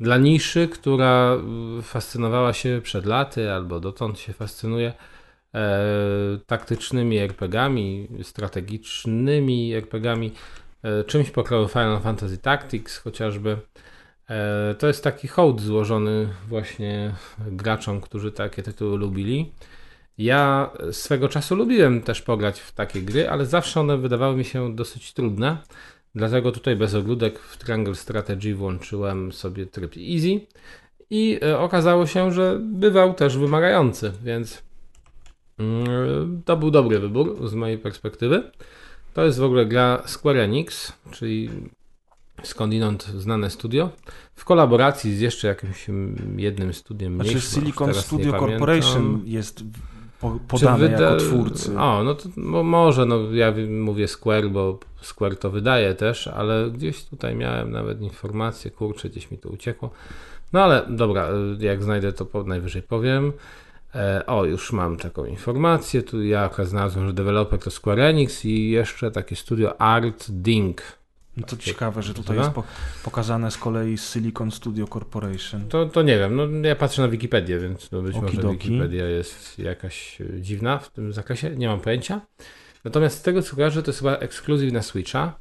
[0.00, 1.36] dla niszy, która
[1.78, 4.92] y, fascynowała się przed laty albo dotąd się fascynuje
[5.54, 5.78] e,
[6.46, 10.32] taktycznymi RPGami, strategicznymi RPGami,
[10.82, 13.56] e, czymś pokroju Final Fantasy Tactics chociażby.
[14.30, 19.52] E, to jest taki hołd złożony właśnie graczom, którzy takie tytuły lubili.
[20.18, 24.76] Ja swego czasu lubiłem też pograć w takie gry, ale zawsze one wydawały mi się
[24.76, 25.58] dosyć trudne.
[26.14, 30.46] Dlatego tutaj bez ogródek w Triangle Strategy włączyłem sobie tryb easy
[31.10, 34.62] i e, okazało się, że bywał też wymagający, więc
[35.58, 38.50] mm, to był dobry wybór z mojej perspektywy.
[39.14, 41.50] To jest w ogóle gra Square Enix, czyli
[42.42, 43.90] skądinąd znane studio,
[44.34, 45.86] w kolaboracji z jeszcze jakimś
[46.36, 48.32] jednym studiem Znaczy mniejszym, już Silicon Studio.
[48.32, 49.64] Corporation jest
[50.20, 51.78] po, podane wyda- jako twórcy.
[51.78, 56.26] O, no to mo- może, no ja wi- mówię Square, bo Square to wydaje też,
[56.28, 59.90] ale gdzieś tutaj miałem nawet informację, kurczę, gdzieś mi to uciekło.
[60.52, 61.28] No ale dobra,
[61.60, 63.32] y, jak znajdę to najwyżej powiem.
[63.94, 68.44] E, o, już mam taką informację, tu ja akurat znalazłem, że deweloper to Square Enix
[68.44, 70.82] i jeszcze takie studio Art Ding.
[71.36, 72.64] No to ciekawe, że tutaj jest po,
[73.04, 75.68] pokazane z kolei Silicon Studio Corporation.
[75.68, 78.68] To, to nie wiem, no ja patrzę na Wikipedię, więc być może Okidoki.
[78.68, 82.20] Wikipedia jest jakaś e, dziwna w tym zakresie, nie mam pojęcia.
[82.84, 85.38] Natomiast z tego co kojarzę, to jest chyba ekskluzyw na Switcha.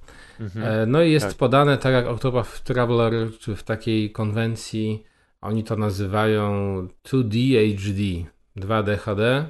[0.56, 1.36] E, No i jest tak.
[1.36, 5.04] podane tak jak Octopath Traveler, czy w takiej konwencji,
[5.42, 6.48] oni to nazywają
[7.06, 8.32] 2D HD,
[8.68, 9.46] 2D HD.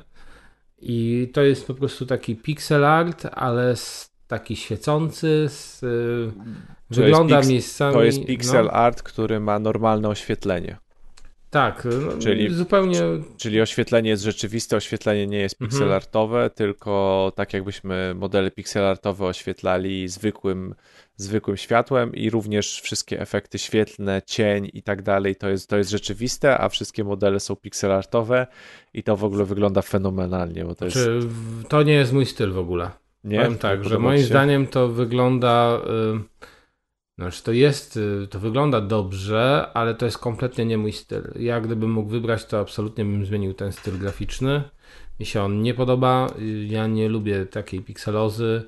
[0.82, 6.32] I to jest po prostu taki pixel art, ale s- taki świecący, z, y,
[6.95, 7.93] To wygląda jest miejscami...
[7.93, 10.77] To jest pixel no, art, który ma normalne oświetlenie.
[11.50, 13.00] Tak, no, Czyli- zupełnie.
[13.38, 15.69] Czyli oświetlenie jest rzeczywiste, oświetlenie nie jest Mhm.
[15.72, 20.76] pixelartowe, tylko tak jakbyśmy modele pixelartowe oświetlali zwykłym,
[21.16, 25.90] zwykłym światłem i również wszystkie efekty świetlne, cień i tak dalej, to jest, to jest
[25.90, 28.48] rzeczywiste, a wszystkie modele są pixelartowe
[28.93, 30.98] i to w ogóle wygląda fenomenalnie, bo to jest...
[30.98, 33.01] Czy w- to nie jest mój styl w ogóle.
[33.24, 33.38] Nie?
[33.38, 34.25] Powiem tak, że moim się?
[34.25, 35.82] zdaniem to wygląda.
[36.16, 36.19] Y,
[37.17, 38.00] znaczy, to jest.
[38.30, 41.24] To wygląda dobrze, ale to jest kompletnie nie mój styl.
[41.40, 44.64] Ja, gdybym mógł wybrać, to absolutnie bym zmienił ten styl graficzny.
[45.19, 46.27] Mi się on nie podoba.
[46.40, 48.64] Y, Ja nie lubię takiej pikselozy.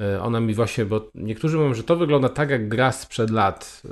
[0.00, 3.82] Y, Ona mi właśnie, bo niektórzy mówią, że to wygląda tak jak gra sprzed lat.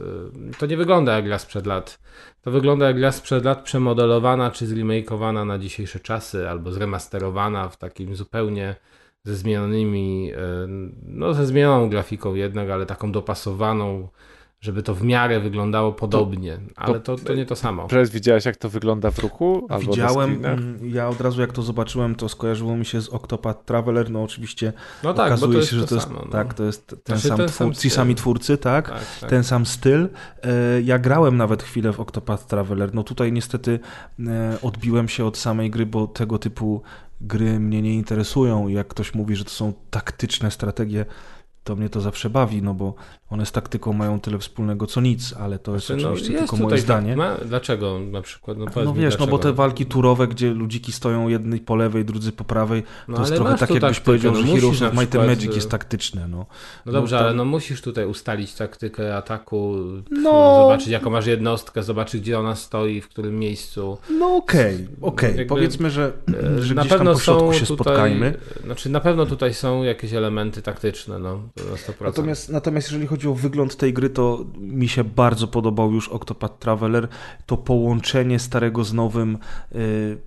[0.58, 1.98] To nie wygląda jak gra sprzed lat.
[2.42, 7.76] To wygląda jak gra sprzed lat przemodelowana czy zremakeowana na dzisiejsze czasy, albo zremasterowana w
[7.76, 8.74] takim zupełnie
[9.24, 10.38] ze zmienionymi, e,
[11.06, 14.08] no ze zmienioną grafiką jednak, ale taką dopasowaną,
[14.60, 17.86] żeby to w miarę wyglądało podobnie, ale to, to nie to samo.
[17.86, 19.66] Przez widziałeś jak to wygląda w ruchu?
[19.70, 23.64] Albo Widziałem, mm, ja od razu jak to zobaczyłem, to skojarzyło mi się z Octopath
[23.64, 24.72] Traveler, no oczywiście
[25.04, 26.20] No tak, okazuje to jest się, że to jest, samo.
[26.24, 26.30] no.
[26.32, 27.90] tak, to jest ten Znaczy, sam, ten twór, sam ci styl.
[27.90, 29.30] sami twórcy, tak, tak, tak.
[29.30, 30.08] ten sam styl.
[30.42, 33.80] E, Ja grałem nawet chwilę w Octopath Traveler, no tutaj niestety
[34.26, 36.82] e, odbiłem się od samej gry, bo tego typu
[37.20, 41.06] gry mnie nie interesują jak ktoś mówi, że to są taktyczne strategie,
[41.64, 42.94] to mnie to zawsze bawi, no bo
[43.30, 46.50] one z taktyką mają tyle wspólnego co nic, ale to jest Znaczy, no, oczywiście jest
[46.50, 47.16] tylko moje zdanie.
[47.16, 48.58] Ma, dlaczego na przykład?
[48.58, 49.38] No, No wiesz, no bo dlaczego.
[49.38, 53.34] te walki turowe, gdzie ludziki stoją jedni po lewej, drudzy po prawej, No, to jest
[53.34, 55.70] trochę tak jakbyś taktykę, powiedział, no że Heroes of Might and przykład, Magic y, jest
[55.70, 56.46] taktyczne, no.
[56.86, 59.74] No dobrze, no to- ale no musisz tutaj ustalić taktykę ataku,
[60.10, 60.62] No.
[60.62, 63.98] zobaczyć jaką masz jednostkę, zobaczyć gdzie ona stoi, w którym miejscu.
[64.18, 66.12] No okej, okej, Jakby, powiedzmy, że,
[66.60, 68.34] że na gdzieś tam pewno po się tutaj, spotkajmy.
[68.64, 72.04] Znaczy na pewno tutaj są jakieś elementy taktyczne, no na 100%.
[72.04, 76.58] Natomiast, natomiast jeżeli chodzi o wygląd tej gry, to mi się bardzo podobał już Octopath
[76.58, 77.08] Traveler.
[77.46, 79.38] To połączenie starego z nowym
[79.74, 80.18] y,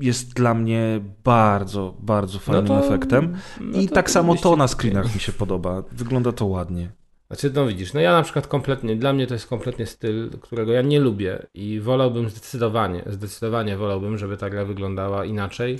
[0.00, 3.36] jest dla mnie bardzo, bardzo fajnym to- efektem.
[3.60, 5.82] no I tak samo to na screenach mi się podoba.
[5.92, 6.90] Wygląda to ładnie.
[7.26, 10.72] Znaczy, no widzisz, no ja na przykład kompletnie, dla mnie to jest kompletnie styl, którego
[10.72, 15.78] ja nie lubię i wolałbym zdecydowanie, zdecydowanie wolałbym, żeby ta gra wyglądała inaczej.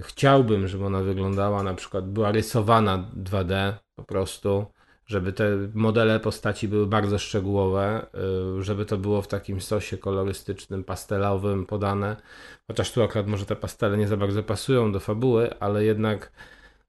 [0.00, 4.66] Chciałbym, żeby ona wyglądała, na przykład była rysowana 2D po prostu,
[5.08, 8.06] żeby te modele postaci były bardzo szczegółowe,
[8.58, 12.16] y, żeby to było w takim sosie kolorystycznym, pastelowym podane.
[12.66, 16.32] Chociaż tu akurat może te pastele nie za bardzo pasują do fabuły, ale jednak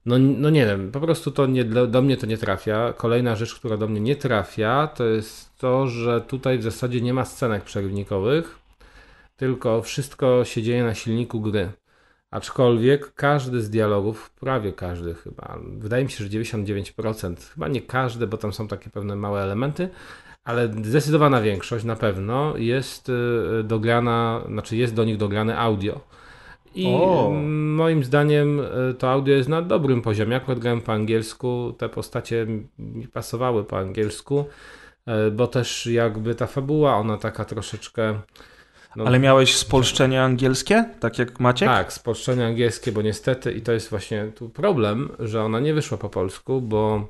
[0.05, 2.93] no, no nie wiem, po prostu to nie, do mnie to nie trafia.
[2.93, 7.13] Kolejna rzecz, która do mnie nie trafia, to jest to, że tutaj w zasadzie nie
[7.13, 8.59] ma scenek przerywnikowych,
[9.37, 11.69] tylko wszystko się dzieje na silniku gry.
[12.31, 18.27] Aczkolwiek każdy z dialogów, prawie każdy chyba, wydaje mi się, że 99%, chyba nie każdy,
[18.27, 19.89] bo tam są takie pewne małe elementy,
[20.43, 26.01] ale zdecydowana większość na pewno jest y, dograna, znaczy jest do nich dograne audio.
[26.75, 27.31] I O.
[27.55, 30.35] moim zdaniem y, to audio jest na dobrym poziomie.
[30.35, 32.47] Akurat grałem po angielsku, te postacie
[32.79, 34.45] mi pasowały po angielsku,
[35.27, 38.19] y, bo też jakby ta fabuła, ona taka troszeczkę.
[38.99, 41.69] No, Ale miałeś spolszczenie angielskie, tak jak Maciek?
[41.69, 45.97] tak, spolszczenie angielskie, bo niestety, i to jest właśnie tu problem, że ona nie wyszła
[45.97, 47.07] po polsku, bo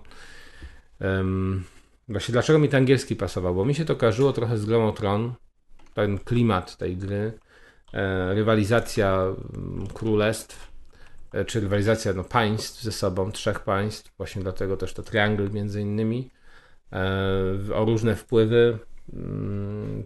[0.99, 1.63] em,
[2.07, 3.55] właśnie dlaczego mi ten angielski pasował?
[3.55, 5.33] Bo mi się to kojarzyło trochę z grą Tron,
[5.93, 7.33] ten klimat tej gry,
[7.93, 10.71] e, rywalizacja mm, królestw,
[11.33, 15.81] e, czy rywalizacja no, państw ze sobą, trzech państw, właśnie dlatego też to triangle między
[15.81, 16.31] innymi,
[16.93, 18.79] e, o różne wpływy,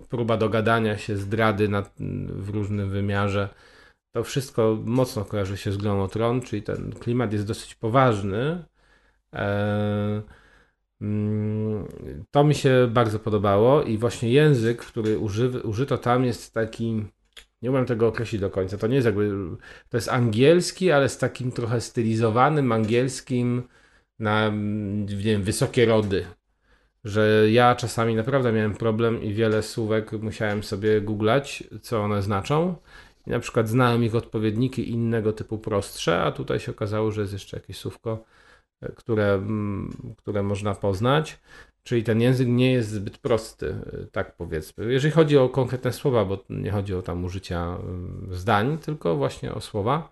[0.10, 1.84] próba dogadania się, zdrady na,
[2.30, 3.50] w różnym wymiarze.
[4.16, 8.66] To wszystko mocno kojarzy się z grą Tron, czyli ten klimat jest dosyć poważny.
[9.34, 10.22] E,
[11.02, 11.88] mm,
[12.32, 17.06] To mi się bardzo podobało i właśnie język, który uży, użyto tam jest taki,
[17.62, 19.32] nie umiem tego określić do końca, to nie jest jakby,
[19.90, 23.64] to jest angielski, ale z takim trochę stylizowanym angielskim
[24.20, 26.26] na, mm, nie wiem, wysokie rody.
[27.04, 32.76] Że ja czasami naprawdę miałem problem i wiele słówek musiałem sobie googlać, co one znaczą.
[33.28, 37.34] I na przykład znałem ich odpowiedniki innego typu prostsze, a tutaj się okazało, że jest
[37.34, 38.24] jeszcze jakieś słówko,
[38.82, 41.40] e, które, mm, które można poznać.
[41.84, 44.94] Czyli ten język nie jest zbyt prosty, e, tak powiedzmy.
[44.94, 49.54] Jeżeli chodzi o konkretne słowa, bo nie chodzi o tam użycia mm, zdań, tylko właśnie
[49.54, 50.12] o słowa.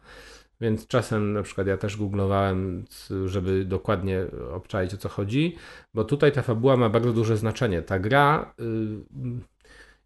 [0.62, 2.86] Więc czasem na przykład ja też googlowałem,
[3.26, 5.56] żeby dokładnie obczaić o co chodzi,
[5.94, 7.82] bo tutaj ta fabuła ma bardzo duże znaczenie.
[7.82, 8.66] Ta gra, y,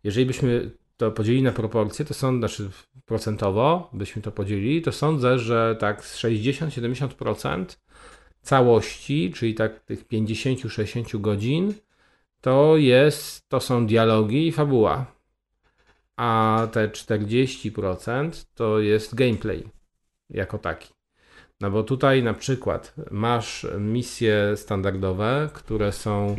[0.04, 2.70] jeżeli byśmy to podzielili na proporcje, to są, znaczy
[3.06, 7.66] procentowo byśmy to podzielili, to sądzę, że tak z 60-70%
[8.42, 11.74] całości, czyli tak tych 50-60 godzin,
[12.42, 15.06] to jest, to są dialogi i fabuła.
[16.16, 19.75] a te 40% to jest gameplay
[20.30, 20.94] jako taki.
[21.62, 26.36] No bo tutaj na przykład masz misje standardowe, które są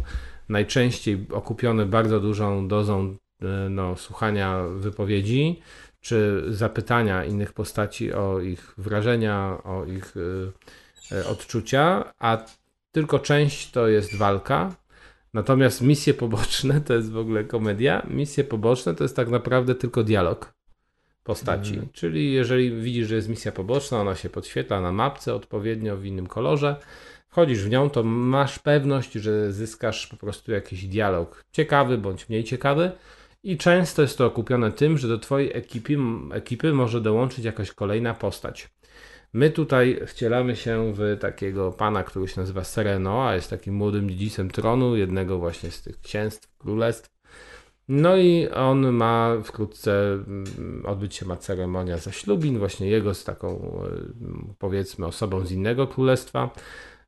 [0.48, 5.62] najczęściej okupione bardzo dużą dozą e, no, słuchania wypowiedzi,
[6.00, 10.52] czy zapytania innych postaci o ich wrażenia, o ich y,
[11.12, 12.44] y, odczucia, a
[12.92, 14.76] tylko część to jest walka.
[15.34, 18.06] Natomiast misje poboczne to jest w ogóle komedia.
[18.10, 20.55] Misje poboczne to jest tak naprawdę tylko dialog
[21.26, 21.72] postaci.
[21.72, 21.88] Mhm.
[21.92, 26.26] Czyli jeżeli widzisz, że jest misja poboczna, ona się podświetla na mapce odpowiednio w innym
[26.26, 26.76] kolorze,
[27.28, 32.44] wchodzisz w nią, to masz pewność, że zyskasz po prostu jakiś dialog ciekawy bądź mniej
[32.44, 32.90] ciekawy
[33.42, 35.96] i często jest to okupione tym, że do Twojej ekipy,
[36.32, 38.68] ekipy może dołączyć jakaś kolejna postać.
[39.32, 44.10] My tutaj wcielamy się w takiego pana, który się nazywa Sereno, a jest takim młodym
[44.10, 47.15] dziedzicem tronu, jednego właśnie z tych księstw, królestw.
[47.88, 53.48] No i on ma wkrótce mm, odbyć się ma ceremonia zaślubin, właśnie jego z taką
[53.48, 56.50] e, powiedzmy osobą z innego królestwa.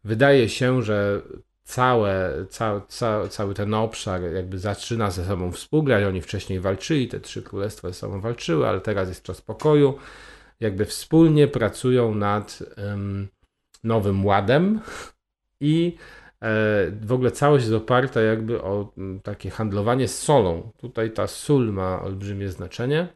[0.05, 1.23] Wydaje się, że
[1.65, 6.05] całe, ca, ca, cały ten obszar jakby zaczyna ze sobą współgrać.
[6.05, 9.98] Oni wcześniej walczyli, te trzy królestwa ze sobą walczyły, ale teraz jest czas pokoju.
[10.60, 13.28] Jakby wspólnie pracują nad um,
[13.84, 14.81] nowym ładem
[15.60, 15.97] i
[17.00, 18.92] w ogóle całość jest oparta jakby o
[19.23, 20.73] takie handlowanie z solą.
[20.76, 23.08] Tutaj ta sól ma olbrzymie znaczenie.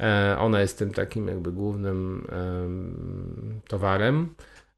[0.00, 2.26] E, ona jest tym takim jakby głównym
[3.68, 4.34] towarem,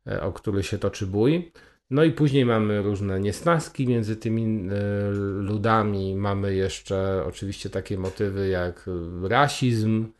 [0.06, 1.52] e, o który się toczy bój.
[1.90, 5.10] No i później mamy różne niesnaski między tymi e,
[5.42, 6.16] ludami.
[6.16, 8.86] Mamy jeszcze oczywiście takie motywy jak
[9.22, 10.12] rasizm.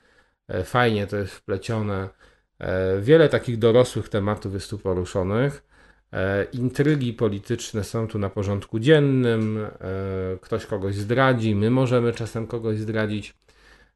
[0.48, 2.08] E, fajnie to jest wplecione.
[2.58, 5.69] E, wiele takich dorosłych tematów jest tu poruszonych.
[6.52, 9.66] Intrygi polityczne są tu na porządku dziennym.
[10.40, 13.34] Ktoś kogoś zdradzi, my możemy czasem kogoś zdradzić.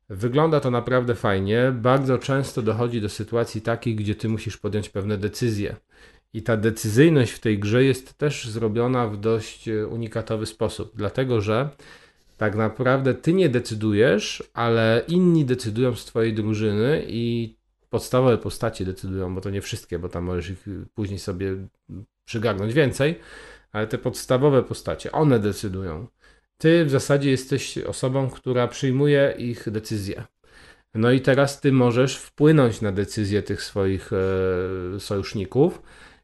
[0.09, 1.73] Wygląda to naprawdę fajnie.
[1.73, 5.77] Bardzo często dochodzi do sytuacji takich, gdzie ty musisz podjąć pewne decyzje.
[6.33, 11.41] I ta decyzyjność w tej grze jest też zrobiona w dość e, unikatowy sposób, dlatego
[11.41, 11.69] że
[12.37, 17.55] tak naprawdę ty nie decydujesz, ale inni decydują z twojej drużyny i
[17.95, 21.57] podstawowe postacie decydują, bo to nie wszystkie, bo tam możesz ich później sobie
[22.25, 23.21] przygarnąć więcej,
[23.73, 26.07] ale te podstawowe postacie, one decydują.
[26.59, 30.25] Ty w zasadzie jesteś osobą, która przyjmuje ich decyzje.
[30.95, 35.83] No i teraz ty możesz wpłynąć na decyzje tych swoich e, sojuszników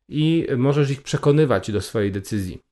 [0.09, 2.70] i możesz ich przekonywać do swojej decyzji.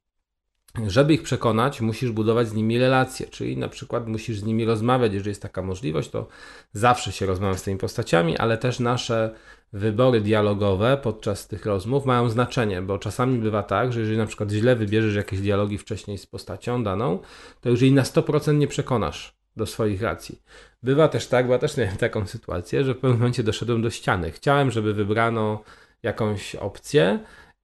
[0.86, 5.12] Żeby ich przekonać, musisz budować z nimi relacje, czyli na przykład musisz z nimi rozmawiać,
[5.12, 6.28] jeżeli jest taka możliwość, to
[6.72, 9.34] zawsze się rozmawia z tymi postaciami, ale też nasze
[9.72, 14.50] wybory dialogowe podczas tych rozmów mają znaczenie, bo czasami bywa tak, że jeżeli na przykład
[14.50, 17.18] źle wybierzesz jakieś dialogi wcześniej z postacią daną,
[17.60, 20.42] to już jej na 100% nie przekonasz do swoich racji.
[20.82, 24.30] Bywa też tak, bo też miałem taką sytuację, że w pewnym momencie doszedłem do ściany.
[24.30, 25.62] Chciałem, żeby wybrano
[26.02, 27.18] jakąś opcję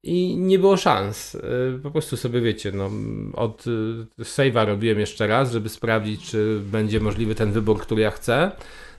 [0.05, 1.35] i nie było szans.
[1.35, 2.91] Y, po prostu sobie wiecie, no,
[3.33, 8.11] od y, save'a robiłem jeszcze raz, żeby sprawdzić, czy będzie możliwy ten wybór, który ja
[8.11, 8.51] chcę.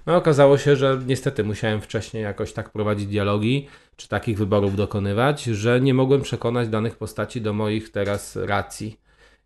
[0.06, 5.43] No okazało się, że niestety musiałem wcześniej jakoś tak prowadzić dialogi, czy takich wyborów dokonywać,
[5.43, 9.00] że nie mogłem przekonać danych postaci do moich teraz racji.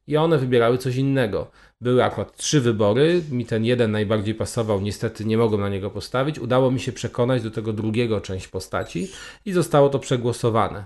[0.08, 1.52] I one wybierały coś innego.
[1.82, 6.40] Były akurat trzy wybory, mi ten jeden najbardziej pasował, niestety nie mogłem na niego postawić.
[6.40, 9.08] Udało mi się przekonać do tego drugiego część postaci
[9.46, 10.86] i zostało to przegłosowane.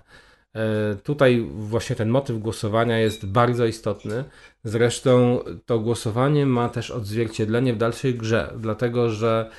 [0.55, 4.23] E, tutaj właśnie ten motyw głosowania jest bardzo istotny.
[4.63, 9.49] Zresztą to głosowanie ma też odzwierciedlenie w dalszej grze, dlatego że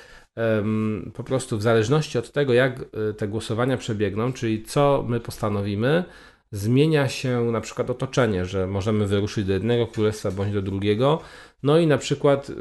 [1.13, 6.03] po prostu w zależności od tego, jak e, te głosowania przebiegną, czyli co my postanowimy,
[6.51, 11.21] zmienia się na przykład otoczenie, że możemy wyruszyć do jednego królestwa bądź do drugiego.
[11.63, 12.53] No i na przykład y,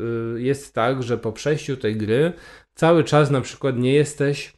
[0.43, 2.33] jest tak, że po przejściu tej gry
[2.75, 4.53] cały czas na przykład nie jesteś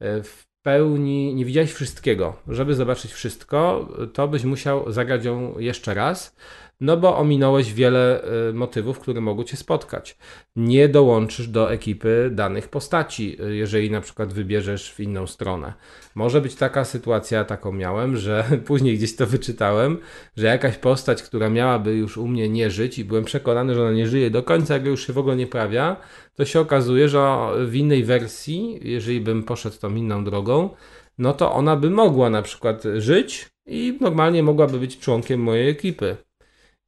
[0.00, 2.36] e, w pełni, nie widziałeś wszystkiego.
[2.48, 6.36] Żeby zobaczyć wszystko, to byś musiał zagrać ją jeszcze raz.
[6.80, 10.18] No bo ominąłeś wiele y, motywów, które mogą cię spotkać.
[10.56, 15.72] Nie dołączysz do ekipy danych postaci, y, jeżeli na przykład wybierzesz w inną stronę.
[16.14, 19.98] Może być taka sytuacja, taką miałem, że później gdzieś to wyczytałem,
[20.36, 23.92] że jakaś postać, która miałaby już u mnie nie żyć i byłem przekonany, że ona
[23.92, 25.96] nie żyje do końca, jak już się w ogóle nie pojawia,
[26.34, 27.36] to się okazuje, że
[27.66, 30.70] w innej wersji, jeżeli bym poszedł tą inną drogą,
[31.18, 36.16] no to ona by mogła na przykład żyć i normalnie mogłaby być członkiem mojej ekipy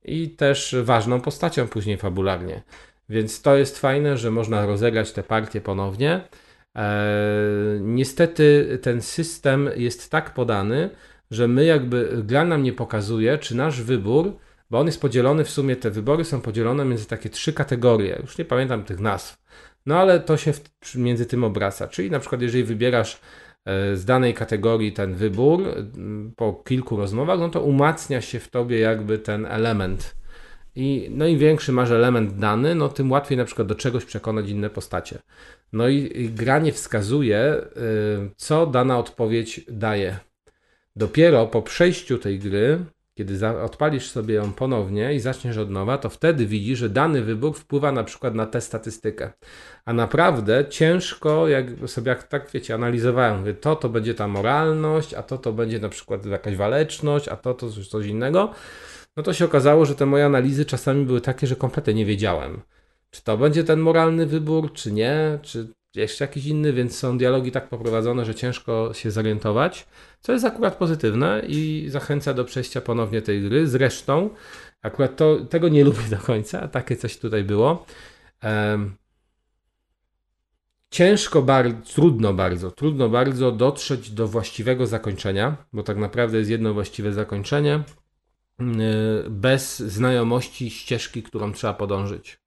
[0.05, 2.63] i też ważną postacią później fabularnie.
[3.09, 6.21] Więc to jest fajne, że można rozegrać te partie ponownie.
[6.75, 10.91] Eee, niestety ten system jest tak podany,
[11.31, 14.37] że my jakby gra nam nie pokazuje, czy nasz wybór,
[14.71, 18.39] bo on jest podzielony w sumie, te wybory są podzielone między takie trzy kategorie, już
[18.39, 19.43] nie pamiętam tych nazw.
[19.87, 21.89] No ale to się w, między tym obraca.
[21.89, 23.21] Czyli na przykład, jeżeli wybierasz
[23.95, 25.63] z danej kategorii ten wybór
[26.37, 30.17] po kilku rozmowach, no to umacnia się w tobie jakby ten element.
[30.75, 34.49] I, no im większy masz element dany, no tym łatwiej na przykład do czegoś przekonać
[34.49, 35.19] inne postacie.
[35.73, 40.19] No i, i gra nie wskazuje, y, co dana odpowiedź daje.
[40.97, 42.85] Dopiero po przejściu tej gry,
[43.15, 47.55] kiedy odpalisz sobie ją ponownie i zaczniesz od nowa, to wtedy widzisz, że dany wybór
[47.55, 49.33] wpływa na przykład na tę statystykę.
[49.85, 55.15] A naprawdę ciężko, jak sobie jak tak wiecie, analizowałem, mówię, to to będzie ta moralność,
[55.15, 58.53] a to to będzie na przykład jakaś waleczność, a to to coś, coś innego.
[59.17, 62.61] No to się okazało, że te moje analizy czasami były takie, że kompletnie nie wiedziałem,
[63.11, 67.53] czy to będzie ten moralny wybór, czy nie, czy jeszcze jakiś inny, więc są dialogi
[67.53, 69.87] tak poprowadzone, że ciężko się zorientować,
[70.21, 73.69] co jest akurat pozytywne i zachęca do przejścia ponownie tej gry.
[73.69, 74.31] Zresztą,
[74.83, 77.87] akurat to, tego nie lubię do końca, takie coś tutaj było.
[78.41, 78.97] Em,
[80.91, 86.75] ciężko, bardzo, trudno bardzo, trudno bardzo dotrzeć do właściwego zakończenia, bo tak naprawdę jest jedno
[86.75, 87.83] właściwe zakończenie,
[88.59, 88.67] yy,
[89.31, 92.42] bez znajomości ścieżki, którą trzeba podążyć.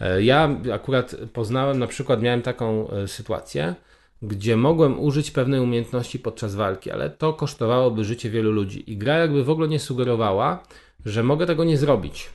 [0.00, 3.74] E, Ja akurat poznałem, na przykład miałem taką e, sytuację,
[4.22, 8.92] gdzie mogłem użyć pewnej umiejętności podczas walki, ale to kosztowałoby życie wielu ludzi.
[8.92, 10.62] I gra jakby w ogóle nie sugerowała,
[11.06, 12.30] że mogę tego nie zrobić.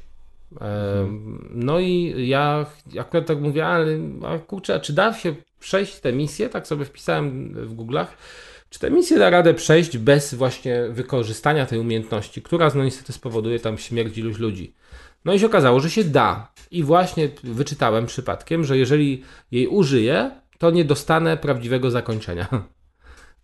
[0.62, 1.08] E,
[1.50, 2.66] No i ja
[3.00, 6.50] akurat tak mówię, ale a kurczę, a czy da się przejść tę misję?
[6.50, 8.08] Tak sobie wpisałem w Google'ach.
[8.70, 13.60] Czy tę misję da radę przejść bez właśnie wykorzystania tej umiejętności, która no niestety spowoduje
[13.60, 14.74] tam śmierć iluś ludzi?
[15.26, 16.52] No i się okazało, że się da.
[16.72, 22.48] I właśnie wyczytałem przypadkiem, że jeżeli jej użyję, to nie dostanę prawdziwego zakończenia.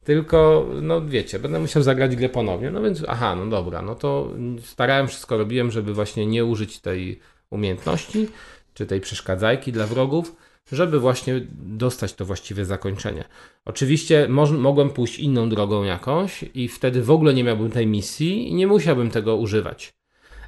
[0.03, 2.71] Tylko, no wiecie, będę musiał zagrać grę ponownie.
[2.71, 7.19] No więc, aha, no dobra, no to starałem, wszystko robiłem, żeby właśnie nie użyć tej
[7.49, 8.27] umiejętności,
[8.73, 10.35] czy tej przeszkadzajki dla wrogów,
[10.71, 13.23] żeby właśnie dostać to właściwe zakończenie.
[13.65, 18.49] Oczywiście moż, mogłem pójść inną drogą jakąś i wtedy w ogóle nie miałbym tej misji
[18.49, 19.93] i nie musiałbym tego używać.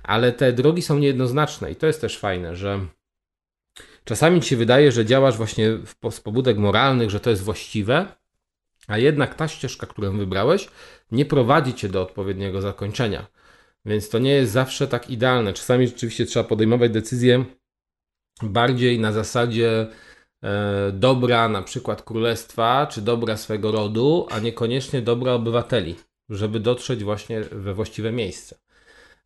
[0.07, 2.79] Ale te drogi są niejednoznaczne i to jest też fajne, że
[4.03, 5.77] czasami ci się wydaje, że działasz właśnie
[6.11, 8.05] z pobudek moralnych, że to jest właściwe,
[8.87, 10.69] a jednak ta ścieżka, którą wybrałeś,
[11.11, 13.27] nie prowadzi cię do odpowiedniego zakończenia.
[13.85, 15.53] Więc to nie jest zawsze tak idealne.
[15.53, 17.45] Czasami rzeczywiście trzeba podejmować decyzje
[18.43, 19.87] bardziej na zasadzie
[20.43, 25.95] e, dobra na przykład królestwa, czy dobra swego rodu, a niekoniecznie dobra obywateli,
[26.29, 28.66] żeby dotrzeć właśnie we właściwe miejsce.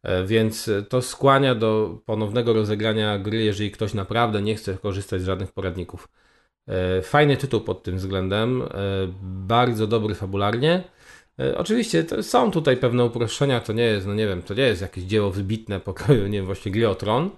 [0.03, 5.25] E, Więc to skłania do ponownego rozegrania gry, jeżeli ktoś naprawdę nie chce korzystać z
[5.25, 6.07] żadnych poradników.
[6.67, 8.67] E, Fajny tytuł pod tym względem, e,
[9.23, 10.83] bardzo dobry fabularnie.
[11.39, 14.81] E, Oczywiście są tutaj pewne uproszczenia, to nie jest, no nie wiem, to nie jest
[14.81, 17.29] jakieś dzieło wybitne pokroju, nie wiem, właśnie gry o tron,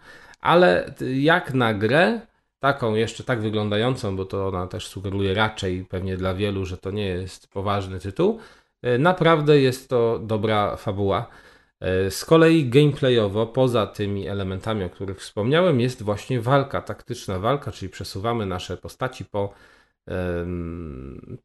[0.42, 2.22] ale jak na grę,
[2.60, 6.92] taką jeszcze tak wyglądającą, bo to ona też sugeruje raczej pewnie dla wielu, że to
[6.92, 8.40] nie jest poważny tytuł,
[8.82, 11.28] e, naprawdę jest to dobra fabuła.
[11.84, 17.72] E, Z kolei gameplayowo, poza tymi elementami, o których wspomniałem, jest właśnie walka, taktyczna walka,
[17.72, 19.54] czyli przesuwamy nasze postaci po,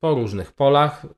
[0.00, 1.08] po różnych polach, y,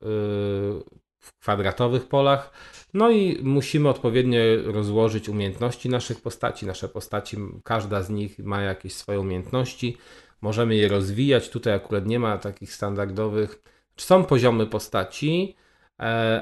[1.21, 2.51] w kwadratowych polach.
[2.93, 6.65] No i musimy odpowiednio rozłożyć umiejętności naszych postaci.
[6.65, 9.97] Nasze postaci, każda z nich ma jakieś swoje umiejętności.
[10.41, 11.49] Możemy je rozwijać.
[11.49, 13.61] Tutaj akurat nie ma takich standardowych.
[13.97, 15.61] Są poziomy postaci, e,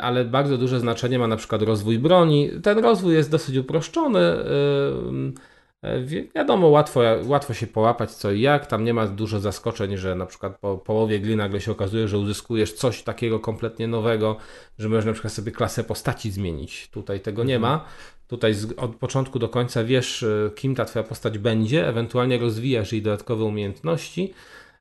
[0.02, 2.50] ale bardzo duże znaczenie ma na przykład rozwój broni.
[2.64, 4.20] Ten rozwój jest dosyć uproszczony.
[4.20, 8.66] e, wi- Wiadomo, łatwo, łatwo się połapać co i jak.
[8.68, 12.18] Tam nie ma dużo zaskoczeń, że na przykład po połowie gry nagle się okazuje, że
[12.18, 14.36] uzyskujesz coś takiego kompletnie nowego,
[14.80, 16.88] że możesz na przykład sobie klasę postaci zmienić.
[16.92, 17.86] Tutaj tego nie ma.
[18.28, 23.02] Tutaj od początku do końca wiesz, e, kim ta twoja postać będzie, ewentualnie rozwijasz jej
[23.02, 24.34] dodatkowe umiejętności.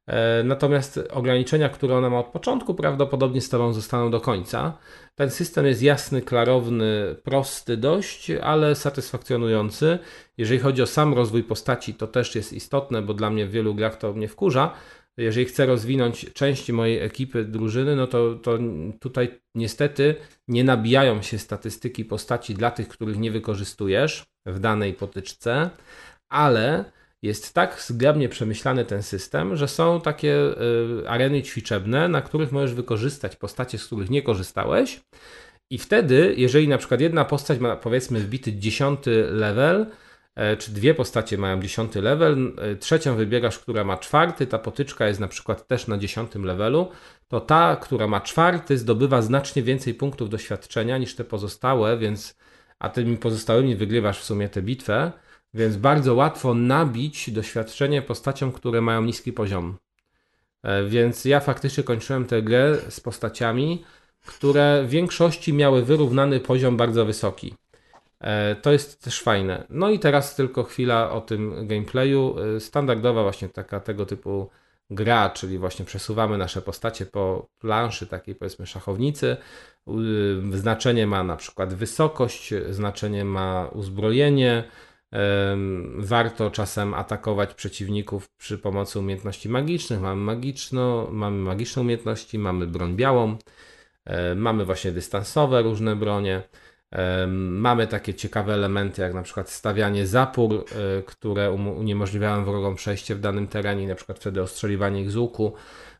[0.08, 4.78] E, Natomiast ograniczenia, które ona ma od początku, prawdopodobnie z Tobą zostaną do końca.
[5.14, 9.98] Ten system jest jasny, klarowny, prosty dość, ale satysfakcjonujący.
[10.38, 13.74] Jeżeli chodzi o sam rozwój postaci, to też jest istotne, bo dla mnie w wielu
[13.74, 14.74] grach to mnie wkurza.
[15.16, 18.58] Jeżeli chcę rozwinąć części mojej ekipy, drużyny, no to, to
[19.00, 20.14] tutaj niestety
[20.48, 25.70] nie nabijają się statystyki postaci dla tych, których nie wykorzystujesz w danej potyczce,
[26.28, 26.84] ale
[27.22, 30.34] jest tak zgrabnie przemyślany ten system, że są takie
[31.02, 35.00] y, areny ćwiczebne, na których możesz wykorzystać postacie, z których nie korzystałeś.
[35.70, 39.86] I wtedy, jeżeli na przykład jedna postać ma powiedzmy wbity dziesiąty level,
[40.34, 45.08] e, czy dwie postacie mają dziesiąty level, e, trzecią wybierasz, która ma czwarty, ta potyczka
[45.08, 46.88] jest na przykład też na dziesiątym levelu,
[47.28, 52.38] to ta, która ma czwarty, zdobywa znacznie więcej punktów doświadczenia niż te pozostałe, więc
[52.78, 55.12] a tymi pozostałymi wygrywasz w sumie tę bitwę,
[55.54, 59.76] Więc bardzo łatwo nabić doświadczenie postaciom, które mają niski poziom.
[60.62, 63.84] E, Więc ja faktycznie kończyłem tę grę z postaciami,
[64.26, 67.54] które w większości miały wyrównany poziom bardzo wysoki.
[68.20, 69.66] E, To jest też fajne.
[69.70, 72.36] No i teraz tylko chwila o tym gameplayu.
[72.56, 74.50] E, Standardowa właśnie taka tego typu
[74.90, 79.36] gra, czyli właśnie przesuwamy nasze postacie po planszy takiej powiedzmy szachownicy.
[80.52, 84.64] Znaczenie ma na przykład wysokość, znaczenie ma uzbrojenie.
[85.98, 90.00] Warto czasem atakować przeciwników przy pomocy umiejętności magicznych.
[90.00, 93.36] Mamy magiczno, mamy magiczne umiejętności, mamy broń białą,
[94.04, 96.42] e, mamy właśnie dystansowe różne bronie.
[97.50, 103.20] Mamy takie ciekawe elementy, jak na przykład stawianie zapór, e, które uniemożliwiają wrogom przejście w
[103.20, 105.52] danym terenie, na przykład wtedy ostrzeliwanie ich z łuku.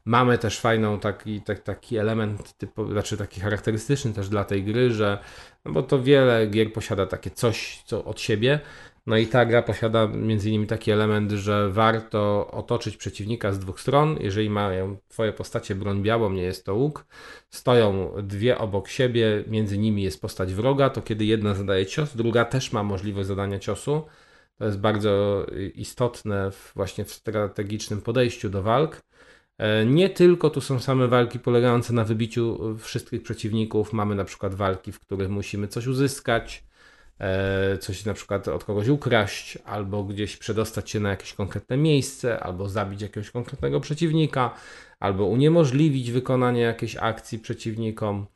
[0.05, 4.91] Mamy też fajną taki, tak, taki element, typu, znaczy taki charakterystyczny też dla tej gry,
[4.91, 5.19] że
[5.65, 8.61] no bo to wiele gier posiada takie coś co od siebie.
[9.09, 13.81] No i ta gra posiada między innymi taki element, że warto otoczyć przeciwnika z dwóch
[13.81, 14.17] stron.
[14.21, 17.07] Jeżeli mają twoje postacie broń białą, nie jest to łuk,
[17.51, 22.45] stoją dwie obok siebie, między nimi jest postać wroga, to kiedy jedna zadaje cios, druga
[22.45, 24.03] też ma możliwość zadania ciosu.
[24.59, 29.01] To jest bardzo istotne właśnie w strategicznym podejściu do walk.
[29.59, 33.93] E, Nie tylko tu są same walki polegające na wybiciu wszystkich przeciwników.
[33.93, 36.68] Mamy na przykład walki, w których musimy coś uzyskać,
[37.81, 42.69] coś na przykład od kogoś ukraść, albo gdzieś przedostać się na jakieś konkretne miejsce, albo
[42.69, 44.55] zabić jakiegoś konkretnego przeciwnika,
[45.01, 48.27] albo uniemożliwić wykonanie jakiejś akcji przeciwnikom.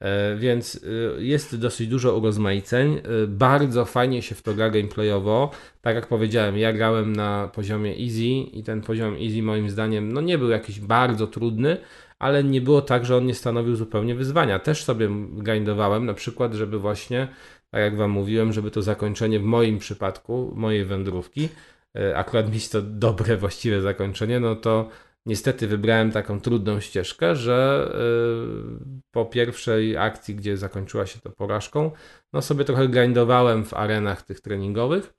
[0.00, 3.00] E, Więc y, jest dosyć dużo urozmaiceń.
[3.28, 5.50] Bardzo fajnie się w to gra gameplayowo.
[5.80, 8.24] Tak jak powiedziałem, ja grałem na poziomie easy
[8.58, 11.76] i ten poziom easy moim zdaniem no nie był jakiś bardzo trudny,
[12.18, 14.58] ale nie było tak, że on nie stanowił zupełnie wyzwania.
[14.58, 17.28] Też sobie grindowałem na przykład, żeby właśnie,
[17.72, 21.48] tak jak wam mówiłem, żeby to zakończenie w moim przypadku, mojej wędrówki,
[21.96, 24.88] e, akurat mieć to dobre, właściwe zakończenie, no to
[25.26, 31.90] niestety wybrałem taką trudną ścieżkę, że y, po pierwszej akcji, gdzie zakończyła się to porażką,
[32.32, 35.14] no sobie trochę grindowałem w arenach tych treningowych.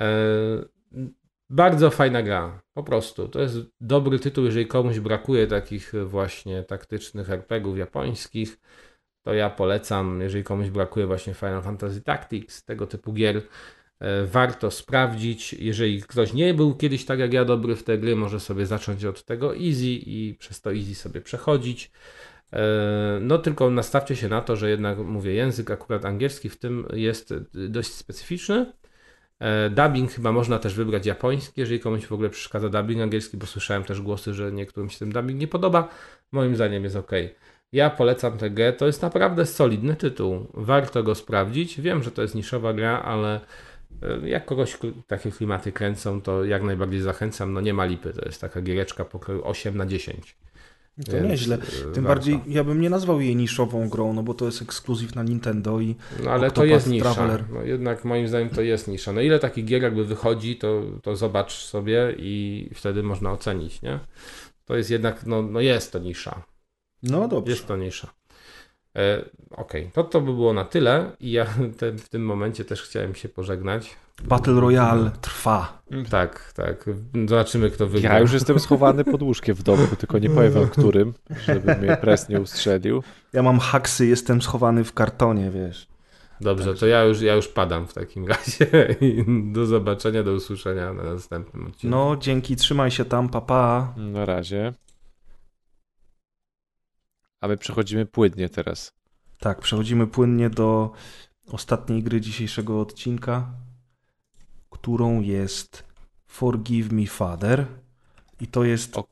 [0.00, 0.06] E,
[1.50, 3.28] Bardzo fajna gra, po prostu.
[3.28, 8.58] To jest dobry tytuł, jeżeli komuś brakuje takich właśnie taktycznych RPGów japońskich,
[9.22, 10.20] to ja polecam.
[10.20, 13.42] Jeżeli komuś brakuje właśnie Final Fantasy Tactics, tego typu gier,
[14.00, 15.52] e, warto sprawdzić.
[15.52, 19.04] Jeżeli ktoś nie był kiedyś tak jak ja dobry w te gry, może sobie zacząć
[19.04, 21.90] od tego easy i przez to easy sobie przechodzić.
[22.52, 26.86] E, No tylko nastawcie się na to, że jednak mówię, język akurat angielski w tym
[26.92, 28.72] jest dość specyficzny.
[29.40, 33.46] E, Dubbing chyba można też wybrać japoński, jeżeli komuś w ogóle przeszkadza dubbing angielski, bo
[33.46, 35.88] słyszałem też głosy, że niektórym się ten dubbing nie podoba.
[36.32, 37.10] Moim zdaniem jest ok.
[37.72, 40.46] Ja polecam tę grę, to jest naprawdę solidny tytuł.
[40.54, 41.80] Warto go sprawdzić.
[41.80, 43.40] Wiem, że to jest niszowa gra, ale
[44.02, 47.52] e, jak kogoś takie klimaty kręcą, to jak najbardziej zachęcam.
[47.52, 50.36] No nie ma lipy, to jest taka giereczka pokroju 8 na 10.
[51.06, 51.56] To Więc, nieźle.
[51.56, 52.02] e, Tym warto.
[52.02, 55.80] bardziej ja bym nie nazwał jej niszową grą, no bo to jest ekskluzyw na Nintendo
[55.80, 57.40] i No ale to Octopath jest nisza.
[57.52, 59.12] No, jednak moim zdaniem to jest nisza.
[59.12, 63.98] No ile takich gier jakby wychodzi, to, to zobacz sobie i wtedy można ocenić, nie?
[64.64, 66.42] To jest jednak, no, no jest to nisza.
[67.02, 67.52] No dobrze.
[67.52, 68.08] Jest to nisza.
[68.96, 71.46] E, Okej, to to by było na tyle i ja
[71.78, 73.96] te, w tym momencie też chciałem się pożegnać.
[74.24, 75.82] Battle Royale trwa.
[76.10, 76.84] Tak, tak.
[77.28, 78.12] Zobaczymy kto wygra.
[78.12, 81.14] Ja już jestem schowany pod łóżkiem w domu, tylko nie powiem wam którym,
[81.46, 83.02] żeby mnie pres nie ustrzelił.
[83.32, 85.88] Ja mam haksy, jestem schowany w kartonie, wiesz.
[86.40, 88.66] Dobrze, to ja już, ja już padam w takim razie.
[89.00, 91.96] I Do zobaczenia, do usłyszenia na następnym odcinku.
[91.96, 93.92] No, dzięki, trzymaj się tam, papa.
[93.96, 94.00] Pa.
[94.00, 94.72] Na razie.
[97.40, 98.92] A my przechodzimy płynnie teraz.
[99.38, 100.92] Tak, przechodzimy płynnie do
[101.46, 103.52] ostatniej gry dzisiejszego odcinka,
[104.70, 105.84] którą jest
[106.26, 107.66] Forgive Me Father.
[108.40, 108.96] I to jest.
[108.98, 109.08] O-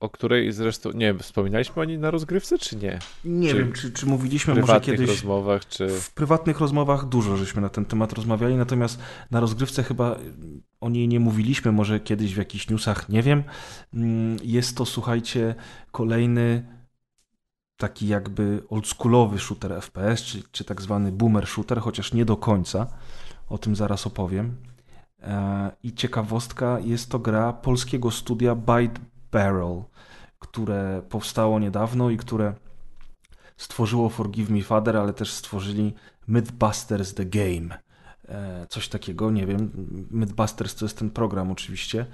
[0.00, 2.98] O której zresztą, nie wspominaliśmy o niej na rozgrywce, czy nie?
[3.24, 5.08] nie czy wiem, czy, czy W mówiliśmy może kiedyś.
[5.08, 5.88] rozmowach, czy...
[5.88, 8.98] W prywatnych rozmowach dużo żeśmy na ten temat rozmawiali, natomiast
[9.30, 10.18] na rozgrywce chyba
[10.80, 13.44] o niej nie mówiliśmy, może kiedyś w jakichś newsach, nie wiem.
[13.94, 15.54] Mm, Jest to, słuchajcie,
[15.92, 16.73] kolejny
[17.76, 22.86] taki jakby oldschoolowy shooter FPS, czy, czy tak zwany boomer shooter, chociaż nie do końca.
[23.48, 24.56] O tym zaraz opowiem.
[25.22, 29.00] E, I ciekawostka, jest to gra polskiego studia Byte
[29.32, 29.82] Barrel,
[30.38, 32.54] które powstało niedawno i które
[33.56, 35.94] stworzyło Forgive Me Father, ale też stworzyli
[36.26, 37.78] Mythbusters The Game.
[38.28, 39.70] E, Coś takiego, nie wiem.
[40.10, 42.06] Mythbusters to jest ten program oczywiście,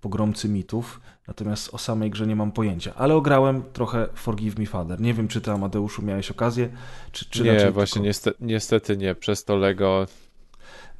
[0.00, 2.94] pogromcy mitów, natomiast o samej grze nie mam pojęcia.
[2.96, 5.00] Ale ograłem trochę Forgive Me Father.
[5.00, 6.68] Nie wiem, czy ty, Amadeusz, miałeś okazję,
[7.12, 8.06] czy, czy nie, właśnie tylko...
[8.06, 9.14] niestety, niestety nie.
[9.14, 10.06] Przez to Lego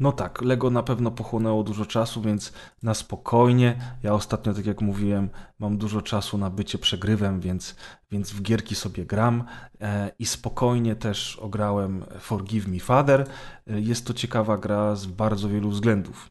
[0.01, 2.53] No tak, Lego na pewno pochłonęło dużo czasu, więc
[2.83, 3.77] na spokojnie.
[4.03, 5.29] Ja ostatnio, tak jak mówiłem,
[5.59, 7.77] mam dużo czasu na bycie przegrywem, więc,
[8.11, 9.45] więc w gierki sobie gram
[9.81, 13.27] e, i spokojnie też ograłem Forgive Me Father.
[13.67, 16.31] E, jest to ciekawa gra z bardzo wielu względów.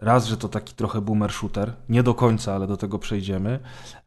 [0.00, 3.58] Raz, że to taki trochę boomer shooter, nie do końca, ale do tego przejdziemy.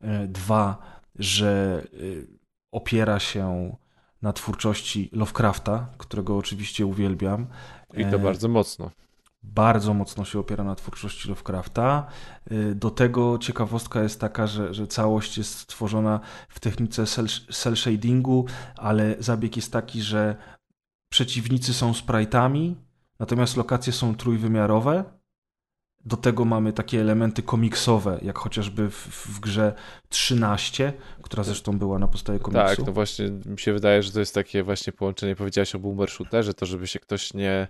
[0.02, 0.78] E, dwa,
[1.16, 2.28] że y,
[2.72, 3.76] opiera się
[4.22, 7.48] na twórczości Lovecrafta, którego oczywiście uwielbiam.
[7.94, 8.92] I to E, bardzo mocno.
[9.44, 12.08] bardzo mocno się opiera na twórczości Lovecrafta.
[12.76, 18.46] Do tego ciekawostka jest taka, że, że całość jest stworzona w technice cel, cel shadingu,
[18.78, 20.36] ale zabieg jest taki, że
[21.10, 22.76] przeciwnicy są sprite'ami,
[23.20, 25.04] natomiast lokacje są trójwymiarowe.
[26.06, 29.74] Do tego mamy takie elementy komiksowe, jak chociażby w, w grze
[30.10, 32.76] 13, która zresztą była na podstawie komiksu.
[32.76, 36.10] Tak, no właśnie mi się wydaje, że to jest takie właśnie połączenie, powiedziałeś o boomer
[36.10, 37.68] shooterze, to żeby się ktoś nie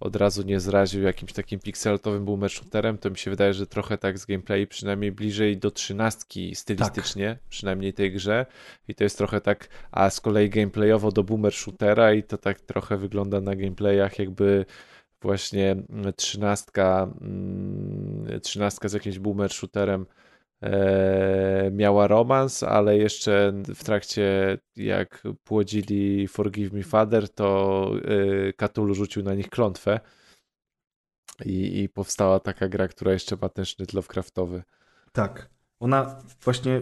[0.00, 3.98] od razu nie zraził jakimś takim pikselotowym boomer shooterem, to mi się wydaje, że trochę
[3.98, 7.48] tak z gameplay przynajmniej bliżej do trzynastki stylistycznie, Tak.
[7.48, 8.46] przynajmniej tej grze
[8.88, 12.60] i to jest trochę tak, a z kolei gameplayowo do boomer shootera i to tak
[12.60, 14.64] trochę wygląda na gameplayach jakby
[15.22, 20.06] właśnie mm, trzynastka, mm, trzynastka z jakimś boomer shooterem
[20.62, 27.90] e, miała romans, ale jeszcze w trakcie jak płodzili Forgive Me Father, to
[28.58, 30.00] e, Cthulhu rzucił na nich klątwę
[31.44, 34.62] i, i powstała taka gra, która jeszcze ma ten sznyt Lovecraftowy.
[35.12, 35.55] Tak.
[35.80, 36.80] Ona właśnie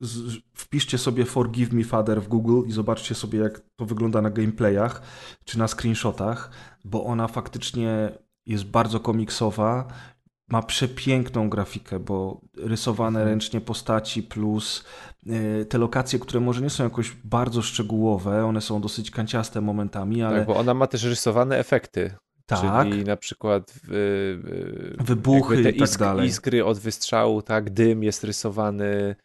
[0.00, 4.30] z, wpiszcie sobie Forgive Me Father w Google i zobaczcie sobie, jak to wygląda na
[4.30, 5.02] gameplayach
[5.44, 6.50] czy na screenshotach,
[6.84, 8.12] bo ona faktycznie
[8.46, 9.88] jest bardzo komiksowa.
[10.48, 14.84] Ma przepiękną grafikę, bo rysowane ręcznie postaci plus
[15.26, 20.22] y, te lokacje, które może nie są jakoś bardzo szczegółowe, one są dosyć kanciaste momentami,
[20.22, 22.14] ale Tak, bo ona ma też rysowane efekty.
[22.60, 22.88] Tak.
[22.88, 26.28] Czyli na przykład y, y, Wybuchy te i tak isk- dalej.
[26.28, 29.16] iskry od wystrzału, tak, dym jest rysowany,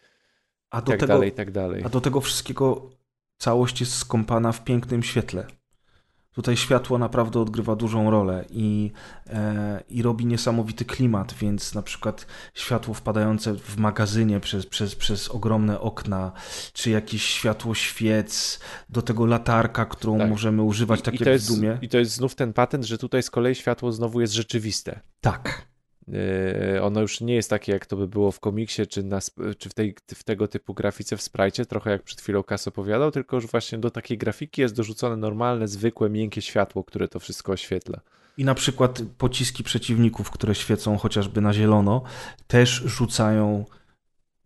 [0.69, 1.83] a do tak tego dalej, i tak dalej.
[1.85, 2.89] A do tego wszystkiego
[3.37, 5.45] całość jest skąpana w pięknym świetle.
[6.37, 8.91] Tutaj światło naprawdę odgrywa dużą rolę i,
[9.29, 15.29] e, i robi niesamowity klimat, więc na przykład światło wpadające w magazynie przez, przez, przez
[15.29, 16.31] ogromne okna,
[16.73, 18.59] czy jakieś światło świec,
[18.89, 20.29] do tego latarka, którą Tak.
[20.29, 21.77] możemy używać, tak I, jak jest, w Dumie.
[21.81, 24.99] I to jest znów ten patent, że tutaj z kolei światło znowu jest rzeczywiste.
[25.21, 25.67] Tak.
[26.07, 29.19] Yy, ono już nie jest takie, jak to by było w komiksie, czy, na,
[29.57, 33.11] czy w, tej, w tego typu grafice w sprajcie, trochę jak przed chwilą Kas opowiadał,
[33.11, 37.51] tylko już właśnie do takiej grafiki jest dorzucone normalne, zwykłe, miękkie światło, które to wszystko
[37.51, 37.99] oświetla.
[38.37, 42.01] I na przykład pociski przeciwników, które świecą chociażby na zielono,
[42.47, 43.65] też rzucają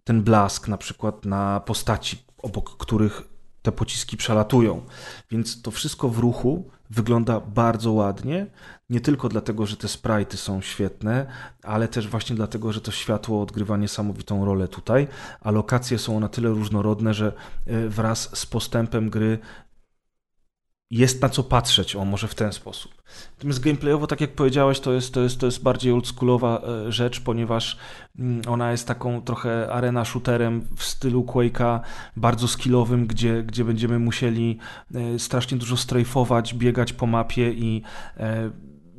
[0.03, 3.21] ten blask na przykład na postaci, obok których
[3.61, 4.85] te pociski przelatują.
[5.31, 8.47] Więc to wszystko w ruchu wygląda bardzo ładnie,
[8.91, 11.25] nie tylko dlatego, że te sprite'y są świetne,
[11.63, 15.07] ale też właśnie dlatego, że to światło odgrywa niesamowitą rolę tutaj,
[15.41, 17.33] a lokacje są na tyle różnorodne, że
[17.65, 19.39] e, wraz z postępem gry
[20.91, 23.01] jest na co patrzeć, o może w ten sposób.
[23.37, 27.21] Natomiast gameplayowo, tak jak powiedziałeś, to jest, to jest, to jest bardziej oldschoolowa e, rzecz,
[27.21, 27.77] ponieważ
[28.19, 31.79] mm, ona jest taką trochę arena shooterem w stylu Quake'a,
[32.15, 34.57] bardzo skillowym, gdzie, gdzie będziemy musieli
[34.95, 37.81] e, strasznie dużo strajfować, biegać po mapie i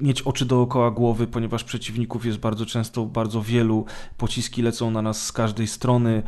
[0.02, 3.84] mieć oczy dookoła głowy, ponieważ przeciwników jest bardzo często bardzo wielu,
[4.16, 6.22] pociski lecą na nas z każdej strony.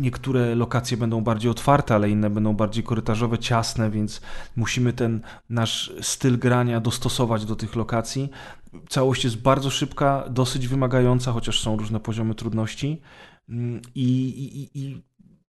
[0.00, 4.20] Niektóre lokacje będą bardziej otwarte, ale inne będą bardziej korytarzowe, ciasne, więc
[4.56, 5.20] musimy ten
[5.50, 8.30] nasz styl grania dostosować do tych lokacji.
[8.88, 13.02] Całość jest bardzo szybka, dosyć wymagająca, chociaż są różne poziomy trudności
[13.48, 15.02] Mm, i, i, i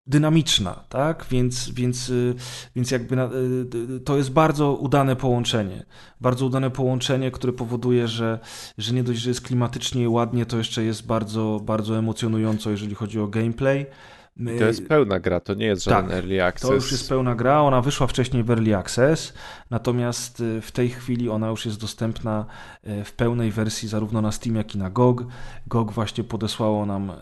[0.10, 1.26] dynamiczna, tak?
[1.32, 2.36] Więc, więc, y,
[2.76, 5.86] więc jakby y, y, to jest bardzo udane połączenie.
[6.22, 8.40] Bardzo udane połączenie, które powoduje, że,
[8.78, 12.96] że nie dość, że jest klimatycznie i ładnie, to jeszcze jest bardzo, bardzo emocjonująco, jeżeli
[12.96, 13.86] chodzi o gameplay.
[14.40, 16.70] I to jest pełna gra, to nie jest żaden Tak, early access.
[16.70, 19.34] To już jest pełna gra, ona wyszła wcześniej w Early Access,
[19.70, 22.46] natomiast y, w tej chwili ona już jest dostępna
[22.88, 25.26] y, w pełnej wersji zarówno na Steam, jak i na GOG.
[25.68, 27.14] GOG właśnie podesłało nam y,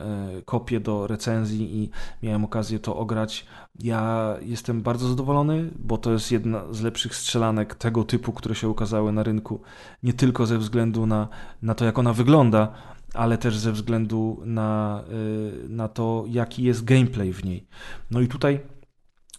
[0.45, 1.89] kopię do recenzji i
[2.23, 3.45] miałem okazję to ograć.
[3.79, 8.69] Ja jestem bardzo zadowolony, bo to jest jedna z lepszych strzelanek tego typu, które się
[8.69, 9.61] ukazały na rynku,
[10.03, 11.27] nie tylko ze względu na,
[11.61, 12.71] na to, jak ona wygląda,
[13.13, 15.03] ale też ze względu na,
[15.65, 17.67] y, na to, jaki jest gameplay w niej.
[18.11, 18.59] No i tutaj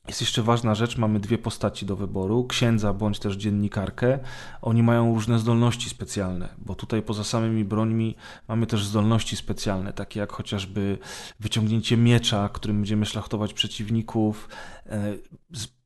[0.08, 4.18] jest jeszcze ważna rzecz, mamy dwie postaci do wyboru, księdza bądź też dziennikarkę.
[4.62, 8.14] Oni mają różne zdolności specjalne, bo tutaj poza samymi brońmi
[8.48, 10.98] mamy też zdolności specjalne, takie jak chociażby
[11.40, 14.48] wyciągnięcie miecza, którym będziemy szlachtować przeciwników,
[14.86, 15.14] e,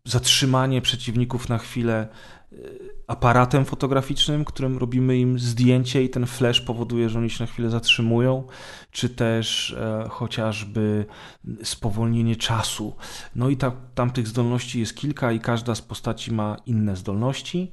[0.05, 2.09] zatrzymanie przeciwników na chwilę
[2.53, 7.51] y, aparatem fotograficznym, którym robimy im zdjęcie i ten flash powoduje, że oni się na
[7.51, 8.47] chwilę zatrzymują,
[8.91, 11.07] czy też e, chociażby
[11.63, 12.97] spowolnienie czasu.
[13.37, 17.71] No i ta, tam tych zdolności jest kilka i każda z postaci ma inne zdolności,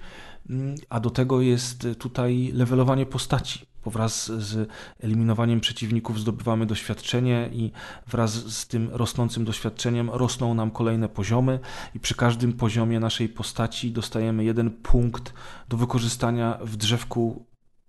[0.49, 4.69] mm, a do tego jest tutaj levelowanie postaci wraz z
[4.99, 7.71] eliminowaniem przeciwników zdobywamy doświadczenie i
[8.07, 11.59] wraz z tym rosnącym doświadczeniem rosną nam kolejne poziomy
[11.95, 15.33] i przy każdym poziomie naszej postaci dostajemy jeden punkt
[15.69, 17.45] do wykorzystania w drzewku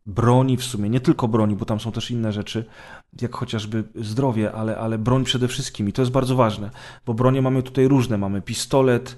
[0.07, 2.65] broni w sumie, nie tylko broni, bo tam są też inne rzeczy,
[3.23, 6.71] jak chociażby zdrowie, ale, ale broń przede wszystkim i to jest bardzo ważne,
[7.07, 9.17] bo bronie mamy tutaj różne, mamy pistolet,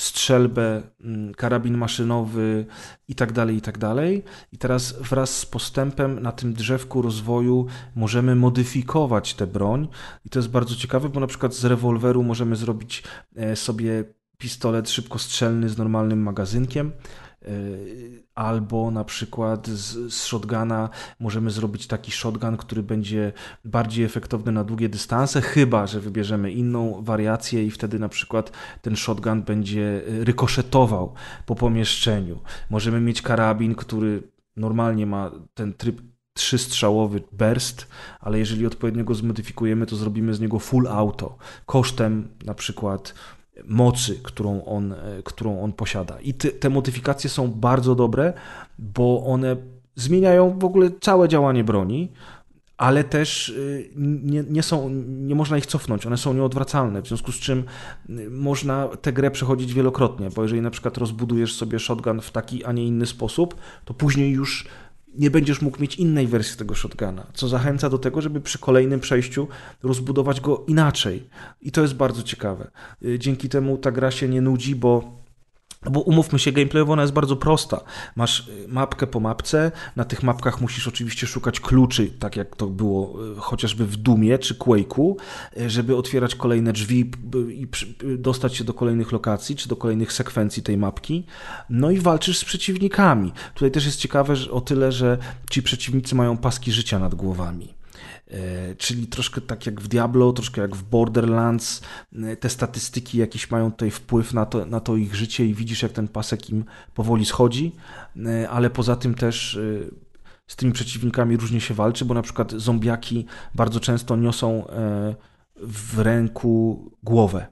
[0.00, 2.66] strzelbę, mm, karabin maszynowy
[3.08, 4.24] i tak dalej, i tak dalej.
[4.52, 9.88] I teraz wraz z postępem na tym drzewku rozwoju możemy modyfikować tę broń
[10.24, 13.02] i to jest bardzo ciekawe, bo na przykład z rewolweru możemy zrobić
[13.36, 14.04] e, sobie
[14.38, 16.92] pistolet szybkostrzelny z normalnym magazynkiem,
[18.34, 20.90] albo na przykład z, z shotguna
[21.20, 23.32] możemy zrobić taki shotgun, który będzie
[23.64, 28.96] bardziej efektowny na długie dystanse, chyba że wybierzemy inną wariację i wtedy na przykład ten
[28.96, 31.14] shotgun będzie rykoszetował
[31.46, 32.40] po pomieszczeniu.
[32.70, 34.22] Możemy mieć karabin, który
[34.56, 36.02] normalnie ma ten tryb
[36.34, 37.88] trzystrzałowy burst,
[38.20, 43.14] ale jeżeli odpowiednio go zmodyfikujemy, to zrobimy z niego full auto, kosztem na przykład
[43.64, 46.20] mocy, którą on, e, którą on posiada.
[46.20, 48.32] I te, te modyfikacje są bardzo dobre,
[48.78, 49.56] bo one
[49.96, 52.12] zmieniają w ogóle całe działanie broni,
[52.76, 53.52] ale też e,
[53.96, 57.64] nie, nie, są, nie można ich cofnąć, one są nieodwracalne, w związku z czym
[58.08, 62.64] e, można tę grę przechodzić wielokrotnie, bo jeżeli na przykład rozbudujesz sobie shotgun w taki,
[62.64, 64.68] a nie inny sposób, to później już
[65.18, 69.00] nie będziesz mógł mieć innej wersji tego shotguna, co zachęca do tego, żeby przy kolejnym
[69.00, 69.48] przejściu
[69.82, 71.28] rozbudować go inaczej.
[71.60, 72.70] I to jest bardzo ciekawe.
[73.04, 75.21] Y, dzięki temu ta gra się nie nudzi, bo
[75.90, 77.80] bo umówmy się, gameplayowo ona jest bardzo prosta.
[78.16, 82.66] Masz y, mapkę po mapce, na tych mapkach musisz oczywiście szukać kluczy, tak jak to
[82.66, 85.14] było y, chociażby w Dumie czy Quake'u,
[85.60, 87.10] y, żeby otwierać kolejne drzwi
[87.48, 87.68] i
[88.18, 91.26] dostać się do kolejnych lokacji, czy do kolejnych sekwencji tej mapki.
[91.70, 93.32] No i walczysz z przeciwnikami.
[93.54, 95.18] Tutaj też jest ciekawe o tyle, że
[95.50, 97.81] ci przeciwnicy mają paski życia nad głowami.
[98.32, 103.50] E, czyli troszkę tak jak w Diablo, troszkę jak w Borderlands, e, te statystyki jakieś
[103.50, 106.64] mają tutaj wpływ na to, na to ich życie i widzisz jak ten pasek im
[106.94, 107.72] powoli schodzi,
[108.16, 109.58] e, ale poza tym też
[110.46, 114.66] z tymi przeciwnikami różnie się walczy, bo na przykład zombiaki bardzo często niosą
[115.56, 117.46] w ręku głowę.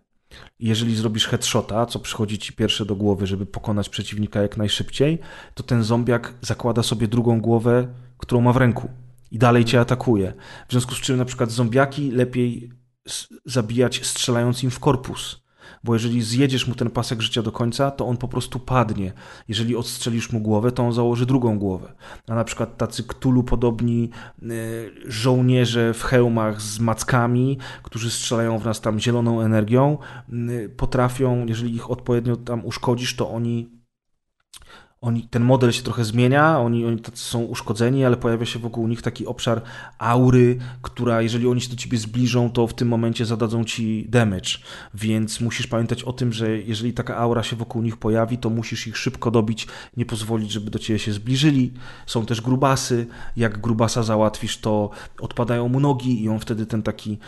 [0.59, 5.19] Jeżeli zrobisz headshota, co przychodzi ci pierwsze do głowy, żeby pokonać przeciwnika jak najszybciej,
[5.55, 8.89] to ten zombiak zakłada sobie drugą głowę, którą ma w ręku
[9.31, 10.35] i dalej cię atakuje.
[10.69, 12.73] W związku z czym na przykład zombiaki lepiej
[13.45, 15.41] zabijać strzelając im w korpus.
[15.85, 19.13] Bo jeżeli zjedziesz mu ten pasek życia do końca, to on po prostu padnie.
[19.49, 21.95] Jeżeli odstrzelisz mu głowę, to on założy drugą głowę.
[22.29, 24.11] A na przykład tacy ktulu podobni
[24.43, 24.47] e,
[25.05, 29.99] żołnierze w hełmach z mackami, którzy strzelają w nas tam zieloną energią,
[30.77, 33.80] potrafią, jeżeli ich odpowiednio tam uszkodzisz, to oni
[35.01, 39.03] oni, ten model się trochę zmienia, oni, oni są uszkodzeni, ale pojawia się wokół nich
[39.03, 39.63] taki obszar
[39.99, 44.51] aury, która jeżeli oni się do ciebie zbliżą, to w tym momencie zadadzą ci damage,
[44.95, 48.87] więc musisz pamiętać o tym, że jeżeli taka aura się wokół nich pojawi, to musisz
[48.87, 51.73] ich szybko dobić, nie pozwolić, żeby do ciebie się zbliżyli.
[52.07, 53.07] Są też grubasy,
[53.37, 57.19] jak grubasa załatwisz, to odpadają mu nogi i on wtedy ten taki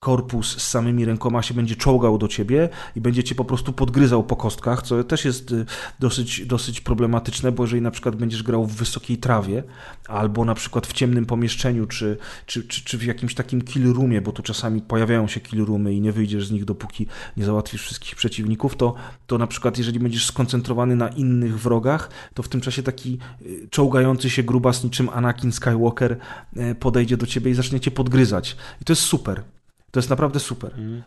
[0.00, 4.24] korpus z samymi rękoma się będzie czołgał do ciebie i będzie cię po prostu podgryzał
[4.24, 5.66] po kostkach, co też jest y,
[6.00, 9.62] dosyć, dosyć problematyczne problematyczne, bo jeżeli na przykład będziesz grał w wysokiej trawie,
[10.08, 14.20] albo na przykład w ciemnym pomieszczeniu, czy, czy, czy, czy w jakimś takim kill roomie,
[14.20, 17.82] bo tu czasami pojawiają się kill roomy i nie wyjdziesz z nich, dopóki nie załatwisz
[17.82, 18.94] wszystkich przeciwników, to,
[19.26, 23.68] to na przykład jeżeli będziesz skoncentrowany na innych wrogach, to w tym czasie taki y,
[23.70, 26.16] czołgający się grubas niczym Anakin Skywalker
[26.56, 28.56] y, podejdzie do ciebie i zacznie cię podgryzać.
[28.80, 29.42] I to jest super.
[29.90, 30.74] To jest naprawdę super.
[30.74, 31.02] Mm.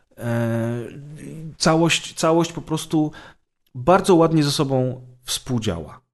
[1.58, 3.12] całość, całość po prostu
[3.76, 6.05] bardzo ładnie ze sobą współdziała.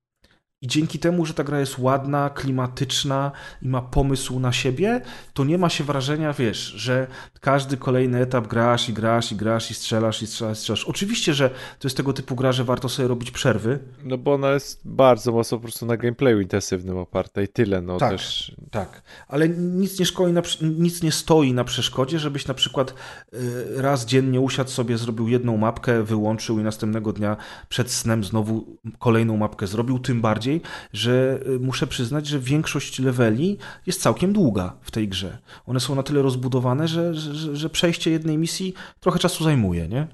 [0.64, 3.32] I dzięki temu, że ta gra jest ładna, klimatyczna
[3.62, 5.02] i ma pomysł na siebie,
[5.34, 7.08] to nie ma się wrażenia, wiesz, że
[7.40, 10.84] każdy kolejny etap grasz i grasz i grasz i strzelasz i strzelasz, i strzelasz.
[10.84, 13.80] Oczywiście, że to jest tego typu gra, że warto sobie robić przerwy.
[14.04, 17.98] No bo ona jest bardzo mocno po prostu na gameplayu intensywnym oparta i tyle, no
[17.98, 18.56] tak, też.
[18.72, 22.94] Tak, ale nic nie, szkoli na, nic nie stoi na przeszkodzie, żebyś na przykład
[23.34, 27.38] y, raz dziennie usiadł sobie, zrobił jedną mapkę, wyłączył i następnego dnia
[27.70, 33.00] przed snem znowu kolejną mapkę zrobił, tym bardziej bardziej, że y, muszę przyznać, że większość
[33.00, 35.38] leveli jest całkiem długa w tej grze.
[35.66, 40.08] One są na tyle rozbudowane, że, że, że przejście jednej misji trochę czasu zajmuje, nie?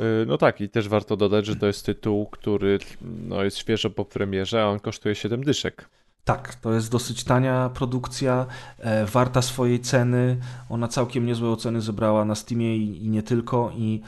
[0.00, 3.90] Y, No tak, i też warto dodać, że to jest tytuł, który no, jest świeżo
[3.90, 5.88] po premierze, a on kosztuje 7 dyszek.
[6.24, 8.46] Tak, to jest dosyć tania produkcja,
[8.78, 10.36] e, warta swojej ceny.
[10.68, 13.72] Ona całkiem niezłe oceny zebrała na Steamie i, i nie tylko.
[13.76, 14.00] I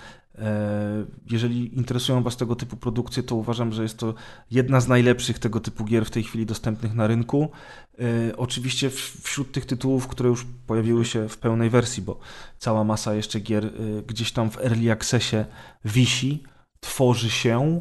[1.30, 4.14] jeżeli interesują Was tego typu produkcje, to uważam, że jest to
[4.50, 7.50] jedna z najlepszych tego typu gier w tej chwili dostępnych na rynku.
[7.98, 8.90] E, oczywiście
[9.22, 12.18] wśród tych tytułów, które już pojawiły się w pełnej wersji, bo
[12.58, 13.70] cała masa jeszcze gier e,
[14.02, 15.44] gdzieś tam w Early Accessie
[15.84, 16.42] wisi,
[16.80, 17.80] tworzy się,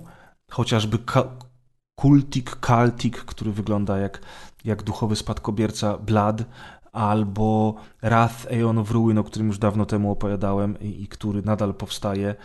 [0.51, 0.97] chociażby
[1.95, 4.21] Kultik, Kaltik, który wygląda jak,
[4.65, 6.43] jak duchowy spadkobierca Blood,
[6.91, 11.73] albo Wrath Aeon of Ruin, o którym już dawno temu opowiadałem i, i który nadal
[11.73, 12.35] powstaje,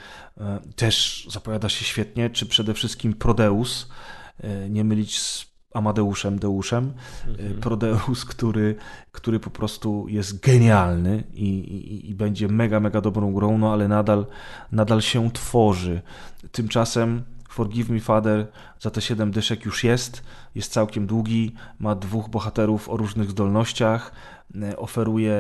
[0.41, 3.89] e, też zapowiada się świetnie, czy przede wszystkim Prodeus,
[4.41, 6.93] e, nie mylić z Amadeuszem, Deuszem,
[7.39, 8.77] e, Prodeus, który,
[9.13, 13.89] który po prostu jest genialny i, i, i będzie mega, mega dobrą grą, no ale
[13.89, 14.27] nadal,
[14.73, 16.03] nadal się tworzy.
[16.53, 17.23] Tymczasem
[17.55, 18.47] Forgive Me Father
[18.81, 20.23] za te 7 dyszek już jest,
[20.55, 24.13] jest całkiem długi, ma dwóch bohaterów o różnych zdolnościach,
[24.77, 25.35] oferuje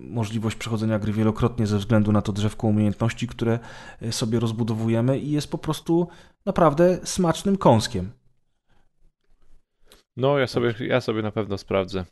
[0.00, 3.58] możliwość przechodzenia gry wielokrotnie ze względu na to drzewko umiejętności, które
[4.02, 6.08] e, sobie rozbudowujemy i jest po prostu
[6.46, 8.12] naprawdę smacznym kąskiem.
[10.16, 12.04] No, ja sobie, ja sobie na pewno sprawdzę.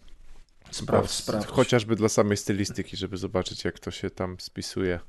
[0.70, 1.46] Sprawdź, sprawdź.
[1.46, 5.00] Chociażby dla samej stylistyki, żeby zobaczyć, jak to się tam spisuje.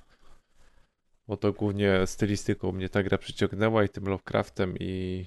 [1.27, 5.25] Bo to głównie stylistyką mnie ta gra przyciągnęła i tym Lovecraftem i,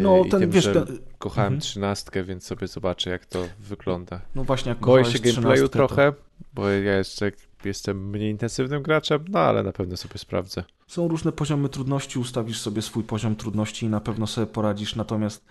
[0.00, 1.60] No, i ten, tym, wiesz, ten- kochałem Mhm.
[1.60, 4.20] trzynastkę, więc sobie zobaczę, jak to wygląda.
[4.34, 6.12] No właśnie, jak Boję się gameplayu trzynastkę, to- trochę,
[6.54, 7.32] bo ja jeszcze
[7.64, 10.64] jestem mniej intensywnym graczem, no ale na pewno sobie sprawdzę.
[10.86, 14.96] Są różne poziomy trudności, ustawisz sobie swój poziom trudności i na pewno sobie poradzisz.
[14.96, 15.44] Natomiast,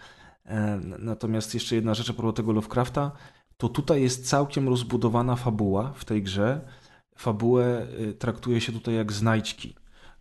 [0.45, 3.11] e, natomiast jeszcze jedna rzecz a propos tego Lovecrafta,
[3.58, 6.61] to tutaj jest całkiem rozbudowana fabuła w tej grze.
[7.17, 9.75] Fabułę y, traktuje się tutaj jak znajdźki.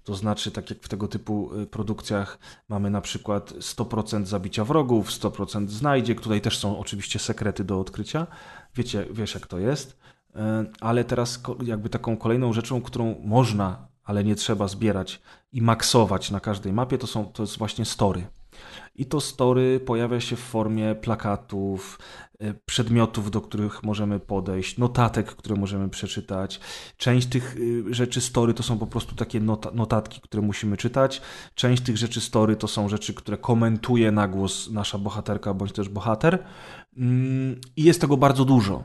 [0.05, 5.11] To znaczy, tak jak w tego typu y, produkcjach mamy na przykład 100% zabicia wrogów,
[5.11, 8.27] 100% znajdziek, tutaj też są oczywiście sekrety do odkrycia.
[8.75, 9.97] Wiecie, wiesz jak to jest.
[10.37, 15.23] E, Ale teraz jakby taką kolejną rzeczą, którą można, ale nie trzeba zbierać
[15.53, 18.27] i maksować na każdej mapie, to, są, to jest właśnie story.
[18.95, 21.99] I to story pojawia się w formie plakatów,
[22.65, 26.61] przedmiotów, do których możemy podejść, notatek, które możemy przeczytać.
[26.97, 31.23] Część tych y, rzeczy story to są po prostu takie nota- notatki, które musimy czytać.
[31.55, 35.89] Część tych rzeczy story to są rzeczy, które komentuje na głos nasza bohaterka bądź też
[35.89, 36.45] bohater.
[36.97, 38.85] Mm, I jest tego bardzo dużo.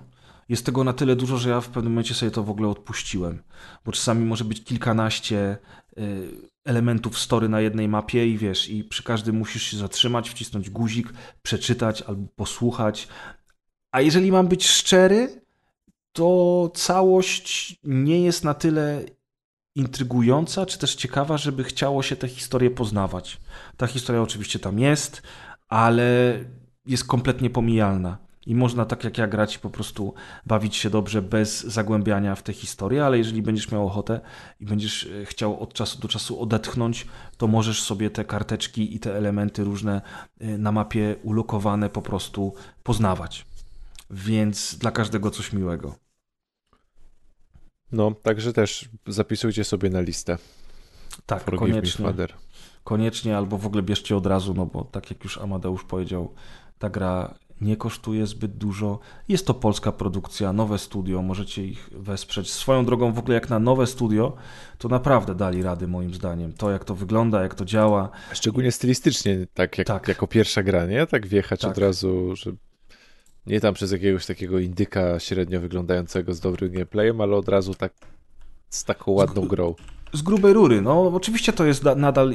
[0.50, 3.44] Jest tego na tyle dużo, że ja w pewnym momencie sobie to w ogóle odpuściłem.
[3.86, 5.58] Bo czasami może być kilkanaście
[5.98, 10.69] y, elementów story na jednej mapie i wiesz, i przy każdym musisz się zatrzymać, wcisnąć
[10.69, 13.08] guzik, przeczytać albo posłuchać.
[13.91, 15.41] A jeżeli mam być szczery,
[16.14, 19.03] to całość nie jest na tyle
[19.75, 23.38] intrygująca, czy też ciekawa, żeby chciało się tę historię poznawać.
[23.77, 25.22] Ta historia oczywiście tam jest,
[25.67, 26.40] ale
[26.85, 28.17] jest kompletnie pomijalna.
[28.45, 30.14] I można tak jak ja grać i po prostu
[30.45, 34.19] bawić się dobrze bez zagłębiania w tę historię, ale jeżeli będziesz miał ochotę
[34.59, 37.07] i będziesz e, chciał od czasu do czasu odetchnąć,
[37.38, 40.01] to możesz sobie te karteczki i te elementy różne
[40.40, 43.45] e, na mapie ulokowane po prostu poznawać.
[44.10, 45.95] Więc dla każdego coś miłego.
[47.92, 50.38] No, także też zapisujcie sobie na listę.
[51.26, 52.14] Tak, Forgive koniecznie.
[52.84, 56.34] Koniecznie albo w ogóle bierzcie od razu, no bo tak jak już Amadeusz powiedział,
[56.80, 59.00] ta gra nie kosztuje zbyt dużo.
[59.27, 62.52] Jest to polska produkcja, nowe studio, możecie ich wesprzeć.
[62.52, 64.36] Swoją drogą w ogóle jak na nowe studio,
[64.77, 66.53] to naprawdę dali rady moim zdaniem.
[66.53, 68.10] To jak to wygląda, jak to działa.
[68.34, 70.08] Szczególnie stylistycznie, tak, jak, Tak.
[70.08, 71.08] jako pierwsza gra, nie?
[71.08, 71.72] Tak wjechać Tak.
[71.72, 72.52] od razu, że
[73.48, 77.93] nie tam przez jakiegoś takiego indyka średnio wyglądającego z dobrym gameplayem, ale od razu tak
[78.69, 79.76] z taką ładną grą.
[80.14, 82.34] Z grubej rury, no oczywiście to jest da- nadal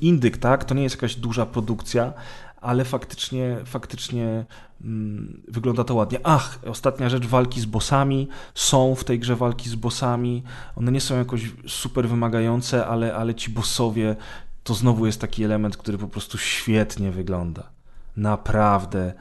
[0.00, 0.64] indyk, tak?
[0.64, 2.12] To nie jest jakaś duża produkcja,
[2.60, 4.44] ale faktycznie, faktycznie
[4.80, 6.18] mm, wygląda to ładnie.
[6.22, 8.28] Ach, ostatnia rzecz, walki z bossami.
[8.54, 10.42] Są w tej grze walki z bossami.
[10.76, 14.16] One nie są jakoś super wymagające, ale, ale ci bossowie
[14.64, 17.70] to znowu jest taki element, który po prostu świetnie wygląda.
[18.16, 19.12] Naprawdę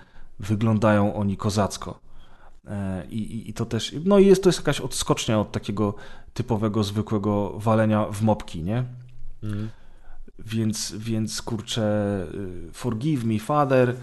[0.44, 2.00] wyglądają oni kozacko.
[2.68, 5.96] E, I, i, I to też, no i jest to jest jakaś odskocznia od takiego
[6.34, 8.84] typowego, zwykłego walenia w mopki, nie?
[10.40, 13.96] Więc, więc kurczę, y, Forgive Me Father,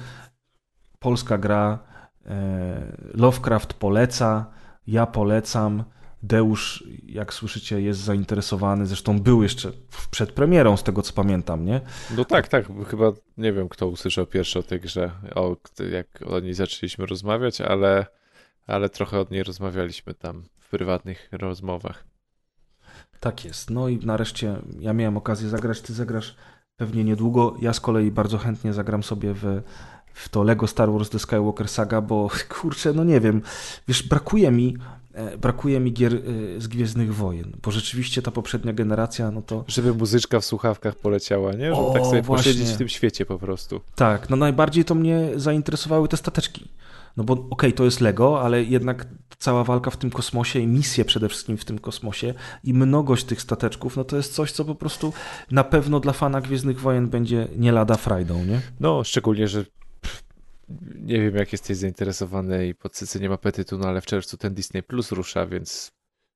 [0.98, 1.78] polska gra,
[2.26, 4.46] e, Lovecraft poleca,
[4.86, 5.84] ja polecam,
[6.22, 9.72] Deusz, jak słyszycie, jest zainteresowany, zresztą był jeszcze
[10.10, 11.80] przed premierą, z tego co pamiętam, nie?
[12.16, 15.56] No tak, tak, chyba nie wiem, kto usłyszał pierwszy o tej grze, o,
[15.92, 18.06] jak o niej zaczęliśmy rozmawiać, ale,
[18.66, 22.04] ale trochę od niej rozmawialiśmy tam w prywatnych rozmowach.
[23.20, 23.70] Tak jest.
[23.70, 26.36] No i nareszcie ja miałem okazję zagrać, ty zagrasz
[26.76, 27.56] pewnie niedługo.
[27.60, 29.62] Ja z kolei bardzo chętnie zagram sobie w,
[30.12, 32.28] w to Lego Star Wars The Skywalker Saga, bo
[32.60, 33.42] kurczę, no nie wiem,
[33.88, 34.76] wiesz, brakuje mi
[35.40, 36.20] brakuje mi gier e,
[36.60, 41.52] z Gwiezdnych Wojen, bo rzeczywiście ta poprzednia generacja, no to Żeby muzyczka w słuchawkach poleciała,
[41.52, 41.64] nie?
[41.74, 42.52] Żeby O, tak sobie właśnie.
[42.52, 43.80] posiedzieć w tym świecie po prostu.
[43.94, 46.68] tak, no najbardziej to mnie zainteresowały te stateczki.
[47.16, 49.06] No bo okej, to jest Lego, ale jednak
[49.38, 53.42] cała walka w tym kosmosie i misje przede wszystkim w tym kosmosie i mnogość tych
[53.42, 55.12] stateczków, no to jest coś, co po prostu
[55.50, 58.60] na pewno dla fana Gwiezdnych Wojen będzie nie lada frajdą, nie?
[58.80, 59.64] No, szczególnie, że
[60.94, 64.82] nie wiem, jak jesteś zainteresowany i pod syceniem apetytu, no ale w czerwcu ten Disney
[64.82, 65.92] Plus rusza, więc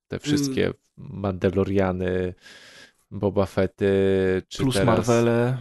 [0.09, 0.75] te wszystkie Mm.
[0.97, 2.35] Mandaloriany,
[3.11, 3.87] Boba Fetty,
[4.49, 4.87] czy Plus teraz...
[4.87, 5.59] Marvele.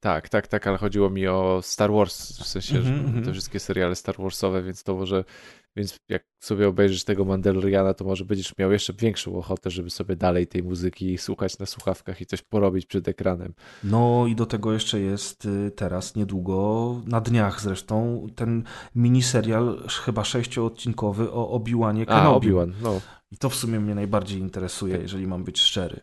[0.00, 3.24] Tak, tak, tak, ale chodziło mi o Star Wars, w sensie, Mhm, że mhm.
[3.24, 5.24] te wszystkie seriale Star Warsowe, więc to może,
[5.78, 10.16] więc jak sobie obejrzysz tego Mandaloriana, to może będziesz miał jeszcze większą ochotę, żeby sobie
[10.16, 13.54] dalej tej muzyki słuchać na słuchawkach i coś porobić przed ekranem.
[13.84, 20.24] No i do tego jeszcze jest y, teraz niedługo, na dniach zresztą, ten miniserial chyba
[20.24, 22.46] sześcioodcinkowy o Obi-Wanie A, Kenobi.
[22.46, 23.00] Obi-Wan, no.
[23.30, 25.02] I to w sumie mnie najbardziej interesuje, Tak.
[25.02, 26.00] jeżeli mam być szczery.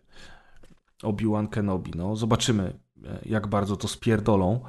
[1.03, 4.59] Obi-Wan Kenobi, no zobaczymy e, jak bardzo to spierdolą,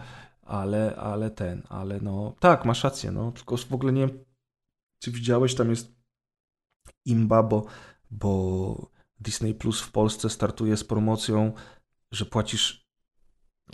[0.46, 4.18] ale, ale ten, ale no tak, masz rację, no tylko w ogóle nie wiem,
[4.98, 5.96] czy widziałeś, tam jest
[7.04, 7.66] imba, bo,
[8.10, 11.52] bo Disney Plus w Polsce startuje z promocją,
[12.10, 12.85] że płacisz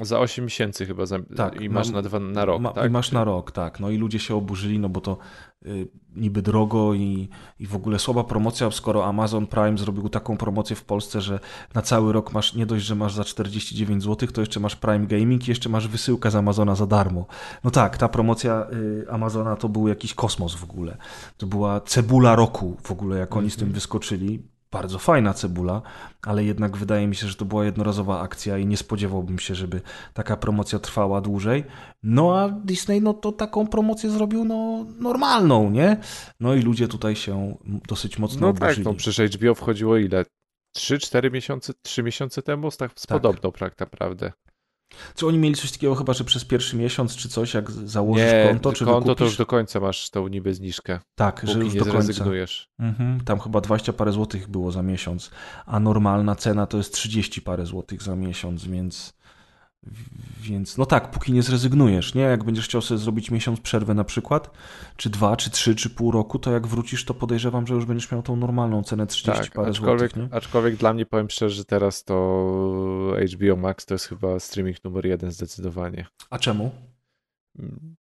[0.00, 2.86] Za 8 miesięcy chyba za, Tak, i masz mam- na, dwa, na rok, Ma, tak?
[2.90, 3.80] I masz na rok, tak.
[3.80, 5.18] No i ludzie się oburzyli, no bo to
[5.66, 10.76] y, niby drogo i, i w ogóle słaba promocja, skoro Amazon Prime zrobił taką promocję
[10.76, 11.40] w Polsce, że
[11.74, 15.06] na cały rok masz, nie dość, że masz za 49 zł, to jeszcze masz Prime
[15.06, 17.26] Gaming i jeszcze masz wysyłkę z Amazona za darmo.
[17.64, 20.96] No tak, ta promocja y, Amazona to był jakiś kosmos w ogóle.
[21.36, 24.51] To była cebula roku w ogóle, jak oni z tym wyskoczyli.
[24.72, 25.82] Bardzo fajna cebula,
[26.22, 29.80] ale jednak wydaje mi się, że to była jednorazowa akcja i nie spodziewałbym się, żeby
[30.14, 31.64] taka promocja trwała dłużej.
[32.02, 35.96] No a Disney no to taką promocję zrobił no normalną, nie?
[36.40, 37.56] No i ludzie tutaj się
[37.88, 38.84] dosyć mocno No tak, oburzyli.
[38.84, 40.24] no przecież HBO wchodziło ile?
[40.78, 43.20] 3-4 miesiące, 3 miesiące temu z, tak, z Tak.
[43.22, 44.32] podobną tak naprawdę.
[45.16, 48.48] Czy oni mieli coś takiego chyba, że przez pierwszy miesiąc czy coś, jak założysz Nie,
[48.48, 49.26] konto, czy konto to wykupisz?
[49.26, 52.24] już do końca masz tą niby zniżkę, Tak, że już nie do końca.
[52.78, 55.30] Mhm, tam chyba 20 parę złotych było za miesiąc,
[55.66, 59.14] a normalna cena to jest 30 parę złotych za miesiąc, więc
[60.40, 62.22] więc no tak, póki nie zrezygnujesz, nie?
[62.22, 64.50] Jak będziesz chciał sobie zrobić miesiąc przerwę na przykład,
[64.96, 68.12] czy dwa, czy trzy, czy pół roku, to jak wrócisz, to podejrzewam, że już będziesz
[68.12, 71.64] miał tą normalną cenę 30 Tak, parę aczkolwiek, złotych, aczkolwiek dla mnie powiem szczerze, że
[71.64, 72.14] teraz to
[73.34, 76.06] HBO Max to jest chyba streaming numer jeden zdecydowanie.
[76.30, 76.70] A czemu?
[77.58, 77.96] Mm,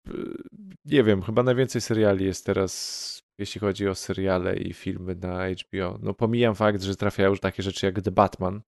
[0.86, 6.00] Nie wiem, chyba najwięcej seriali jest teraz, jeśli chodzi o seriale i filmy na HBO.
[6.02, 8.62] No pomijam fakt, że trafiają już takie rzeczy jak The Batman,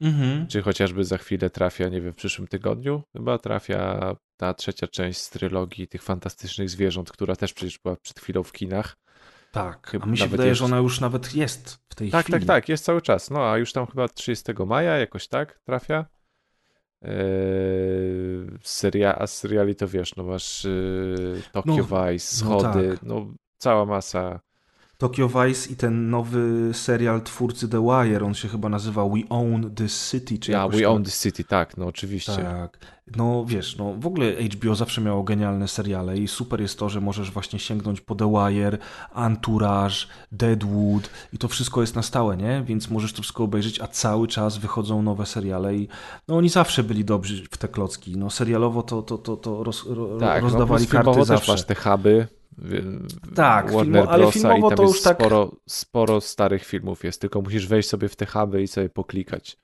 [0.00, 0.46] Mhm.
[0.46, 5.18] czy chociażby za chwilę trafia, nie wiem, w przyszłym tygodniu chyba trafia ta trzecia część
[5.20, 8.96] z trylogii tych fantastycznych zwierząt, która też przecież była przed chwilą w kinach.
[9.52, 12.24] Tak, Chyba a mi się wydaje, jest- że ona już nawet jest w tej Tak,
[12.24, 12.38] chwili.
[12.38, 13.30] tak, tak, jest cały czas.
[13.30, 16.06] No a już tam chyba 30 maja jakoś tak trafia.
[17.02, 17.10] Eee,
[18.62, 23.02] seria, a z seriali to wiesz, no masz yy, Tokyo No, Vice, no Schody, tak.
[23.02, 23.26] no
[23.58, 24.40] cała masa.
[25.00, 29.70] Tokyo Vice i ten nowy serial twórcy The Wire, on się chyba nazywa We Own
[29.74, 30.86] This City, czy Ja, We tak.
[30.86, 32.36] Own the City, tak, no oczywiście.
[32.36, 32.78] Tak.
[33.16, 37.00] No wiesz, no w ogóle HBO zawsze miało genialne seriale i super jest to, że
[37.00, 38.78] możesz właśnie sięgnąć po The Wire,
[39.14, 39.94] Entourage,
[40.32, 42.62] Deadwood i to wszystko jest na stałe, nie?
[42.66, 45.88] Więc możesz to wszystko obejrzeć, a cały czas wychodzą nowe seriale i
[46.28, 48.16] no oni zawsze byli dobrzy w te klocki.
[48.16, 51.52] No serialowo to, to, to, to roz, ro, Tak, no rozdawali filmowo karty też zawsze.
[51.52, 52.26] masz te huby.
[53.34, 56.64] Tak, Warner filmo- ale Brosa filmowo i tam to jest już tak- sporo, sporo starych
[56.64, 59.56] filmów jest, tylko musisz wejść sobie w te huby i sobie poklikać.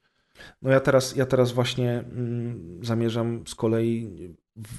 [0.63, 4.11] No ja teraz, ja teraz właśnie mm, zamierzam z kolei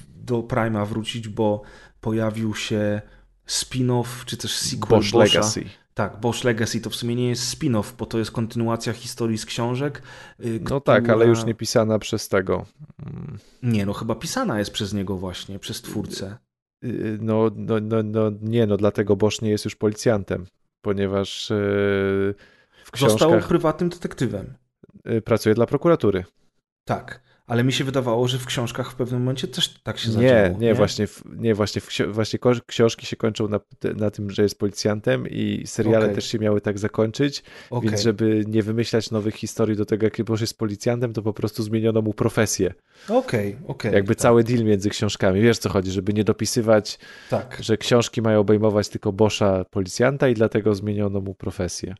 [0.08, 1.62] do Prima wrócić, bo
[2.00, 3.00] pojawił się
[3.48, 5.18] spin-off, czy też sequel Bosch Boscha.
[5.38, 5.64] Legacy.
[5.94, 9.46] Tak, Bosch Legacy to w sumie nie jest spin-off, bo to jest kontynuacja historii z
[9.46, 10.02] książek.
[10.44, 12.66] y, No tak, ale która- już nie pisana przez tego.
[13.06, 16.36] mm, Nie, no chyba pisana jest przez niego właśnie, przez twórcę.
[16.84, 20.46] Y, No, no, no, no nie, no dlatego Bosch nie jest już policjantem,
[20.82, 21.56] ponieważ yy,
[22.84, 24.54] w Został książkach prywatnym detektywem.
[25.10, 26.24] y, pracuje dla prokuratury.
[26.84, 30.14] Tak, ale mi się wydawało, że w książkach w pewnym momencie też tak się Nie,
[30.14, 30.58] zadziało.
[30.58, 33.60] nie, właśnie, nie właśnie, właśnie książki się kończą na,
[33.96, 36.14] na tym, że jest policjantem i seriale Okej.
[36.14, 37.90] też się miały tak zakończyć, Okej.
[37.90, 41.62] więc żeby nie wymyślać nowych historii do tego, jaki Bosch jest policjantem, to po prostu
[41.62, 42.74] zmieniono mu profesję.
[43.08, 43.92] Okej, okej.
[43.92, 45.40] Jakby tak, cały deal między książkami.
[45.40, 46.98] Wiesz co chodzi, żeby nie dopisywać,
[47.30, 47.58] Tak.
[47.60, 51.94] że książki mają obejmować tylko Boscha policjanta i dlatego zmieniono mu profesję.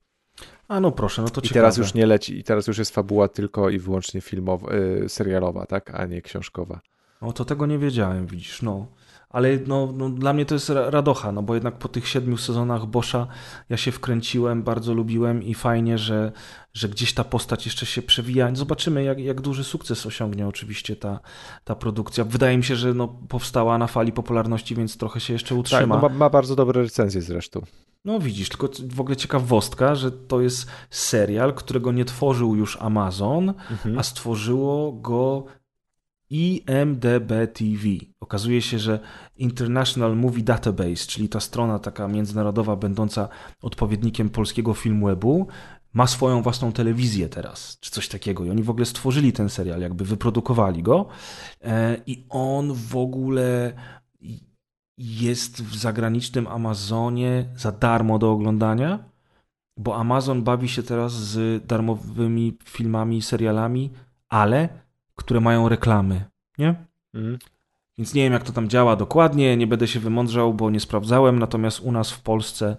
[0.68, 1.54] A no proszę, no to I ciekawe.
[1.60, 5.66] teraz już nie leci, i teraz już jest fabuła tylko i wyłącznie filmowa, y, serialowa,
[5.66, 6.80] tak, a nie książkowa.
[7.22, 8.86] No to tego nie wiedziałem, widzisz, no.
[9.30, 12.36] Ale no, no, dla mnie to jest ra- radocha, no bo jednak po tych siedmiu
[12.36, 13.26] sezonach Boscha
[13.68, 16.32] ja się wkręciłem, bardzo lubiłem i fajnie, że,
[16.72, 18.50] że gdzieś ta postać jeszcze się przewija.
[18.54, 21.20] Zobaczymy, jak, jak duży sukces osiągnie oczywiście ta,
[21.64, 22.24] ta produkcja.
[22.24, 25.96] Wydaje mi się, że no, powstała na fali popularności, więc trochę się jeszcze Tak, utrzyma.
[25.96, 27.62] no ma, ma bardzo dobre recenzje zresztą.
[28.04, 33.54] No widzisz, tylko w ogóle ciekawostka, że to jest serial, którego nie tworzył już Amazon,
[33.98, 35.44] a stworzyło go
[36.30, 37.88] IMDB TV.
[38.20, 39.00] Okazuje się, że
[39.36, 43.28] International Movie Database, czyli ta strona taka międzynarodowa będąca
[43.62, 45.46] odpowiednikiem polskiego Filmwebu,
[45.92, 48.44] ma swoją własną telewizję teraz, czy coś takiego.
[48.44, 51.06] I oni w ogóle stworzyli ten serial, jakby wyprodukowali go.
[51.64, 53.72] E, I on w ogóle
[54.98, 59.04] jest w zagranicznym Amazonie za darmo do oglądania,
[59.76, 63.90] bo Amazon bawi się teraz z darmowymi filmami serialami,
[64.28, 64.68] ale
[65.18, 66.24] które mają reklamy,
[66.58, 66.74] nie?
[67.14, 67.38] Mhm.
[67.98, 71.38] Więc nie wiem, jak to tam działa dokładnie, nie będę się wymądrzał, bo nie sprawdzałem,
[71.38, 72.76] natomiast u nas w Polsce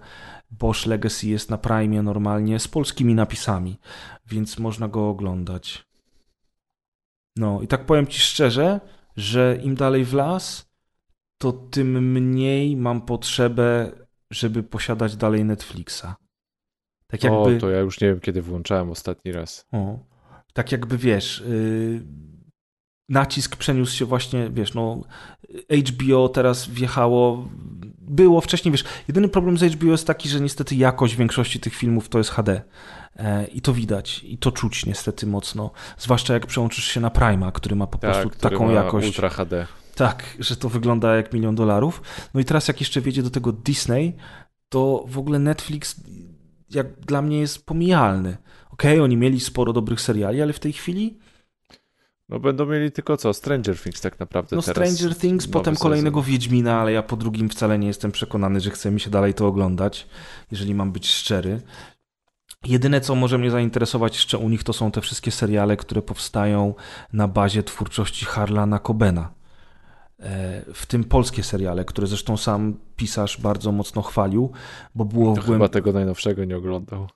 [0.51, 3.79] Bosch Legacy jest na Prime normalnie z polskimi napisami,
[4.27, 5.85] więc można go oglądać.
[7.35, 8.79] No i tak powiem Ci szczerze,
[9.17, 10.69] że im dalej w las,
[11.37, 13.91] to tym mniej mam potrzebę,
[14.31, 16.05] żeby posiadać dalej Netflixa.
[17.07, 17.57] Tak jakby...
[17.57, 19.65] O, to ja już nie wiem, kiedy włączałem ostatni raz.
[19.71, 19.99] O,
[20.53, 22.28] tak jakby wiesz, yy,
[23.09, 25.01] nacisk przeniósł się właśnie, wiesz, no
[25.87, 27.49] HBO teraz wjechało,
[28.01, 32.09] było wcześniej, wiesz, jedyny problem z HBO jest taki, że niestety jakość większości tych filmów
[32.09, 32.61] to jest HD
[33.15, 37.51] e, i to widać i to czuć niestety mocno, zwłaszcza jak przełączysz się na Prima,
[37.51, 39.07] który ma po prostu Tak, który taką jakość.
[39.07, 39.67] Ultra HD.
[39.95, 42.01] Tak, że to wygląda jak milion dolarów.
[42.33, 44.15] No i teraz jak jeszcze wiedzie do tego Disney,
[44.69, 46.01] to w ogóle Netflix
[46.69, 48.37] jak dla mnie jest pomijalny.
[48.71, 51.17] Okej, okay, oni mieli sporo dobrych seriali, ale w tej chwili
[52.29, 53.33] No będą mieli tylko co?
[53.33, 54.93] Stranger Things tak naprawdę no teraz.
[54.93, 56.31] Stranger Things, potem kolejnego sezon.
[56.31, 59.47] Wiedźmina, ale ja po drugim wcale nie jestem przekonany, że chce mi się dalej to
[59.47, 60.07] oglądać,
[60.51, 61.61] jeżeli mam być szczery.
[62.65, 66.73] Jedyne, co może mnie zainteresować jeszcze u nich, to są te wszystkie seriale, które powstają
[67.13, 69.33] na bazie twórczości Harlana Cobena.
[70.19, 74.51] E, W tym polskie seriale, które zresztą sam pisarz bardzo mocno chwalił,
[74.95, 75.73] bo było To w chyba głęb...
[75.73, 77.07] tego najnowszego nie oglądał.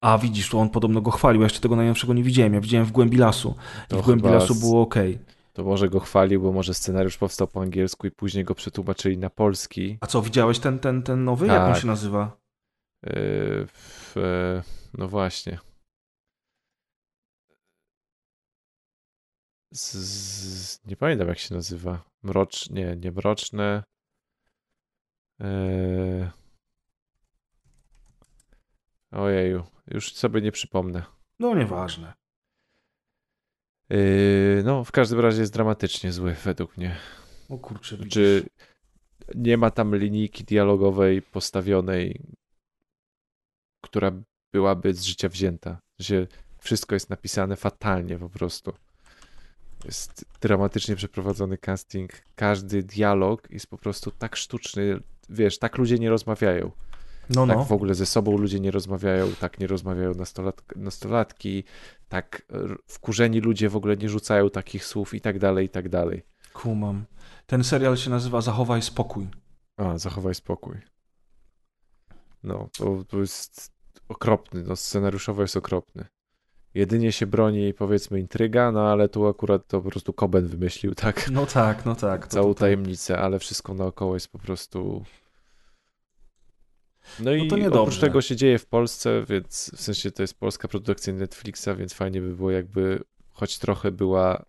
[0.00, 2.86] A widzisz, to on podobno go chwalił, ja jeszcze tego najnowszego nie widziałem, ja widziałem
[2.86, 3.54] w Głębi Lasu
[3.90, 4.94] i w Głębi Lasu było ok.
[5.52, 9.30] To może go chwalił, bo może scenariusz powstał po angielsku i później go przetłumaczyli na
[9.30, 9.98] polski.
[10.00, 11.46] A co, widziałeś ten, ten, ten nowy?
[11.46, 11.80] Jak on Tak.
[11.80, 12.36] się nazywa?
[13.02, 13.12] Yy,
[13.66, 14.62] w, e,
[14.98, 15.58] no właśnie.
[19.72, 22.04] Z, z, nie pamiętam jak się nazywa.
[22.22, 23.82] Mrocz, nie, nie mroczne.
[25.40, 26.37] Yy...
[29.10, 31.02] Ojeju, już sobie nie przypomnę.
[31.38, 32.12] No nieważne.
[33.90, 36.96] Yy, no, w każdym razie jest dramatycznie zły, według mnie.
[37.48, 38.12] O kurczę, widzisz.
[38.12, 38.46] Czy
[39.34, 42.20] nie ma tam linijki dialogowej postawionej,
[43.84, 44.12] która
[44.52, 45.78] byłaby z życia wzięta?
[45.98, 46.26] Że
[46.58, 48.72] wszystko jest napisane fatalnie po prostu.
[49.84, 52.12] Jest dramatycznie przeprowadzony casting.
[52.34, 55.00] Każdy dialog jest po prostu tak sztuczny.
[55.28, 56.70] Wiesz, tak ludzie nie rozmawiają.
[57.30, 57.64] No, Tak no.
[57.64, 61.64] w ogóle ze sobą ludzie nie rozmawiają, tak nie rozmawiają nastolat nastolatki,
[62.08, 62.42] tak
[62.86, 66.22] wkurzeni ludzie w ogóle nie rzucają takich słów i tak dalej, i tak dalej.
[66.52, 67.04] Kumam.
[67.46, 69.28] Ten serial się nazywa Zachowaj spokój.
[69.76, 70.76] A, zachowaj spokój.
[72.42, 73.72] No, to, to jest
[74.08, 76.04] okropny, no scenariuszowo jest okropny.
[76.74, 81.30] Jedynie się broni powiedzmy intryga, no ale tu akurat to po prostu Koben wymyślił, tak?
[81.30, 82.26] No tak, no tak.
[82.26, 85.04] To, Całą to, to, tajemnicę, ale wszystko naokoło jest po prostu...
[87.20, 90.68] No i to oprócz tego się dzieje w Polsce, więc w sensie to jest polska
[90.68, 93.00] produkcja Netflixa, więc fajnie by było jakby
[93.32, 94.44] choć trochę była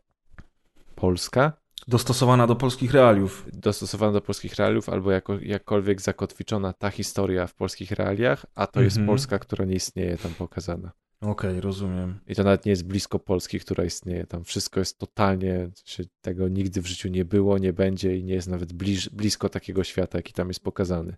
[0.96, 1.54] polska,
[1.88, 3.46] Dostosowana do polskich realiów.
[3.54, 8.82] dostosowana do polskich realiów, albo jako, jakkolwiek zakotwiczona ta historia w polskich realiach, a to
[8.82, 9.08] jest Mhm.
[9.08, 10.92] Polska, która nie istnieje tam pokazana.
[11.22, 12.20] Okej, rozumiem.
[12.28, 14.26] I to nawet nie jest blisko Polski, która istnieje.
[14.28, 15.70] Tam wszystko jest totalnie,
[16.22, 19.84] tego nigdy w życiu nie było, nie będzie i nie jest nawet bliż, blisko takiego
[19.84, 21.16] świata, jaki tam jest pokazany.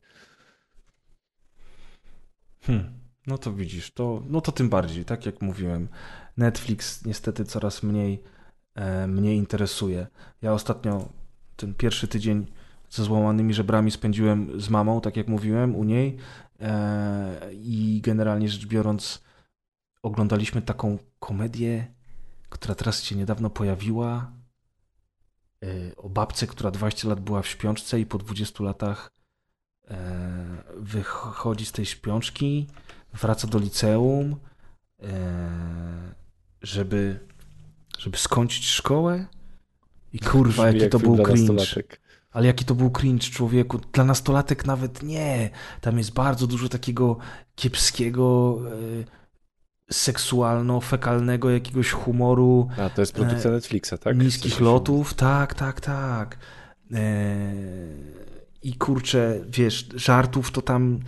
[2.66, 3.02] Hm.
[3.28, 5.88] No to widzisz, to, no to tym bardziej, tak jak mówiłem.
[6.38, 8.24] Netflix niestety coraz mniej
[8.76, 10.08] e, mnie interesuje.
[10.42, 11.10] Ja ostatnio
[11.56, 12.48] ten pierwszy tydzień
[12.90, 16.18] ze złamanymi żebrami spędziłem z mamą, tak jak mówiłem, u niej
[16.60, 19.24] e, i generalnie rzecz biorąc
[20.04, 21.94] oglądaliśmy taką komedię,
[22.50, 24.32] która teraz się niedawno pojawiła
[25.64, 29.21] e, o babce, która 20 lat była w śpiączce i po 20 latach
[30.78, 32.68] wychodzi z tej śpiączki,
[33.14, 34.36] wraca do liceum,
[35.04, 36.14] e,
[36.62, 37.20] żeby,
[37.98, 39.26] żeby skończyć szkołę
[40.14, 41.66] i kurwa, Brzmi jaki jak to był cringe.
[42.32, 43.80] Ale jaki to był cringe, człowieku.
[43.94, 45.50] Dla nastolatek nawet nie.
[45.82, 47.18] Tam jest bardzo dużo takiego
[47.56, 48.58] kiepskiego,
[49.08, 49.22] e,
[49.94, 52.70] seksualno-fekalnego jakiegoś humoru.
[52.78, 54.18] A, to jest produkcja E, Netflixa, tak?
[54.18, 56.38] Niskich lotów, tak, tak, tak.
[56.92, 57.00] Eee,
[58.64, 61.00] I kurczę, wiesz, żartów to tam.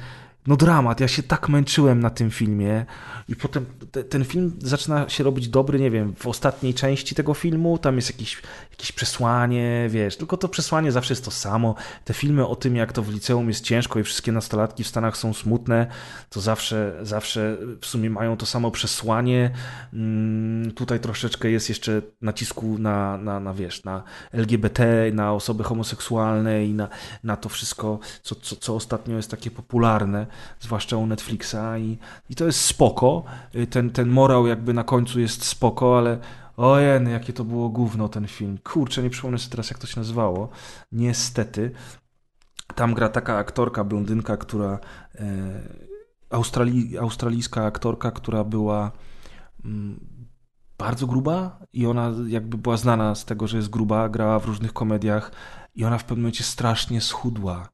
[0.48, 2.86] No dramat, ja się tak męczyłem na tym filmie
[3.30, 7.34] i potem te, ten film zaczyna się robić dobry, nie wiem, w ostatniej części tego
[7.34, 8.42] filmu, tam jest jakieś,
[8.72, 11.76] jakieś przesłanie, wiesz, tylko to przesłanie zawsze jest to samo.
[12.06, 15.18] Te filmy o tym, jak to w liceum jest ciężko i wszystkie nastolatki w Stanach
[15.18, 15.88] są smutne,
[16.30, 19.52] to zawsze, zawsze w sumie mają to samo przesłanie.
[19.94, 26.66] Mm, Tutaj troszeczkę jest jeszcze nacisku na, na, na wiesz, na LGBT, na osoby homoseksualne
[26.66, 26.88] i na,
[27.24, 30.28] na to wszystko, co, co, co ostatnio jest takie popularne,
[30.60, 31.98] zwłaszcza u Netflixa i,
[32.30, 33.24] i to jest spoko.
[33.56, 36.18] Y, Ten, ten morał jakby na końcu jest spoko, ale
[36.58, 38.58] ojej, jakie to było gówno ten film.
[38.64, 40.50] Kurczę, nie przypomnę sobie teraz, jak to się nazywało.
[40.92, 41.72] Niestety.
[42.76, 44.80] Tam gra taka aktorka, blondynka, która
[45.16, 45.84] e,
[46.30, 48.92] Australi, australijska aktorka, która była
[49.66, 50.00] mm,
[50.78, 54.74] bardzo gruba i ona jakby była znana z tego, że jest gruba, grała w różnych
[54.74, 55.32] komediach
[55.76, 57.70] i ona w pewnym momencie strasznie schudła.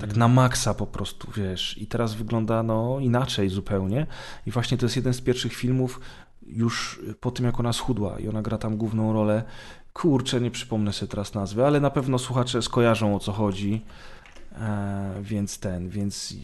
[0.00, 1.78] Tak na maksa po prostu, wiesz.
[1.78, 4.06] I teraz wygląda no inaczej zupełnie.
[4.46, 6.00] I właśnie to jest jeden z pierwszych filmów
[6.46, 9.42] już po tym, jak ona schudła i ona gra tam główną rolę.
[9.92, 13.84] Kurczę, nie przypomnę sobie teraz nazwy, ale na pewno słuchacze skojarzą o co chodzi.
[14.52, 16.34] E, więc ten, więc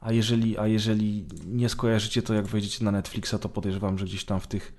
[0.00, 4.24] a jeżeli, a jeżeli nie skojarzycie, to jak wejdziecie na Netflixa, to podejrzewam, że gdzieś
[4.24, 4.74] tam w tych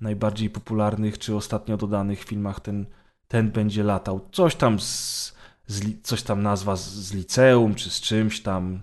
[0.00, 2.86] najbardziej popularnych czy ostatnio dodanych filmach ten,
[3.28, 4.28] ten będzie latał.
[4.32, 5.35] Coś tam z,
[5.66, 8.80] z coś tam nazwa z, z liceum czy z czymś tam.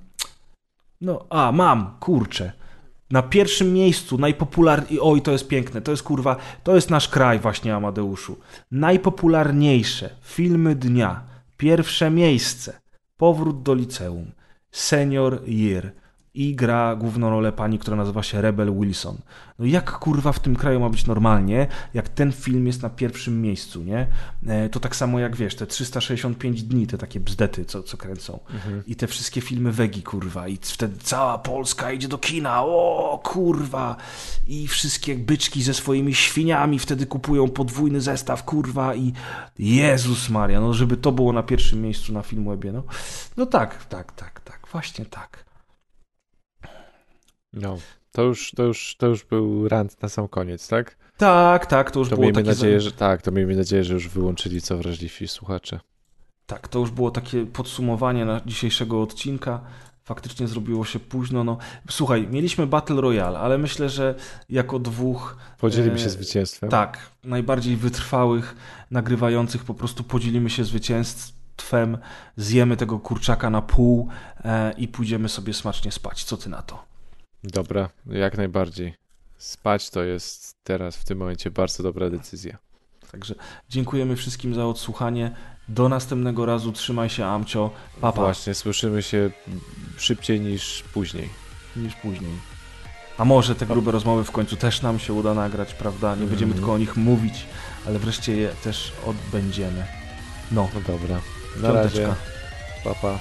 [1.01, 2.51] No, a mam, kurczę.
[3.11, 5.01] Na pierwszym miejscu najpopularniejszy.
[5.01, 5.81] Oj, to jest piękne.
[5.81, 6.35] To jest kurwa.
[6.63, 8.39] To jest nasz kraj, właśnie, Amadeuszu.
[8.71, 11.23] Najpopularniejsze filmy dnia.
[11.57, 12.81] Pierwsze miejsce.
[13.17, 14.31] Powrót do liceum.
[14.71, 15.91] Senior Year.
[16.35, 19.17] I gra główną rolę pani, która nazywa się Rebel Wilson.
[19.59, 23.41] No jak kurwa w tym kraju ma być normalnie, jak ten film jest na pierwszym
[23.41, 24.07] miejscu, nie?
[24.47, 28.39] E, To tak samo jak wiesz, te 365 dni, te takie bzdety, co, co kręcą.
[28.87, 30.47] I te wszystkie filmy Wegi, kurwa.
[30.47, 32.63] I wtedy cała Polska idzie do kina.
[32.63, 33.95] O, kurwa.
[34.47, 38.95] I wszystkie byczki ze swoimi świniami wtedy kupują podwójny zestaw, kurwa.
[38.95, 39.13] I
[39.59, 42.83] Jezus Maria, no żeby to było na pierwszym miejscu na Filmwebie, no.
[43.37, 44.67] No tak, tak, tak, tak.
[44.71, 45.45] Właśnie tak.
[47.53, 47.77] No,
[48.11, 50.97] to już, to, już, to już był rant na sam koniec, tak?
[51.17, 54.07] Tak, tak, to już To było miejmy nadzieję, że tak, to miejmy nadzieję, że już
[54.07, 55.79] wyłączyli co wrażliwi słuchacze.
[56.45, 59.61] Tak, to już było takie podsumowanie na dzisiejszego odcinka.
[60.03, 61.43] Faktycznie zrobiło się późno.
[61.43, 61.57] No,
[61.89, 64.15] słuchaj, mieliśmy Battle Royale, ale myślę, że
[64.49, 65.37] jako dwóch.
[65.59, 66.69] Podzielimy e, się zwycięstwem.
[66.69, 68.55] Tak, najbardziej wytrwałych,
[68.91, 71.97] nagrywających, po prostu podzielimy się zwycięstwem,
[72.37, 74.07] zjemy tego kurczaka na pół
[74.43, 76.23] e, i pójdziemy sobie smacznie spać.
[76.23, 76.92] Co ty na to?
[77.43, 78.93] Dobra, jak najbardziej.
[79.37, 82.57] Spać to jest teraz w tym momencie bardzo dobra decyzja.
[83.11, 83.35] Także
[83.69, 85.35] dziękujemy wszystkim za odsłuchanie.
[85.67, 86.71] Do następnego razu.
[86.71, 87.71] Trzymaj się, Amcio.
[88.01, 88.21] Papa.
[88.21, 89.31] Właśnie, słyszymy się
[89.97, 91.29] szybciej niż później.
[91.75, 92.31] niż później.
[93.17, 96.15] A może te grube rozmowy w końcu też nam się uda nagrać, prawda?
[96.15, 96.53] Nie będziemy Mhm.
[96.53, 97.45] tylko o nich mówić,
[97.87, 99.85] ale wreszcie je też odbędziemy.
[100.51, 101.21] No, No dobra.
[101.61, 101.99] Na razie.
[102.01, 102.15] piąteczka.
[102.83, 103.19] Pa, pa.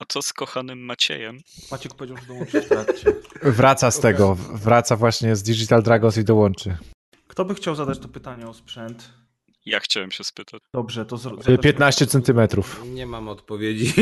[0.00, 1.38] A co z kochanym Maciejem?
[1.70, 3.12] Maciek powiedział, że dołączy w trakcie.
[3.42, 4.34] Wraca z tego.
[4.34, 6.76] Wraca właśnie z Digital Dragons i dołączy.
[7.26, 9.10] Kto by chciał zadać to pytanie o sprzęt?
[9.66, 10.60] Ja chciałem się spytać.
[10.74, 12.82] Dobrze, to zro- Y, zadacie- 15 centymetrów.
[12.86, 13.92] Nie mam odpowiedzi.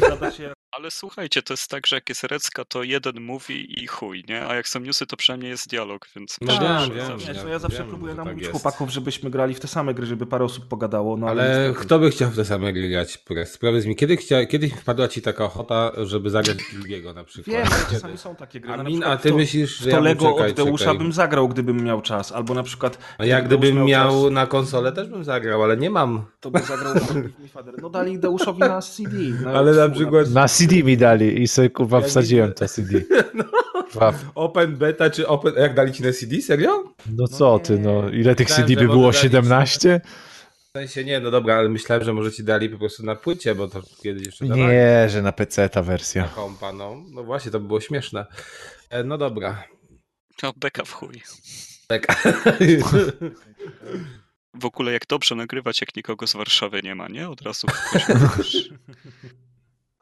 [0.00, 4.24] zadacie- Ale słuchajcie, to jest tak, że jak jest Recka, to jeden mówi i chuj,
[4.28, 4.46] nie?
[4.46, 6.36] A jak są newsy, to przynajmniej jest dialog, więc...
[6.40, 8.52] No wiem, wiem, zawsze- Nie, ja to ja zawsze wiem, próbuję że tak namówić jest.
[8.52, 11.16] chłopaków, żebyśmy grali w te same gry, żeby parę osób pogadało.
[11.16, 13.18] No, ale, Ale niestety- kto by chciał w te same gry grać?
[13.18, 17.56] Powiedz, Powiedz mi, kiedy chcia, kiedyś wpadła ci taka ochota, żeby zagrać drugiego na przykład?
[17.56, 17.92] Wiem, ale Kiedy?
[17.94, 18.72] czasami są takie gry.
[18.72, 20.32] A, na min, przykład a ty w to- myślisz, w że to ja bym- Lego
[20.32, 20.98] czekaj, od Deusza czekaj.
[20.98, 22.32] bym zagrał, gdybym miał czas.
[22.32, 22.98] Albo na przykład...
[23.18, 26.24] A gdyby gdybym Deusz miał czas, na konsolę, też bym zagrał, ale nie mam.
[26.40, 27.00] To by zagrał mi.
[27.82, 29.10] No dali Deuszowi na CD.
[29.44, 33.02] Na Ale na przykład- Na CD mi dali i sobie kurwa wsadziłem to CD.
[33.92, 34.14] Dwa.
[34.34, 35.54] Open beta czy open...
[35.56, 36.42] Jak dali ci na CD?
[36.42, 36.94] Serio?
[37.16, 39.02] No co ty, no ile tych Myślałem, CD by było?
[39.02, 40.00] może dali- 17?
[40.58, 43.54] W sensie nie, no dobra, ale myślałem, że może ci dali po prostu na płycie,
[43.54, 44.66] bo to kiedyś jeszcze dawali.
[44.68, 46.24] Nie, że na PC ta wersja.
[46.34, 46.96] Kompa, no.
[47.14, 48.26] no właśnie, to by było śmieszne.
[48.90, 49.64] E, No dobra.
[50.42, 51.22] No, beka w chuj.
[51.86, 52.06] Tak.
[54.54, 57.28] W ogóle jak dobrze nagrywać, jak nikogo z Warszawy nie ma, nie?
[57.28, 57.66] Od razu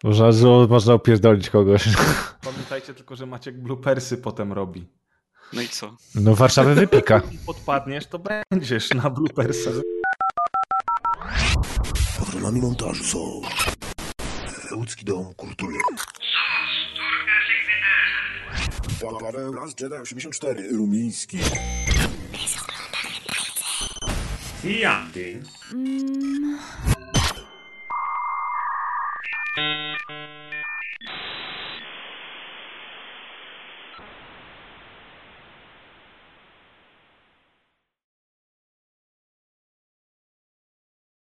[0.05, 0.31] Można,
[0.69, 1.85] można opierdolić kogoś.
[2.45, 4.89] Pamiętajcie tylko, że Maciek bloopersy potem robi.
[5.53, 5.97] No i co?
[6.15, 7.23] No Warszawę wypika.
[7.33, 9.75] I podpadniesz, to będziesz na bloopersach.
[12.19, 13.43] Patronami montażu są
[14.77, 15.77] Łódzki Dom Kultury.
[19.21, 21.39] Paweł Las Jedi 84 Rumiński.